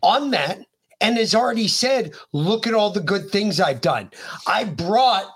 on 0.02 0.32
that 0.32 0.58
and 1.00 1.16
has 1.16 1.32
already 1.32 1.68
said, 1.68 2.12
"Look 2.32 2.66
at 2.66 2.74
all 2.74 2.90
the 2.90 3.00
good 3.00 3.30
things 3.30 3.60
I've 3.60 3.80
done. 3.80 4.10
I 4.48 4.64
brought 4.64 5.26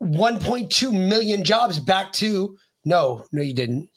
1.2 0.00 0.92
million 0.92 1.42
jobs 1.42 1.80
back 1.80 2.12
to." 2.14 2.56
No, 2.84 3.24
no, 3.32 3.42
you 3.42 3.54
didn't. 3.54 3.88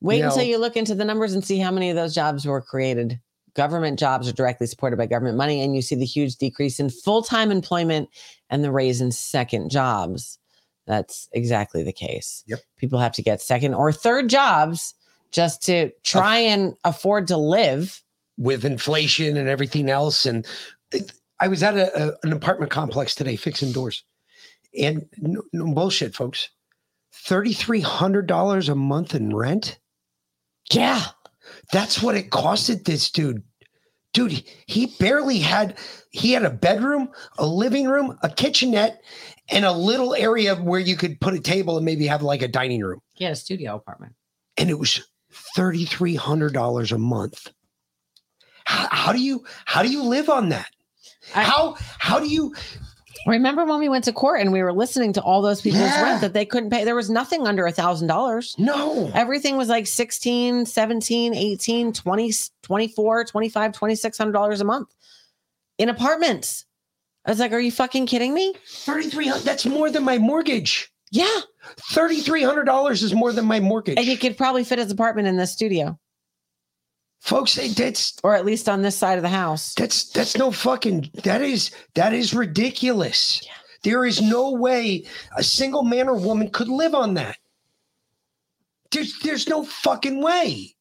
Wait 0.00 0.22
until 0.22 0.42
you 0.42 0.58
look 0.58 0.76
into 0.76 0.94
the 0.94 1.04
numbers 1.04 1.34
and 1.34 1.44
see 1.44 1.58
how 1.58 1.70
many 1.70 1.90
of 1.90 1.96
those 1.96 2.14
jobs 2.14 2.46
were 2.46 2.60
created. 2.60 3.20
Government 3.54 3.98
jobs 3.98 4.28
are 4.28 4.32
directly 4.32 4.66
supported 4.66 4.96
by 4.96 5.06
government 5.06 5.36
money, 5.36 5.62
and 5.62 5.74
you 5.74 5.82
see 5.82 5.94
the 5.94 6.04
huge 6.04 6.36
decrease 6.36 6.78
in 6.80 6.90
full 6.90 7.22
time 7.22 7.50
employment 7.50 8.08
and 8.48 8.62
the 8.64 8.70
raise 8.72 9.00
in 9.00 9.12
second 9.12 9.70
jobs. 9.70 10.38
That's 10.86 11.28
exactly 11.32 11.82
the 11.82 11.92
case. 11.92 12.42
Yep. 12.46 12.60
People 12.76 12.98
have 12.98 13.12
to 13.12 13.22
get 13.22 13.40
second 13.40 13.74
or 13.74 13.92
third 13.92 14.28
jobs 14.28 14.94
just 15.32 15.62
to 15.66 15.90
try 16.02 16.38
and 16.38 16.74
afford 16.84 17.26
to 17.28 17.36
live. 17.36 18.02
with 18.38 18.64
inflation 18.64 19.36
and 19.36 19.48
everything 19.48 19.90
else. 19.90 20.24
And 20.26 20.46
I 21.40 21.46
was 21.48 21.62
at 21.62 21.76
a, 21.76 22.08
a- 22.08 22.16
an 22.22 22.32
apartment 22.32 22.70
complex 22.72 23.14
today 23.14 23.36
fixing 23.36 23.70
doors, 23.72 24.02
and 24.78 25.06
no, 25.18 25.42
no 25.52 25.72
bullshit, 25.74 26.14
folks. 26.14 26.48
Thirty 27.12 27.52
three 27.52 27.80
hundred 27.82 28.26
dollars 28.26 28.68
a 28.68 28.74
month 28.74 29.14
in 29.14 29.34
rent. 29.36 29.78
Yeah, 30.72 31.04
that's 31.72 32.02
what 32.02 32.16
it 32.16 32.30
costed 32.30 32.84
this 32.84 33.10
dude. 33.10 33.42
Dude, 34.12 34.44
he 34.66 34.86
barely 34.98 35.38
had. 35.38 35.78
He 36.10 36.32
had 36.32 36.44
a 36.44 36.50
bedroom, 36.50 37.10
a 37.38 37.46
living 37.46 37.86
room, 37.86 38.18
a 38.24 38.28
kitchenette, 38.28 39.02
and 39.48 39.64
a 39.64 39.72
little 39.72 40.14
area 40.14 40.56
where 40.56 40.80
you 40.80 40.96
could 40.96 41.20
put 41.20 41.34
a 41.34 41.40
table 41.40 41.76
and 41.76 41.86
maybe 41.86 42.08
have 42.08 42.22
like 42.22 42.42
a 42.42 42.48
dining 42.48 42.80
room. 42.80 43.00
He 43.12 43.24
had 43.24 43.34
a 43.34 43.36
studio 43.36 43.76
apartment. 43.76 44.14
And 44.56 44.68
it 44.68 44.78
was 44.78 45.06
thirty 45.54 45.84
three 45.84 46.16
hundred 46.16 46.52
dollars 46.52 46.90
a 46.90 46.98
month. 46.98 47.52
How, 48.64 48.88
how 48.90 49.12
do 49.12 49.20
you 49.20 49.44
how 49.64 49.82
do 49.82 49.90
you 49.90 50.02
live 50.02 50.28
on 50.28 50.48
that? 50.48 50.70
how 51.32 51.76
how 51.98 52.18
do 52.18 52.28
you 52.28 52.54
Remember 53.26 53.64
when 53.64 53.78
we 53.78 53.88
went 53.88 54.04
to 54.04 54.12
court 54.12 54.40
and 54.40 54.52
we 54.52 54.62
were 54.62 54.72
listening 54.72 55.12
to 55.14 55.22
all 55.22 55.42
those 55.42 55.60
people's 55.60 55.82
Yeah. 55.82 56.02
rent 56.02 56.20
that 56.22 56.32
they 56.32 56.44
couldn't 56.46 56.70
pay? 56.70 56.84
There 56.84 56.94
was 56.94 57.10
nothing 57.10 57.46
under 57.46 57.66
a 57.66 57.72
thousand 57.72 58.08
dollars. 58.08 58.54
No. 58.58 59.10
Everything 59.14 59.56
was 59.56 59.68
like 59.68 59.86
16, 59.86 60.66
17, 60.66 61.34
18, 61.34 61.92
20, 61.92 62.32
24, 62.62 63.24
25, 63.24 63.72
2600 63.72 64.32
dollars 64.32 64.60
a 64.60 64.64
month 64.64 64.88
in 65.78 65.88
apartments. 65.88 66.64
I 67.26 67.30
was 67.30 67.38
like, 67.38 67.52
are 67.52 67.60
you 67.60 67.70
fucking 67.70 68.06
kidding 68.06 68.32
me? 68.32 68.54
thirty 68.66 69.08
three 69.10 69.26
hundred? 69.28 69.44
That's 69.44 69.66
more 69.66 69.90
than 69.90 70.02
my 70.04 70.16
mortgage. 70.16 70.90
Yeah. 71.12 71.40
Thirty 71.92 72.20
three 72.20 72.42
hundred 72.42 72.64
dollars 72.64 73.02
is 73.02 73.12
more 73.12 73.32
than 73.32 73.44
my 73.44 73.60
mortgage. 73.60 73.98
And 73.98 74.06
you 74.06 74.16
could 74.16 74.38
probably 74.38 74.64
fit 74.64 74.78
his 74.78 74.90
apartment 74.90 75.28
in 75.28 75.36
this 75.36 75.52
studio. 75.52 75.98
Folks, 77.20 77.56
it- 77.58 77.76
that's 77.76 78.18
or 78.24 78.34
at 78.34 78.44
least 78.46 78.68
on 78.68 78.82
this 78.82 78.96
side 78.96 79.18
of 79.18 79.22
the 79.22 79.28
house. 79.28 79.74
That's 79.74 80.04
that's 80.10 80.36
no 80.36 80.50
fucking 80.50 81.10
that 81.24 81.42
is 81.42 81.70
that 81.94 82.12
is 82.14 82.34
ridiculous. 82.34 83.40
There 83.82 84.04
is 84.04 84.20
no 84.20 84.50
way 84.52 85.06
a 85.36 85.42
single 85.42 85.82
man 85.82 86.08
or 86.08 86.14
woman 86.14 86.50
could 86.50 86.68
live 86.68 86.94
on 86.94 87.14
that. 87.14 87.36
There's 88.90 89.18
there's 89.20 89.48
no 89.48 89.64
fucking 89.64 90.22
way. 90.22 90.74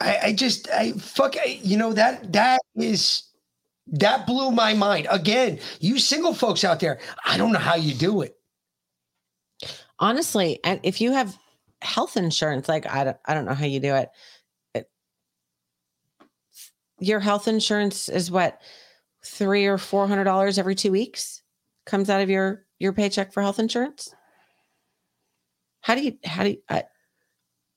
I, 0.00 0.18
I 0.24 0.32
just 0.32 0.68
I 0.70 0.92
fuck 0.92 1.36
I- 1.36 1.60
you 1.62 1.76
know 1.76 1.92
that 1.92 2.32
that 2.32 2.60
is 2.74 3.22
that 3.88 4.26
blew 4.26 4.50
my 4.50 4.74
mind. 4.74 5.06
Again, 5.10 5.60
you 5.80 5.98
single 5.98 6.34
folks 6.34 6.64
out 6.64 6.80
there, 6.80 6.98
I 7.24 7.36
don't 7.38 7.52
know 7.52 7.58
how 7.58 7.76
you 7.76 7.94
do 7.94 8.22
it. 8.22 8.36
Honestly, 9.98 10.60
and 10.64 10.80
if 10.82 11.00
you 11.00 11.12
have 11.12 11.36
health 11.82 12.16
insurance, 12.16 12.68
like 12.68 12.86
I 12.86 13.04
don't, 13.04 13.16
I 13.24 13.34
don't 13.34 13.46
know 13.46 13.54
how 13.54 13.66
you 13.66 13.80
do 13.80 13.94
it. 13.94 14.10
it 14.74 14.88
your 17.00 17.20
health 17.20 17.48
insurance 17.48 18.08
is 18.08 18.30
what 18.30 18.60
three 19.24 19.66
or 19.66 19.78
four 19.78 20.06
hundred 20.06 20.24
dollars 20.24 20.58
every 20.58 20.74
two 20.74 20.92
weeks 20.92 21.42
comes 21.84 22.10
out 22.10 22.20
of 22.20 22.30
your 22.30 22.64
your 22.78 22.92
paycheck 22.92 23.32
for 23.32 23.42
health 23.42 23.58
insurance. 23.58 24.14
How 25.80 25.94
do 25.94 26.02
you? 26.02 26.18
How 26.24 26.42
do 26.42 26.50
you? 26.50 26.62
I, 26.68 26.84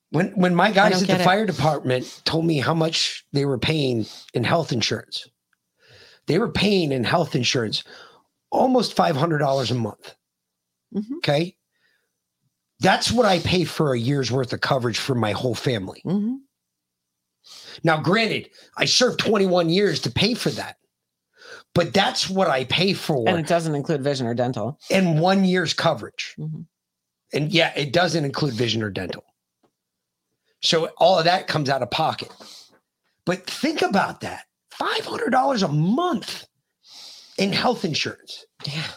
When 0.09 0.29
when 0.31 0.55
my 0.55 0.71
guys 0.71 1.01
at 1.03 1.07
the 1.07 1.21
it. 1.21 1.23
fire 1.23 1.45
department 1.45 2.21
told 2.25 2.45
me 2.45 2.57
how 2.57 2.73
much 2.73 3.23
they 3.31 3.45
were 3.45 3.59
paying 3.59 4.05
in 4.33 4.43
health 4.43 4.71
insurance, 4.71 5.27
they 6.25 6.39
were 6.39 6.51
paying 6.51 6.91
in 6.91 7.03
health 7.03 7.35
insurance 7.35 7.83
almost 8.51 8.95
five 8.95 9.15
hundred 9.15 9.37
dollars 9.37 9.69
a 9.69 9.75
month. 9.75 10.15
Mm-hmm. 10.95 11.17
Okay, 11.17 11.55
that's 12.79 13.11
what 13.11 13.25
I 13.25 13.39
pay 13.39 13.63
for 13.65 13.93
a 13.93 13.99
year's 13.99 14.31
worth 14.31 14.53
of 14.53 14.61
coverage 14.61 14.97
for 14.97 15.15
my 15.15 15.31
whole 15.31 15.55
family. 15.55 16.01
Mm-hmm. 16.05 16.35
Now, 17.83 18.01
granted, 18.01 18.49
I 18.77 18.85
served 18.85 19.19
twenty 19.19 19.45
one 19.45 19.69
years 19.69 19.99
to 20.01 20.11
pay 20.11 20.33
for 20.33 20.49
that, 20.51 20.77
but 21.73 21.93
that's 21.93 22.29
what 22.29 22.47
I 22.47 22.65
pay 22.65 22.93
for 22.93 23.27
and 23.27 23.39
it 23.39 23.47
doesn't 23.47 23.75
include 23.75 24.03
vision 24.03 24.27
or 24.27 24.33
dental. 24.33 24.79
And 24.89 25.19
one 25.19 25.45
year's 25.45 25.73
coverage. 25.73 26.35
Mm-hmm. 26.39 26.61
And 27.33 27.51
yeah, 27.51 27.73
it 27.75 27.93
doesn't 27.93 28.25
include 28.25 28.53
vision 28.53 28.81
or 28.81 28.89
dental. 28.89 29.23
So 30.61 30.89
all 30.97 31.17
of 31.17 31.25
that 31.25 31.47
comes 31.47 31.69
out 31.69 31.83
of 31.83 31.91
pocket. 31.91 32.31
But 33.25 33.45
think 33.45 33.81
about 33.81 34.21
that 34.21 34.45
$500 34.79 35.63
a 35.63 35.67
month 35.67 36.47
in 37.37 37.53
health 37.53 37.85
insurance. 37.85 38.45
Yeah. 38.65 38.87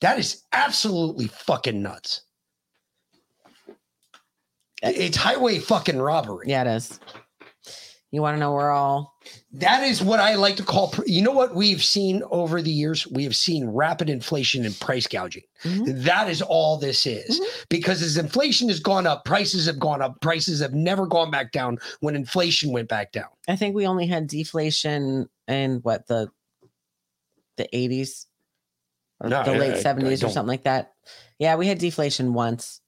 That 0.00 0.18
is 0.18 0.42
absolutely 0.52 1.28
fucking 1.28 1.82
nuts. 1.82 2.23
It's 4.84 5.16
highway 5.16 5.58
fucking 5.58 5.98
robbery. 5.98 6.46
Yeah, 6.48 6.62
it 6.62 6.76
is. 6.76 7.00
You 8.10 8.22
want 8.22 8.36
to 8.36 8.38
know 8.38 8.52
where 8.52 8.70
all 8.70 9.12
That 9.54 9.82
is 9.82 10.00
what 10.00 10.20
I 10.20 10.36
like 10.36 10.54
to 10.58 10.62
call. 10.62 10.94
You 11.04 11.20
know 11.22 11.32
what 11.32 11.56
we've 11.56 11.82
seen 11.82 12.22
over 12.30 12.62
the 12.62 12.70
years? 12.70 13.08
We 13.08 13.24
have 13.24 13.34
seen 13.34 13.66
rapid 13.68 14.08
inflation 14.08 14.64
and 14.64 14.78
price 14.78 15.08
gouging. 15.08 15.42
Mm-hmm. 15.64 16.02
That 16.04 16.30
is 16.30 16.40
all 16.40 16.76
this 16.78 17.06
is. 17.06 17.40
Mm-hmm. 17.40 17.62
Because 17.70 18.02
as 18.02 18.16
inflation 18.16 18.68
has 18.68 18.78
gone 18.78 19.04
up, 19.08 19.24
prices 19.24 19.66
have 19.66 19.80
gone 19.80 20.00
up. 20.00 20.20
Prices 20.20 20.60
have 20.60 20.74
never 20.74 21.06
gone 21.08 21.32
back 21.32 21.50
down 21.50 21.78
when 22.00 22.14
inflation 22.14 22.70
went 22.70 22.88
back 22.88 23.10
down. 23.10 23.30
I 23.48 23.56
think 23.56 23.74
we 23.74 23.84
only 23.86 24.06
had 24.06 24.28
deflation 24.28 25.28
in 25.48 25.76
what 25.82 26.06
the 26.06 26.28
the 27.56 27.68
80s 27.72 28.26
or 29.20 29.28
No, 29.28 29.42
the 29.42 29.52
I- 29.54 29.58
late 29.58 29.74
I- 29.74 29.78
I 29.78 29.82
70s 29.82 30.22
or 30.24 30.28
something 30.30 30.46
like 30.48 30.64
that. 30.64 30.92
Yeah, 31.40 31.56
we 31.56 31.66
had 31.66 31.78
deflation 31.78 32.32
once 32.32 32.80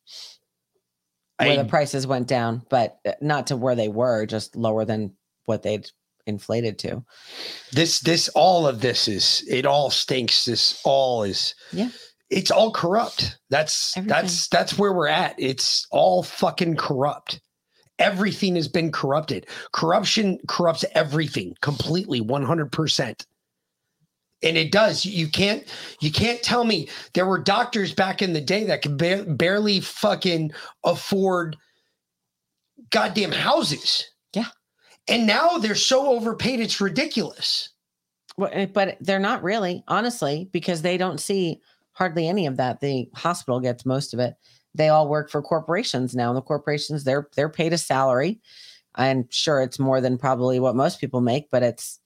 where 1.38 1.50
I- 1.52 1.56
the 1.56 1.64
prices 1.68 2.06
went 2.06 2.26
down, 2.28 2.62
but 2.70 2.98
uh, 3.06 3.12
not 3.20 3.48
to 3.48 3.56
where 3.56 3.74
they 3.74 3.88
were, 3.88 4.26
just 4.26 4.56
lower 4.56 4.84
than 4.84 5.12
what 5.44 5.62
they'd 5.62 5.88
inflated 6.26 6.78
to. 6.80 7.04
This, 7.72 8.00
this, 8.00 8.28
all 8.30 8.66
of 8.66 8.80
this 8.80 9.06
is, 9.08 9.44
it 9.48 9.64
all 9.66 9.90
stinks. 9.90 10.44
This 10.44 10.80
all 10.84 11.22
is, 11.22 11.54
Yeah. 11.72 11.90
it's 12.30 12.50
all 12.50 12.72
corrupt. 12.72 13.38
That's, 13.50 13.94
that's, 14.06 14.48
that's 14.48 14.76
where 14.78 14.92
we're 14.92 15.06
at. 15.08 15.36
It's 15.38 15.86
all 15.92 16.22
fucking 16.24 16.76
corrupt. 16.76 17.40
Everything 17.98 18.56
has 18.56 18.68
been 18.68 18.90
corrupted. 18.92 19.46
Corruption 19.72 20.38
corrupts 20.48 20.84
everything 20.94 21.54
completely, 21.62 22.20
100%. 22.20 23.24
And 24.42 24.56
it 24.56 24.70
does 24.70 25.04
you 25.04 25.28
can't 25.28 25.64
you 26.00 26.10
can't 26.10 26.42
tell 26.42 26.64
me 26.64 26.88
there 27.14 27.26
were 27.26 27.38
doctors 27.38 27.94
back 27.94 28.20
in 28.20 28.32
the 28.32 28.40
day 28.40 28.64
that 28.64 28.82
could 28.82 28.98
ba- 28.98 29.24
barely 29.26 29.80
fucking 29.80 30.52
afford 30.84 31.56
goddamn 32.90 33.32
houses 33.32 34.04
yeah 34.34 34.48
and 35.08 35.26
now 35.26 35.56
they're 35.58 35.74
so 35.74 36.08
overpaid 36.08 36.60
it's 36.60 36.80
ridiculous 36.80 37.70
Well, 38.36 38.50
eh, 38.52 38.66
but 38.66 38.98
they're 39.00 39.18
not 39.18 39.42
really, 39.42 39.82
honestly, 39.88 40.48
because 40.52 40.82
they 40.82 40.98
don't 40.98 41.20
see 41.20 41.60
hardly 41.92 42.28
any 42.28 42.46
of 42.46 42.58
that. 42.58 42.80
The 42.80 43.08
hospital 43.14 43.60
gets 43.60 43.86
most 43.86 44.12
of 44.12 44.20
it. 44.20 44.34
They 44.74 44.90
all 44.90 45.08
work 45.08 45.30
for 45.30 45.40
corporations 45.40 46.14
now, 46.14 46.28
and 46.28 46.36
the 46.36 46.42
corporations 46.42 47.04
they're 47.04 47.28
they're 47.34 47.48
paid 47.48 47.72
a 47.72 47.78
salary. 47.78 48.40
I'm 48.94 49.26
sure 49.30 49.62
it's 49.62 49.78
more 49.78 50.00
than 50.02 50.18
probably 50.18 50.60
what 50.60 50.76
most 50.76 51.00
people 51.00 51.22
make, 51.22 51.50
but 51.50 51.62
it's 51.62 51.98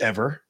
ever 0.00 0.40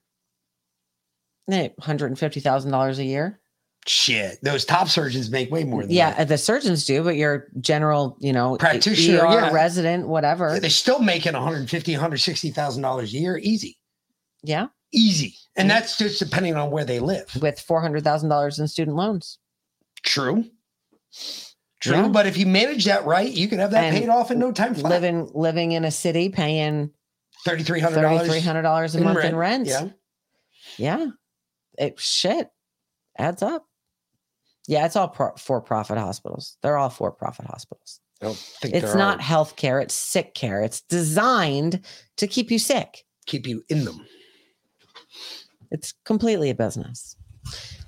hundred 1.80 2.06
and 2.06 2.18
fifty 2.18 2.40
thousand 2.40 2.70
dollars 2.70 2.98
a 2.98 3.04
year. 3.04 3.40
shit 3.86 4.38
those 4.42 4.64
top 4.64 4.88
surgeons 4.88 5.30
make 5.30 5.50
way 5.50 5.62
more 5.64 5.82
than 5.82 5.90
Yeah, 5.90 6.14
that. 6.14 6.28
the 6.28 6.38
surgeons 6.38 6.86
do, 6.86 7.02
but 7.04 7.16
your 7.16 7.48
general, 7.60 8.16
you 8.20 8.32
know, 8.32 8.56
Practitioner, 8.56 9.20
ER 9.26 9.32
yeah. 9.32 9.50
resident, 9.52 10.08
whatever. 10.08 10.58
they're 10.58 10.70
still 10.70 11.00
making 11.00 11.34
150 11.34 11.92
160 11.92 12.50
thousand 12.50 12.82
dollars 12.82 13.12
a 13.12 13.18
year 13.18 13.36
easy 13.38 13.76
Yeah, 14.42 14.68
easy 14.92 15.34
and 15.56 15.68
that's 15.70 15.98
just 15.98 16.18
depending 16.18 16.56
on 16.56 16.70
where 16.70 16.84
they 16.84 16.98
live 17.00 17.30
with 17.42 17.60
four 17.60 17.80
hundred 17.82 18.04
thousand 18.04 18.28
dollars 18.30 18.58
in 18.58 18.66
student 18.68 18.96
loans. 18.96 19.38
True. 20.02 20.44
True, 21.80 21.94
Yeah. 21.96 22.08
but 22.08 22.26
if 22.26 22.36
you 22.38 22.46
manage 22.46 22.86
that 22.86 23.04
right, 23.04 23.30
you 23.30 23.46
can 23.48 23.58
have 23.58 23.70
that 23.72 23.84
And 23.84 23.96
paid 23.96 24.08
off 24.08 24.30
in 24.30 24.38
no 24.38 24.50
time. 24.52 24.74
flat. 24.74 24.88
Living 24.90 25.30
living 25.34 25.72
in 25.72 25.84
a 25.84 25.90
city, 25.90 26.30
paying 26.30 26.90
thirty 27.44 27.62
three 27.62 27.80
hundred 27.80 28.00
dollars, 28.02 28.20
thirty 28.22 28.30
three 28.30 28.40
hundred 28.40 28.62
dollars 28.62 28.94
a 28.94 29.00
month 29.02 29.18
rent, 29.18 29.28
in 29.28 29.36
rent. 29.36 29.66
yeah. 29.66 29.88
yeah, 30.78 31.06
it 31.78 31.98
shit 32.00 32.50
adds 33.18 33.42
up. 33.42 33.66
Yeah, 34.66 34.86
it's 34.86 34.96
all 34.96 35.08
pro- 35.08 35.36
for 35.36 35.60
profit 35.60 35.98
hospitals. 35.98 36.56
They're 36.62 36.78
all 36.78 36.90
for 36.90 37.12
profit 37.12 37.46
hospitals. 37.46 38.00
I 38.22 38.26
don't 38.26 38.36
think 38.36 38.74
It's 38.74 38.94
not 38.94 39.20
health 39.20 39.56
care; 39.56 39.80
it's 39.80 39.94
sick 39.94 40.34
care. 40.34 40.62
It's 40.62 40.80
designed 40.82 41.84
to 42.16 42.26
keep 42.26 42.50
you 42.50 42.58
sick. 42.58 43.04
keep 43.26 43.46
you 43.46 43.62
in 43.68 43.84
them. 43.84 44.06
It's 45.70 45.92
completely 46.04 46.50
a 46.50 46.54
business. 46.54 47.16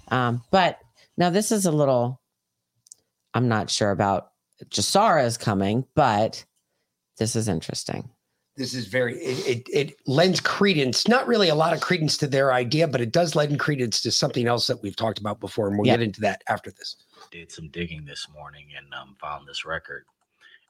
Um, 0.09 0.43
but 0.51 0.79
now 1.17 1.31
this 1.31 1.53
is 1.53 1.67
a 1.67 1.73
little. 1.73 2.21
I'm 3.35 3.49
not 3.49 3.71
sure 3.71 3.91
about 3.91 4.31
Jasara 4.67 5.25
is 5.25 5.37
coming, 5.37 5.85
but 5.95 6.45
this 7.19 7.37
is 7.37 7.49
interesting. 7.49 8.11
This 8.57 8.73
is 8.73 8.87
very 8.87 9.19
it, 9.19 9.47
it 9.69 9.69
it 9.91 10.01
lends 10.07 10.41
credence, 10.41 11.07
not 11.09 11.27
really 11.27 11.51
a 11.51 11.55
lot 11.55 11.75
of 11.75 11.81
credence 11.81 12.17
to 12.19 12.27
their 12.27 12.53
idea, 12.55 12.89
but 12.89 13.01
it 13.03 13.13
does 13.13 13.35
lend 13.37 13.59
credence 13.61 14.01
to 14.03 14.11
something 14.11 14.47
else 14.47 14.67
that 14.67 14.83
we've 14.83 14.97
talked 14.97 15.19
about 15.19 15.41
before, 15.41 15.69
and 15.69 15.77
we'll 15.79 15.87
Yeah. 15.87 15.95
get 15.95 16.03
into 16.03 16.21
that 16.23 16.43
after 16.49 16.71
this. 16.71 16.97
did 17.31 17.53
some 17.53 17.69
digging 17.69 18.05
this 18.07 18.27
morning 18.33 18.69
and 18.77 18.93
um, 18.95 19.15
found 19.21 19.47
this 19.47 19.65
record. 19.67 20.05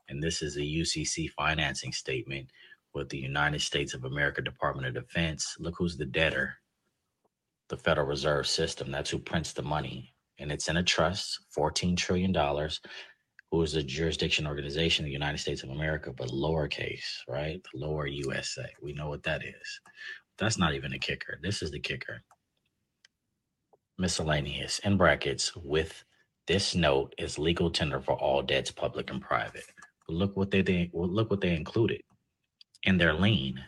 And 0.08 0.22
this 0.22 0.42
is 0.42 0.56
a 0.56 0.60
UCC 0.60 1.28
financing 1.30 1.92
statement 1.92 2.50
with 2.94 3.08
the 3.08 3.18
United 3.18 3.60
States 3.60 3.94
of 3.94 4.04
America 4.04 4.40
Department 4.42 4.86
of 4.88 4.94
Defense. 4.94 5.56
Look 5.58 5.74
who's 5.78 5.96
the 5.96 6.06
debtor 6.06 6.54
the 7.68 7.76
Federal 7.76 8.06
Reserve 8.06 8.46
System. 8.46 8.90
That's 8.92 9.10
who 9.10 9.18
prints 9.18 9.52
the 9.52 9.62
money. 9.62 10.14
And 10.38 10.52
it's 10.52 10.68
in 10.68 10.76
a 10.76 10.82
trust, 10.82 11.40
$14 11.56 11.96
trillion, 11.96 12.32
who 13.50 13.62
is 13.62 13.74
a 13.76 13.82
jurisdiction 13.82 14.46
organization 14.46 15.04
of 15.04 15.06
the 15.08 15.12
United 15.12 15.38
States 15.38 15.62
of 15.62 15.70
America, 15.70 16.12
but 16.16 16.28
lowercase, 16.30 17.20
right? 17.28 17.62
Lower 17.74 18.06
USA. 18.06 18.66
We 18.82 18.92
know 18.92 19.08
what 19.08 19.22
that 19.24 19.44
is. 19.44 19.80
That's 20.38 20.58
not 20.58 20.74
even 20.74 20.92
a 20.94 20.98
kicker. 20.98 21.38
This 21.42 21.62
is 21.62 21.70
the 21.70 21.80
kicker 21.80 22.22
miscellaneous 23.98 24.78
in 24.80 24.96
brackets 24.96 25.54
with 25.56 26.04
this 26.46 26.74
note 26.74 27.14
is 27.18 27.38
legal 27.38 27.70
tender 27.70 28.00
for 28.00 28.14
all 28.14 28.42
debts 28.42 28.70
public 28.70 29.10
and 29.10 29.22
private 29.22 29.64
but 30.06 30.14
look 30.16 30.36
what 30.36 30.50
they, 30.50 30.62
they 30.62 30.90
well, 30.92 31.08
look 31.08 31.30
what 31.30 31.40
they 31.40 31.54
included 31.54 32.00
in 32.82 32.98
their 32.98 33.14
lien 33.14 33.58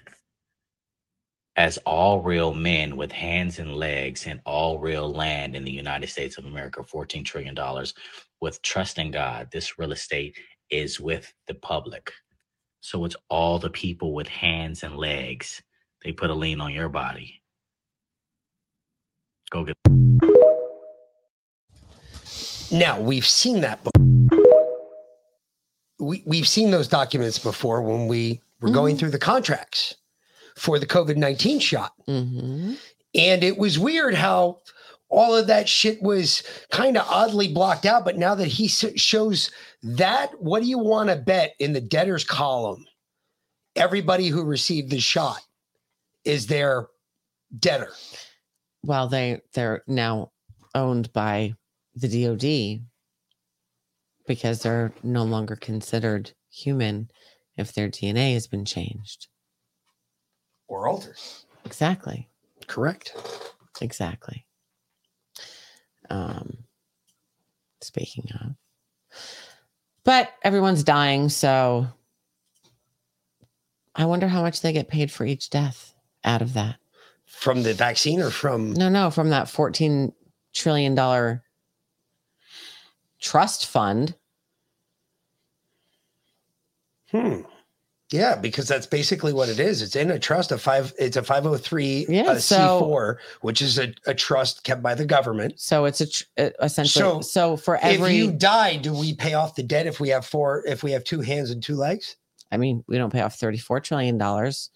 as 1.57 1.79
all 1.79 2.21
real 2.21 2.55
men 2.55 2.97
with 2.97 3.11
hands 3.13 3.59
and 3.59 3.75
legs 3.75 4.27
and 4.27 4.41
all 4.45 4.79
real 4.79 5.11
land 5.11 5.57
in 5.57 5.65
the 5.65 5.73
united 5.73 6.09
states 6.09 6.37
of 6.39 6.45
america 6.45 6.83
14 6.83 7.25
trillion 7.25 7.55
dollars 7.55 7.95
with 8.41 8.61
trust 8.63 8.99
in 8.99 9.11
god 9.11 9.49
this 9.53 9.79
real 9.79 9.93
estate 9.93 10.37
is 10.71 11.01
with 11.01 11.33
the 11.47 11.55
public 11.55 12.13
so 12.81 13.05
it's 13.05 13.17
all 13.29 13.59
the 13.59 13.71
people 13.71 14.15
with 14.15 14.29
hands 14.29 14.83
and 14.83 14.97
legs 14.97 15.63
they 16.05 16.13
put 16.13 16.31
a 16.31 16.35
lien 16.35 16.61
on 16.61 16.73
your 16.73 16.89
body 16.89 17.43
go 19.51 19.65
get 19.65 19.75
Now 22.71 23.01
we've 23.01 23.27
seen 23.27 23.63
that. 23.63 23.83
Before. 23.83 24.39
We 25.99 26.23
we've 26.27 26.47
seen 26.47 26.71
those 26.71 26.87
documents 26.87 27.39
before 27.39 27.83
when 27.83 28.07
we 28.09 28.41
were 28.61 28.71
going 28.71 28.97
through 28.97 29.11
the 29.11 29.19
contracts 29.19 29.97
for 30.57 30.79
the 30.79 30.87
COVID 30.87 31.17
nineteen 31.17 31.61
shot, 31.61 31.93
Mm-hmm. 32.07 32.75
and 33.15 33.43
it 33.43 33.57
was 33.57 33.79
weird 33.79 34.15
how 34.15 34.61
all 35.09 35.35
of 35.37 35.47
that 35.47 35.69
shit 35.69 36.03
was 36.03 36.43
kind 36.71 36.97
of 36.97 37.07
oddly 37.09 37.53
blocked 37.53 37.87
out. 37.87 38.05
But 38.05 38.19
now 38.19 38.35
that 38.35 38.47
he 38.49 38.67
s- 38.67 38.85
shows 38.97 39.51
that, 39.83 40.41
what 40.43 40.63
do 40.63 40.69
you 40.69 40.79
want 40.79 41.09
to 41.09 41.17
bet 41.17 41.55
in 41.59 41.73
the 41.73 41.81
debtors 41.81 42.25
column? 42.25 42.85
everybody 43.77 44.27
who 44.27 44.43
received 44.43 44.91
the 44.91 44.99
shot 44.99 45.39
is 46.25 46.49
their 46.49 46.89
debtor. 47.61 47.93
Well, 48.83 49.07
they 49.07 49.41
they're 49.55 49.85
now 49.87 50.33
owned 50.75 51.13
by 51.13 51.55
the 51.95 52.09
DoD 52.09 52.85
because 54.27 54.63
they're 54.63 54.93
no 55.05 55.23
longer 55.23 55.55
considered 55.55 56.33
human 56.51 57.09
if 57.57 57.73
their 57.73 57.89
DNA 57.89 58.35
has 58.35 58.49
been 58.49 58.65
changed. 58.65 59.29
Or 60.67 60.89
altered. 60.89 61.17
Exactly. 61.65 62.29
Correct. 62.67 63.15
Exactly. 63.81 64.45
Um 66.11 66.59
speaking 67.81 68.29
of. 68.41 68.55
But 70.05 70.31
everyone's 70.43 70.85
dying, 70.85 71.29
so 71.29 71.87
I 73.95 74.07
wonder 74.07 74.29
how 74.29 74.43
much 74.43 74.61
they 74.61 74.73
get 74.73 74.89
paid 74.89 75.11
for 75.11 75.25
each 75.27 75.51
death 75.51 75.95
out 76.25 76.43
of 76.43 76.55
that. 76.55 76.77
From 77.27 77.63
the 77.63 77.75
vaccine 77.75 78.21
or 78.21 78.31
from 78.31 78.73
No, 78.73 78.89
no, 78.89 79.11
from 79.11 79.31
that 79.31 79.49
14 79.49 80.13
trillion 80.55 80.95
dollar 80.95 81.43
trust 83.21 83.67
fund. 83.67 84.15
Hmm. 87.11 87.41
Yeah, 88.11 88.37
because 88.37 88.67
that's 88.67 88.87
basically 88.87 89.33
what 89.35 89.49
it 89.51 89.61
is. 89.61 89.83
It's 89.83 89.95
in 89.95 90.11
a 90.11 90.19
trust 90.19 90.51
of 90.51 90.63
five. 90.63 90.95
It's 90.99 91.17
a 91.19 91.23
five 91.23 91.43
hundred 91.43 91.59
three 91.59 92.07
Yeah, 92.09 92.23
uh, 92.23 92.39
so- 92.39 92.79
C 92.79 92.85
four, 92.85 93.21
which 93.43 93.61
is 93.61 93.79
a, 93.79 93.93
a 94.07 94.15
trust 94.15 94.65
kept 94.65 94.83
by 94.83 94.95
the 94.95 95.05
government. 95.05 95.61
So 95.61 95.85
it's 95.85 96.01
a 96.01 96.07
tr- 96.11 96.25
uh, 96.39 96.51
essentially 96.63 97.03
So, 97.03 97.21
so, 97.21 97.57
for 97.57 97.77
every. 97.77 98.11
if 98.13 98.17
you 98.17 98.33
die, 98.33 98.77
do 98.77 98.95
we 98.95 99.15
pay 99.15 99.35
off 99.35 99.55
the 99.57 99.63
debt 99.63 99.87
if 99.87 100.01
we 100.01 100.09
have 100.09 100.25
four? 100.25 100.65
If 100.67 100.83
we 100.83 100.93
have 100.93 101.05
two 101.05 101.21
hands 101.21 101.51
and 101.51 101.63
two 101.63 101.77
legs? 101.77 102.17
I 102.51 102.57
mean, 102.57 102.83
we 102.89 102.97
don't 102.97 103.13
pay 103.13 103.21
off 103.21 103.35
34 103.37 103.81
trillion 103.81 104.17
dollars. 104.17 104.71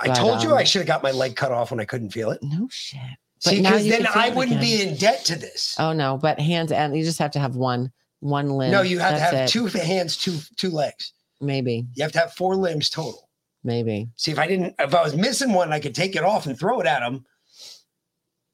I 0.00 0.08
told 0.10 0.42
you 0.42 0.54
I 0.54 0.64
should 0.64 0.80
have 0.80 0.86
got 0.86 1.02
my 1.02 1.10
leg 1.10 1.34
cut 1.34 1.50
off 1.50 1.70
when 1.72 1.80
I 1.80 1.84
couldn't 1.84 2.10
feel 2.10 2.30
it. 2.30 2.40
No 2.42 2.68
shit. 2.70 3.00
But 3.42 3.50
See, 3.50 3.62
because 3.62 3.88
then 3.88 4.06
I 4.14 4.30
wouldn't 4.30 4.60
be 4.60 4.82
in 4.82 4.96
debt 4.96 5.24
to 5.26 5.36
this. 5.36 5.74
Oh 5.78 5.92
no, 5.92 6.18
but 6.18 6.38
hands 6.38 6.70
and 6.72 6.96
you 6.96 7.02
just 7.04 7.18
have 7.18 7.30
to 7.32 7.38
have 7.40 7.56
one 7.56 7.90
one 8.20 8.50
limb. 8.50 8.70
no, 8.70 8.82
you 8.82 8.98
have 8.98 9.14
to 9.14 9.20
have 9.20 9.34
it. 9.34 9.48
two 9.48 9.66
hands, 9.66 10.16
two 10.16 10.38
two 10.56 10.70
legs. 10.70 11.12
Maybe. 11.40 11.86
You 11.94 12.02
have 12.02 12.12
to 12.12 12.18
have 12.18 12.32
four 12.32 12.56
limbs 12.56 12.90
total. 12.90 13.28
Maybe. 13.64 14.08
See, 14.16 14.30
if 14.30 14.38
I 14.38 14.46
didn't, 14.46 14.74
if 14.78 14.94
I 14.94 15.02
was 15.02 15.14
missing 15.14 15.52
one, 15.52 15.72
I 15.72 15.80
could 15.80 15.94
take 15.94 16.16
it 16.16 16.24
off 16.24 16.46
and 16.46 16.58
throw 16.58 16.80
it 16.80 16.86
at 16.86 17.02
him. 17.02 17.24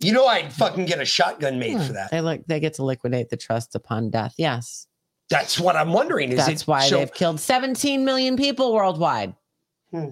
You 0.00 0.12
know, 0.12 0.26
I'd 0.26 0.52
fucking 0.52 0.86
get 0.86 1.00
a 1.00 1.04
shotgun 1.04 1.58
made 1.58 1.72
Yeah, 1.72 1.86
for 1.86 1.92
that. 1.94 2.10
They 2.10 2.20
like 2.20 2.46
they 2.46 2.60
get 2.60 2.74
to 2.74 2.84
liquidate 2.84 3.30
the 3.30 3.36
trust 3.36 3.74
upon 3.74 4.10
death. 4.10 4.34
Yes. 4.36 4.86
That's 5.30 5.58
what 5.58 5.76
I'm 5.76 5.92
wondering. 5.92 6.30
Is 6.32 6.44
That's 6.46 6.62
it 6.62 6.68
why 6.68 6.86
so- 6.88 6.98
they've 6.98 7.12
killed 7.14 7.40
17 7.40 8.04
million 8.04 8.36
people 8.36 8.74
worldwide. 8.74 9.34
Hmm. 9.90 10.10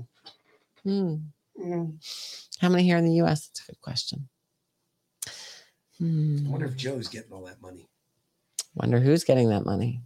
Hmm. 0.82 1.14
Hmm. 1.60 1.84
How 2.58 2.68
many 2.68 2.84
here 2.84 2.96
in 2.96 3.04
the 3.04 3.14
US? 3.22 3.48
That's 3.48 3.68
a 3.68 3.72
good 3.72 3.80
question. 3.80 4.28
Hmm. 5.98 6.46
I 6.46 6.50
wonder 6.50 6.66
if 6.66 6.76
Joe's 6.76 7.08
getting 7.08 7.32
all 7.32 7.44
that 7.44 7.60
money. 7.60 7.88
Wonder 8.74 8.98
who's 9.00 9.24
getting 9.24 9.50
that 9.50 9.66
money. 9.66 10.00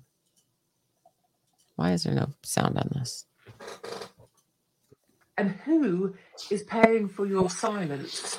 Why 1.77 1.93
is 1.93 2.03
there 2.05 2.15
no 2.15 2.29
sound 2.43 2.77
on 2.79 2.91
this? 2.95 3.27
and 5.39 5.51
who 5.51 6.15
is 6.51 6.63
paying 6.65 7.09
for 7.09 7.27
your 7.27 7.51
silence? 7.51 8.39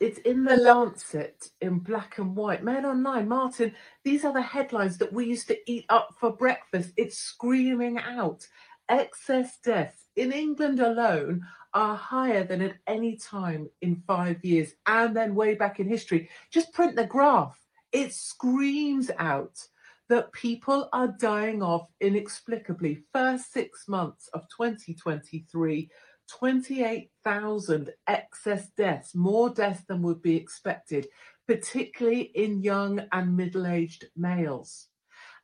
It's 0.00 0.18
in 0.20 0.44
the 0.44 0.56
Lancet 0.56 1.50
in 1.60 1.80
black 1.80 2.18
and 2.18 2.36
white. 2.36 2.62
Men 2.62 2.86
online, 2.86 3.28
Martin, 3.28 3.74
these 4.04 4.24
are 4.24 4.32
the 4.32 4.42
headlines 4.42 4.96
that 4.98 5.12
we 5.12 5.26
used 5.26 5.48
to 5.48 5.58
eat 5.70 5.84
up 5.88 6.10
for 6.18 6.30
breakfast. 6.32 6.92
It's 6.96 7.18
screaming 7.18 7.98
out. 7.98 8.46
Excess 8.88 9.58
deaths 9.62 10.06
in 10.16 10.32
England 10.32 10.80
alone 10.80 11.44
are 11.74 11.96
higher 11.96 12.44
than 12.44 12.62
at 12.62 12.76
any 12.86 13.16
time 13.16 13.68
in 13.82 14.02
five 14.06 14.42
years, 14.44 14.72
and 14.86 15.14
then 15.14 15.34
way 15.34 15.54
back 15.54 15.80
in 15.80 15.88
history. 15.88 16.30
Just 16.50 16.72
print 16.72 16.96
the 16.96 17.04
graph. 17.04 17.58
It 17.92 18.14
screams 18.14 19.10
out 19.18 19.58
that 20.08 20.32
people 20.32 20.88
are 20.92 21.08
dying 21.08 21.62
off 21.62 21.88
inexplicably. 22.00 23.04
First 23.12 23.52
six 23.52 23.88
months 23.88 24.28
of 24.34 24.42
2023, 24.56 25.90
28,000 26.28 27.90
excess 28.06 28.68
deaths, 28.76 29.14
more 29.14 29.50
deaths 29.50 29.82
than 29.88 30.02
would 30.02 30.22
be 30.22 30.36
expected, 30.36 31.06
particularly 31.46 32.22
in 32.34 32.62
young 32.62 33.00
and 33.12 33.36
middle 33.36 33.66
aged 33.66 34.06
males. 34.16 34.88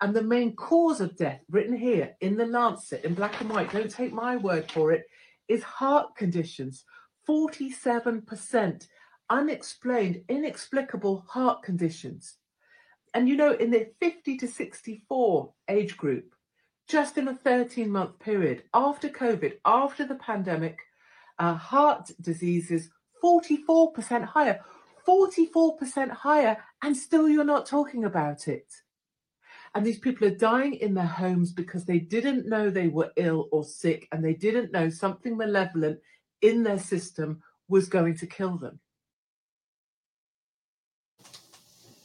And 0.01 0.15
the 0.15 0.23
main 0.23 0.57
cause 0.57 1.01
of 1.01 1.17
death, 1.17 1.41
written 1.51 1.77
here 1.77 2.15
in 2.21 2.37
the 2.37 2.47
Lancet 2.47 3.05
in 3.05 3.15
black 3.15 3.41
and 3.41 3.51
white, 3.51 3.73
don't 3.73 3.91
take 3.91 4.13
my 4.13 4.37
word 4.37 4.71
for 4.71 4.93
it, 4.93 5.05
is 5.49 5.63
heart 5.63 6.17
conditions. 6.17 6.85
47% 7.29 8.87
unexplained, 9.31 10.23
inexplicable 10.29 11.25
heart 11.29 11.63
conditions. 11.63 12.37
And 13.15 13.29
you 13.29 13.37
know, 13.37 13.53
in 13.53 13.71
the 13.71 13.91
50 14.01 14.37
to 14.39 14.49
64 14.49 15.53
age 15.69 15.97
group, 15.97 16.35
just 16.89 17.17
in 17.17 17.29
a 17.29 17.35
13 17.35 17.89
month 17.89 18.19
period 18.19 18.65
after 18.75 19.09
COVID, 19.09 19.55
after 19.65 20.05
the 20.05 20.17
pandemic, 20.17 20.81
uh, 21.39 21.55
heart 21.55 22.11
diseases 22.21 22.91
44% 23.23 24.25
higher, 24.25 24.61
44% 25.09 26.11
higher, 26.11 26.59
and 26.83 26.97
still 26.97 27.29
you're 27.29 27.45
not 27.45 27.67
talking 27.67 28.05
about 28.05 28.49
it. 28.49 28.67
And 29.75 29.85
these 29.85 29.99
people 29.99 30.29
are 30.29 30.37
dying 30.37 30.75
in 30.75 30.95
their 30.95 31.05
homes 31.05 31.53
because 31.53 31.85
they 31.85 31.99
didn't 31.99 32.49
know 32.49 32.69
they 32.69 32.89
were 32.89 33.13
ill 33.17 33.49
or 33.51 33.65
sick 33.65 34.07
and 34.13 34.25
they 34.25 34.35
didn't 34.35 34.73
know 34.73 34.89
something 34.89 35.37
malevolent 35.37 36.01
in 36.43 36.63
their 36.63 36.79
system 36.79 37.43
was 37.69 37.89
going 37.89 38.17
to 38.19 38.27
kill 38.27 38.57
them. 38.57 38.79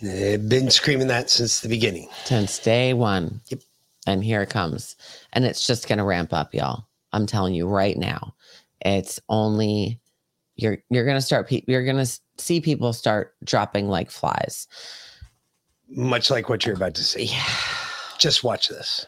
They've 0.02 0.48
been 0.48 0.72
screaming 0.72 1.08
that 1.08 1.30
since 1.30 1.60
the 1.60 1.70
beginning. 1.70 2.08
Since 2.26 2.60
day 2.60 2.94
one. 2.94 3.42
Yep. 3.50 3.62
And 4.08 4.24
here 4.24 4.42
it 4.42 4.50
comes. 4.50 4.96
And 5.34 5.46
it's 5.46 5.66
just 5.66 5.88
going 5.88 5.98
to 6.00 6.06
ramp 6.06 6.34
up, 6.34 6.54
y'all. 6.54 6.86
I'm 7.12 7.26
telling 7.26 7.54
you 7.54 7.68
right 7.68 7.98
now. 7.98 8.36
It's 8.82 9.20
only 9.28 10.00
you're 10.56 10.78
you're 10.90 11.06
going 11.06 11.18
to 11.18 11.22
start 11.22 11.52
you're 11.68 11.86
going 11.86 12.04
to 12.04 12.20
see 12.38 12.62
people 12.62 12.94
start 12.94 13.36
dropping 13.44 13.90
like 13.90 14.10
flies. 14.10 14.68
Much 15.90 16.30
like 16.30 16.50
what 16.50 16.66
you're 16.66 16.76
about 16.76 16.96
to 16.96 17.04
see. 17.04 17.32
Just 18.18 18.44
watch 18.44 18.70
this. 18.70 19.06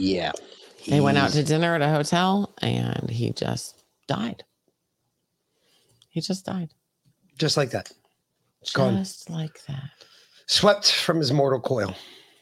Yeah. 0.00 0.32
They 0.88 1.00
went 1.00 1.18
out 1.18 1.30
to 1.32 1.42
dinner 1.42 1.74
at 1.74 1.82
a 1.82 1.90
hotel 1.90 2.54
and 2.62 3.10
he 3.10 3.32
just 3.32 3.84
died. 4.08 4.44
He 6.08 6.20
just 6.20 6.44
died. 6.46 6.70
just 7.38 7.56
like 7.56 7.70
that. 7.70 7.92
It's 8.62 8.72
gone. 8.72 8.96
Just 8.96 9.30
like 9.30 9.64
that. 9.66 9.90
Swept 10.46 10.92
from 10.92 11.18
his 11.18 11.32
mortal 11.32 11.60
coil. 11.60 11.94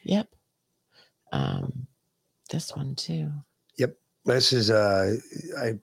Yep. 0.05 0.29
Um 1.33 1.87
this 2.49 2.75
one 2.75 2.95
too. 2.95 3.31
Yep. 3.77 3.97
This 4.25 4.53
is 4.53 4.71
uh 4.71 5.17
I 5.61 5.75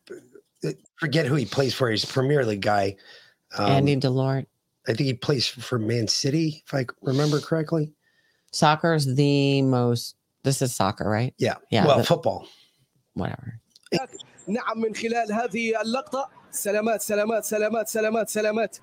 I 0.64 0.74
forget 0.96 1.26
who 1.26 1.36
he 1.36 1.46
plays 1.46 1.74
for. 1.74 1.92
He's 1.92 2.04
a 2.04 2.08
Premier 2.08 2.46
League 2.46 2.62
guy. 2.62 2.96
Um, 3.58 3.70
Andy 3.70 3.98
Delort. 3.98 4.46
I 4.88 4.94
think 4.94 5.08
he 5.08 5.14
plays 5.14 5.48
for 5.48 5.78
Man 5.78 6.08
City, 6.08 6.64
if 6.66 6.74
I 6.74 6.86
remember 7.02 7.40
correctly. 7.40 7.94
Soccer 8.52 8.94
is 8.94 9.16
the 9.16 9.62
most 9.64 10.16
this 10.48 10.62
is 10.66 10.70
soccer, 10.82 11.08
right? 11.18 11.34
Yeah. 11.48 11.58
Yeah. 11.76 11.86
Well, 11.88 11.98
the- 12.00 12.10
football. 12.14 12.40
Whatever. 13.22 13.50
نعم 14.48 14.80
من 14.82 14.96
خلال 14.96 15.34
هذه 15.34 15.82
اللقطة 15.82 16.30
سلامات 16.52 17.02
سلامات 17.02 17.44
سلامات 17.46 17.88
سلامات 17.88 18.30
سلامات 18.30 18.78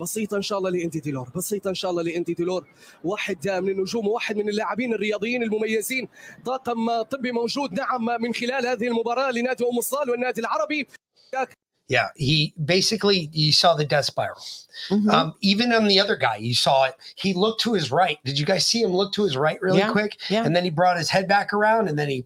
بسيطة 0.00 0.36
إن 0.36 0.42
شاء 0.42 0.58
الله 0.58 0.70
لانتي 0.70 1.00
تيلور 1.00 1.28
بسيطة 1.36 1.68
إن 1.70 1.74
شاء 1.74 1.90
الله 1.90 2.02
لانتي 2.02 2.34
تيلور 2.34 2.68
واحد 3.04 3.48
من 3.48 3.68
النجوم 3.68 4.08
واحد 4.08 4.36
من 4.36 4.48
اللاعبين 4.48 4.94
الرياضيين 4.94 5.42
المميزين 5.42 6.08
طاقم 6.44 7.02
طبي 7.02 7.32
موجود 7.32 7.72
نعم 7.72 8.04
من 8.22 8.34
خلال 8.34 8.66
هذه 8.66 8.86
المباراة 8.88 9.30
لنادي 9.30 9.64
أم 9.64 9.78
الصال 9.78 10.10
والنادي 10.10 10.40
العربي 10.40 10.88
Yeah, 11.90 12.06
he 12.14 12.54
basically 12.64 13.28
you 13.32 13.52
saw 13.52 13.74
the 13.74 13.84
death 13.84 14.04
spiral. 14.04 14.40
Um, 15.10 15.34
even 15.40 15.72
on 15.72 15.88
the 15.88 15.98
other 15.98 16.14
guy, 16.14 16.36
you 16.36 16.54
saw 16.54 16.84
it. 16.84 16.94
He 17.16 17.34
looked 17.34 17.60
to 17.62 17.72
his 17.74 17.90
right. 17.90 18.16
Did 18.24 18.38
you 18.38 18.46
guys 18.46 18.64
see 18.64 18.80
him 18.80 18.92
look 18.92 19.12
to 19.14 19.24
his 19.24 19.36
right 19.36 19.60
really 19.60 19.78
Yeah, 19.78 19.90
quick? 19.90 20.16
yeah. 20.28 20.44
And 20.44 20.54
then 20.54 20.62
he 20.62 20.70
brought 20.70 20.96
his 20.96 21.10
head 21.10 21.26
back 21.26 21.52
around, 21.52 21.88
and 21.88 21.98
then 21.98 22.08
he 22.08 22.24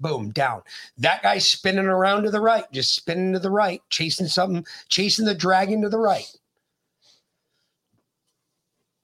boom 0.00 0.30
down. 0.32 0.60
That 0.98 1.22
guy's 1.22 1.50
spinning 1.50 1.86
around 1.86 2.24
to 2.24 2.30
the 2.30 2.42
right, 2.42 2.70
just 2.72 2.94
spinning 2.94 3.32
to 3.32 3.38
the 3.38 3.50
right, 3.50 3.80
chasing 3.88 4.26
something, 4.26 4.66
chasing 4.90 5.24
the 5.24 5.34
dragon 5.34 5.80
to 5.80 5.88
the 5.88 5.98
right. 5.98 6.30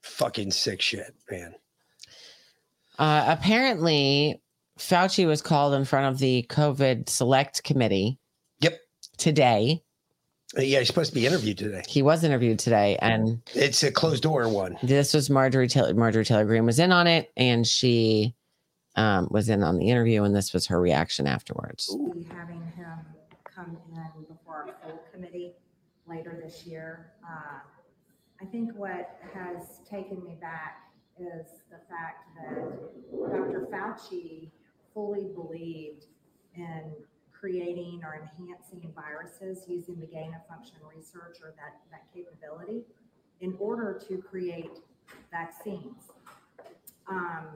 Fucking 0.02 0.50
sick 0.50 0.82
shit, 0.82 1.14
man. 1.30 1.54
Uh, 2.98 3.24
apparently, 3.28 4.42
Fauci 4.78 5.26
was 5.26 5.40
called 5.40 5.72
in 5.72 5.86
front 5.86 6.12
of 6.12 6.18
the 6.18 6.44
COVID 6.50 7.08
Select 7.08 7.62
Committee. 7.64 8.18
Yep. 8.60 8.78
Today. 9.16 9.82
Yeah, 10.56 10.80
he's 10.80 10.88
supposed 10.88 11.10
to 11.10 11.14
be 11.14 11.26
interviewed 11.26 11.58
today. 11.58 11.82
He 11.88 12.02
was 12.02 12.24
interviewed 12.24 12.58
today, 12.58 12.98
and 13.00 13.40
it's 13.54 13.82
a 13.82 13.90
closed 13.90 14.22
door 14.22 14.48
one. 14.48 14.78
This 14.82 15.14
was 15.14 15.30
Marjorie 15.30 15.68
Taylor. 15.68 15.94
Marjorie 15.94 16.24
Taylor 16.24 16.44
Greene 16.44 16.66
was 16.66 16.78
in 16.78 16.92
on 16.92 17.06
it, 17.06 17.32
and 17.36 17.66
she 17.66 18.34
um, 18.96 19.28
was 19.30 19.48
in 19.48 19.62
on 19.62 19.78
the 19.78 19.88
interview, 19.88 20.24
and 20.24 20.34
this 20.34 20.52
was 20.52 20.66
her 20.66 20.80
reaction 20.80 21.26
afterwards. 21.26 21.96
be 22.14 22.24
having 22.24 22.62
him 22.76 22.98
come 23.44 23.78
in 23.92 24.24
before 24.24 24.66
our 24.68 24.74
full 24.82 25.00
committee 25.12 25.52
later 26.06 26.38
this 26.44 26.66
year. 26.66 27.12
Uh, 27.26 27.58
I 28.40 28.44
think 28.46 28.74
what 28.74 29.18
has 29.32 29.80
taken 29.88 30.22
me 30.22 30.36
back 30.40 30.90
is 31.18 31.46
the 31.70 31.78
fact 31.88 32.26
that 32.36 33.30
Dr. 33.30 33.68
Fauci 33.72 34.50
fully 34.92 35.28
believed 35.34 36.06
in 36.56 36.92
creating 37.42 38.00
or 38.04 38.14
enhancing 38.14 38.88
viruses 38.94 39.64
using 39.66 39.98
the 39.98 40.06
gain 40.06 40.32
of 40.32 40.46
function 40.46 40.76
research 40.88 41.38
or 41.42 41.52
that, 41.56 41.74
that 41.90 42.04
capability 42.14 42.82
in 43.40 43.56
order 43.58 44.00
to 44.08 44.18
create 44.18 44.78
vaccines. 45.32 46.12
Um, 47.10 47.46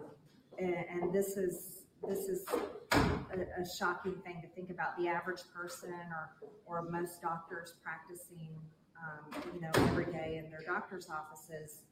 and, 0.58 0.84
and 0.90 1.12
this 1.12 1.36
is, 1.36 1.84
this 2.06 2.28
is 2.28 2.44
a, 2.90 3.62
a 3.62 3.76
shocking 3.78 4.16
thing 4.24 4.42
to 4.42 4.48
think 4.56 4.70
about. 4.70 4.98
The 4.98 5.06
average 5.06 5.42
person 5.54 5.94
or, 6.10 6.30
or 6.66 6.90
most 6.90 7.22
doctors 7.22 7.74
practicing, 7.84 8.50
um, 8.98 9.40
you 9.54 9.60
know, 9.60 9.70
every 9.88 10.06
day 10.06 10.42
in 10.44 10.50
their 10.50 10.64
doctor's 10.66 11.08
offices 11.08 11.82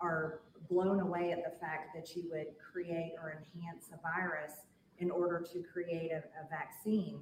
are 0.00 0.40
blown 0.70 1.00
away 1.00 1.32
at 1.32 1.42
the 1.42 1.58
fact 1.58 1.96
that 1.96 2.14
you 2.14 2.30
would 2.30 2.46
create 2.72 3.14
or 3.20 3.32
enhance 3.32 3.90
a 3.92 4.00
virus 4.00 4.52
in 4.98 5.10
order 5.10 5.44
to 5.52 5.62
create 5.62 6.10
a, 6.10 6.18
a 6.18 6.48
vaccine 6.50 7.20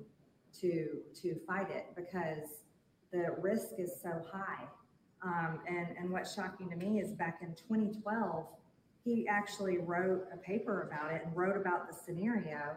to 0.60 0.98
to 1.22 1.36
fight 1.46 1.70
it 1.70 1.86
because 1.96 2.60
the 3.12 3.34
risk 3.40 3.72
is 3.78 3.92
so 4.02 4.22
high. 4.30 4.64
Um, 5.24 5.60
and 5.68 5.96
and 5.98 6.10
what's 6.10 6.34
shocking 6.34 6.70
to 6.70 6.76
me 6.76 7.00
is 7.00 7.12
back 7.12 7.38
in 7.42 7.54
2012, 7.54 8.46
he 9.04 9.26
actually 9.28 9.78
wrote 9.78 10.24
a 10.32 10.36
paper 10.36 10.82
about 10.82 11.12
it 11.12 11.22
and 11.24 11.36
wrote 11.36 11.56
about 11.56 11.88
the 11.88 11.94
scenario 11.94 12.76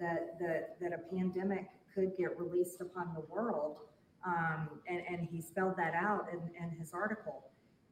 that 0.00 0.38
that 0.40 0.76
that 0.80 0.92
a 0.92 1.14
pandemic 1.14 1.66
could 1.94 2.16
get 2.16 2.38
released 2.38 2.80
upon 2.80 3.12
the 3.14 3.22
world. 3.32 3.76
Um, 4.24 4.68
and, 4.86 5.02
and 5.08 5.28
he 5.28 5.40
spelled 5.40 5.76
that 5.76 5.94
out 5.94 6.28
in, 6.32 6.38
in 6.62 6.70
his 6.78 6.92
article. 6.94 7.42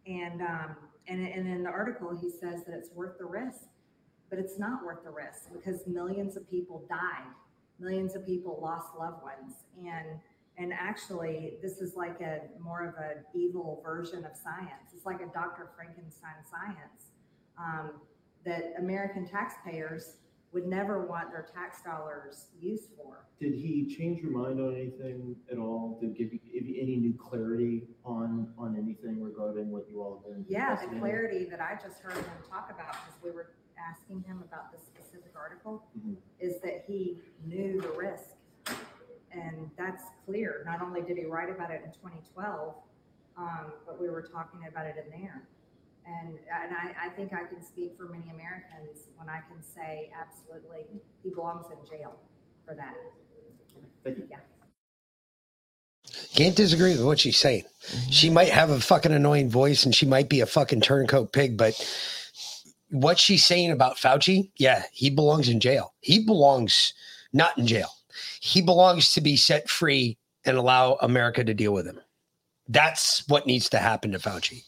And, 0.07 0.41
um, 0.41 0.77
and, 1.09 1.27
and 1.27 1.49
in 1.49 1.63
the 1.65 1.71
article, 1.71 2.17
he 2.17 2.31
says 2.31 2.65
that 2.65 2.75
it's 2.75 2.91
worth 2.95 3.19
the 3.19 3.25
risk, 3.25 3.65
but 4.31 4.39
it's 4.39 4.59
not 4.59 4.85
worth 4.85 5.03
the 5.05 5.11
risk 5.11 5.53
because 5.53 5.87
millions 5.87 6.37
of 6.37 6.49
people 6.49 6.87
died. 6.89 7.27
Millions 7.81 8.15
of 8.15 8.25
people 8.25 8.59
lost 8.63 8.89
loved 8.99 9.23
ones. 9.23 9.55
And, 9.77 10.21
and 10.57 10.73
actually, 10.73 11.55
this 11.61 11.79
is 11.79 11.97
like 11.97 12.21
a 12.21 12.43
more 12.63 12.87
of 12.87 12.95
an 12.97 13.25
evil 13.35 13.83
version 13.85 14.25
of 14.25 14.33
science. 14.37 14.93
It's 14.95 15.05
like 15.05 15.21
a 15.21 15.27
Dr. 15.27 15.71
Frankenstein 15.75 16.37
science 16.49 17.11
um, 17.59 17.93
that 18.45 18.75
American 18.79 19.27
taxpayers 19.27 20.15
would 20.53 20.67
never 20.67 21.07
want 21.07 21.31
their 21.31 21.47
tax 21.55 21.81
dollars 21.83 22.47
used 22.61 22.89
for. 22.97 23.27
Did 23.41 23.55
he 23.55 23.87
change 23.97 24.21
your 24.21 24.33
mind 24.33 24.61
on 24.61 24.75
anything 24.75 25.37
at 25.51 25.59
all? 25.59 25.99
Did 26.01 26.17
give 26.17 26.33
you, 26.33 26.41
give 26.53 26.67
you 26.67 26.83
any 26.83 26.97
new 26.97 27.15
clarity 27.15 27.87
on 28.05 28.53
on 28.59 28.77
anything 28.77 29.23
regarding 29.23 29.71
what 29.71 29.89
you 29.89 30.03
all 30.03 30.23
have 30.27 30.35
been? 30.35 30.45
Yeah, 30.49 30.77
the 30.77 30.99
clarity 30.99 31.45
that 31.45 31.61
I 31.61 31.79
just 31.81 32.01
heard 32.01 32.15
him 32.15 32.25
talk 32.51 32.69
about, 32.69 32.93
because 32.93 33.23
we 33.23 33.31
were 33.31 33.51
asking 33.89 34.23
him 34.23 34.43
about 34.47 34.73
this 34.73 34.83
specific 34.83 35.33
article, 35.37 35.83
Mhm. 35.99 36.17
is 36.39 36.61
that 36.61 36.85
he 36.87 37.21
knew 37.45 37.81
the 37.81 37.91
risk. 37.91 38.37
And 39.33 39.71
that's 39.77 40.03
clear. 40.27 40.63
Not 40.67 40.83
only 40.83 41.03
did 41.03 41.17
he 41.17 41.25
write 41.25 41.51
about 41.51 41.71
it 41.71 41.83
in 41.85 41.93
2012, 41.93 42.75
um, 43.37 43.73
but 43.87 44.01
we 44.01 44.09
were 44.09 44.23
talking 44.23 44.67
about 44.67 44.87
it 44.87 44.97
in 45.05 45.11
there. 45.23 45.47
And, 46.05 46.31
and 46.35 46.75
I, 46.75 47.07
I 47.07 47.09
think 47.11 47.33
I 47.33 47.45
can 47.45 47.63
speak 47.63 47.97
for 47.97 48.07
many 48.07 48.29
Americans 48.31 49.09
when 49.17 49.29
I 49.29 49.41
can 49.49 49.63
say 49.63 50.11
absolutely, 50.21 50.87
he 51.23 51.31
belongs 51.31 51.67
in 51.71 51.79
jail 51.89 52.17
for 52.67 52.75
that. 52.75 52.95
Thank 54.03 54.19
you. 54.19 54.27
Yeah. 54.31 54.39
Can't 56.35 56.57
disagree 56.57 56.93
with 56.93 57.05
what 57.05 57.21
she's 57.21 57.39
saying. 57.39 57.65
She 58.11 58.31
might 58.31 58.49
have 58.49 58.71
a 58.71 58.81
fucking 58.81 59.13
annoying 59.13 59.49
voice 59.49 59.85
and 59.85 59.95
she 59.95 60.07
might 60.07 60.29
be 60.29 60.41
a 60.41 60.47
fucking 60.47 60.81
turncoat 60.81 61.33
pig, 61.33 61.57
but 61.57 61.75
what 62.91 63.19
she's 63.19 63.45
saying 63.45 63.71
about 63.71 63.97
Fauci, 63.97 64.51
yeah, 64.57 64.85
he 64.93 65.11
belongs 65.11 65.49
in 65.49 65.61
jail. 65.61 65.95
He 66.01 66.25
belongs 66.25 66.93
not 67.33 67.57
in 67.57 67.67
jail. 67.67 67.91
He 68.41 68.61
belongs 68.61 69.13
to 69.13 69.21
be 69.21 69.37
set 69.37 69.69
free 69.69 70.19
and 70.45 70.57
allow 70.57 70.95
America 71.01 71.45
to 71.45 71.55
deal 71.55 71.73
with 71.73 71.87
him. 71.87 72.01
That's 72.69 73.27
what 73.29 73.47
needs 73.47 73.69
to 73.71 73.79
happen 73.79 74.13
to 74.13 74.19
Fauci. 74.19 74.65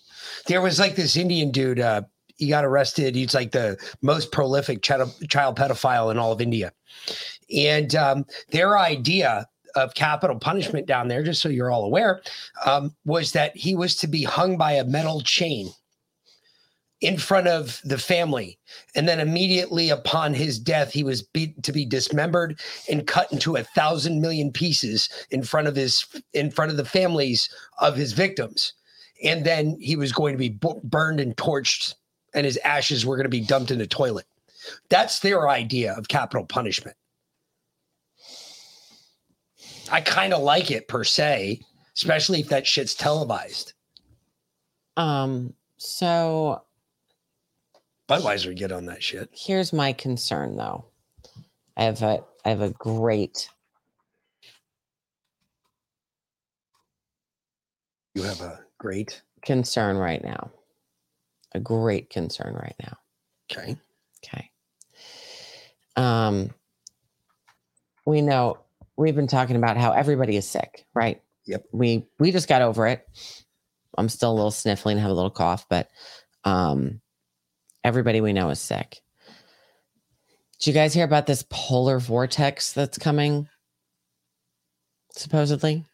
There 0.47 0.61
was 0.61 0.79
like 0.79 0.97
this 0.97 1.17
Indian 1.17 1.51
dude, 1.51 1.81
uh, 1.81 2.03
he 2.37 2.49
got 2.49 2.65
arrested. 2.65 3.15
He's 3.15 3.35
like 3.35 3.53
the 3.53 3.77
most 4.03 4.33
prolific 4.33 4.83
child, 4.83 5.13
child 5.29 5.57
pedophile 5.57 6.11
in 6.11 6.19
all 6.19 6.33
of 6.33 6.41
India. 6.41 6.73
And 7.55 7.95
um, 7.95 8.27
their 8.51 8.79
idea 8.79 9.47
of 9.75 9.95
capital 9.95 10.39
punishment 10.39 10.87
down 10.87 11.09
there, 11.09 11.23
just 11.23 11.41
so 11.41 11.49
you're 11.49 11.71
all 11.71 11.85
aware, 11.85 12.21
um, 12.67 12.95
was 13.05 13.33
that 13.33 13.57
he 13.57 13.75
was 13.75 13.97
to 13.97 14.07
be 14.07 14.23
hung 14.23 14.57
by 14.57 14.73
a 14.73 14.85
metal 14.85 15.21
chain 15.21 15.71
in 17.03 17.19
front 17.19 17.49
of 17.49 17.81
the 17.85 17.99
family. 17.99 18.59
And 18.95 19.09
then 19.09 19.19
immediately 19.21 19.91
upon 19.91 20.33
his 20.33 20.59
death, 20.59 20.93
he 20.93 21.03
was 21.03 21.21
be- 21.21 21.55
to 21.63 21.73
be 21.73 21.85
dismembered 21.85 22.61
and 22.89 23.07
cut 23.07 23.31
into 23.33 23.57
a 23.57 23.65
thousand 23.65 24.21
million 24.21 24.53
pieces 24.53 25.09
in 25.31 25.43
front 25.43 25.67
of 25.67 25.77
his 25.77 26.07
in 26.33 26.51
front 26.51 26.71
of 26.71 26.77
the 26.77 26.85
families 26.85 27.51
of 27.81 27.97
his 27.97 28.13
victims. 28.13 28.73
And 29.23 29.45
then 29.45 29.77
he 29.81 29.97
was 29.97 30.13
going 30.13 30.33
to 30.33 30.39
be 30.39 30.49
bu- 30.49 30.81
burned 30.85 31.21
and 31.21 31.37
torched, 31.37 31.95
and 32.35 32.47
his 32.47 32.59
ashes 32.65 33.05
were 33.05 33.17
going 33.17 33.25
to 33.25 33.29
be 33.29 33.41
dumped 33.41 33.73
in 33.73 33.81
a 33.81 33.87
toilet. 33.87 34.27
That's 34.89 35.19
their 35.19 35.49
idea 35.49 35.93
of 35.95 36.09
capital 36.09 36.47
punishment. 36.47 36.97
I 39.91 40.01
kind 40.01 40.33
of 40.33 40.43
like 40.43 40.71
it 40.71 40.87
per 40.87 41.03
se, 41.03 41.61
especially 41.97 42.41
if 42.41 42.49
that 42.49 42.67
shit's 42.67 42.95
televised. 42.95 43.73
Um, 44.97 45.55
so 45.79 46.63
Budweiser 48.13 48.55
get 48.55 48.73
on 48.73 48.87
that 48.87 49.03
shit. 49.03 49.31
here's 49.33 49.73
my 49.73 49.93
concern 49.93 50.57
though. 50.57 50.85
I 51.77 51.85
have 51.85 52.03
a 52.03 52.23
I 52.45 52.51
have 52.51 52.61
a 52.61 52.71
great 52.71 53.49
You 58.15 58.23
have 58.25 58.43
a 58.43 58.61
great 58.77 59.23
concern 59.43 59.97
right 59.97 60.23
now. 60.23 60.51
A 61.55 61.61
great 61.61 62.11
concern 62.11 62.55
right 62.55 62.77
now. 62.83 62.99
Okay. 63.51 63.77
Okay. 64.25 64.51
Um 65.97 66.51
we 68.05 68.21
know 68.21 68.59
we've 68.97 69.17
been 69.17 69.27
talking 69.27 69.57
about 69.57 69.79
how 69.79 69.93
everybody 69.93 70.37
is 70.37 70.47
sick, 70.47 70.85
right? 70.93 71.23
Yep. 71.47 71.65
We 71.73 72.07
we 72.19 72.31
just 72.31 72.49
got 72.49 72.61
over 72.61 72.87
it. 72.87 73.09
I'm 73.97 74.09
still 74.11 74.33
a 74.33 74.35
little 74.35 74.51
sniffling, 74.51 74.99
have 74.99 75.11
a 75.11 75.15
little 75.15 75.31
cough, 75.31 75.67
but 75.71 75.89
um 76.45 77.01
everybody 77.85 78.21
we 78.21 78.33
know 78.33 78.51
is 78.51 78.61
sick. 78.61 79.01
Did 80.59 80.69
you 80.69 80.73
guys 80.73 80.95
hear 80.95 81.05
about 81.05 81.27
this 81.27 81.45
polar 81.51 81.99
vortex 81.99 82.73
that's 82.73 82.99
coming? 82.99 83.49
Supposedly? 85.11 85.85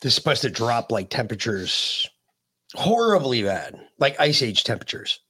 They're 0.00 0.10
supposed 0.10 0.42
to 0.42 0.50
drop 0.50 0.90
like 0.90 1.10
temperatures 1.10 2.08
horribly 2.74 3.42
bad, 3.42 3.80
like 3.98 4.18
ice 4.20 4.42
age 4.42 4.64
temperatures. 4.64 5.20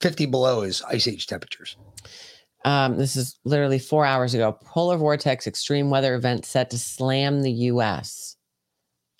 50 0.00 0.26
below 0.26 0.62
is 0.62 0.82
ice 0.82 1.08
age 1.08 1.26
temperatures. 1.26 1.76
Um, 2.64 2.96
this 2.96 3.16
is 3.16 3.38
literally 3.44 3.78
four 3.78 4.04
hours 4.04 4.34
ago. 4.34 4.52
Polar 4.64 4.96
vortex 4.96 5.46
extreme 5.46 5.90
weather 5.90 6.14
event 6.14 6.44
set 6.44 6.70
to 6.70 6.78
slam 6.78 7.42
the 7.42 7.50
U.S. 7.52 8.31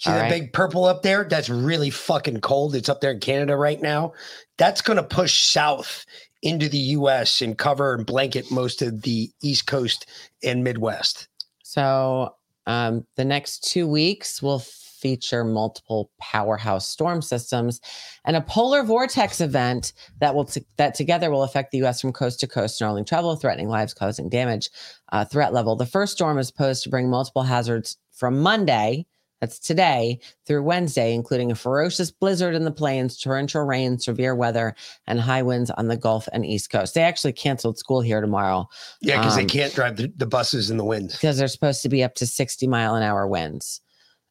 See 0.03 0.11
All 0.11 0.17
the 0.17 0.23
right? 0.23 0.31
big 0.31 0.53
purple 0.53 0.85
up 0.85 1.03
there? 1.03 1.23
That's 1.23 1.49
really 1.49 1.91
fucking 1.91 2.41
cold. 2.41 2.75
It's 2.75 2.89
up 2.89 3.01
there 3.01 3.13
in 3.13 3.21
Canada 3.21 3.57
right 3.57 3.81
now. 3.81 4.15
That's 4.59 4.83
going 4.83 4.97
to 4.97 5.05
push 5.05 5.45
south 5.45 6.05
into 6.43 6.69
the 6.69 6.79
US 6.79 7.41
and 7.41 7.57
cover 7.57 7.95
and 7.95 8.05
blanket 8.05 8.51
most 8.51 8.83
of 8.83 9.03
the 9.03 9.31
East 9.45 9.69
Coast 9.69 10.07
and 10.43 10.65
Midwest. 10.65 11.29
So 11.63 12.35
um, 12.67 13.07
the 13.15 13.25
next 13.25 13.63
two 13.71 13.87
weeks 13.87 14.43
will 14.43 14.59
feature 14.59 15.45
multiple 15.45 16.11
powerhouse 16.21 16.89
storm 16.89 17.23
systems 17.23 17.81
and 18.25 18.35
a 18.35 18.41
polar 18.41 18.83
vortex 18.83 19.41
event 19.41 19.93
that 20.19 20.35
will 20.35 20.47
t- 20.47 20.67
that 20.79 20.97
together 20.97 21.31
will 21.31 21.45
affect 21.45 21.71
the 21.71 21.79
U.S. 21.79 22.01
from 22.01 22.13
coast 22.13 22.41
to 22.41 22.49
coast, 22.49 22.77
snarling 22.77 23.05
travel, 23.05 23.37
threatening 23.37 23.69
lives, 23.69 23.95
causing 23.95 24.29
damage. 24.29 24.69
Uh, 25.13 25.25
threat 25.25 25.53
level: 25.53 25.77
the 25.77 25.87
first 25.87 26.13
storm 26.13 26.39
is 26.39 26.51
posed 26.51 26.83
to 26.83 26.89
bring 26.91 27.09
multiple 27.09 27.43
hazards 27.43 27.99
from 28.11 28.41
Monday. 28.41 29.07
That's 29.43 29.59
today 29.59 30.21
through 30.47 30.63
Wednesday, 30.63 31.13
including 31.13 31.51
a 31.51 31.57
ferocious 31.57 32.13
blizzard 32.13 32.55
in 32.55 32.63
the 32.63 32.71
plains, 32.71 33.19
torrential 33.19 33.63
rain, 33.65 33.99
severe 33.99 34.37
weather, 34.37 34.73
and 35.09 35.21
high 35.21 35.43
winds 35.43 35.69
on 35.73 35.89
the 35.89 35.97
Gulf 35.97 36.29
and 36.33 36.47
East 36.47 36.71
Coast. 36.71 36.95
They 36.95 37.03
actually 37.03 37.33
canceled 37.33 37.77
school 37.77 38.01
here 38.01 38.21
tomorrow. 38.21 38.69
Yeah, 39.01 39.19
because 39.19 39.35
they 39.35 39.43
Um, 39.43 39.49
can't 39.49 39.75
drive 39.75 39.97
the, 39.97 40.13
the 40.17 40.27
buses 40.27 40.71
in 40.71 40.77
the 40.77 40.85
wind. 40.85 41.09
because 41.11 41.39
they're 41.39 41.49
supposed 41.49 41.83
to 41.83 41.89
be 41.89 42.05
up 42.05 42.15
to 42.15 42.27
60 42.27 42.69
mile 42.69 42.95
an 42.95 43.03
hour 43.03 43.27
winds. 43.27 43.81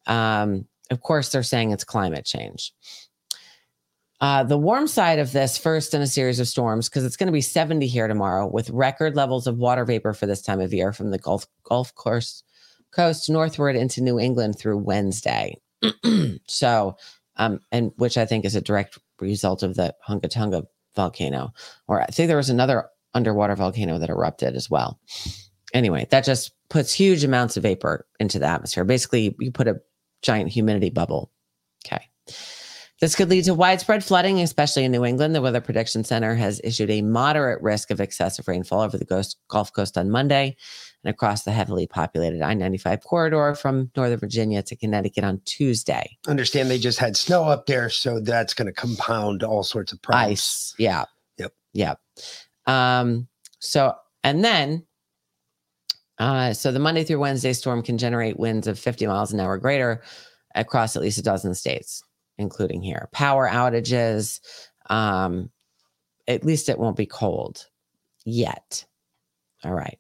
Um, 0.08 0.66
of 0.92 1.02
course, 1.02 1.30
they're 1.30 1.44
saying 1.44 1.72
it's 1.72 1.84
climate 1.84 2.24
change. 2.24 2.74
Uh, 4.22 4.46
the 4.46 4.58
warm 4.58 4.88
side 4.88 5.20
of 5.20 5.34
this, 5.34 5.58
first 5.58 5.94
in 5.94 6.02
a 6.02 6.08
series 6.08 6.40
of 6.40 6.48
storms, 6.48 6.88
because 6.88 7.04
it's 7.04 7.18
going 7.18 7.28
to 7.28 7.34
be 7.34 7.42
70 7.42 7.86
here 7.86 8.08
tomorrow 8.08 8.48
with 8.48 8.70
record 8.70 9.18
levels 9.18 9.46
of 9.46 9.58
water 9.58 9.84
vapor 9.84 10.14
for 10.14 10.26
this 10.26 10.42
time 10.42 10.62
of 10.62 10.74
year 10.74 10.94
from 10.94 11.12
the 11.12 11.18
Gulf 11.18 11.48
Gulf 11.66 11.94
course 11.96 12.44
coast 12.92 13.30
northward 13.30 13.76
into 13.76 14.02
New 14.02 14.20
England 14.20 14.58
through 14.58 14.78
Wednesday. 14.78 15.58
so, 16.48 16.96
um, 17.38 17.60
and 17.72 17.92
which 17.98 18.18
I 18.18 18.26
think 18.26 18.46
is 18.46 18.56
a 18.56 18.62
direct 18.62 19.00
result 19.20 19.64
of 19.64 19.76
the 19.76 19.96
Hunga 20.08 20.30
Tonga 20.30 20.64
volcano, 20.96 21.54
or 21.88 22.02
I 22.02 22.08
think 22.08 22.28
there 22.28 22.38
was 22.38 22.50
another 22.50 22.86
underwater 23.14 23.56
volcano 23.56 23.98
that 24.00 24.10
erupted 24.10 24.56
as 24.56 24.70
well. 24.70 25.00
Anyway, 25.74 26.08
that 26.12 26.26
just 26.26 26.52
puts 26.70 26.94
huge 26.94 27.24
amounts 27.24 27.58
of 27.58 27.64
vapor 27.64 28.06
into 28.20 28.40
the 28.40 28.46
atmosphere. 28.46 28.84
Basically, 28.84 29.36
you 29.40 29.52
put 29.52 29.68
a 29.68 29.80
giant 30.22 30.50
humidity 30.50 30.90
bubble. 30.90 31.32
Okay. 31.86 32.06
This 33.00 33.16
could 33.16 33.30
lead 33.30 33.46
to 33.46 33.56
widespread 33.56 34.04
flooding, 34.04 34.40
especially 34.42 34.84
in 34.84 34.92
New 34.92 35.04
England. 35.04 35.34
The 35.34 35.42
Weather 35.42 35.62
Prediction 35.62 36.04
Center 36.04 36.36
has 36.36 36.62
issued 36.64 36.92
a 36.92 37.02
moderate 37.02 37.62
risk 37.62 37.90
of 37.90 38.00
excessive 38.00 38.48
rainfall 38.48 38.82
over 38.82 38.98
the 38.98 39.26
Gulf 39.50 39.74
Coast 39.74 39.98
on 39.98 40.12
Monday 40.12 40.56
and 41.04 41.14
across 41.14 41.44
the 41.44 41.52
heavily 41.52 41.88
populated 41.88 42.42
I 42.42 42.54
95 42.54 43.04
corridor 43.04 43.56
from 43.56 43.92
Northern 43.96 44.20
Virginia 44.20 44.62
to 44.64 44.76
Connecticut 44.76 45.24
on 45.24 45.42
Tuesday. 45.46 46.18
Understand 46.28 46.70
they 46.70 46.78
just 46.78 47.00
had 47.00 47.18
snow 47.18 47.44
up 47.44 47.66
there, 47.66 47.90
so 47.90 48.20
that's 48.20 48.54
going 48.54 48.68
to 48.68 48.74
compound 48.74 49.44
all 49.44 49.64
sorts 49.64 49.92
of 49.92 50.02
problems. 50.02 50.32
Ice. 50.32 50.76
Yeah. 50.78 51.06
Yep. 51.38 51.54
Yep. 51.74 52.00
Um, 52.68 53.28
so, 53.60 53.96
and 54.24 54.44
then, 54.44 54.86
uh, 56.20 56.54
so 56.54 56.72
the 56.72 56.80
Monday 56.80 57.04
through 57.04 57.20
Wednesday 57.20 57.54
storm 57.54 57.82
can 57.82 57.98
generate 57.98 58.40
winds 58.40 58.68
of 58.68 58.78
50 58.78 59.08
miles 59.08 59.34
an 59.34 59.40
hour 59.40 59.58
greater 59.58 60.04
across 60.54 60.96
at 60.96 61.02
least 61.02 61.18
a 61.18 61.24
dozen 61.24 61.56
states, 61.56 62.04
including 62.38 62.82
here. 62.82 63.10
Power 63.12 63.50
outages. 63.50 64.40
Um, 64.90 65.50
at 66.28 66.46
least 66.46 66.70
it 66.70 66.78
won't 66.78 66.98
be 66.98 67.06
cold 67.06 67.68
yet. 68.26 68.86
All 69.64 69.74
right. 69.74 69.98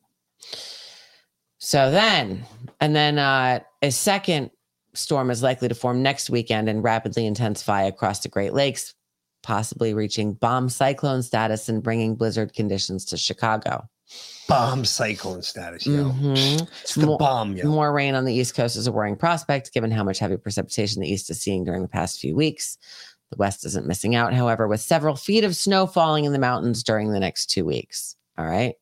So 1.71 1.89
then, 1.89 2.43
and 2.81 2.93
then 2.93 3.17
uh, 3.17 3.61
a 3.81 3.91
second 3.91 4.51
storm 4.93 5.31
is 5.31 5.41
likely 5.41 5.69
to 5.69 5.73
form 5.73 6.03
next 6.03 6.29
weekend 6.29 6.67
and 6.67 6.83
rapidly 6.83 7.25
intensify 7.25 7.83
across 7.83 8.19
the 8.19 8.27
Great 8.27 8.51
Lakes, 8.51 8.93
possibly 9.41 9.93
reaching 9.93 10.33
bomb 10.33 10.67
cyclone 10.67 11.23
status 11.23 11.69
and 11.69 11.81
bringing 11.81 12.15
blizzard 12.15 12.53
conditions 12.53 13.05
to 13.05 13.15
Chicago. 13.15 13.87
Bomb 14.49 14.83
cyclone 14.83 15.43
status, 15.43 15.87
yo. 15.87 16.09
Mhm. 16.11 16.67
It's 16.81 16.95
the 16.95 17.05
Mo- 17.05 17.17
bomb, 17.17 17.55
yo. 17.55 17.69
More 17.69 17.93
rain 17.93 18.15
on 18.15 18.25
the 18.25 18.33
East 18.33 18.53
Coast 18.53 18.75
is 18.75 18.87
a 18.87 18.91
worrying 18.91 19.15
prospect, 19.15 19.71
given 19.73 19.91
how 19.91 20.03
much 20.03 20.19
heavy 20.19 20.35
precipitation 20.35 21.01
the 21.01 21.09
East 21.09 21.29
is 21.29 21.41
seeing 21.41 21.63
during 21.63 21.83
the 21.83 21.87
past 21.87 22.19
few 22.19 22.35
weeks. 22.35 22.77
The 23.29 23.37
West 23.37 23.65
isn't 23.65 23.87
missing 23.87 24.13
out, 24.13 24.33
however, 24.33 24.67
with 24.67 24.81
several 24.81 25.15
feet 25.15 25.45
of 25.45 25.55
snow 25.55 25.87
falling 25.87 26.25
in 26.25 26.33
the 26.33 26.37
mountains 26.37 26.83
during 26.83 27.13
the 27.13 27.19
next 27.21 27.45
two 27.45 27.63
weeks. 27.63 28.17
All 28.37 28.43
right. 28.45 28.75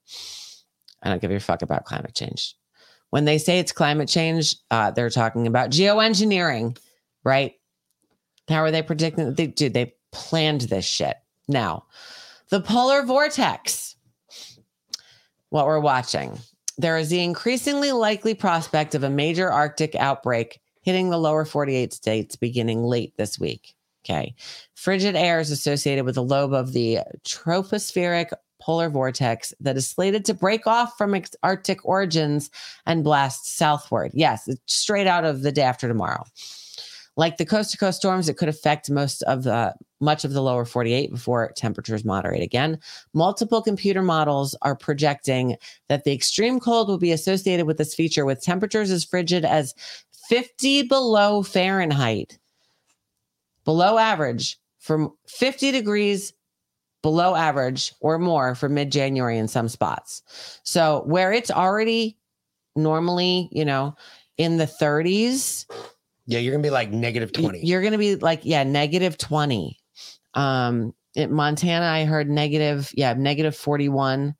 I 1.04 1.10
don't 1.12 1.22
give 1.22 1.30
a 1.30 1.40
fuck 1.40 1.62
about 1.62 1.86
climate 1.86 2.16
change. 2.16 2.56
When 3.10 3.26
they 3.26 3.38
say 3.38 3.60
it's 3.60 3.72
climate 3.72 4.10
change, 4.10 4.56
uh, 4.70 4.92
they're 4.92 5.10
talking 5.10 5.48
about 5.48 5.72
geoengineering, 5.72 6.78
right? 7.24 7.54
How 8.48 8.58
are 8.58 8.72
they 8.72 8.82
predicting? 8.82 9.34
They, 9.34 9.48
dude, 9.48 9.74
they 9.74 9.94
planned 10.12 10.62
this 10.62 10.86
shit. 10.86 11.18
Now, 11.48 11.86
the 12.50 12.62
polar 12.62 13.04
vortex 13.04 13.90
what 15.50 15.66
we're 15.66 15.80
watching. 15.80 16.38
There 16.78 16.98
is 16.98 17.10
the 17.10 17.24
increasingly 17.24 17.92
likely 17.92 18.34
prospect 18.34 18.96
of 18.96 19.04
a 19.04 19.10
major 19.10 19.52
Arctic 19.52 19.96
outbreak 19.96 20.60
hitting 20.82 21.10
the 21.10 21.18
lower 21.18 21.46
48 21.46 21.94
states 21.94 22.36
beginning 22.36 22.84
late 22.84 23.14
this 23.18 23.40
week. 23.40 23.76
Okay. 24.06 24.34
Frigid 24.76 25.16
air 25.16 25.40
is 25.40 25.52
associated 25.52 26.06
with 26.06 26.16
the 26.16 26.24
lobe 26.24 26.54
of 26.54 26.72
the 26.72 27.00
tropospheric 27.28 28.32
polar 28.60 28.90
vortex 28.90 29.54
that 29.60 29.78
is 29.78 29.88
slated 29.88 30.26
to 30.26 30.34
break 30.34 30.68
off 30.68 30.98
from 30.98 31.16
its 31.16 31.36
Arctic 31.44 31.84
origins 31.86 32.50
and 32.86 33.04
blast 33.04 33.58
southward. 33.58 34.12
Yes, 34.14 34.50
straight 34.66 35.08
out 35.08 35.26
of 35.26 35.42
the 35.42 35.52
day 35.52 35.62
after 35.62 35.88
tomorrow. 35.88 36.24
Like 37.18 37.38
the 37.38 37.46
coast 37.46 37.72
to 37.72 37.78
coast 37.78 38.00
storms, 38.00 38.30
it 38.30 38.38
could 38.38 38.48
affect 38.48 38.90
most 38.90 39.24
of 39.24 39.44
the 39.44 39.74
much 40.00 40.24
of 40.24 40.32
the 40.32 40.42
lower 40.42 40.64
48 40.64 41.12
before 41.12 41.52
temperatures 41.58 42.06
moderate 42.06 42.42
again. 42.42 42.80
Multiple 43.14 43.62
computer 43.62 44.02
models 44.02 44.56
are 44.62 44.76
projecting 44.76 45.58
that 45.90 46.06
the 46.06 46.14
extreme 46.14 46.62
cold 46.62 46.88
will 46.88 46.98
be 46.98 47.12
associated 47.12 47.66
with 47.66 47.78
this 47.78 47.94
feature 47.94 48.24
with 48.26 48.42
temperatures 48.42 48.92
as 48.92 49.04
frigid 49.04 49.44
as 49.44 49.76
50 50.30 50.84
below 50.84 51.44
Fahrenheit, 51.44 52.38
below 53.66 53.98
average 53.98 54.58
from 54.80 55.12
50 55.28 55.72
degrees 55.72 56.32
below 57.02 57.36
average 57.36 57.94
or 58.02 58.18
more 58.20 58.56
for 58.56 58.70
mid 58.70 58.92
January 58.92 59.38
in 59.38 59.48
some 59.48 59.70
spots. 59.70 60.60
So, 60.64 61.04
where 61.06 61.32
it's 61.32 61.52
already 61.52 62.18
normally, 62.76 63.50
you 63.52 63.66
know, 63.66 63.96
in 64.38 64.58
the 64.58 64.66
30s, 64.66 65.66
Yeah, 66.28 66.40
you're 66.40 66.52
going 66.54 66.64
to 66.64 66.68
be 66.68 66.72
like 66.72 66.92
negative 66.92 67.32
20. 67.32 67.60
you're 67.66 67.82
going 67.82 67.92
to 67.94 67.98
be 67.98 68.16
like, 68.16 68.42
yeah, 68.44 68.64
negative 68.64 69.18
20. 69.18 69.78
Um, 70.36 70.94
in 71.16 71.34
Montana, 71.34 71.86
I 71.86 72.06
heard 72.06 72.30
negative, 72.30 72.92
yeah, 72.96 73.14
negative 73.14 73.56
41. 73.56 74.36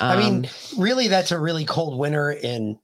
I 0.00 0.16
mean, 0.16 0.46
Um, 0.46 0.50
really, 0.82 1.08
that's 1.08 1.30
a 1.32 1.38
really 1.38 1.64
cold 1.64 1.98
winter 1.98 2.30
in 2.30 2.78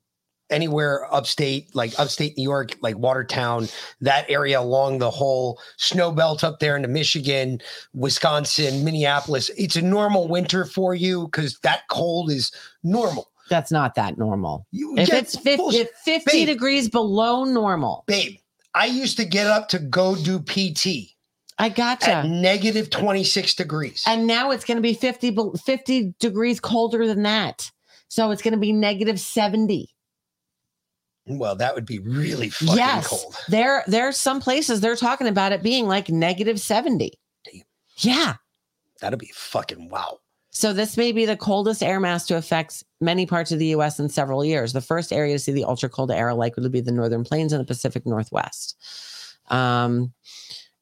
anywhere 0.50 1.12
upstate, 1.12 1.74
like 1.74 1.98
upstate 1.98 2.36
New 2.36 2.42
York, 2.44 2.76
like 2.80 2.96
Watertown, 2.98 3.68
that 4.00 4.28
area 4.30 4.60
along 4.60 4.98
the 4.98 5.10
whole 5.10 5.60
snow 5.76 6.12
belt 6.12 6.44
up 6.44 6.60
there 6.60 6.76
into 6.76 6.88
Michigan, 6.88 7.60
Wisconsin, 7.94 8.84
Minneapolis. 8.84 9.50
It's 9.56 9.76
a 9.76 9.82
normal 9.82 10.28
winter 10.28 10.64
for 10.64 10.94
you 10.94 11.24
because 11.26 11.58
that 11.62 11.82
cold 11.88 12.30
is 12.30 12.52
normal. 12.84 13.30
that's 13.48 13.70
not 13.70 13.94
that 13.94 14.18
normal. 14.18 14.66
You- 14.72 14.96
if 14.98 15.12
it's 15.12 15.34
50, 15.36 15.56
bullshit. 15.56 15.80
if 15.88 16.22
50 16.24 16.30
Babe. 16.32 16.46
degrees 16.48 16.88
below 16.88 17.44
normal, 17.44 18.02
Babe, 18.06 18.38
I 18.74 18.86
used 18.86 19.16
to 19.18 19.24
get 19.24 19.46
up 19.46 19.68
to 19.70 19.78
go 19.78 20.16
do 20.16 20.40
PT 20.40 21.14
I 21.58 21.68
gotcha. 21.70 22.10
at 22.10 22.26
negative 22.26 22.90
26 22.90 23.54
degrees. 23.54 24.02
and 24.06 24.26
now 24.26 24.50
it's 24.50 24.64
going 24.64 24.76
to 24.76 24.82
be 24.82 24.94
50, 24.94 25.36
50 25.64 26.14
degrees 26.18 26.58
colder 26.60 27.06
than 27.06 27.22
that. 27.22 27.70
So 28.08 28.30
it's 28.30 28.42
going 28.42 28.52
to 28.54 28.60
be 28.60 28.72
negative 28.72 29.18
70. 29.18 29.88
Well, 31.26 31.56
that 31.56 31.74
would 31.74 31.86
be 31.86 31.98
really 31.98 32.50
fucking 32.50 32.76
yes. 32.76 33.08
cold. 33.08 33.36
There, 33.48 33.82
there's 33.86 34.16
some 34.16 34.40
places 34.40 34.80
they're 34.80 34.96
talking 34.96 35.26
about 35.26 35.52
it 35.52 35.62
being 35.62 35.86
like 35.86 36.08
negative 36.08 36.60
70. 36.60 37.12
Yeah. 37.98 38.34
That'd 39.00 39.18
be 39.18 39.32
fucking 39.34 39.88
wow. 39.88 40.18
So 40.50 40.72
this 40.72 40.96
may 40.96 41.12
be 41.12 41.26
the 41.26 41.36
coldest 41.36 41.82
air 41.82 42.00
mass 42.00 42.26
to 42.26 42.36
affect 42.36 42.82
many 43.00 43.26
parts 43.26 43.52
of 43.52 43.58
the 43.58 43.66
U.S. 43.66 43.98
in 43.98 44.08
several 44.08 44.44
years. 44.44 44.72
The 44.72 44.80
first 44.80 45.12
area 45.12 45.34
to 45.34 45.38
see 45.38 45.52
the 45.52 45.64
ultra 45.64 45.88
cold 45.88 46.10
air 46.10 46.32
likely 46.32 46.62
to 46.62 46.70
be 46.70 46.80
the 46.80 46.92
northern 46.92 47.24
plains 47.24 47.52
and 47.52 47.60
the 47.60 47.66
Pacific 47.66 48.06
Northwest. 48.06 48.76
Um, 49.48 50.14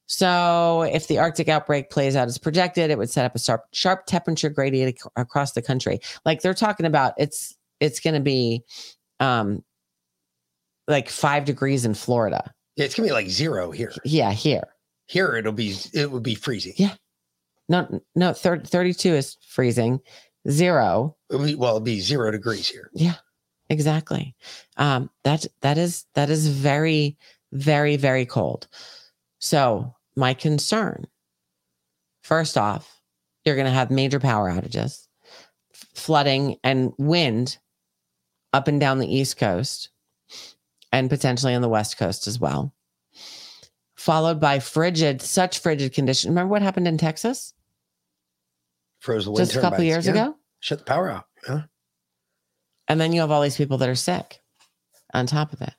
so 0.06 0.82
if 0.82 1.08
the 1.08 1.18
Arctic 1.18 1.48
outbreak 1.48 1.90
plays 1.90 2.14
out 2.14 2.28
as 2.28 2.38
projected, 2.38 2.90
it 2.90 2.98
would 2.98 3.10
set 3.10 3.24
up 3.24 3.34
a 3.34 3.38
sharp, 3.40 3.64
sharp 3.72 4.06
temperature 4.06 4.48
gradient 4.48 4.94
ac- 4.96 5.10
across 5.16 5.52
the 5.52 5.62
country. 5.62 5.98
Like 6.24 6.42
they're 6.42 6.54
talking 6.54 6.86
about, 6.86 7.14
it's 7.16 7.56
it's 7.80 7.98
going 7.98 8.14
to 8.14 8.20
be 8.20 8.62
um, 9.18 9.64
like 10.88 11.08
five 11.08 11.44
degrees 11.44 11.84
in 11.84 11.94
Florida. 11.94 12.52
Yeah, 12.76 12.84
it's 12.84 12.94
gonna 12.94 13.08
be 13.08 13.12
like 13.12 13.28
zero 13.28 13.70
here. 13.70 13.92
Yeah, 14.04 14.32
here. 14.32 14.68
Here 15.06 15.36
it'll 15.36 15.52
be 15.52 15.76
it 15.92 16.10
would 16.10 16.22
be 16.22 16.34
freezing. 16.34 16.74
Yeah. 16.76 16.94
No, 17.68 18.00
no, 18.14 18.34
thir- 18.34 18.60
32 18.60 19.14
is 19.14 19.36
freezing. 19.48 20.00
Zero. 20.50 21.16
It'll 21.30 21.46
be, 21.46 21.54
well, 21.54 21.76
it'll 21.76 21.80
be 21.80 22.00
zero 22.00 22.30
degrees 22.30 22.68
here. 22.68 22.90
Yeah, 22.92 23.14
exactly. 23.70 24.34
Um, 24.76 25.08
that 25.22 25.46
that 25.62 25.78
is 25.78 26.04
that 26.14 26.28
is 26.28 26.48
very 26.48 27.16
very, 27.54 27.96
very 27.96 28.26
cold. 28.26 28.66
So, 29.38 29.94
my 30.16 30.34
concern 30.34 31.06
first 32.22 32.58
off, 32.58 33.00
you're 33.44 33.56
to 33.56 33.70
have 33.70 33.90
major 33.90 34.18
power 34.18 34.50
outages, 34.50 35.06
flooding, 35.94 36.56
and 36.64 36.92
wind 36.98 37.58
up 38.52 38.68
and 38.68 38.80
down 38.80 38.98
the 38.98 39.12
East 39.12 39.36
Coast 39.36 39.90
and 40.94 41.10
potentially 41.10 41.54
on 41.54 41.62
the 41.62 41.68
West 41.68 41.98
Coast 41.98 42.26
as 42.28 42.38
well. 42.38 42.72
Followed 43.96 44.40
by 44.40 44.60
frigid, 44.60 45.20
such 45.20 45.58
frigid 45.58 45.92
conditions. 45.92 46.30
Remember 46.30 46.50
what 46.50 46.62
happened 46.62 46.86
in 46.86 46.98
Texas? 46.98 47.52
Froze 49.00 49.24
the 49.24 49.32
wind 49.32 49.46
Just 49.46 49.56
a 49.56 49.60
couple 49.60 49.82
years 49.82 50.06
Yeah. 50.06 50.12
ago? 50.12 50.36
Shut 50.60 50.78
the 50.78 50.84
power 50.84 51.10
out. 51.10 51.24
Yeah. 51.48 51.62
And 52.86 53.00
then 53.00 53.12
you 53.12 53.20
have 53.22 53.30
all 53.30 53.42
these 53.42 53.56
people 53.56 53.78
that 53.78 53.88
are 53.88 53.94
sick 53.94 54.40
on 55.12 55.26
top 55.26 55.52
of 55.52 55.62
it. 55.62 55.72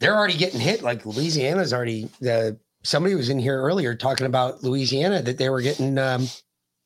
They're 0.00 0.16
already 0.16 0.36
getting 0.36 0.60
hit. 0.60 0.82
Like 0.82 1.04
Louisiana's 1.04 1.72
already. 1.72 2.08
Uh, 2.26 2.52
somebody 2.84 3.14
was 3.16 3.28
in 3.30 3.38
here 3.38 3.60
earlier 3.60 3.94
talking 3.96 4.26
about 4.26 4.62
Louisiana 4.62 5.22
that 5.22 5.38
they 5.38 5.50
were 5.50 5.60
getting 5.60 5.98
um, 5.98 6.28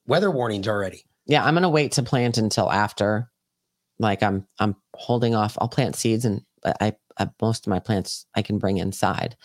weather 0.07 0.31
warnings 0.31 0.67
already. 0.67 1.05
Yeah, 1.27 1.45
I'm 1.45 1.55
gonna 1.55 1.69
wait 1.69 1.93
to 1.93 2.03
plant 2.03 2.39
until 2.39 2.71
after. 2.71 3.31
Like 3.99 4.23
I'm, 4.23 4.47
I'm 4.59 4.77
holding 4.95 5.35
off. 5.35 5.59
I'll 5.61 5.69
plant 5.69 5.95
seeds, 5.95 6.25
and 6.25 6.41
I, 6.65 6.95
I 7.19 7.29
most 7.41 7.67
of 7.67 7.71
my 7.71 7.79
plants 7.79 8.27
I 8.35 8.43
can 8.43 8.59
bring 8.59 8.79
inside. 8.79 9.37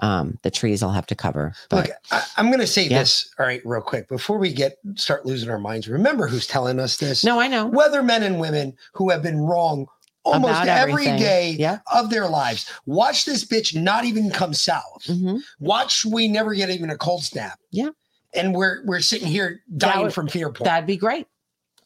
Um, 0.00 0.38
the 0.44 0.50
trees 0.50 0.80
I'll 0.82 0.92
have 0.92 1.06
to 1.06 1.16
cover. 1.16 1.52
But 1.70 1.88
Look, 1.88 1.96
I, 2.12 2.22
I'm 2.36 2.46
going 2.46 2.60
to 2.60 2.68
say 2.68 2.84
Yeah. 2.86 3.00
this. 3.00 3.34
All 3.36 3.44
right, 3.46 3.60
real 3.64 3.80
quick 3.80 4.08
before 4.08 4.38
we 4.38 4.52
get 4.52 4.76
start 4.94 5.26
losing 5.26 5.50
our 5.50 5.58
minds. 5.58 5.88
Remember 5.88 6.28
who's 6.28 6.46
telling 6.46 6.78
us 6.78 6.98
this? 6.98 7.24
No, 7.24 7.40
I 7.40 7.48
know. 7.48 7.68
Weathermen 7.68 8.22
and 8.22 8.38
women 8.38 8.74
who 8.94 9.10
have 9.10 9.24
been 9.24 9.40
wrong 9.40 9.86
almost 10.24 10.66
every 10.68 11.06
day 11.06 11.56
Yeah. 11.58 11.78
of 11.92 12.10
their 12.10 12.28
lives. 12.28 12.70
Watch 12.86 13.24
this 13.24 13.44
bitch 13.44 13.74
not 13.74 14.04
even 14.04 14.30
come 14.30 14.54
south. 14.54 15.02
Mhm. 15.06 15.40
Watch 15.58 16.04
we 16.04 16.28
never 16.28 16.54
get 16.54 16.70
even 16.70 16.90
a 16.90 16.96
cold 16.96 17.24
snap. 17.24 17.58
Yeah. 17.72 17.88
And 18.34 18.54
we're 18.54 18.84
we're 18.84 19.00
sitting 19.00 19.26
here 19.26 19.62
dying 19.76 20.04
would- 20.04 20.14
from 20.14 20.28
fear 20.28 20.52
porn. 20.52 20.66
that'd 20.66 20.86
be 20.86 20.96
great. 20.96 21.26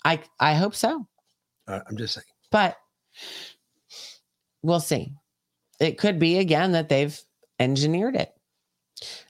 I, 0.05 0.21
I 0.39 0.55
hope 0.55 0.75
so. 0.75 1.07
Uh, 1.67 1.81
I'm 1.89 1.97
just 1.97 2.13
saying. 2.15 2.25
but 2.51 2.77
we'll 4.63 4.81
see. 4.81 5.15
It 5.83 5.99
could 5.99 6.19
be 6.19 6.39
again 6.39 6.73
that 6.73 6.89
they've 6.89 7.19
engineered 7.59 8.17
it. 8.17 8.33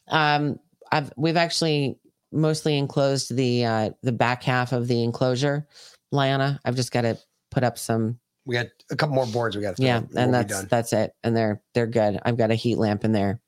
Um, 0.09 0.59
I've 0.91 1.13
we've 1.17 1.37
actually 1.37 1.99
mostly 2.31 2.77
enclosed 2.77 3.35
the 3.35 3.65
uh, 3.65 3.91
the 4.03 4.13
back 4.13 4.43
half 4.43 4.73
of 4.73 4.87
the 4.87 5.03
enclosure, 5.03 5.67
Liana. 6.11 6.61
I've 6.65 6.77
just 6.77 6.93
got 6.93 7.03
to 7.03 7.19
put 7.51 7.65
up 7.65 7.79
some. 7.79 8.19
We 8.45 8.55
got 8.57 8.67
a 8.91 8.97
couple 8.97 9.15
more 9.15 9.27
boards 9.27 9.57
we 9.57 9.63
got 9.63 9.77
to 9.77 9.83
Yeah, 9.83 10.01
we'll 10.01 10.25
and 10.25 10.35
that's 10.35 10.65
that's 10.65 10.93
it. 10.93 11.15
And 11.25 11.37
they're 11.37 11.63
they're 11.75 11.87
good. 11.87 12.21
I've 12.25 12.37
got 12.37 12.51
a 12.51 12.55
heat 12.55 12.77
lamp 12.77 13.05
in 13.05 13.13
there. 13.13 13.41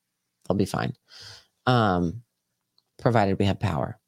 They'll 0.48 0.56
be 0.56 0.64
fine. 0.64 0.94
Um, 1.66 2.22
provided 2.98 3.38
we 3.38 3.44
have 3.44 3.58
power. 3.58 3.98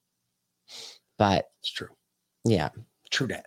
But 1.19 1.49
it's 1.61 1.73
true. 1.73 1.89
Yeah. 2.45 2.71
True 3.11 3.27
that. 3.29 3.47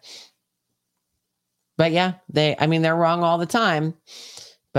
But 1.77 1.91
yeah, 1.91 2.13
they 2.27 2.55
I 2.59 2.67
mean 2.67 2.81
they're 2.81 2.95
wrong 2.95 3.23
all 3.23 3.38
the 3.38 3.45
time. 3.45 3.93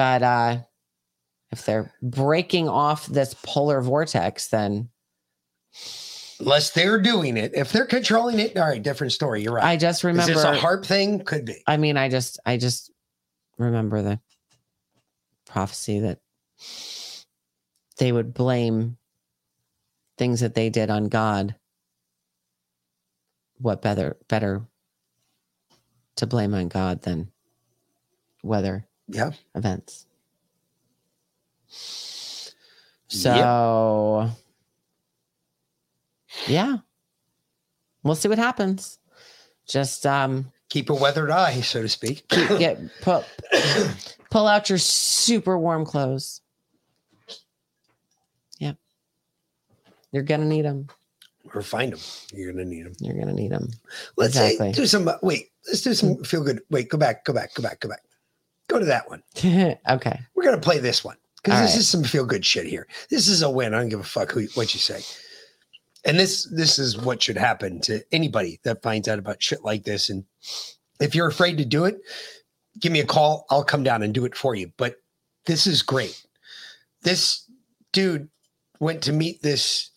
But 0.01 0.23
uh 0.23 0.63
if 1.53 1.67
they're 1.67 1.93
breaking 2.01 2.71
off 2.71 3.05
this 3.05 3.35
polar 3.43 3.83
vortex, 3.83 4.49
then 4.49 4.89
Unless 6.39 6.71
they're 6.71 7.03
doing 7.03 7.37
it. 7.37 7.53
If 7.55 7.71
they're 7.71 7.85
controlling 7.85 8.39
it, 8.39 8.57
all 8.57 8.67
right, 8.67 8.83
different 8.83 9.13
story. 9.13 9.43
You're 9.43 9.53
right. 9.53 9.65
I 9.65 9.77
just 9.77 10.03
Is 10.03 10.27
this 10.27 10.43
a 10.43 10.55
HAARP 10.55 10.87
thing? 10.87 11.21
Could 11.21 11.45
be. 11.45 11.63
I 11.67 11.77
mean, 11.77 11.99
I 11.99 12.09
just 12.09 12.41
I 12.47 12.57
just 12.57 12.91
remember 13.59 14.01
the 14.01 14.19
prophecy 15.47 16.01
that 16.01 16.21
they 17.99 18.11
would 18.11 18.33
blame 18.33 18.97
things 20.17 20.41
that 20.41 20.55
they 20.55 20.71
did 20.71 20.89
on 20.89 21.11
God. 21.11 21.57
What 23.59 23.83
better 23.83 24.17
better 24.31 24.63
to 26.17 26.27
blame 26.27 26.55
on 26.55 26.69
God 26.69 27.03
than 27.03 27.31
weather 28.43 28.87
yeah. 29.11 29.31
events? 29.55 30.07
So 33.09 34.31
yeah. 36.47 36.79
We'll 38.03 38.15
see 38.15 38.29
what 38.29 38.39
happens. 38.39 38.99
Just 39.67 40.07
um 40.07 40.51
keep 40.69 40.91
a 40.91 40.95
weathered 40.95 41.31
eye, 41.31 41.61
so 41.61 41.83
to 41.83 41.89
speak. 41.89 42.27
Keep, 42.29 42.49
get 42.59 42.81
pull, 43.03 43.25
pull 44.31 44.47
out 44.47 44.69
your 44.69 44.79
super 44.79 45.59
warm 45.59 45.85
clothes. 45.85 46.41
Yep. 48.59 48.77
You're 50.13 50.23
gonna 50.23 50.47
need 50.47 50.65
them. 50.65 50.89
Or 51.55 51.63
find 51.63 51.93
them. 51.93 52.01
You're 52.33 52.53
gonna 52.53 52.65
need 52.65 52.87
them. 52.87 52.95
You're 53.01 53.19
gonna 53.19 53.33
need 53.33 53.53
them. 53.53 53.69
Let's 54.17 54.37
exactly. 54.37 54.73
say 54.73 54.81
do 54.81 54.87
some. 54.87 55.11
Wait, 55.23 55.51
let's 55.67 55.83
do 55.83 55.95
some 55.95 56.23
feel 56.25 56.43
good. 56.43 56.63
Wait, 56.71 56.89
go 56.89 56.99
back, 56.99 57.25
go 57.25 57.33
back, 57.33 57.55
go 57.55 57.63
back, 57.63 57.81
go 57.81 57.89
back. 57.89 58.03
Go 58.71 58.79
to 58.79 58.85
that 58.87 59.09
one. 59.11 59.23
okay. 59.89 60.21
We're 60.35 60.45
gonna 60.45 60.59
play 60.59 60.79
this 60.79 61.05
one 61.05 61.17
because 61.43 61.61
this 61.61 61.73
right. 61.73 61.81
is 61.81 61.89
some 61.89 62.05
feel 62.05 62.25
good 62.25 62.45
shit 62.45 62.67
here. 62.67 62.87
This 63.11 63.29
is 63.29 63.43
a 63.43 63.51
win. 63.51 63.75
I 63.75 63.81
don't 63.81 63.89
give 63.89 64.01
a 64.01 64.05
fuck 64.05 64.33
who 64.33 64.47
what 64.55 64.73
you 64.75 64.81
say. 64.81 65.03
And 66.05 66.19
this 66.19 66.49
this 66.51 66.79
is 66.79 66.97
what 66.97 67.23
should 67.23 67.37
happen 67.37 67.81
to 67.83 68.03
anybody 68.13 68.61
that 68.65 68.83
finds 68.83 69.09
out 69.09 69.19
about 69.19 69.43
shit 69.43 69.65
like 69.65 69.85
this. 69.85 70.09
And 70.09 70.25
if 71.01 71.15
you're 71.15 71.29
afraid 71.29 71.59
to 71.59 71.65
do 71.65 71.85
it, 71.85 71.99
give 72.79 72.93
me 72.93 73.01
a 73.01 73.07
call. 73.07 73.45
I'll 73.51 73.65
come 73.65 73.83
down 73.83 74.03
and 74.03 74.15
do 74.15 74.25
it 74.25 74.35
for 74.35 74.55
you. 74.55 74.73
But 74.77 74.97
this 75.47 75.67
is 75.67 75.83
great. 75.83 76.25
This 77.03 77.45
dude 77.93 78.29
went 78.79 79.03
to 79.03 79.13
meet 79.13 79.43
this 79.43 79.91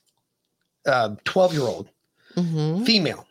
uh, 0.86 1.16
12 1.26 1.54
year 1.54 1.64
old 1.64 1.90
Mm-hmm. 2.36 2.84
female, 2.84 3.28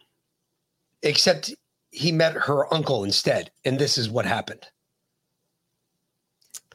except 1.03 1.53
he 1.91 2.13
met 2.13 2.35
her 2.35 2.73
uncle 2.73 3.03
instead. 3.03 3.51
And 3.65 3.77
this 3.77 3.99
is 3.99 4.09
what 4.09 4.25
happened. 4.27 4.65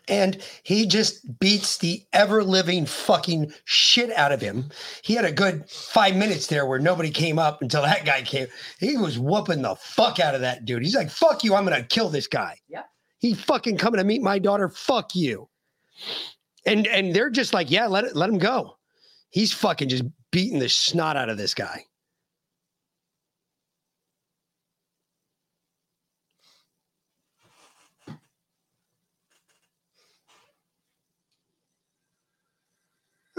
And 0.08 0.42
he 0.64 0.86
just 0.86 1.40
beats 1.40 1.78
the 1.78 2.06
ever 2.14 2.44
living 2.44 2.86
fucking 2.86 3.54
shit 3.66 4.12
out 4.12 4.32
of 4.32 4.40
him. 4.40 4.70
He 5.04 5.14
had 5.14 5.26
a 5.26 5.32
good 5.32 5.70
five 5.70 6.16
minutes 6.16 6.48
there 6.48 6.66
where 6.66 6.80
nobody 6.80 7.12
came 7.12 7.38
up 7.38 7.62
until 7.62 7.82
that 7.82 8.06
guy 8.06 8.22
came. 8.22 8.48
He 8.80 8.96
was 8.98 9.20
whooping 9.20 9.62
the 9.62 9.76
fuck 9.76 10.20
out 10.20 10.36
of 10.36 10.42
that 10.42 10.66
dude. 10.66 10.84
He's 10.84 10.96
like, 10.96 11.10
fuck 11.10 11.44
you, 11.44 11.56
I'm 11.56 11.66
gonna 11.66 11.84
kill 11.84 12.10
this 12.10 12.28
guy. 12.28 12.58
Yeah. 12.70 12.84
He 13.20 13.34
fucking 13.34 13.78
coming 13.78 13.98
to 13.98 14.04
meet 14.04 14.22
my 14.22 14.40
daughter. 14.40 14.70
Fuck 14.70 15.16
you. 15.16 15.50
And 16.66 16.88
and 16.88 17.14
they're 17.14 17.30
just 17.30 17.54
like, 17.54 17.72
yeah, 17.72 17.88
let 17.88 18.04
it 18.04 18.16
let 18.16 18.30
him 18.30 18.38
go. 18.38 18.78
He's 19.30 19.52
fucking 19.52 19.90
just 19.90 20.04
beating 20.32 20.60
the 20.60 20.70
snot 20.70 21.18
out 21.18 21.30
of 21.30 21.38
this 21.38 21.54
guy. 21.54 21.86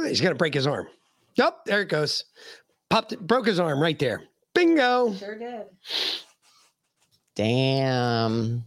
He's 0.04 0.20
gonna 0.20 0.34
break 0.34 0.54
his 0.54 0.66
arm. 0.66 0.86
Yep, 1.34 1.64
there 1.66 1.82
it 1.82 1.88
goes. 1.88 2.24
Popped 2.90 3.12
it, 3.12 3.20
broke 3.26 3.46
his 3.46 3.60
arm 3.60 3.80
right 3.80 3.98
there. 3.98 4.22
Bingo. 4.54 5.14
Sure 5.14 5.38
did. 5.38 5.66
Damn. 7.36 8.64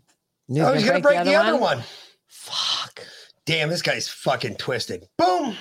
Oh, 0.49 0.73
he's 0.73 0.85
gonna 0.85 0.99
break 1.01 1.23
the 1.23 1.35
other 1.35 1.57
one. 1.57 1.83
Fuck. 2.27 3.05
Damn, 3.45 3.69
this 3.69 3.81
guy's 3.81 4.07
fucking 4.07 4.55
twisted. 4.55 5.07
Boom. 5.17 5.55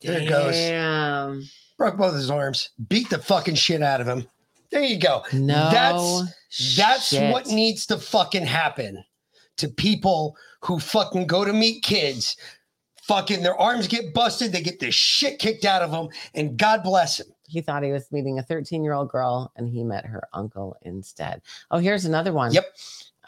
There 0.00 0.20
it 0.20 0.28
goes. 0.28 0.54
Damn. 0.54 1.42
Broke 1.78 1.96
both 1.96 2.14
his 2.14 2.30
arms. 2.30 2.70
Beat 2.88 3.10
the 3.10 3.18
fucking 3.18 3.54
shit 3.54 3.82
out 3.82 4.00
of 4.00 4.06
him. 4.08 4.26
There 4.70 4.82
you 4.82 4.98
go. 4.98 5.22
No 5.32 5.70
That's 5.70 6.76
that's 6.76 7.08
shit. 7.08 7.32
what 7.32 7.46
needs 7.48 7.86
to 7.86 7.98
fucking 7.98 8.46
happen 8.46 9.04
to 9.58 9.68
people 9.68 10.36
who 10.62 10.78
fucking 10.78 11.26
go 11.26 11.44
to 11.44 11.52
meet 11.52 11.82
kids. 11.82 12.36
Fucking 13.12 13.42
their 13.42 13.60
arms 13.60 13.88
get 13.88 14.14
busted, 14.14 14.52
they 14.52 14.62
get 14.62 14.80
the 14.80 14.90
shit 14.90 15.38
kicked 15.38 15.66
out 15.66 15.82
of 15.82 15.90
them, 15.90 16.08
and 16.34 16.56
God 16.56 16.82
bless 16.82 17.20
him. 17.20 17.26
He 17.46 17.60
thought 17.60 17.82
he 17.82 17.92
was 17.92 18.10
meeting 18.10 18.38
a 18.38 18.42
13 18.42 18.82
year 18.82 18.94
old 18.94 19.10
girl 19.10 19.52
and 19.54 19.68
he 19.68 19.84
met 19.84 20.06
her 20.06 20.26
uncle 20.32 20.78
instead. 20.80 21.42
Oh, 21.70 21.76
here's 21.76 22.06
another 22.06 22.32
one. 22.32 22.54
Yep. 22.54 22.64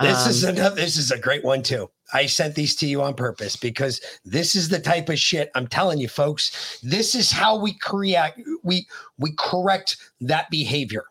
This 0.01 0.27
is 0.27 0.43
Um, 0.43 0.57
another 0.57 0.77
this 0.77 0.97
is 0.97 1.11
a 1.11 1.19
great 1.19 1.45
one 1.45 1.63
too. 1.63 1.91
I 2.15 2.25
sent 2.25 2.55
these 2.55 2.75
to 2.77 2.87
you 2.87 3.03
on 3.03 3.13
purpose 3.13 3.57
because 3.57 4.01
this 4.25 4.55
is 4.55 4.71
the 4.71 4.81
type 4.81 5.11
of 5.11 5.19
shit 5.19 5.51
I'm 5.55 5.67
telling 5.67 5.99
you 5.99 6.09
folks. 6.09 6.79
This 6.83 7.15
is 7.15 7.31
how 7.31 7.59
we 7.59 7.75
create 7.75 8.33
we 8.63 8.87
we 9.19 9.35
correct 9.39 9.99
that 10.23 10.49
behavior 10.49 11.05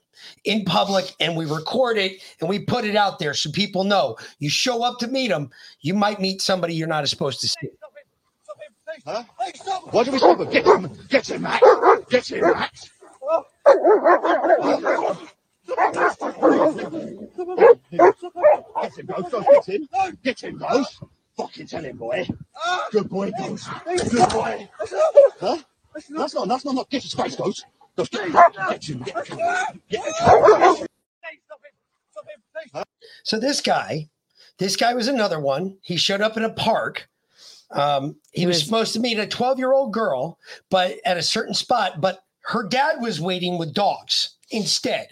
in 0.46 0.66
public 0.66 1.14
and 1.20 1.38
we 1.38 1.46
record 1.46 2.00
it 2.00 2.24
and 2.40 2.50
we 2.50 2.58
put 2.58 2.86
it 2.86 2.96
out 2.96 3.20
there 3.20 3.36
so 3.36 3.52
people 3.52 3.84
know. 3.84 4.18
You 4.40 4.50
show 4.50 4.82
up 4.84 4.98
to 4.98 5.08
meet 5.08 5.28
them, 5.28 5.52
you 5.82 5.94
might 5.94 6.20
meet 6.20 6.42
somebody 6.42 6.74
you're 6.74 6.88
not 6.88 7.08
supposed 7.08 7.40
to 7.42 7.48
see. 7.48 7.70
Huh? 9.06 9.24
Why 9.92 10.04
do 10.04 10.12
we 10.12 10.18
stop 10.18 10.40
him? 10.40 10.50
Get 10.50 10.66
him! 10.66 10.90
Get 11.10 11.30
him, 11.30 11.42
Max! 11.42 11.66
Get 12.10 12.28
him, 12.32 12.42
Max! 12.42 12.90
Get 17.92 18.98
him, 18.98 19.06
Ghost! 19.08 19.32
Ghost, 19.32 19.48
get 19.50 19.66
him! 19.68 19.90
Get 20.24 20.44
him, 20.44 20.58
Ghost! 20.58 21.04
Fucking 21.38 21.68
tell 21.68 21.84
him, 21.84 21.98
boy! 21.98 22.28
Good 22.92 23.10
boy, 23.10 23.32
Ghost. 23.38 23.68
Good 23.86 24.30
boy. 24.30 24.70
Huh? 25.40 25.58
That's 25.94 26.10
not, 26.34 26.48
that's 26.48 26.66
not, 26.66 26.76
not 26.76 26.90
get 26.90 27.04
your 27.04 27.10
space, 27.10 27.36
Ghost. 27.36 27.66
Ghost, 27.96 28.12
get, 28.12 28.32
get 28.32 28.88
you, 28.88 28.96
get 28.96 29.30
you. 29.30 29.38
Get 29.90 30.06
you. 30.80 30.88
So 33.24 33.40
this 33.40 33.62
guy, 33.62 34.10
this 34.58 34.76
guy 34.76 34.94
was 34.94 35.08
another 35.08 35.40
one. 35.40 35.78
He 35.82 35.98
showed 35.98 36.22
up 36.22 36.38
in 36.38 36.44
a 36.44 36.50
park. 36.50 37.08
Um, 37.74 38.16
he 38.32 38.46
was 38.46 38.64
supposed 38.64 38.94
to 38.94 39.00
meet 39.00 39.20
a 39.20 39.28
12 39.28 39.58
year 39.58 39.74
old 39.74 39.94
girl, 39.94 40.38
but 40.70 40.96
at 41.06 41.18
a 41.18 41.24
certain 41.24 41.54
spot, 41.54 42.00
but 42.00 42.24
her 42.42 42.68
dad 42.68 43.02
was 43.02 43.20
waiting 43.20 43.58
with 43.58 43.74
dogs 43.74 44.36
instead. 44.52 45.10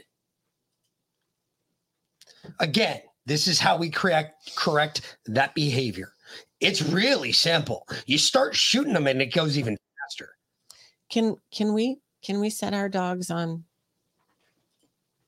Again, 2.59 3.01
this 3.25 3.47
is 3.47 3.59
how 3.59 3.77
we 3.77 3.89
correct 3.89 4.55
correct 4.55 5.17
that 5.25 5.55
behavior. 5.55 6.13
It's 6.59 6.81
really 6.81 7.31
simple. 7.31 7.87
You 8.05 8.17
start 8.17 8.55
shooting 8.55 8.93
them 8.93 9.07
and 9.07 9.21
it 9.21 9.33
goes 9.33 9.57
even 9.57 9.77
faster. 9.99 10.35
Can 11.09 11.37
can 11.51 11.73
we 11.73 11.99
can 12.23 12.39
we 12.39 12.49
set 12.49 12.73
our 12.73 12.89
dogs 12.89 13.31
on 13.31 13.63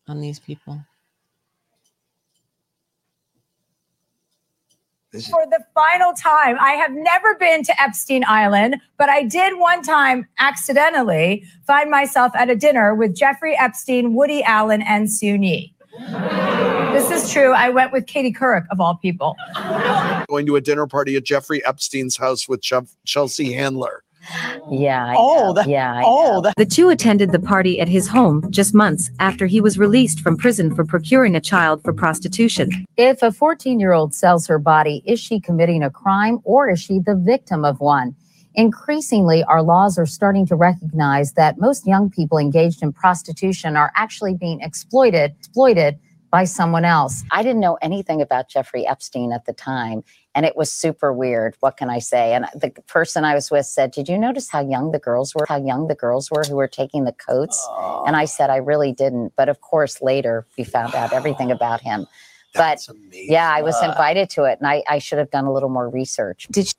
on 0.07 0.21
these 0.21 0.39
people? 0.39 0.83
For 5.21 5.45
the 5.45 5.63
final 5.73 6.13
time. 6.13 6.57
I 6.59 6.71
have 6.71 6.91
never 6.91 7.35
been 7.35 7.63
to 7.63 7.81
Epstein 7.81 8.23
Island, 8.27 8.77
but 8.97 9.09
I 9.09 9.23
did 9.23 9.59
one 9.59 9.81
time 9.83 10.27
accidentally 10.39 11.45
find 11.67 11.91
myself 11.91 12.31
at 12.35 12.49
a 12.49 12.55
dinner 12.55 12.95
with 12.95 13.15
Jeffrey 13.15 13.55
Epstein, 13.57 14.15
Woody 14.15 14.43
Allen, 14.43 14.81
and 14.81 15.11
Soon-Yi. 15.11 15.73
This 16.93 17.11
is 17.11 17.31
true. 17.31 17.53
I 17.53 17.69
went 17.69 17.91
with 17.91 18.07
Katie 18.07 18.33
Couric, 18.33 18.65
of 18.71 18.79
all 18.79 18.95
people. 18.95 19.35
Going 20.27 20.47
to 20.47 20.55
a 20.55 20.61
dinner 20.61 20.87
party 20.87 21.15
at 21.15 21.23
Jeffrey 21.23 21.63
Epstein's 21.65 22.17
house 22.17 22.47
with 22.47 22.63
Chef- 22.63 22.95
Chelsea 23.05 23.53
Handler. 23.53 24.03
Yeah. 24.71 25.05
I 25.07 25.15
Oh, 25.17 25.47
know. 25.47 25.53
that- 25.53 25.67
yeah. 25.67 25.93
I 25.95 26.03
oh, 26.05 26.41
know. 26.41 26.51
the 26.57 26.65
two 26.65 26.89
attended 26.89 27.31
the 27.31 27.39
party 27.39 27.79
at 27.79 27.87
his 27.89 28.07
home 28.07 28.49
just 28.51 28.73
months 28.73 29.09
after 29.19 29.45
he 29.45 29.59
was 29.61 29.77
released 29.77 30.19
from 30.21 30.37
prison 30.37 30.73
for 30.73 30.85
procuring 30.85 31.35
a 31.35 31.41
child 31.41 31.83
for 31.83 31.93
prostitution. 31.93 32.69
If 32.97 33.21
a 33.21 33.31
14 33.31 33.79
year 33.79 33.91
old 33.93 34.13
sells 34.13 34.47
her 34.47 34.59
body, 34.59 35.03
is 35.05 35.19
she 35.19 35.39
committing 35.39 35.83
a 35.83 35.89
crime 35.89 36.39
or 36.43 36.69
is 36.69 36.79
she 36.81 36.99
the 36.99 37.15
victim 37.15 37.65
of 37.65 37.79
one? 37.79 38.15
Increasingly, 38.55 39.43
our 39.45 39.63
laws 39.63 39.97
are 39.97 40.05
starting 40.05 40.45
to 40.45 40.55
recognize 40.55 41.33
that 41.33 41.57
most 41.59 41.87
young 41.87 42.09
people 42.09 42.37
engaged 42.37 42.83
in 42.83 42.93
prostitution 42.93 43.75
are 43.75 43.91
actually 43.95 44.35
being 44.35 44.61
exploited, 44.61 45.33
exploited 45.39 45.97
by 46.29 46.43
someone 46.43 46.85
else. 46.85 47.23
I 47.31 47.41
didn't 47.43 47.61
know 47.61 47.77
anything 47.81 48.21
about 48.21 48.49
Jeffrey 48.49 48.85
Epstein 48.87 49.31
at 49.31 49.45
the 49.45 49.53
time, 49.53 50.03
and 50.35 50.45
it 50.45 50.55
was 50.57 50.71
super 50.71 51.13
weird. 51.13 51.55
What 51.61 51.77
can 51.77 51.89
I 51.89 51.99
say? 51.99 52.33
And 52.33 52.45
the 52.55 52.71
person 52.87 53.25
I 53.25 53.35
was 53.35 53.51
with 53.51 53.65
said, 53.67 53.91
"Did 53.91 54.09
you 54.09 54.17
notice 54.17 54.49
how 54.49 54.61
young 54.61 54.91
the 54.91 54.99
girls 54.99 55.35
were? 55.35 55.45
How 55.47 55.57
young 55.63 55.87
the 55.87 55.95
girls 55.95 56.31
were 56.31 56.45
who 56.45 56.55
were 56.57 56.67
taking 56.67 57.05
the 57.05 57.13
coats?" 57.13 57.71
And 58.05 58.15
I 58.15 58.25
said, 58.25 58.49
"I 58.49 58.57
really 58.57 58.93
didn't." 58.93 59.33
But 59.37 59.49
of 59.49 59.61
course, 59.61 60.01
later 60.01 60.47
we 60.57 60.63
found 60.65 60.95
out 60.95 61.13
everything 61.13 61.51
about 61.51 61.81
him. 61.81 62.07
But 62.55 62.87
yeah, 63.11 63.51
I 63.53 63.61
was 63.63 63.81
invited 63.83 64.29
to 64.31 64.45
it, 64.45 64.59
and 64.59 64.67
I, 64.67 64.83
I 64.89 64.99
should 64.99 65.19
have 65.19 65.31
done 65.31 65.45
a 65.45 65.53
little 65.53 65.69
more 65.69 65.89
research. 65.89 66.47
Did 66.51 66.73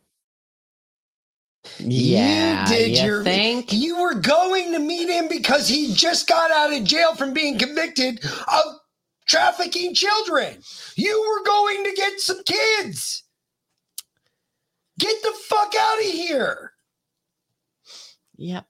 Yeah, 1.78 2.64
you 2.68 2.76
did 2.76 2.98
you 2.98 3.04
your 3.06 3.24
think? 3.24 3.72
you 3.72 4.00
were 4.00 4.14
going 4.16 4.72
to 4.72 4.80
meet 4.80 5.10
him 5.10 5.28
because 5.28 5.68
he 5.68 5.94
just 5.94 6.28
got 6.28 6.52
out 6.52 6.74
of 6.74 6.84
jail 6.84 7.16
from 7.16 7.34
being 7.34 7.58
convicted 7.58 8.24
of 8.24 8.64
trafficking 9.28 9.94
children. 9.94 10.58
You 10.96 11.20
were 11.28 11.44
going 11.44 11.84
to 11.84 11.92
get 11.94 12.20
some 12.20 12.42
kids. 12.44 13.23
Get 14.98 15.22
the 15.22 15.32
fuck 15.48 15.72
out 15.78 15.98
of 15.98 16.04
here. 16.04 16.72
Yep. 18.36 18.66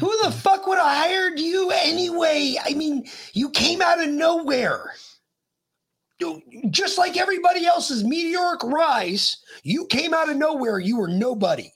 Who 0.00 0.12
the 0.22 0.32
fuck 0.32 0.66
would 0.66 0.78
have 0.78 0.86
hired 0.86 1.38
you 1.38 1.70
anyway? 1.70 2.56
I 2.64 2.74
mean, 2.74 3.06
you 3.34 3.50
came 3.50 3.80
out 3.80 4.02
of 4.02 4.08
nowhere. 4.08 4.92
Just 6.70 6.98
like 6.98 7.16
everybody 7.16 7.66
else's 7.66 8.02
meteoric 8.02 8.62
rise, 8.64 9.36
you 9.62 9.86
came 9.86 10.12
out 10.12 10.28
of 10.28 10.36
nowhere. 10.36 10.78
You 10.80 10.96
were 10.96 11.08
nobody. 11.08 11.70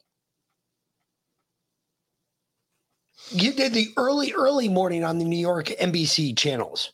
You 3.31 3.53
did 3.53 3.75
the 3.75 3.93
early, 3.97 4.33
early 4.33 4.69
morning 4.69 5.05
on 5.05 5.19
the 5.19 5.25
New 5.25 5.39
York 5.39 5.67
NBC 5.67 6.37
channels 6.37 6.93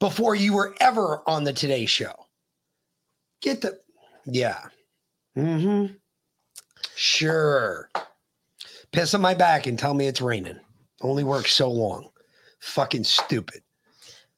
before 0.00 0.34
you 0.34 0.52
were 0.52 0.74
ever 0.80 1.22
on 1.26 1.44
the 1.44 1.52
Today 1.52 1.86
Show. 1.86 2.12
Get 3.40 3.62
the, 3.62 3.78
yeah. 4.26 4.64
Mm 5.36 5.62
hmm. 5.62 5.94
Sure. 6.94 7.90
Piss 8.92 9.14
on 9.14 9.20
my 9.20 9.34
back 9.34 9.66
and 9.66 9.78
tell 9.78 9.94
me 9.94 10.06
it's 10.06 10.20
raining. 10.20 10.60
Only 11.00 11.24
works 11.24 11.52
so 11.52 11.70
long. 11.70 12.08
Fucking 12.60 13.04
stupid. 13.04 13.62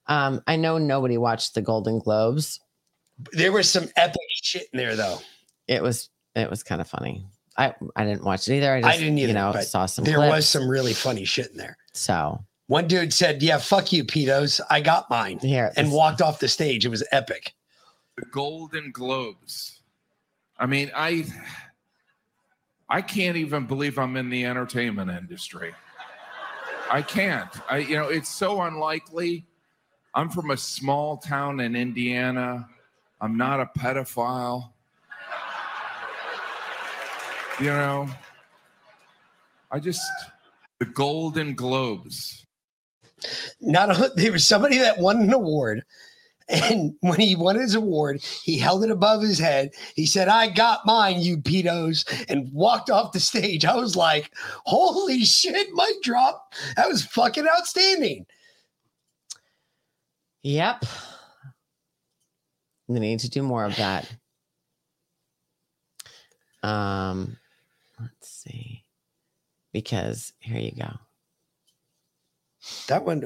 Um, 0.06 0.43
I 0.47 0.56
know 0.56 0.78
nobody 0.78 1.18
watched 1.18 1.55
the 1.55 1.62
Golden 1.62 1.98
Globes. 1.98 2.60
There 3.32 3.52
was 3.52 3.70
some 3.70 3.89
epic 3.97 4.20
shit 4.43 4.68
in 4.73 4.78
there, 4.78 4.97
though. 4.97 5.18
It 5.68 5.82
was 5.82 6.10
it 6.35 6.48
was 6.48 6.62
kind 6.62 6.81
of 6.81 6.89
funny. 6.89 7.27
I 7.56 7.74
I 7.94 8.05
didn't 8.05 8.24
watch 8.24 8.48
it 8.48 8.56
either. 8.56 8.74
I 8.74 8.81
just 8.81 8.94
I 8.94 8.98
didn't 8.98 9.18
either. 9.18 9.28
you 9.28 9.35
know 9.35 9.52
but 9.52 9.66
saw 9.66 9.86
some. 9.86 10.05
There 10.05 10.18
was 10.18 10.48
some 10.48 10.68
really 10.68 10.93
funny 10.93 11.24
shit 11.24 11.51
in 11.51 11.56
there. 11.56 11.77
So 11.93 12.44
One 12.66 12.86
dude 12.86 13.12
said, 13.12 13.43
"Yeah, 13.43 13.59
fuck 13.59 13.93
you, 13.93 14.05
pedos. 14.05 14.60
I 14.70 14.81
got 14.81 15.10
mine," 15.10 15.39
Here, 15.39 15.73
and 15.77 15.90
walked 15.90 16.20
off 16.23 16.39
the 16.39 16.48
stage. 16.48 16.85
It 16.85 16.90
was 16.90 17.05
epic. 17.12 17.55
the 18.16 18.27
Golden 18.27 18.93
Globes. 18.93 19.75
I 20.58 20.66
mean, 20.66 20.90
I 20.94 21.26
I 22.88 23.02
can't 23.02 23.36
even 23.36 23.66
believe 23.66 23.98
I'm 23.98 24.16
in 24.16 24.30
the 24.30 24.44
entertainment 24.44 25.10
industry. 25.10 25.74
I 26.90 27.02
can't. 27.02 27.50
I 27.68 27.78
you 27.78 27.96
know, 27.96 28.08
it's 28.08 28.28
so 28.28 28.62
unlikely. 28.62 29.44
I'm 30.14 30.30
from 30.30 30.50
a 30.50 30.56
small 30.56 31.18
town 31.18 31.60
in 31.60 31.76
Indiana. 31.76 32.68
I'm 33.20 33.36
not 33.36 33.60
a 33.60 33.70
pedophile. 33.78 34.70
You 37.60 37.66
know, 37.66 38.08
I 39.70 39.78
just 39.78 40.02
the 40.78 40.86
Golden 40.86 41.54
Globes. 41.54 42.46
Not 43.60 43.90
a, 43.90 44.12
there 44.14 44.32
was 44.32 44.46
somebody 44.46 44.78
that 44.78 44.98
won 44.98 45.22
an 45.22 45.32
award, 45.32 45.84
and 46.48 46.94
when 47.01 47.20
he 47.20 47.35
won 47.35 47.56
his 47.56 47.74
award, 47.74 48.23
he 48.23 48.59
held 48.59 48.85
it 48.85 48.90
above 48.90 49.23
his 49.23 49.39
head. 49.39 49.70
He 49.94 50.06
said, 50.06 50.28
"I 50.28 50.48
got 50.48 50.86
mine, 50.86 51.20
you 51.20 51.39
pedos," 51.39 52.05
and 52.28 52.52
walked 52.52 52.90
off 52.90 53.12
the 53.12 53.20
stage. 53.20 53.64
I 53.64 53.74
was 53.74 53.97
like, 53.97 54.32
"Holy 54.64 55.24
shit!" 55.24 55.68
Mic 55.73 56.02
drop. 56.02 56.55
That 56.77 56.89
was 56.89 57.05
fucking 57.05 57.47
outstanding. 57.48 58.27
Yep. 60.43 60.85
We 62.89 63.01
need 63.01 63.20
to 63.20 63.31
do 63.31 63.43
more 63.43 63.64
of 63.64 63.77
that. 63.77 64.09
Um, 66.62 67.36
let's 68.01 68.28
see. 68.28 68.85
Because 69.73 70.32
here 70.39 70.60
you 70.60 70.70
go. 70.70 70.93
That 72.86 73.05
one, 73.05 73.20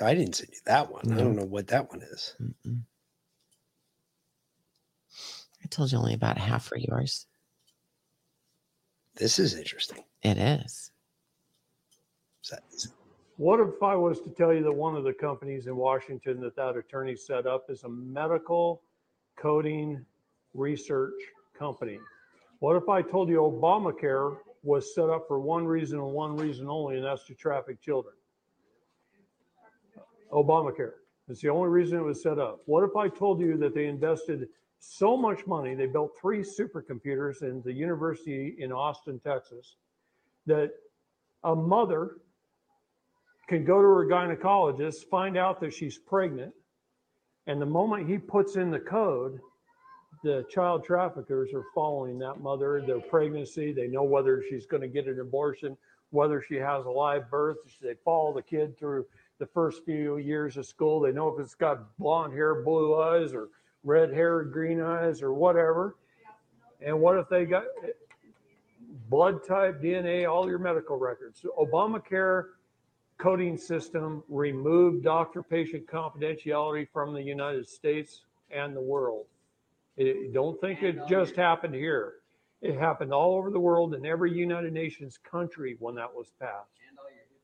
I, 0.00 0.10
I 0.10 0.14
didn't 0.14 0.34
send 0.36 0.50
you 0.52 0.60
that 0.66 0.90
one. 0.90 1.12
I 1.12 1.16
don't 1.18 1.36
know 1.36 1.44
what 1.44 1.68
that 1.68 1.90
one 1.90 2.02
is. 2.02 2.34
I 5.62 5.66
told 5.68 5.92
you 5.92 5.98
only 5.98 6.14
about 6.14 6.38
half 6.38 6.64
for 6.64 6.78
yours. 6.78 7.26
This 9.16 9.38
is 9.38 9.54
interesting. 9.54 10.04
It 10.22 10.38
is. 10.38 10.90
What 13.36 13.60
if 13.60 13.82
I 13.82 13.94
was 13.94 14.20
to 14.20 14.30
tell 14.30 14.52
you 14.52 14.62
that 14.64 14.72
one 14.72 14.96
of 14.96 15.04
the 15.04 15.12
companies 15.12 15.66
in 15.66 15.76
Washington 15.76 16.40
that 16.40 16.56
that 16.56 16.76
attorney 16.76 17.16
set 17.16 17.46
up 17.46 17.70
is 17.70 17.84
a 17.84 17.88
medical 17.88 18.82
coding 19.36 20.04
research 20.54 21.14
company? 21.58 21.98
What 22.58 22.76
if 22.76 22.88
I 22.88 23.00
told 23.02 23.28
you 23.30 23.38
Obamacare 23.38 24.36
was 24.62 24.94
set 24.94 25.08
up 25.08 25.26
for 25.26 25.40
one 25.40 25.66
reason 25.66 25.98
and 25.98 26.12
one 26.12 26.36
reason 26.36 26.68
only, 26.68 26.96
and 26.96 27.04
that's 27.04 27.24
to 27.28 27.34
traffic 27.34 27.80
children? 27.80 28.14
Obamacare. 30.32 30.92
It's 31.28 31.40
the 31.40 31.48
only 31.48 31.68
reason 31.68 31.98
it 31.98 32.02
was 32.02 32.22
set 32.22 32.38
up. 32.38 32.60
What 32.66 32.82
if 32.84 32.96
I 32.96 33.08
told 33.08 33.40
you 33.40 33.56
that 33.58 33.74
they 33.74 33.86
invested 33.86 34.48
so 34.80 35.16
much 35.16 35.46
money, 35.46 35.74
they 35.74 35.86
built 35.86 36.12
three 36.20 36.40
supercomputers 36.40 37.42
in 37.42 37.62
the 37.62 37.72
university 37.72 38.56
in 38.58 38.72
Austin, 38.72 39.20
Texas, 39.20 39.76
that 40.46 40.72
a 41.44 41.54
mother 41.54 42.16
can 43.46 43.64
go 43.64 43.80
to 43.80 43.86
her 43.86 44.06
gynecologist, 44.06 45.04
find 45.10 45.36
out 45.36 45.60
that 45.60 45.74
she's 45.74 45.98
pregnant, 45.98 46.52
and 47.46 47.60
the 47.60 47.66
moment 47.66 48.08
he 48.08 48.18
puts 48.18 48.56
in 48.56 48.70
the 48.70 48.78
code, 48.78 49.40
the 50.22 50.44
child 50.50 50.84
traffickers 50.84 51.52
are 51.54 51.64
following 51.74 52.18
that 52.18 52.40
mother, 52.40 52.82
their 52.86 53.00
pregnancy. 53.00 53.72
They 53.72 53.86
know 53.86 54.02
whether 54.02 54.42
she's 54.48 54.66
going 54.66 54.82
to 54.82 54.88
get 54.88 55.06
an 55.06 55.20
abortion, 55.20 55.76
whether 56.10 56.42
she 56.42 56.56
has 56.56 56.84
a 56.84 56.90
live 56.90 57.30
birth. 57.30 57.56
They 57.82 57.94
follow 58.04 58.34
the 58.34 58.42
kid 58.42 58.78
through 58.78 59.06
the 59.40 59.46
first 59.46 59.84
few 59.84 60.18
years 60.18 60.56
of 60.56 60.66
school. 60.66 61.00
They 61.00 61.10
know 61.10 61.28
if 61.28 61.40
it's 61.40 61.56
got 61.56 61.96
blonde 61.98 62.32
hair, 62.32 62.62
blue 62.62 63.00
eyes, 63.00 63.32
or 63.32 63.48
red 63.82 64.12
hair, 64.12 64.44
green 64.44 64.80
eyes, 64.80 65.22
or 65.22 65.32
whatever. 65.32 65.96
And 66.80 67.00
what 67.00 67.18
if 67.18 67.28
they 67.28 67.46
got 67.46 67.64
blood 69.08 69.44
type, 69.44 69.82
DNA, 69.82 70.30
all 70.30 70.48
your 70.48 70.58
medical 70.60 70.96
records? 70.96 71.40
So 71.42 71.50
Obamacare 71.58 72.44
coding 73.18 73.56
system 73.56 74.22
removed 74.28 75.02
doctor 75.02 75.42
patient 75.42 75.86
confidentiality 75.86 76.86
from 76.92 77.12
the 77.12 77.22
United 77.22 77.68
States 77.68 78.22
and 78.50 78.76
the 78.76 78.80
world. 78.80 79.26
It, 79.96 80.32
don't 80.32 80.58
think 80.60 80.82
it 80.82 81.06
just 81.08 81.34
happened 81.34 81.74
here. 81.74 82.14
It 82.62 82.78
happened 82.78 83.12
all 83.12 83.36
over 83.36 83.50
the 83.50 83.60
world 83.60 83.94
in 83.94 84.04
every 84.04 84.32
United 84.32 84.72
Nations 84.72 85.18
country 85.18 85.76
when 85.80 85.94
that 85.96 86.14
was 86.14 86.32
passed. 86.38 86.70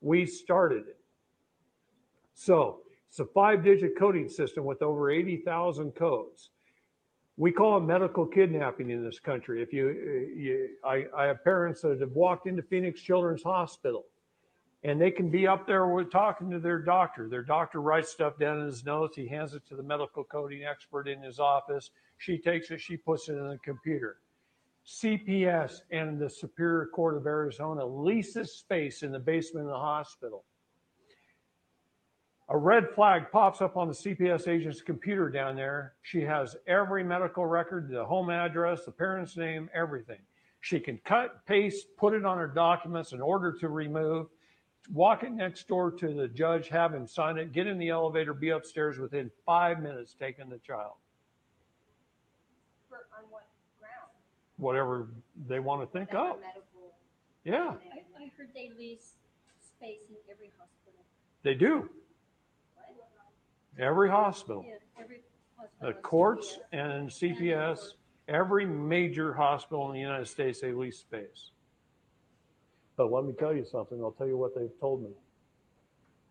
We 0.01 0.27
started 0.27 0.87
it. 0.89 0.96
So 2.37 2.81
it's 3.09 3.19
a 3.19 3.25
five 3.25 3.65
digit 3.65 3.99
coding 3.99 4.29
system 4.29 4.65
with 4.65 4.83
over 4.83 5.11
80,000 5.11 5.93
codes. 5.93 6.51
We 7.39 7.51
call 7.51 7.79
it 7.79 7.81
medical 7.81 8.27
kidnapping 8.27 8.91
in 8.91 9.03
this 9.03 9.19
country. 9.19 9.63
If 9.63 9.73
you, 9.73 9.89
you 10.37 10.69
I, 10.85 11.07
I 11.17 11.25
have 11.25 11.43
parents 11.43 11.81
that 11.81 12.01
have 12.01 12.13
walked 12.13 12.47
into 12.47 12.63
Phoenix 12.63 13.01
Children's 13.01 13.43
Hospital 13.43 14.05
and 14.85 15.01
they 15.01 15.11
can 15.11 15.31
be 15.31 15.47
up 15.47 15.67
there 15.67 15.87
with 15.87 16.13
talking 16.13 16.51
to 16.51 16.59
their 16.59 16.79
doctor. 16.79 17.29
Their 17.29 17.43
doctor 17.43 17.81
writes 17.81 18.11
stuff 18.11 18.39
down 18.39 18.61
in 18.61 18.67
his 18.67 18.85
notes. 18.85 19.17
He 19.17 19.27
hands 19.27 19.55
it 19.55 19.67
to 19.69 19.75
the 19.75 19.83
medical 19.83 20.23
coding 20.23 20.65
expert 20.65 21.09
in 21.09 21.23
his 21.23 21.41
office. 21.41 21.91
She 22.19 22.39
takes 22.39 22.71
it, 22.71 22.81
she 22.81 22.99
puts 22.99 23.29
it 23.29 23.33
in 23.33 23.49
the 23.49 23.59
computer. 23.59 24.19
CPS 24.87 25.81
and 25.91 26.21
the 26.21 26.31
Superior 26.31 26.87
Court 26.95 27.17
of 27.17 27.27
Arizona 27.27 27.85
leases 27.85 28.53
space 28.53 29.03
in 29.03 29.11
the 29.11 29.19
basement 29.19 29.67
of 29.67 29.73
the 29.73 29.79
hospital. 29.79 30.45
A 32.49 32.57
red 32.57 32.91
flag 32.95 33.33
pops 33.33 33.61
up 33.61 33.77
on 33.77 33.89
the 33.89 33.95
CPS 33.95 34.47
agent's 34.47 34.81
computer 34.81 35.29
down 35.29 35.57
there. 35.57 35.95
She 36.03 36.21
has 36.21 36.57
every 36.69 37.03
medical 37.03 37.45
record, 37.45 37.89
the 37.91 38.05
home 38.05 38.31
address, 38.31 38.85
the 38.85 38.93
parent's 38.93 39.37
name, 39.37 39.69
everything. 39.75 40.21
She 40.61 40.79
can 40.79 40.99
cut, 41.05 41.45
paste, 41.47 41.87
put 41.97 42.15
it 42.15 42.25
on 42.25 42.39
her 42.39 42.47
documents 42.47 43.13
in 43.13 43.21
order 43.21 43.53
to 43.59 43.69
remove, 43.69 44.29
walk 44.93 45.25
it 45.25 45.33
next 45.33 45.67
door 45.67 45.91
to 45.91 46.15
the 46.15 46.29
judge, 46.29 46.69
have 46.69 46.95
him 46.95 47.07
sign 47.09 47.37
it, 47.37 47.53
get 47.53 47.67
in 47.67 47.79
the 47.79 47.89
elevator, 47.89 48.33
be 48.33 48.51
upstairs 48.51 48.99
within 48.99 49.29
five 49.45 49.83
minutes 49.83 50.15
taking 50.19 50.49
the 50.49 50.59
child. 50.59 50.93
For, 52.89 53.07
on 53.19 53.25
what 53.31 53.47
ground? 53.81 54.11
Whatever 54.57 55.09
they 55.49 55.59
want 55.59 55.83
to 55.83 55.99
think 55.99 56.11
of. 56.11 56.39
Medical. 56.41 56.95
Yeah, 57.45 57.75
I, 57.93 58.23
I 58.23 58.31
heard 58.37 58.51
they 58.55 58.71
lease 58.79 59.15
space 59.61 59.99
in 60.09 60.17
every 60.31 60.51
hospital. 60.59 61.05
they 61.43 61.55
do. 61.55 61.89
Every 63.79 64.11
hospital. 64.11 64.65
Yeah, 64.67 65.03
every 65.03 65.21
the 65.81 65.87
hospital. 65.87 66.03
courts 66.03 66.59
and 66.73 67.09
CPS, 67.09 67.93
every 68.29 68.65
major 68.65 69.35
hospital 69.35 69.89
in 69.89 69.95
the 69.95 70.01
United 70.01 70.29
States, 70.29 70.61
they 70.61 70.73
lease 70.73 70.99
space. 70.99 71.51
But 72.97 73.13
let 73.13 73.25
me 73.25 73.35
tell 73.39 73.55
you 73.55 73.65
something. 73.65 74.01
I'll 74.03 74.13
tell 74.13 74.27
you 74.27 74.39
what 74.39 74.55
they've 74.55 74.81
told 74.81 75.03
me. 75.03 75.11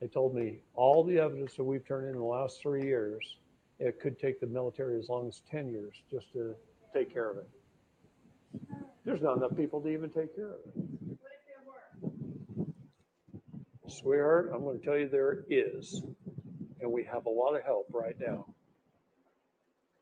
They 0.02 0.08
told 0.08 0.36
me 0.36 0.60
all 0.74 1.04
the 1.04 1.20
evidence 1.20 1.56
that 1.56 1.64
we've 1.64 1.86
turned 1.88 2.08
in 2.08 2.14
in 2.14 2.20
the 2.20 2.26
last 2.26 2.62
three 2.62 2.84
years, 2.84 3.38
it 3.80 4.00
could 4.00 4.20
take 4.20 4.40
the 4.40 4.48
military 4.48 4.98
as 4.98 5.10
long 5.10 5.28
as 5.28 5.42
10 5.52 5.70
years 5.70 5.94
just 6.10 6.32
to 6.34 6.56
take 6.94 7.14
care 7.14 7.30
of 7.30 7.38
it. 7.38 7.48
There's 9.06 9.22
not 9.22 9.38
enough 9.38 9.56
people 9.56 9.82
to 9.82 9.90
even 9.90 10.10
take 10.10 10.36
care 10.36 10.50
of 10.50 10.60
it. 10.66 10.96
Sweetheart, 13.88 14.52
I'm 14.54 14.64
going 14.64 14.80
to 14.80 14.86
tell 14.86 14.98
you 14.98 15.08
there 15.08 15.46
is. 15.50 16.02
And 16.82 16.92
we 16.92 17.04
have 17.06 17.26
a 17.26 17.30
lot 17.30 17.56
of 17.56 17.64
help 17.64 17.88
right 17.92 18.16
now. 18.20 18.46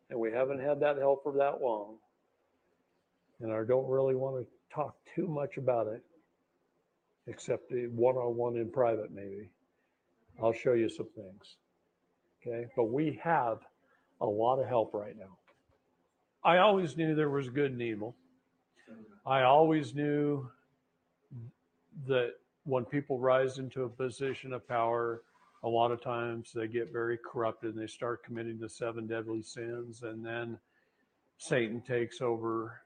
And 0.10 0.20
we 0.20 0.32
haven't 0.32 0.60
had 0.60 0.80
that 0.82 0.98
help 0.98 1.24
for 1.24 1.34
that 1.34 1.62
long. 1.62 1.98
And 3.40 3.52
I 3.52 3.64
don't 3.64 3.88
really 3.88 4.16
want 4.16 4.44
to 4.44 4.48
talk 4.74 4.96
too 5.16 5.28
much 5.28 5.58
about 5.58 5.88
it, 5.88 6.04
except 7.28 7.72
one 7.72 8.16
on 8.16 8.36
one 8.36 8.56
in 8.58 8.72
private, 8.72 9.12
maybe. 9.12 9.50
I'll 10.42 10.54
show 10.54 10.74
you 10.74 10.90
some 10.90 11.10
things. 11.16 11.56
Okay. 12.42 12.68
But 12.76 12.86
we 12.86 13.20
have 13.24 13.60
a 14.22 14.26
lot 14.26 14.60
of 14.60 14.68
help 14.68 14.94
right 14.94 15.18
now. 15.18 15.38
I 16.44 16.58
always 16.58 16.98
knew 16.98 17.16
there 17.16 17.30
was 17.30 17.50
good 17.50 17.72
and 17.72 17.82
evil. 17.82 18.16
I 19.26 19.44
always 19.44 19.96
knew 19.96 20.50
that 22.08 22.34
when 22.66 22.84
people 22.86 23.20
rise 23.20 23.58
into 23.60 23.84
a 23.84 23.90
position 23.90 24.52
of 24.52 24.68
power, 24.68 25.22
a 25.64 25.70
lot 25.70 25.92
of 25.92 26.02
times 26.02 26.52
they 26.54 26.68
get 26.68 26.92
very 26.92 27.18
corrupted 27.18 27.74
and 27.74 27.82
they 27.82 27.88
start 27.88 28.24
committing 28.24 28.60
the 28.60 28.70
seven 28.70 29.08
deadly 29.08 29.42
sins, 29.42 30.04
and 30.04 30.26
then 30.26 30.58
Satan 31.38 31.82
takes 31.82 32.22
over. 32.22 32.82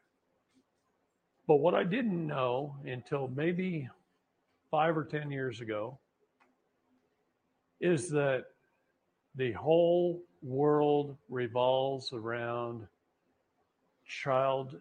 But 1.48 1.58
what 1.58 1.74
I 1.74 1.84
didn't 1.84 2.26
know 2.26 2.76
until 2.86 3.30
maybe 3.30 3.90
five 4.70 4.98
or 4.98 5.06
10 5.06 5.32
years 5.32 5.62
ago 5.62 5.98
is 7.80 8.10
that 8.10 8.46
the 9.36 9.54
whole 9.54 10.22
world 10.42 11.16
revolves 11.30 12.12
around 12.14 12.88
child 14.06 14.76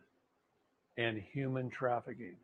and 0.97 1.19
human 1.19 1.71
trafficking. 1.71 2.37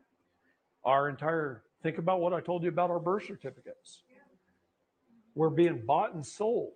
Our 0.83 1.09
entire, 1.09 1.63
think 1.81 1.97
about 1.97 2.21
what 2.21 2.33
I 2.33 2.39
told 2.39 2.63
you 2.63 2.69
about 2.69 2.89
our 2.89 2.99
birth 2.99 3.25
certificates. 3.25 4.03
We're 5.35 5.49
being 5.49 5.83
bought 5.85 6.13
and 6.13 6.25
sold 6.25 6.73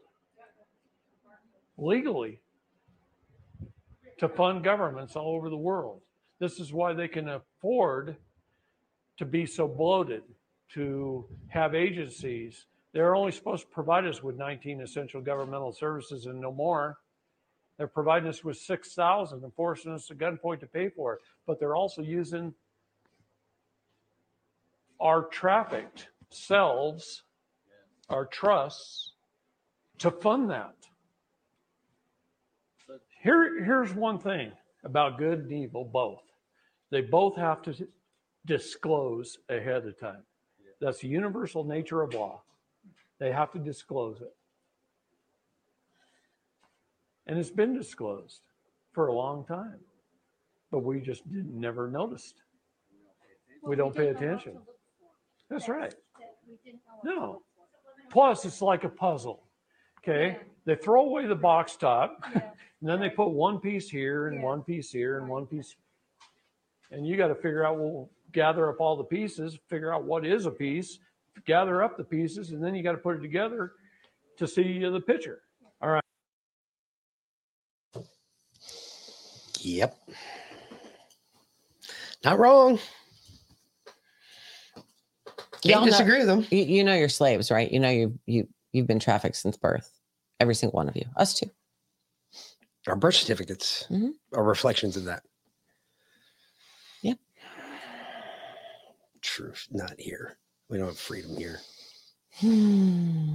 legally 1.77 2.41
to 4.17 4.27
fund 4.27 4.63
governments 4.63 5.15
all 5.15 5.35
over 5.35 5.49
the 5.49 5.57
world. 5.57 6.01
This 6.39 6.59
is 6.59 6.73
why 6.73 6.93
they 6.93 7.07
can 7.07 7.29
afford 7.29 8.17
to 9.17 9.25
be 9.25 9.45
so 9.45 9.67
bloated, 9.67 10.23
to 10.73 11.25
have 11.49 11.73
agencies. 11.73 12.65
They're 12.93 13.15
only 13.15 13.31
supposed 13.31 13.63
to 13.63 13.69
provide 13.69 14.05
us 14.05 14.21
with 14.21 14.37
19 14.37 14.81
essential 14.81 15.21
governmental 15.21 15.71
services 15.71 16.25
and 16.25 16.39
no 16.39 16.51
more. 16.51 16.97
They're 17.77 17.87
providing 17.87 18.29
us 18.29 18.43
with 18.43 18.57
6,000 18.57 19.43
and 19.43 19.53
forcing 19.53 19.93
us 19.93 20.09
at 20.09 20.17
gunpoint 20.17 20.59
to 20.61 20.67
pay 20.67 20.89
for 20.89 21.13
it. 21.13 21.19
But 21.45 21.59
they're 21.59 21.75
also 21.75 22.01
using 22.01 22.53
our 24.99 25.23
trafficked 25.23 26.09
selves, 26.29 27.23
our 28.09 28.25
trusts, 28.25 29.13
to 29.99 30.11
fund 30.11 30.49
that. 30.49 30.75
Here, 33.21 33.63
here's 33.63 33.93
one 33.93 34.19
thing 34.19 34.51
about 34.83 35.17
good 35.17 35.39
and 35.39 35.51
evil, 35.51 35.83
both. 35.83 36.21
They 36.91 37.01
both 37.01 37.35
have 37.35 37.61
to 37.63 37.87
disclose 38.45 39.39
ahead 39.49 39.85
of 39.85 39.99
time. 39.99 40.23
That's 40.79 40.99
the 40.99 41.07
universal 41.07 41.63
nature 41.63 42.01
of 42.01 42.13
law. 42.13 42.43
They 43.19 43.31
have 43.31 43.51
to 43.53 43.59
disclose 43.59 44.21
it. 44.21 44.33
And 47.25 47.37
it's 47.37 47.49
been 47.49 47.73
disclosed 47.73 48.41
for 48.93 49.07
a 49.07 49.13
long 49.13 49.43
time, 49.45 49.79
but 50.71 50.79
we 50.79 51.01
just 51.01 51.29
didn't, 51.29 51.59
never 51.59 51.89
noticed. 51.89 52.35
We 53.63 53.75
don't 53.75 53.95
pay 53.95 54.07
attention. 54.07 54.57
That's 55.49 55.67
right. 55.67 55.93
No. 57.03 57.41
Plus, 58.09 58.45
it's 58.45 58.61
like 58.61 58.83
a 58.83 58.89
puzzle. 58.89 59.43
Okay. 59.99 60.37
They 60.65 60.75
throw 60.75 61.05
away 61.05 61.27
the 61.27 61.35
box 61.35 61.75
top, 61.75 62.23
and 62.33 62.43
then 62.81 62.99
they 62.99 63.09
put 63.09 63.29
one 63.29 63.59
piece 63.59 63.89
here 63.89 64.27
and 64.27 64.43
one 64.43 64.61
piece 64.61 64.91
here 64.91 65.17
and 65.17 65.27
one 65.27 65.45
piece. 65.45 65.75
And 66.91 67.07
you 67.07 67.15
got 67.17 67.27
to 67.27 67.35
figure 67.35 67.65
out, 67.65 67.77
well, 67.77 68.09
gather 68.31 68.69
up 68.69 68.79
all 68.79 68.97
the 68.97 69.03
pieces, 69.03 69.57
figure 69.69 69.93
out 69.93 70.03
what 70.03 70.25
is 70.25 70.45
a 70.45 70.51
piece, 70.51 70.99
gather 71.45 71.83
up 71.83 71.97
the 71.97 72.03
pieces, 72.03 72.51
and 72.51 72.63
then 72.63 72.75
you 72.75 72.83
got 72.83 72.91
to 72.93 72.97
put 72.97 73.15
it 73.15 73.21
together 73.21 73.73
to 74.37 74.47
see 74.47 74.79
the 74.79 75.01
picture. 75.01 75.41
All 75.81 75.89
right. 75.89 76.03
Yep. 79.61 79.97
Not 82.23 82.39
wrong. 82.39 82.79
Can't 85.61 85.65
Y'all 85.65 85.79
know- 85.81 85.87
disagree 85.91 86.19
with 86.19 86.27
them. 86.27 86.45
You, 86.51 86.63
you 86.63 86.83
know 86.83 86.93
you're 86.93 87.09
slaves, 87.09 87.49
right? 87.51 87.71
You 87.71 87.79
know 87.79 87.89
you 87.89 88.17
you 88.25 88.47
you've 88.73 88.87
been 88.87 88.99
trafficked 88.99 89.35
since 89.35 89.57
birth. 89.57 89.91
Every 90.39 90.53
single 90.55 90.77
one 90.77 90.87
of 90.89 90.95
you. 90.95 91.05
Us 91.15 91.33
too. 91.33 91.49
Our 92.87 92.95
birth 92.95 93.15
certificates 93.15 93.85
Mhm. 93.89 94.11
are 94.33 94.43
reflections 94.43 94.95
of 94.95 95.05
that. 95.05 95.23
Yep. 97.01 97.17
Truth, 99.21 99.67
not 99.71 99.99
here. 99.99 100.37
We 100.69 100.77
don't 100.77 100.87
have 100.87 100.99
freedom 100.99 101.35
here. 101.37 101.59
Hmm. 102.35 103.33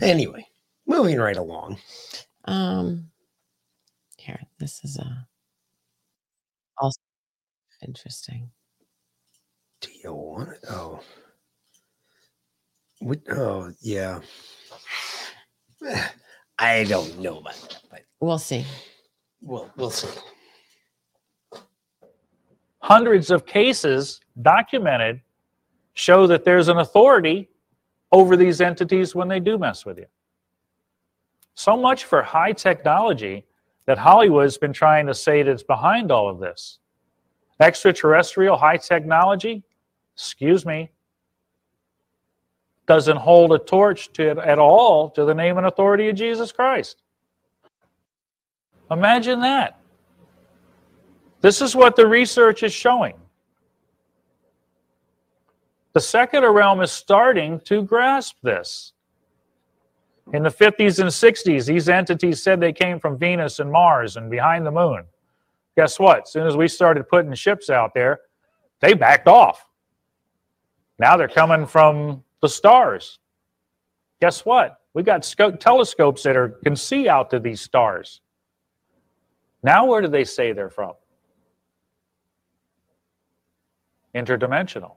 Anyway, 0.00 0.46
moving 0.86 1.18
right 1.18 1.36
along. 1.36 1.78
Um 2.44 3.10
here, 4.18 4.40
this 4.58 4.84
is 4.84 4.98
a 4.98 5.26
also 6.78 7.00
interesting. 7.82 8.50
Do 9.80 9.88
you 10.04 10.12
want 10.12 10.50
it? 10.50 10.60
Oh. 10.68 11.00
What, 13.02 13.18
oh, 13.30 13.72
yeah. 13.80 14.20
I 16.58 16.84
don't 16.84 17.18
know 17.18 17.38
about 17.38 17.54
that, 17.60 17.82
but 17.90 18.02
We'll 18.20 18.38
see. 18.38 18.64
we'll 19.40 19.68
we'll 19.76 19.90
see. 19.90 20.08
hundreds 22.78 23.30
of 23.30 23.44
cases 23.46 24.20
documented 24.42 25.20
show 25.94 26.26
that 26.28 26.44
there's 26.44 26.68
an 26.68 26.78
authority 26.78 27.48
over 28.12 28.36
these 28.36 28.60
entities 28.60 29.14
when 29.14 29.26
they 29.28 29.40
do 29.40 29.58
mess 29.58 29.84
with 29.84 29.98
you. 29.98 30.06
So 31.54 31.76
much 31.76 32.04
for 32.04 32.22
high 32.22 32.52
technology 32.52 33.44
that 33.86 33.98
Hollywood's 33.98 34.56
been 34.58 34.72
trying 34.72 35.06
to 35.08 35.14
say 35.14 35.42
that's 35.42 35.62
behind 35.64 36.12
all 36.12 36.28
of 36.28 36.38
this. 36.38 36.78
Extraterrestrial 37.60 38.56
high 38.56 38.76
technology, 38.76 39.62
excuse 40.14 40.64
me, 40.64 40.90
doesn't 42.92 43.16
hold 43.16 43.54
a 43.54 43.58
torch 43.58 44.12
to 44.12 44.32
it 44.32 44.36
at 44.36 44.58
all 44.58 45.08
to 45.08 45.24
the 45.24 45.32
name 45.32 45.56
and 45.56 45.66
authority 45.66 46.10
of 46.10 46.14
Jesus 46.14 46.52
Christ. 46.52 47.00
Imagine 48.90 49.40
that. 49.40 49.80
This 51.40 51.62
is 51.62 51.74
what 51.74 51.96
the 51.96 52.06
research 52.06 52.62
is 52.62 52.74
showing. 52.74 53.14
The 55.94 56.00
secular 56.00 56.52
realm 56.52 56.82
is 56.82 56.92
starting 56.92 57.60
to 57.60 57.82
grasp 57.82 58.36
this. 58.42 58.92
In 60.34 60.42
the 60.42 60.50
50s 60.50 61.00
and 61.00 61.08
60s, 61.08 61.64
these 61.64 61.88
entities 61.88 62.42
said 62.42 62.60
they 62.60 62.74
came 62.74 63.00
from 63.00 63.18
Venus 63.18 63.58
and 63.58 63.72
Mars 63.72 64.18
and 64.18 64.30
behind 64.30 64.66
the 64.66 64.70
moon. 64.70 65.04
Guess 65.78 65.98
what? 65.98 66.24
As 66.24 66.32
soon 66.32 66.46
as 66.46 66.58
we 66.58 66.68
started 66.68 67.08
putting 67.08 67.32
ships 67.32 67.70
out 67.70 67.94
there, 67.94 68.20
they 68.80 68.92
backed 68.92 69.28
off. 69.28 69.64
Now 70.98 71.16
they're 71.16 71.26
coming 71.26 71.64
from 71.64 72.22
the 72.42 72.48
stars. 72.48 73.18
Guess 74.20 74.44
what? 74.44 74.78
We've 74.92 75.06
got 75.06 75.24
scope, 75.24 75.58
telescopes 75.58 76.22
that 76.24 76.36
are, 76.36 76.50
can 76.64 76.76
see 76.76 77.08
out 77.08 77.30
to 77.30 77.38
these 77.38 77.62
stars. 77.62 78.20
Now, 79.62 79.86
where 79.86 80.02
do 80.02 80.08
they 80.08 80.24
say 80.24 80.52
they're 80.52 80.68
from? 80.68 80.92
Interdimensional. 84.14 84.96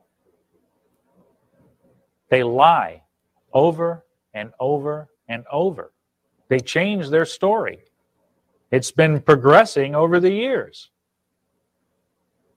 They 2.29 2.43
lie 2.43 3.03
over 3.53 4.03
and 4.33 4.51
over 4.59 5.07
and 5.29 5.45
over. 5.51 5.93
They 6.49 6.59
change 6.59 7.09
their 7.09 7.25
story. 7.25 7.85
It's 8.71 8.91
been 8.91 9.21
progressing 9.21 9.95
over 9.95 10.19
the 10.19 10.31
years. 10.31 10.89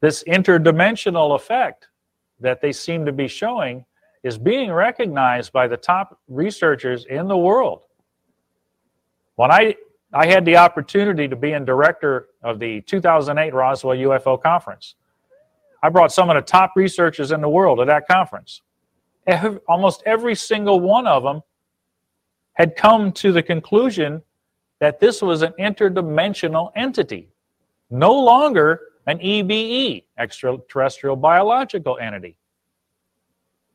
This 0.00 0.24
interdimensional 0.24 1.36
effect 1.36 1.88
that 2.40 2.60
they 2.60 2.72
seem 2.72 3.04
to 3.06 3.12
be 3.12 3.28
showing 3.28 3.84
is 4.22 4.38
being 4.38 4.72
recognized 4.72 5.52
by 5.52 5.68
the 5.68 5.76
top 5.76 6.18
researchers 6.28 7.04
in 7.06 7.28
the 7.28 7.36
world. 7.36 7.82
When 9.36 9.50
I, 9.50 9.76
I 10.12 10.26
had 10.26 10.44
the 10.44 10.56
opportunity 10.56 11.28
to 11.28 11.36
be 11.36 11.52
in 11.52 11.64
director 11.64 12.28
of 12.42 12.58
the 12.58 12.80
2008 12.82 13.54
Roswell 13.54 13.96
UFO 13.96 14.40
conference, 14.42 14.96
I 15.82 15.88
brought 15.88 16.12
some 16.12 16.28
of 16.28 16.36
the 16.36 16.42
top 16.42 16.72
researchers 16.74 17.30
in 17.30 17.40
the 17.40 17.48
world 17.48 17.78
to 17.78 17.84
that 17.84 18.08
conference. 18.08 18.62
Almost 19.68 20.02
every 20.06 20.34
single 20.34 20.80
one 20.80 21.06
of 21.06 21.22
them 21.22 21.42
had 22.54 22.74
come 22.74 23.12
to 23.12 23.30
the 23.30 23.42
conclusion 23.42 24.22
that 24.80 24.98
this 24.98 25.22
was 25.22 25.42
an 25.42 25.52
interdimensional 25.58 26.72
entity, 26.74 27.28
no 27.90 28.12
longer 28.12 28.80
an 29.06 29.18
EBE, 29.18 30.04
extraterrestrial 30.18 31.16
biological 31.16 31.98
entity. 31.98 32.36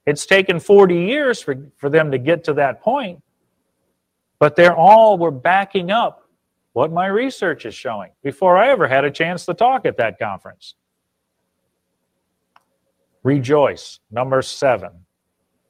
It's 0.06 0.26
taken 0.26 0.60
40 0.60 0.96
years 0.96 1.42
for, 1.42 1.56
for 1.78 1.90
them 1.90 2.12
to 2.12 2.18
get 2.18 2.44
to 2.46 2.54
that 2.56 2.82
point, 2.82 3.22
but 4.40 4.56
they're 4.56 4.76
all 4.76 5.18
were 5.18 5.32
backing 5.32 5.92
up 5.92 6.28
what 6.74 6.92
my 6.92 7.08
research 7.08 7.66
is 7.66 7.76
showing 7.76 8.12
before 8.24 8.58
I 8.58 8.70
ever 8.70 8.88
had 8.88 9.06
a 9.06 9.12
chance 9.12 9.46
to 9.46 9.54
talk 9.54 9.86
at 9.86 9.98
that 9.98 10.20
conference. 10.20 10.76
Rejoice, 13.24 14.00
number 14.12 14.42
seven. 14.42 14.92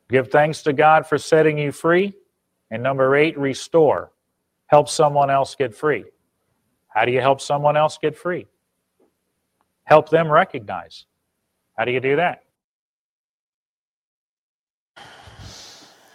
Give 0.10 0.30
thanks 0.30 0.64
to 0.64 0.74
God 0.74 1.06
for 1.06 1.18
setting 1.18 1.58
you 1.58 1.72
free. 1.72 2.14
And 2.72 2.82
number 2.82 3.16
eight, 3.16 3.38
restore. 3.38 4.12
Help 4.68 4.90
someone 4.90 5.30
else 5.30 5.54
get 5.56 5.76
free. 5.76 6.06
How 6.88 7.06
do 7.06 7.12
you 7.12 7.22
help 7.22 7.42
someone 7.42 7.78
else 7.78 8.00
get 8.00 8.18
free? 8.18 8.48
Help 9.84 10.10
them 10.10 10.32
recognize. 10.32 11.06
How 11.78 11.86
do 11.86 11.92
you 11.92 12.00
do 12.00 12.16
that? 12.16 12.44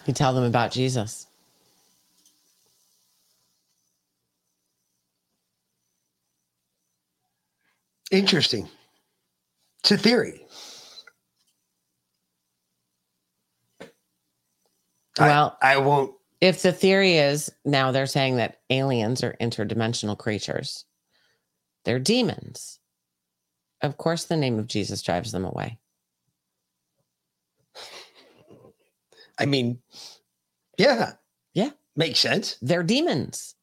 You 0.08 0.14
tell 0.14 0.32
them 0.32 0.44
about 0.44 0.72
Jesus. 0.72 1.26
Interesting. 8.10 8.66
It's 9.80 9.92
a 9.92 9.98
theory. 9.98 10.46
Well, 15.18 15.58
I, 15.60 15.74
I 15.74 15.76
won't. 15.76 16.14
If 16.40 16.62
the 16.62 16.72
theory 16.72 17.18
is 17.18 17.52
now 17.66 17.92
they're 17.92 18.06
saying 18.06 18.36
that 18.36 18.60
aliens 18.70 19.22
are 19.22 19.36
interdimensional 19.42 20.16
creatures, 20.16 20.86
they're 21.84 21.98
demons. 21.98 22.78
Of 23.82 23.98
course, 23.98 24.24
the 24.24 24.38
name 24.38 24.58
of 24.58 24.68
Jesus 24.68 25.02
drives 25.02 25.32
them 25.32 25.44
away. 25.44 25.78
I 29.38 29.46
mean, 29.46 29.78
yeah. 30.78 31.12
Yeah. 31.54 31.70
Makes 31.96 32.20
sense. 32.20 32.56
They're 32.62 32.82
demons. 32.82 33.54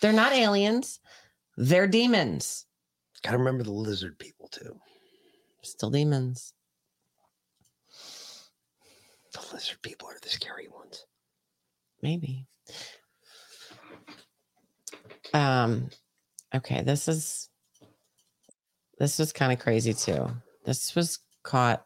They're 0.00 0.12
not 0.12 0.32
aliens. 0.32 1.00
They're 1.56 1.86
demons. 1.88 2.66
Got 3.22 3.32
to 3.32 3.38
remember 3.38 3.64
the 3.64 3.72
lizard 3.72 4.18
people 4.18 4.48
too. 4.48 4.78
Still 5.62 5.90
demons. 5.90 6.52
The 9.32 9.40
lizard 9.52 9.82
people 9.82 10.08
are 10.08 10.18
the 10.22 10.28
scary 10.28 10.68
ones. 10.68 11.04
Maybe. 12.02 12.46
Um 15.34 15.90
okay, 16.54 16.82
this 16.82 17.08
is 17.08 17.50
this 18.98 19.18
was 19.18 19.32
kind 19.32 19.52
of 19.52 19.58
crazy 19.58 19.92
too. 19.92 20.28
This 20.64 20.94
was 20.94 21.18
caught 21.42 21.84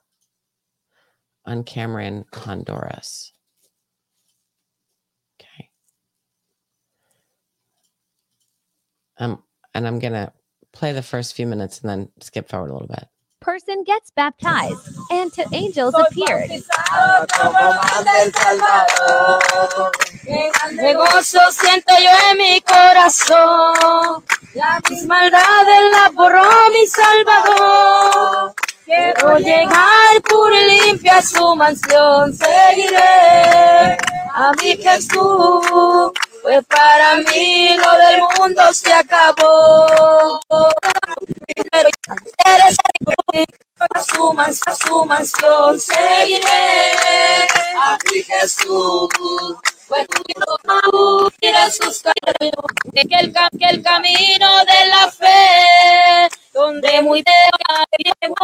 on 1.45 1.65
camera 1.65 2.05
in 2.05 2.25
Honduras. 2.33 3.33
Okay. 5.41 5.71
Um, 9.19 9.43
and 9.75 9.87
I'm 9.87 9.99
gonna 9.99 10.33
play 10.73 10.93
the 10.93 11.03
first 11.03 11.35
few 11.35 11.47
minutes 11.47 11.81
and 11.81 11.91
then 11.91 12.09
skip 12.21 12.49
forward 12.49 12.71
a 12.71 12.73
little 12.73 12.89
bit. 12.89 13.09
person 13.41 13.83
gets 13.85 14.11
baptized, 14.13 14.89
and 15.11 15.33
two 15.33 15.43
angels 15.53 15.95
appeared. 15.95 16.49
Quiero 28.85 29.39
llegar 29.39 30.23
pura 30.29 30.61
y 30.61 30.81
limpia 30.87 31.19
a 31.19 31.23
su 31.23 31.55
mansión, 31.57 32.35
seguiré 32.37 33.97
a 34.35 34.53
mi 34.61 34.77
Jesús, 34.77 36.13
pues 36.43 36.65
para 36.67 37.17
mí 37.17 37.77
lo 37.77 37.93
del 37.99 38.21
mundo 38.39 38.63
se 38.73 38.93
acabó. 38.93 40.41
A 43.95 44.01
su, 44.03 44.33
mans- 44.33 44.63
a 44.67 44.75
su 44.75 45.05
mansión 45.05 45.81
seguiré 45.81 47.47
a 47.81 47.99
mi 48.13 48.23
Jesús. 48.23 49.09
Pues 49.89 50.07
tú 50.09 50.23
sus 51.71 52.03
caminos, 52.03 52.65
que 52.93 53.01
el, 53.19 53.33
que 53.33 53.67
el 53.71 53.83
camino 53.83 54.49
de 54.65 54.87
la 54.87 55.11
fe, 55.11 56.29
donde 56.53 57.03
muy 57.03 57.23
de 57.23 57.33
llegó 57.99 58.35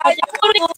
allá 0.00 0.22
corriendo 0.40 0.74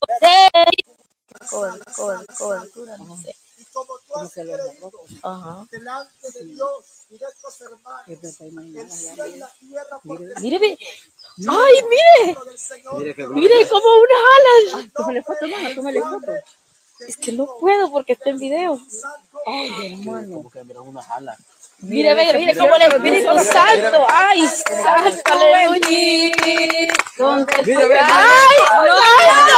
col, 1.49 1.85
col, 1.95 2.27
col, 2.37 2.71
no 3.07 3.17
sé. 3.17 3.35
Y 3.59 3.65
como 3.67 3.99
tú 4.07 4.17
has 4.17 4.33
creído 4.33 4.91
Ajá. 5.23 5.67
delante 5.71 6.31
de 6.33 6.45
Dios 6.47 6.85
y 7.11 7.19
de 7.19 7.27
estos 7.27 7.61
hermanos, 7.61 8.05
el 8.09 8.91
cielo 8.91 9.27
y 9.27 9.37
la 9.37 9.49
tierra 9.59 10.01
Mire, 10.41 10.59
mire. 10.59 10.79
¡Ay, 11.49 11.75
mire! 11.89 12.37
Mire, 13.31 13.69
como 13.69 13.87
unas 13.87 14.73
alas. 14.73 14.93
Tómale 14.93 15.23
foto, 15.23 15.49
mamá, 15.49 15.75
tómale 15.75 16.01
foto. 16.01 16.33
Es 17.07 17.17
que 17.17 17.33
no 17.33 17.57
puedo 17.59 17.91
porque 17.91 18.13
está 18.13 18.31
en 18.31 18.39
video. 18.39 18.79
Ay, 19.47 19.93
hermano. 19.93 20.37
Como 20.37 20.51
que 20.51 20.65
miran 20.65 20.83
unas 20.83 21.09
alas. 21.11 21.39
Mira, 21.83 22.15
mira, 22.15 22.39
mira 22.39 22.55
cómo 22.55 22.75
el 22.77 22.83
Espíritu 22.83 23.39
Santo. 23.41 24.07
Ay, 24.11 24.47
Santo, 24.47 25.23
aleluya. 25.25 25.81
Ay, 28.03 28.57
Santo. 28.77 29.57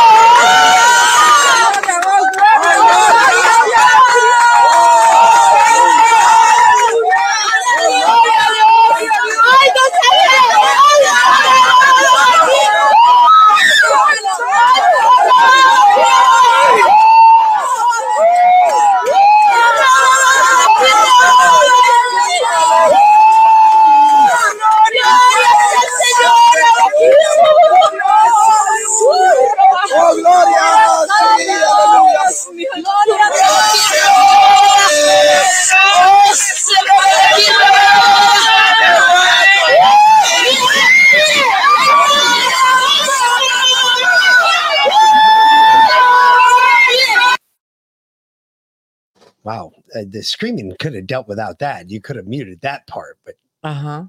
The 50.12 50.22
screaming 50.22 50.74
could 50.78 50.94
have 50.94 51.06
dealt 51.06 51.28
without 51.28 51.58
that. 51.60 51.90
You 51.90 52.00
could 52.00 52.16
have 52.16 52.26
muted 52.26 52.60
that 52.60 52.86
part, 52.86 53.18
but 53.24 53.34
Uh 53.62 53.74
huh. 53.74 54.04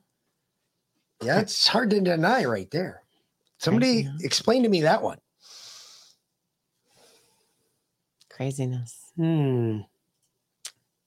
yeah, 1.23 1.39
it's 1.39 1.67
hard 1.67 1.89
to 1.91 1.99
deny 2.01 2.45
right 2.45 2.69
there. 2.71 3.03
Somebody 3.57 4.09
explain 4.21 4.63
to 4.63 4.69
me 4.69 4.81
that 4.81 5.01
one. 5.01 5.19
Craziness. 8.29 9.11
Hmm. 9.15 9.79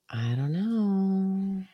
I 0.09 0.35
don't 0.37 0.53
know. 0.53 1.65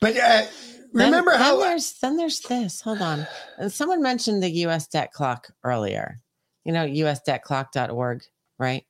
But 0.00 0.16
uh, 0.16 0.46
remember 0.92 1.32
then, 1.32 1.40
how 1.40 1.58
then 1.58 1.68
there's 1.68 1.92
then 2.00 2.16
there's 2.16 2.40
this. 2.40 2.80
Hold 2.80 3.02
on. 3.02 3.26
Uh, 3.58 3.68
Someone 3.68 4.02
mentioned 4.02 4.42
the 4.42 4.50
U.S. 4.62 4.86
debt 4.88 5.12
clock 5.12 5.48
earlier. 5.62 6.20
You 6.64 6.72
know, 6.72 6.86
usdebtclock.org, 6.86 8.22
right? 8.58 8.84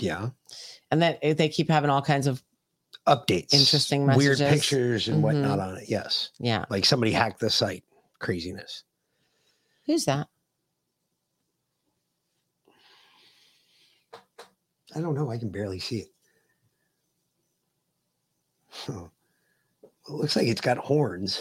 Yeah. 0.00 0.30
And 0.90 1.02
that 1.02 1.18
eh, 1.22 1.32
they 1.34 1.48
keep 1.48 1.68
having 1.70 1.90
all 1.90 2.02
kinds 2.02 2.26
of 2.26 2.42
updates, 3.06 3.52
interesting 3.54 4.06
weird 4.06 4.38
pictures 4.38 5.08
and 5.08 5.22
whatnot 5.22 5.58
Mhm. 5.58 5.66
on 5.68 5.76
it. 5.78 5.88
Yes. 5.88 6.30
Yeah. 6.38 6.64
Like 6.70 6.84
somebody 6.84 7.12
hacked 7.12 7.40
the 7.40 7.50
site. 7.50 7.84
Craziness. 8.18 8.84
Who's 9.86 10.04
that? 10.04 10.28
I 14.94 15.00
don't 15.00 15.14
know. 15.14 15.30
I 15.30 15.38
can 15.38 15.50
barely 15.50 15.78
see 15.78 16.00
it. 16.00 16.08
Oh. 18.88 19.10
It 19.82 20.12
looks 20.12 20.34
like 20.36 20.48
it's 20.48 20.60
got 20.60 20.78
horns. 20.78 21.40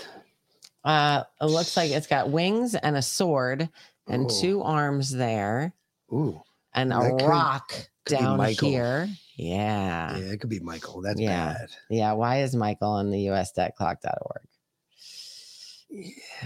Uh, 0.83 1.23
it 1.41 1.45
looks 1.45 1.75
like 1.75 1.91
it's 1.91 2.07
got 2.07 2.29
wings 2.29 2.75
and 2.75 2.95
a 2.95 3.01
sword 3.01 3.69
and 4.07 4.25
Oh. 4.29 4.41
two 4.41 4.61
arms 4.61 5.11
there. 5.11 5.73
Ooh. 6.13 6.41
And 6.73 6.93
a 6.93 6.99
That 6.99 7.17
could- 7.19 7.27
rock 7.27 7.69
could 8.05 8.17
down 8.17 8.45
here. 8.49 9.09
Yeah. 9.39 10.17
Yeah, 10.17 10.33
it 10.33 10.41
could 10.41 10.49
be 10.49 10.59
Michael. 10.59 11.01
That's 11.01 11.19
yeah. 11.19 11.53
bad. 11.53 11.69
Yeah. 11.89 12.11
Why 12.11 12.41
is 12.41 12.55
Michael 12.55 12.91
on 12.91 13.09
the 13.09 13.27
usdebtclock.org? 13.27 14.41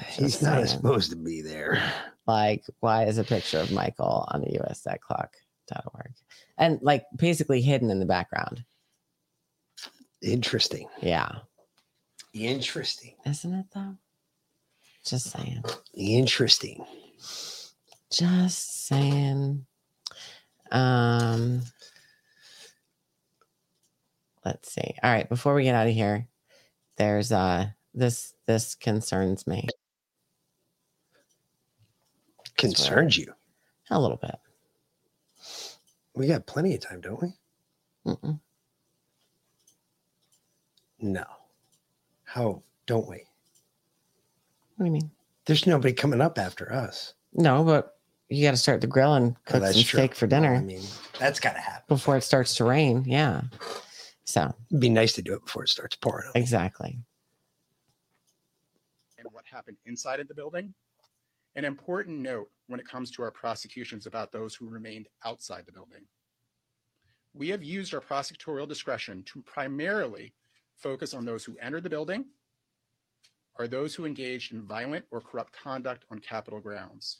He's 0.09 0.41
not 0.41 0.69
supposed 0.69 1.09
to 1.09 1.17
be 1.17 1.41
there. 1.41 1.81
Like, 2.27 2.63
why 2.79 3.05
is 3.05 3.17
a 3.17 3.23
picture 3.23 3.57
of 3.57 3.71
Michael 3.71 4.25
on 4.29 4.41
the 4.41 4.59
usdebtclock.org? 4.59 6.11
And 6.57 6.79
like 6.81 7.03
basically 7.17 7.61
hidden 7.61 7.89
in 7.89 7.99
the 7.99 8.05
background. 8.05 8.63
Interesting. 10.21 10.87
Yeah. 11.01 11.39
Interesting. 12.33 13.15
Isn't 13.25 13.53
it 13.53 13.65
though? 13.73 13.97
Just 15.03 15.31
saying. 15.31 15.63
Interesting. 15.95 16.85
Just 18.11 18.85
saying. 18.87 19.65
Um 20.71 21.63
let's 24.45 24.71
see. 24.71 24.95
All 25.03 25.11
right, 25.11 25.27
before 25.27 25.53
we 25.55 25.63
get 25.63 25.75
out 25.75 25.87
of 25.87 25.93
here, 25.93 26.27
there's 26.97 27.31
uh 27.31 27.67
this 27.93 28.33
this 28.45 28.75
concerns 28.75 29.45
me. 29.47 29.67
Concerns 32.57 33.17
you. 33.17 33.33
A 33.89 33.99
little 33.99 34.17
bit. 34.17 34.35
We 36.15 36.27
got 36.27 36.45
plenty 36.45 36.75
of 36.75 36.81
time, 36.81 37.01
don't 37.01 37.21
we? 37.21 37.33
Mm-mm. 38.05 38.39
No. 40.99 41.25
How 42.23 42.61
don't 42.85 43.07
we? 43.09 43.23
What 44.75 44.79
do 44.79 44.85
you 44.85 44.91
mean? 44.91 45.11
There's 45.45 45.67
nobody 45.67 45.93
coming 45.93 46.21
up 46.21 46.37
after 46.37 46.71
us. 46.71 47.13
No, 47.33 47.63
but 47.63 47.97
you 48.29 48.43
got 48.43 48.51
to 48.51 48.57
start 48.57 48.81
the 48.81 48.87
grill 48.87 49.13
and 49.15 49.35
Oh, 49.35 49.39
cook 49.45 49.61
that's 49.61 49.75
some 49.75 49.83
true. 49.83 49.99
steak 49.99 50.15
for 50.15 50.27
dinner 50.27 50.55
I 50.55 50.61
mean, 50.61 50.81
that's 51.19 51.39
got 51.39 51.53
to 51.53 51.59
happen. 51.59 51.83
before 51.87 52.15
it 52.17 52.21
starts 52.23 52.55
to 52.55 52.63
rain. 52.63 53.03
Yeah. 53.05 53.41
So 54.25 54.53
It'd 54.69 54.79
be 54.79 54.89
nice 54.89 55.13
to 55.13 55.21
do 55.21 55.33
it 55.33 55.43
before 55.45 55.63
it 55.63 55.69
starts 55.69 55.95
pouring. 55.95 56.31
exactly. 56.35 56.99
and 59.17 59.27
what 59.31 59.45
happened 59.45 59.77
inside 59.85 60.19
of 60.19 60.27
the 60.27 60.33
building. 60.33 60.73
An 61.55 61.63
important 61.65 62.19
note 62.19 62.49
when 62.67 62.79
it 62.79 62.87
comes 62.87 63.09
to 63.11 63.21
our 63.21 63.31
prosecutions 63.31 64.05
about 64.05 64.31
those 64.31 64.53
who 64.55 64.67
remained 64.67 65.07
outside 65.23 65.65
the 65.65 65.71
building. 65.71 66.01
We 67.33 67.47
have 67.49 67.63
used 67.63 67.93
our 67.93 68.01
prosecutorial 68.01 68.67
discretion 68.67 69.23
to 69.25 69.41
primarily 69.43 70.33
focus 70.75 71.13
on 71.13 71.25
those 71.25 71.45
who 71.45 71.55
entered 71.61 71.83
the 71.83 71.89
building 71.89 72.25
or 73.57 73.67
those 73.67 73.93
who 73.95 74.05
engaged 74.05 74.51
in 74.51 74.63
violent 74.65 75.05
or 75.11 75.21
corrupt 75.21 75.53
conduct 75.53 76.05
on 76.09 76.19
Capitol 76.19 76.59
grounds. 76.59 77.19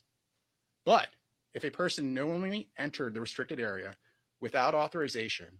But 0.84 1.08
if 1.54 1.64
a 1.64 1.70
person 1.70 2.12
knowingly 2.12 2.68
entered 2.76 3.14
the 3.14 3.20
restricted 3.20 3.60
area 3.60 3.96
without 4.40 4.74
authorization, 4.74 5.58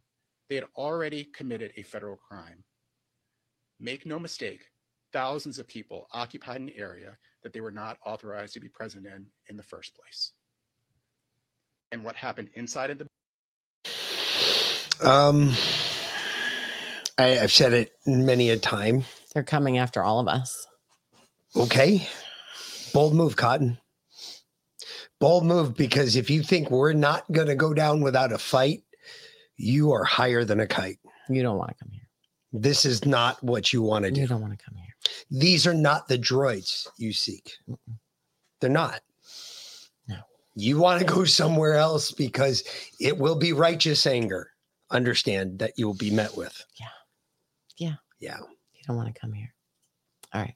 they 0.48 0.54
had 0.54 0.64
already 0.76 1.24
committed 1.24 1.72
a 1.76 1.82
federal 1.82 2.16
crime. 2.16 2.64
Make 3.80 4.06
no 4.06 4.18
mistake, 4.18 4.66
thousands 5.12 5.58
of 5.58 5.66
people 5.66 6.06
occupied 6.12 6.60
an 6.60 6.70
area 6.76 7.16
that 7.42 7.52
they 7.52 7.60
were 7.60 7.70
not 7.70 7.98
authorized 8.04 8.54
to 8.54 8.60
be 8.60 8.68
present 8.68 9.06
in 9.06 9.26
in 9.48 9.56
the 9.56 9.62
first 9.62 9.94
place. 9.94 10.32
And 11.92 12.04
what 12.04 12.16
happened 12.16 12.50
inside 12.54 12.90
of 12.90 12.98
the 12.98 13.06
Um, 15.06 15.52
I, 17.18 17.38
I've 17.40 17.52
said 17.52 17.72
it 17.72 17.92
many 18.06 18.50
a 18.50 18.56
time. 18.56 19.04
They're 19.34 19.42
coming 19.42 19.78
after 19.78 20.02
all 20.02 20.20
of 20.20 20.28
us. 20.28 20.66
Okay. 21.56 22.08
Bold 22.92 23.14
move, 23.14 23.36
Cotton. 23.36 23.78
Bold 25.20 25.44
move 25.44 25.74
because 25.74 26.16
if 26.16 26.30
you 26.30 26.42
think 26.42 26.70
we're 26.70 26.92
not 26.92 27.30
going 27.32 27.48
to 27.48 27.54
go 27.54 27.74
down 27.74 28.00
without 28.00 28.32
a 28.32 28.38
fight, 28.38 28.83
you 29.56 29.92
are 29.92 30.04
higher 30.04 30.44
than 30.44 30.60
a 30.60 30.66
kite. 30.66 30.98
You 31.28 31.42
don't 31.42 31.58
want 31.58 31.70
to 31.70 31.84
come 31.84 31.90
here. 31.92 32.08
This 32.52 32.84
is 32.84 33.04
not 33.04 33.42
what 33.42 33.72
you 33.72 33.82
want 33.82 34.04
to 34.04 34.10
do. 34.10 34.20
You 34.20 34.28
don't 34.28 34.40
want 34.40 34.56
to 34.56 34.64
come 34.64 34.76
here. 34.76 34.94
These 35.30 35.66
are 35.66 35.74
not 35.74 36.06
the 36.08 36.18
droids 36.18 36.86
you 36.96 37.12
seek. 37.12 37.52
They're 38.60 38.70
not. 38.70 39.00
No. 40.08 40.16
You 40.54 40.78
want 40.78 41.00
to 41.00 41.06
go 41.06 41.24
somewhere 41.24 41.74
else 41.74 42.12
because 42.12 42.62
it 43.00 43.18
will 43.18 43.34
be 43.34 43.52
righteous 43.52 44.06
anger. 44.06 44.50
Understand 44.90 45.58
that 45.58 45.72
you 45.76 45.86
will 45.86 45.94
be 45.94 46.10
met 46.10 46.36
with. 46.36 46.64
Yeah. 46.78 46.86
Yeah. 47.76 47.94
Yeah. 48.20 48.38
You 48.38 48.82
don't 48.86 48.96
want 48.96 49.12
to 49.12 49.20
come 49.20 49.32
here. 49.32 49.52
All 50.32 50.42
right. 50.42 50.54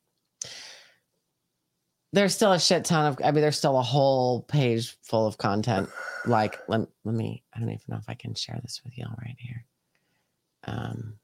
There's 2.12 2.34
still 2.34 2.52
a 2.52 2.60
shit 2.60 2.84
ton 2.84 3.06
of, 3.06 3.18
I 3.22 3.30
mean, 3.32 3.42
there's 3.42 3.58
still 3.58 3.78
a 3.78 3.82
whole 3.82 4.42
page 4.42 4.96
full 5.02 5.26
of 5.26 5.36
content. 5.36 5.90
Like, 6.26 6.58
let, 6.66 6.80
let 7.04 7.14
me, 7.14 7.44
I 7.54 7.60
don't 7.60 7.68
even 7.68 7.80
know 7.88 7.98
if 7.98 8.08
I 8.08 8.14
can 8.14 8.34
share 8.34 8.58
this 8.62 8.80
with 8.84 8.96
y'all 8.96 9.14
right 9.22 9.36
here. 9.38 9.64
Um, 10.64 11.18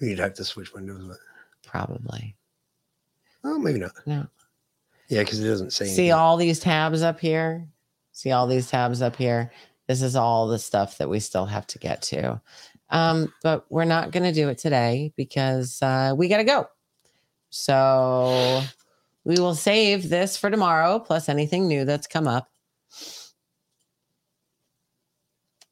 You'd 0.00 0.18
have 0.18 0.34
to 0.34 0.44
switch 0.44 0.72
windows. 0.72 1.06
But, 1.06 1.18
probably. 1.66 2.36
oh, 3.44 3.58
maybe 3.58 3.78
not. 3.78 3.92
No. 4.06 4.26
Yeah, 5.08 5.20
because 5.20 5.40
it 5.40 5.48
doesn't 5.48 5.72
say. 5.72 5.86
See 5.86 6.10
all 6.10 6.36
these 6.36 6.60
tabs 6.60 7.02
up 7.02 7.18
here? 7.18 7.66
See 8.12 8.30
all 8.30 8.46
these 8.46 8.70
tabs 8.70 9.02
up 9.02 9.16
here? 9.16 9.50
This 9.88 10.02
is 10.02 10.16
all 10.16 10.46
the 10.46 10.58
stuff 10.58 10.98
that 10.98 11.08
we 11.08 11.18
still 11.18 11.46
have 11.46 11.66
to 11.68 11.78
get 11.78 12.02
to. 12.02 12.40
Um, 12.90 13.32
but 13.42 13.66
we're 13.70 13.84
not 13.84 14.10
going 14.10 14.22
to 14.22 14.32
do 14.32 14.48
it 14.48 14.58
today 14.58 15.12
because 15.16 15.80
uh, 15.82 16.14
we 16.16 16.28
got 16.28 16.38
to 16.38 16.44
go. 16.44 16.66
So 17.50 18.62
we 19.24 19.34
will 19.38 19.54
save 19.54 20.08
this 20.08 20.36
for 20.36 20.50
tomorrow, 20.50 20.98
plus 20.98 21.28
anything 21.28 21.68
new 21.68 21.84
that's 21.84 22.06
come 22.06 22.26
up. 22.26 22.50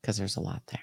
Because 0.00 0.16
there's 0.16 0.36
a 0.36 0.40
lot 0.40 0.62
there. 0.66 0.80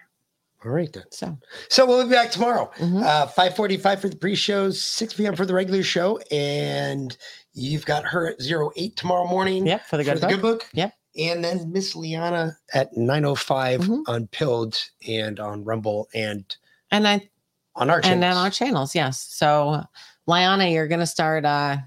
All 0.63 0.71
right 0.71 0.91
then. 0.91 1.03
So, 1.11 1.37
so 1.69 1.85
we'll 1.85 2.03
be 2.07 2.13
back 2.13 2.31
tomorrow. 2.31 2.71
Uh, 2.79 3.27
Five 3.27 3.55
forty-five 3.55 4.01
for 4.01 4.09
the 4.09 4.15
pre-shows, 4.15 4.81
six 4.81 5.13
p.m. 5.13 5.35
for 5.35 5.45
the 5.45 5.53
regular 5.53 5.83
show, 5.83 6.19
and 6.31 7.15
you've 7.53 7.85
got 7.85 8.03
her 8.03 8.29
at 8.29 8.41
zero 8.41 8.71
eight 8.75 8.95
tomorrow 8.95 9.27
morning. 9.27 9.67
Yep, 9.67 9.85
for 9.85 9.97
the 9.97 10.03
good 10.03 10.21
the 10.21 10.27
good 10.27 10.41
book. 10.41 10.61
book. 10.61 10.69
Yep. 10.73 10.93
And 11.17 11.43
then 11.43 11.71
Miss 11.71 11.95
Liana 11.95 12.57
at 12.73 12.97
nine 12.97 13.25
oh 13.25 13.35
five 13.35 13.81
Mm-hmm. 13.81 14.01
on 14.07 14.27
Pilled 14.27 14.77
and 15.07 15.39
on 15.39 15.63
Rumble 15.63 16.09
and 16.15 16.43
And 16.91 17.07
I 17.07 17.29
on 17.75 17.89
our 17.91 18.01
and 18.03 18.23
on 18.23 18.35
our 18.35 18.49
channels, 18.49 18.95
yes. 18.95 19.21
So, 19.21 19.83
Liana, 20.27 20.67
you're 20.67 20.87
gonna 20.87 21.05
start. 21.05 21.45
uh 21.45 21.77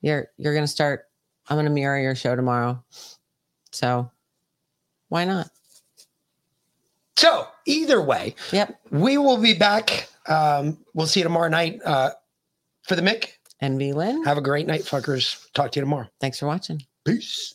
You're 0.00 0.28
you're 0.36 0.54
gonna 0.54 0.66
start. 0.66 1.06
I'm 1.48 1.56
gonna 1.56 1.70
mirror 1.70 1.98
your 2.00 2.14
show 2.14 2.34
tomorrow. 2.36 2.82
So, 3.72 4.10
why 5.08 5.24
not? 5.24 5.48
So 7.16 7.46
either 7.66 8.00
way, 8.00 8.34
yep, 8.50 8.80
we 8.90 9.18
will 9.18 9.36
be 9.36 9.52
back. 9.54 10.08
Um, 10.26 10.78
we'll 10.94 11.06
see 11.06 11.20
you 11.20 11.24
tomorrow 11.24 11.48
night 11.48 11.80
uh, 11.84 12.10
for 12.84 12.96
the 12.96 13.02
Mick 13.02 13.32
and 13.60 13.78
V 13.78 13.92
Lynn. 13.92 14.24
Have 14.24 14.38
a 14.38 14.42
great 14.42 14.66
night, 14.66 14.82
fuckers. 14.82 15.46
Talk 15.52 15.72
to 15.72 15.78
you 15.78 15.82
tomorrow. 15.82 16.08
Thanks 16.20 16.38
for 16.38 16.46
watching. 16.46 16.82
Peace. 17.04 17.54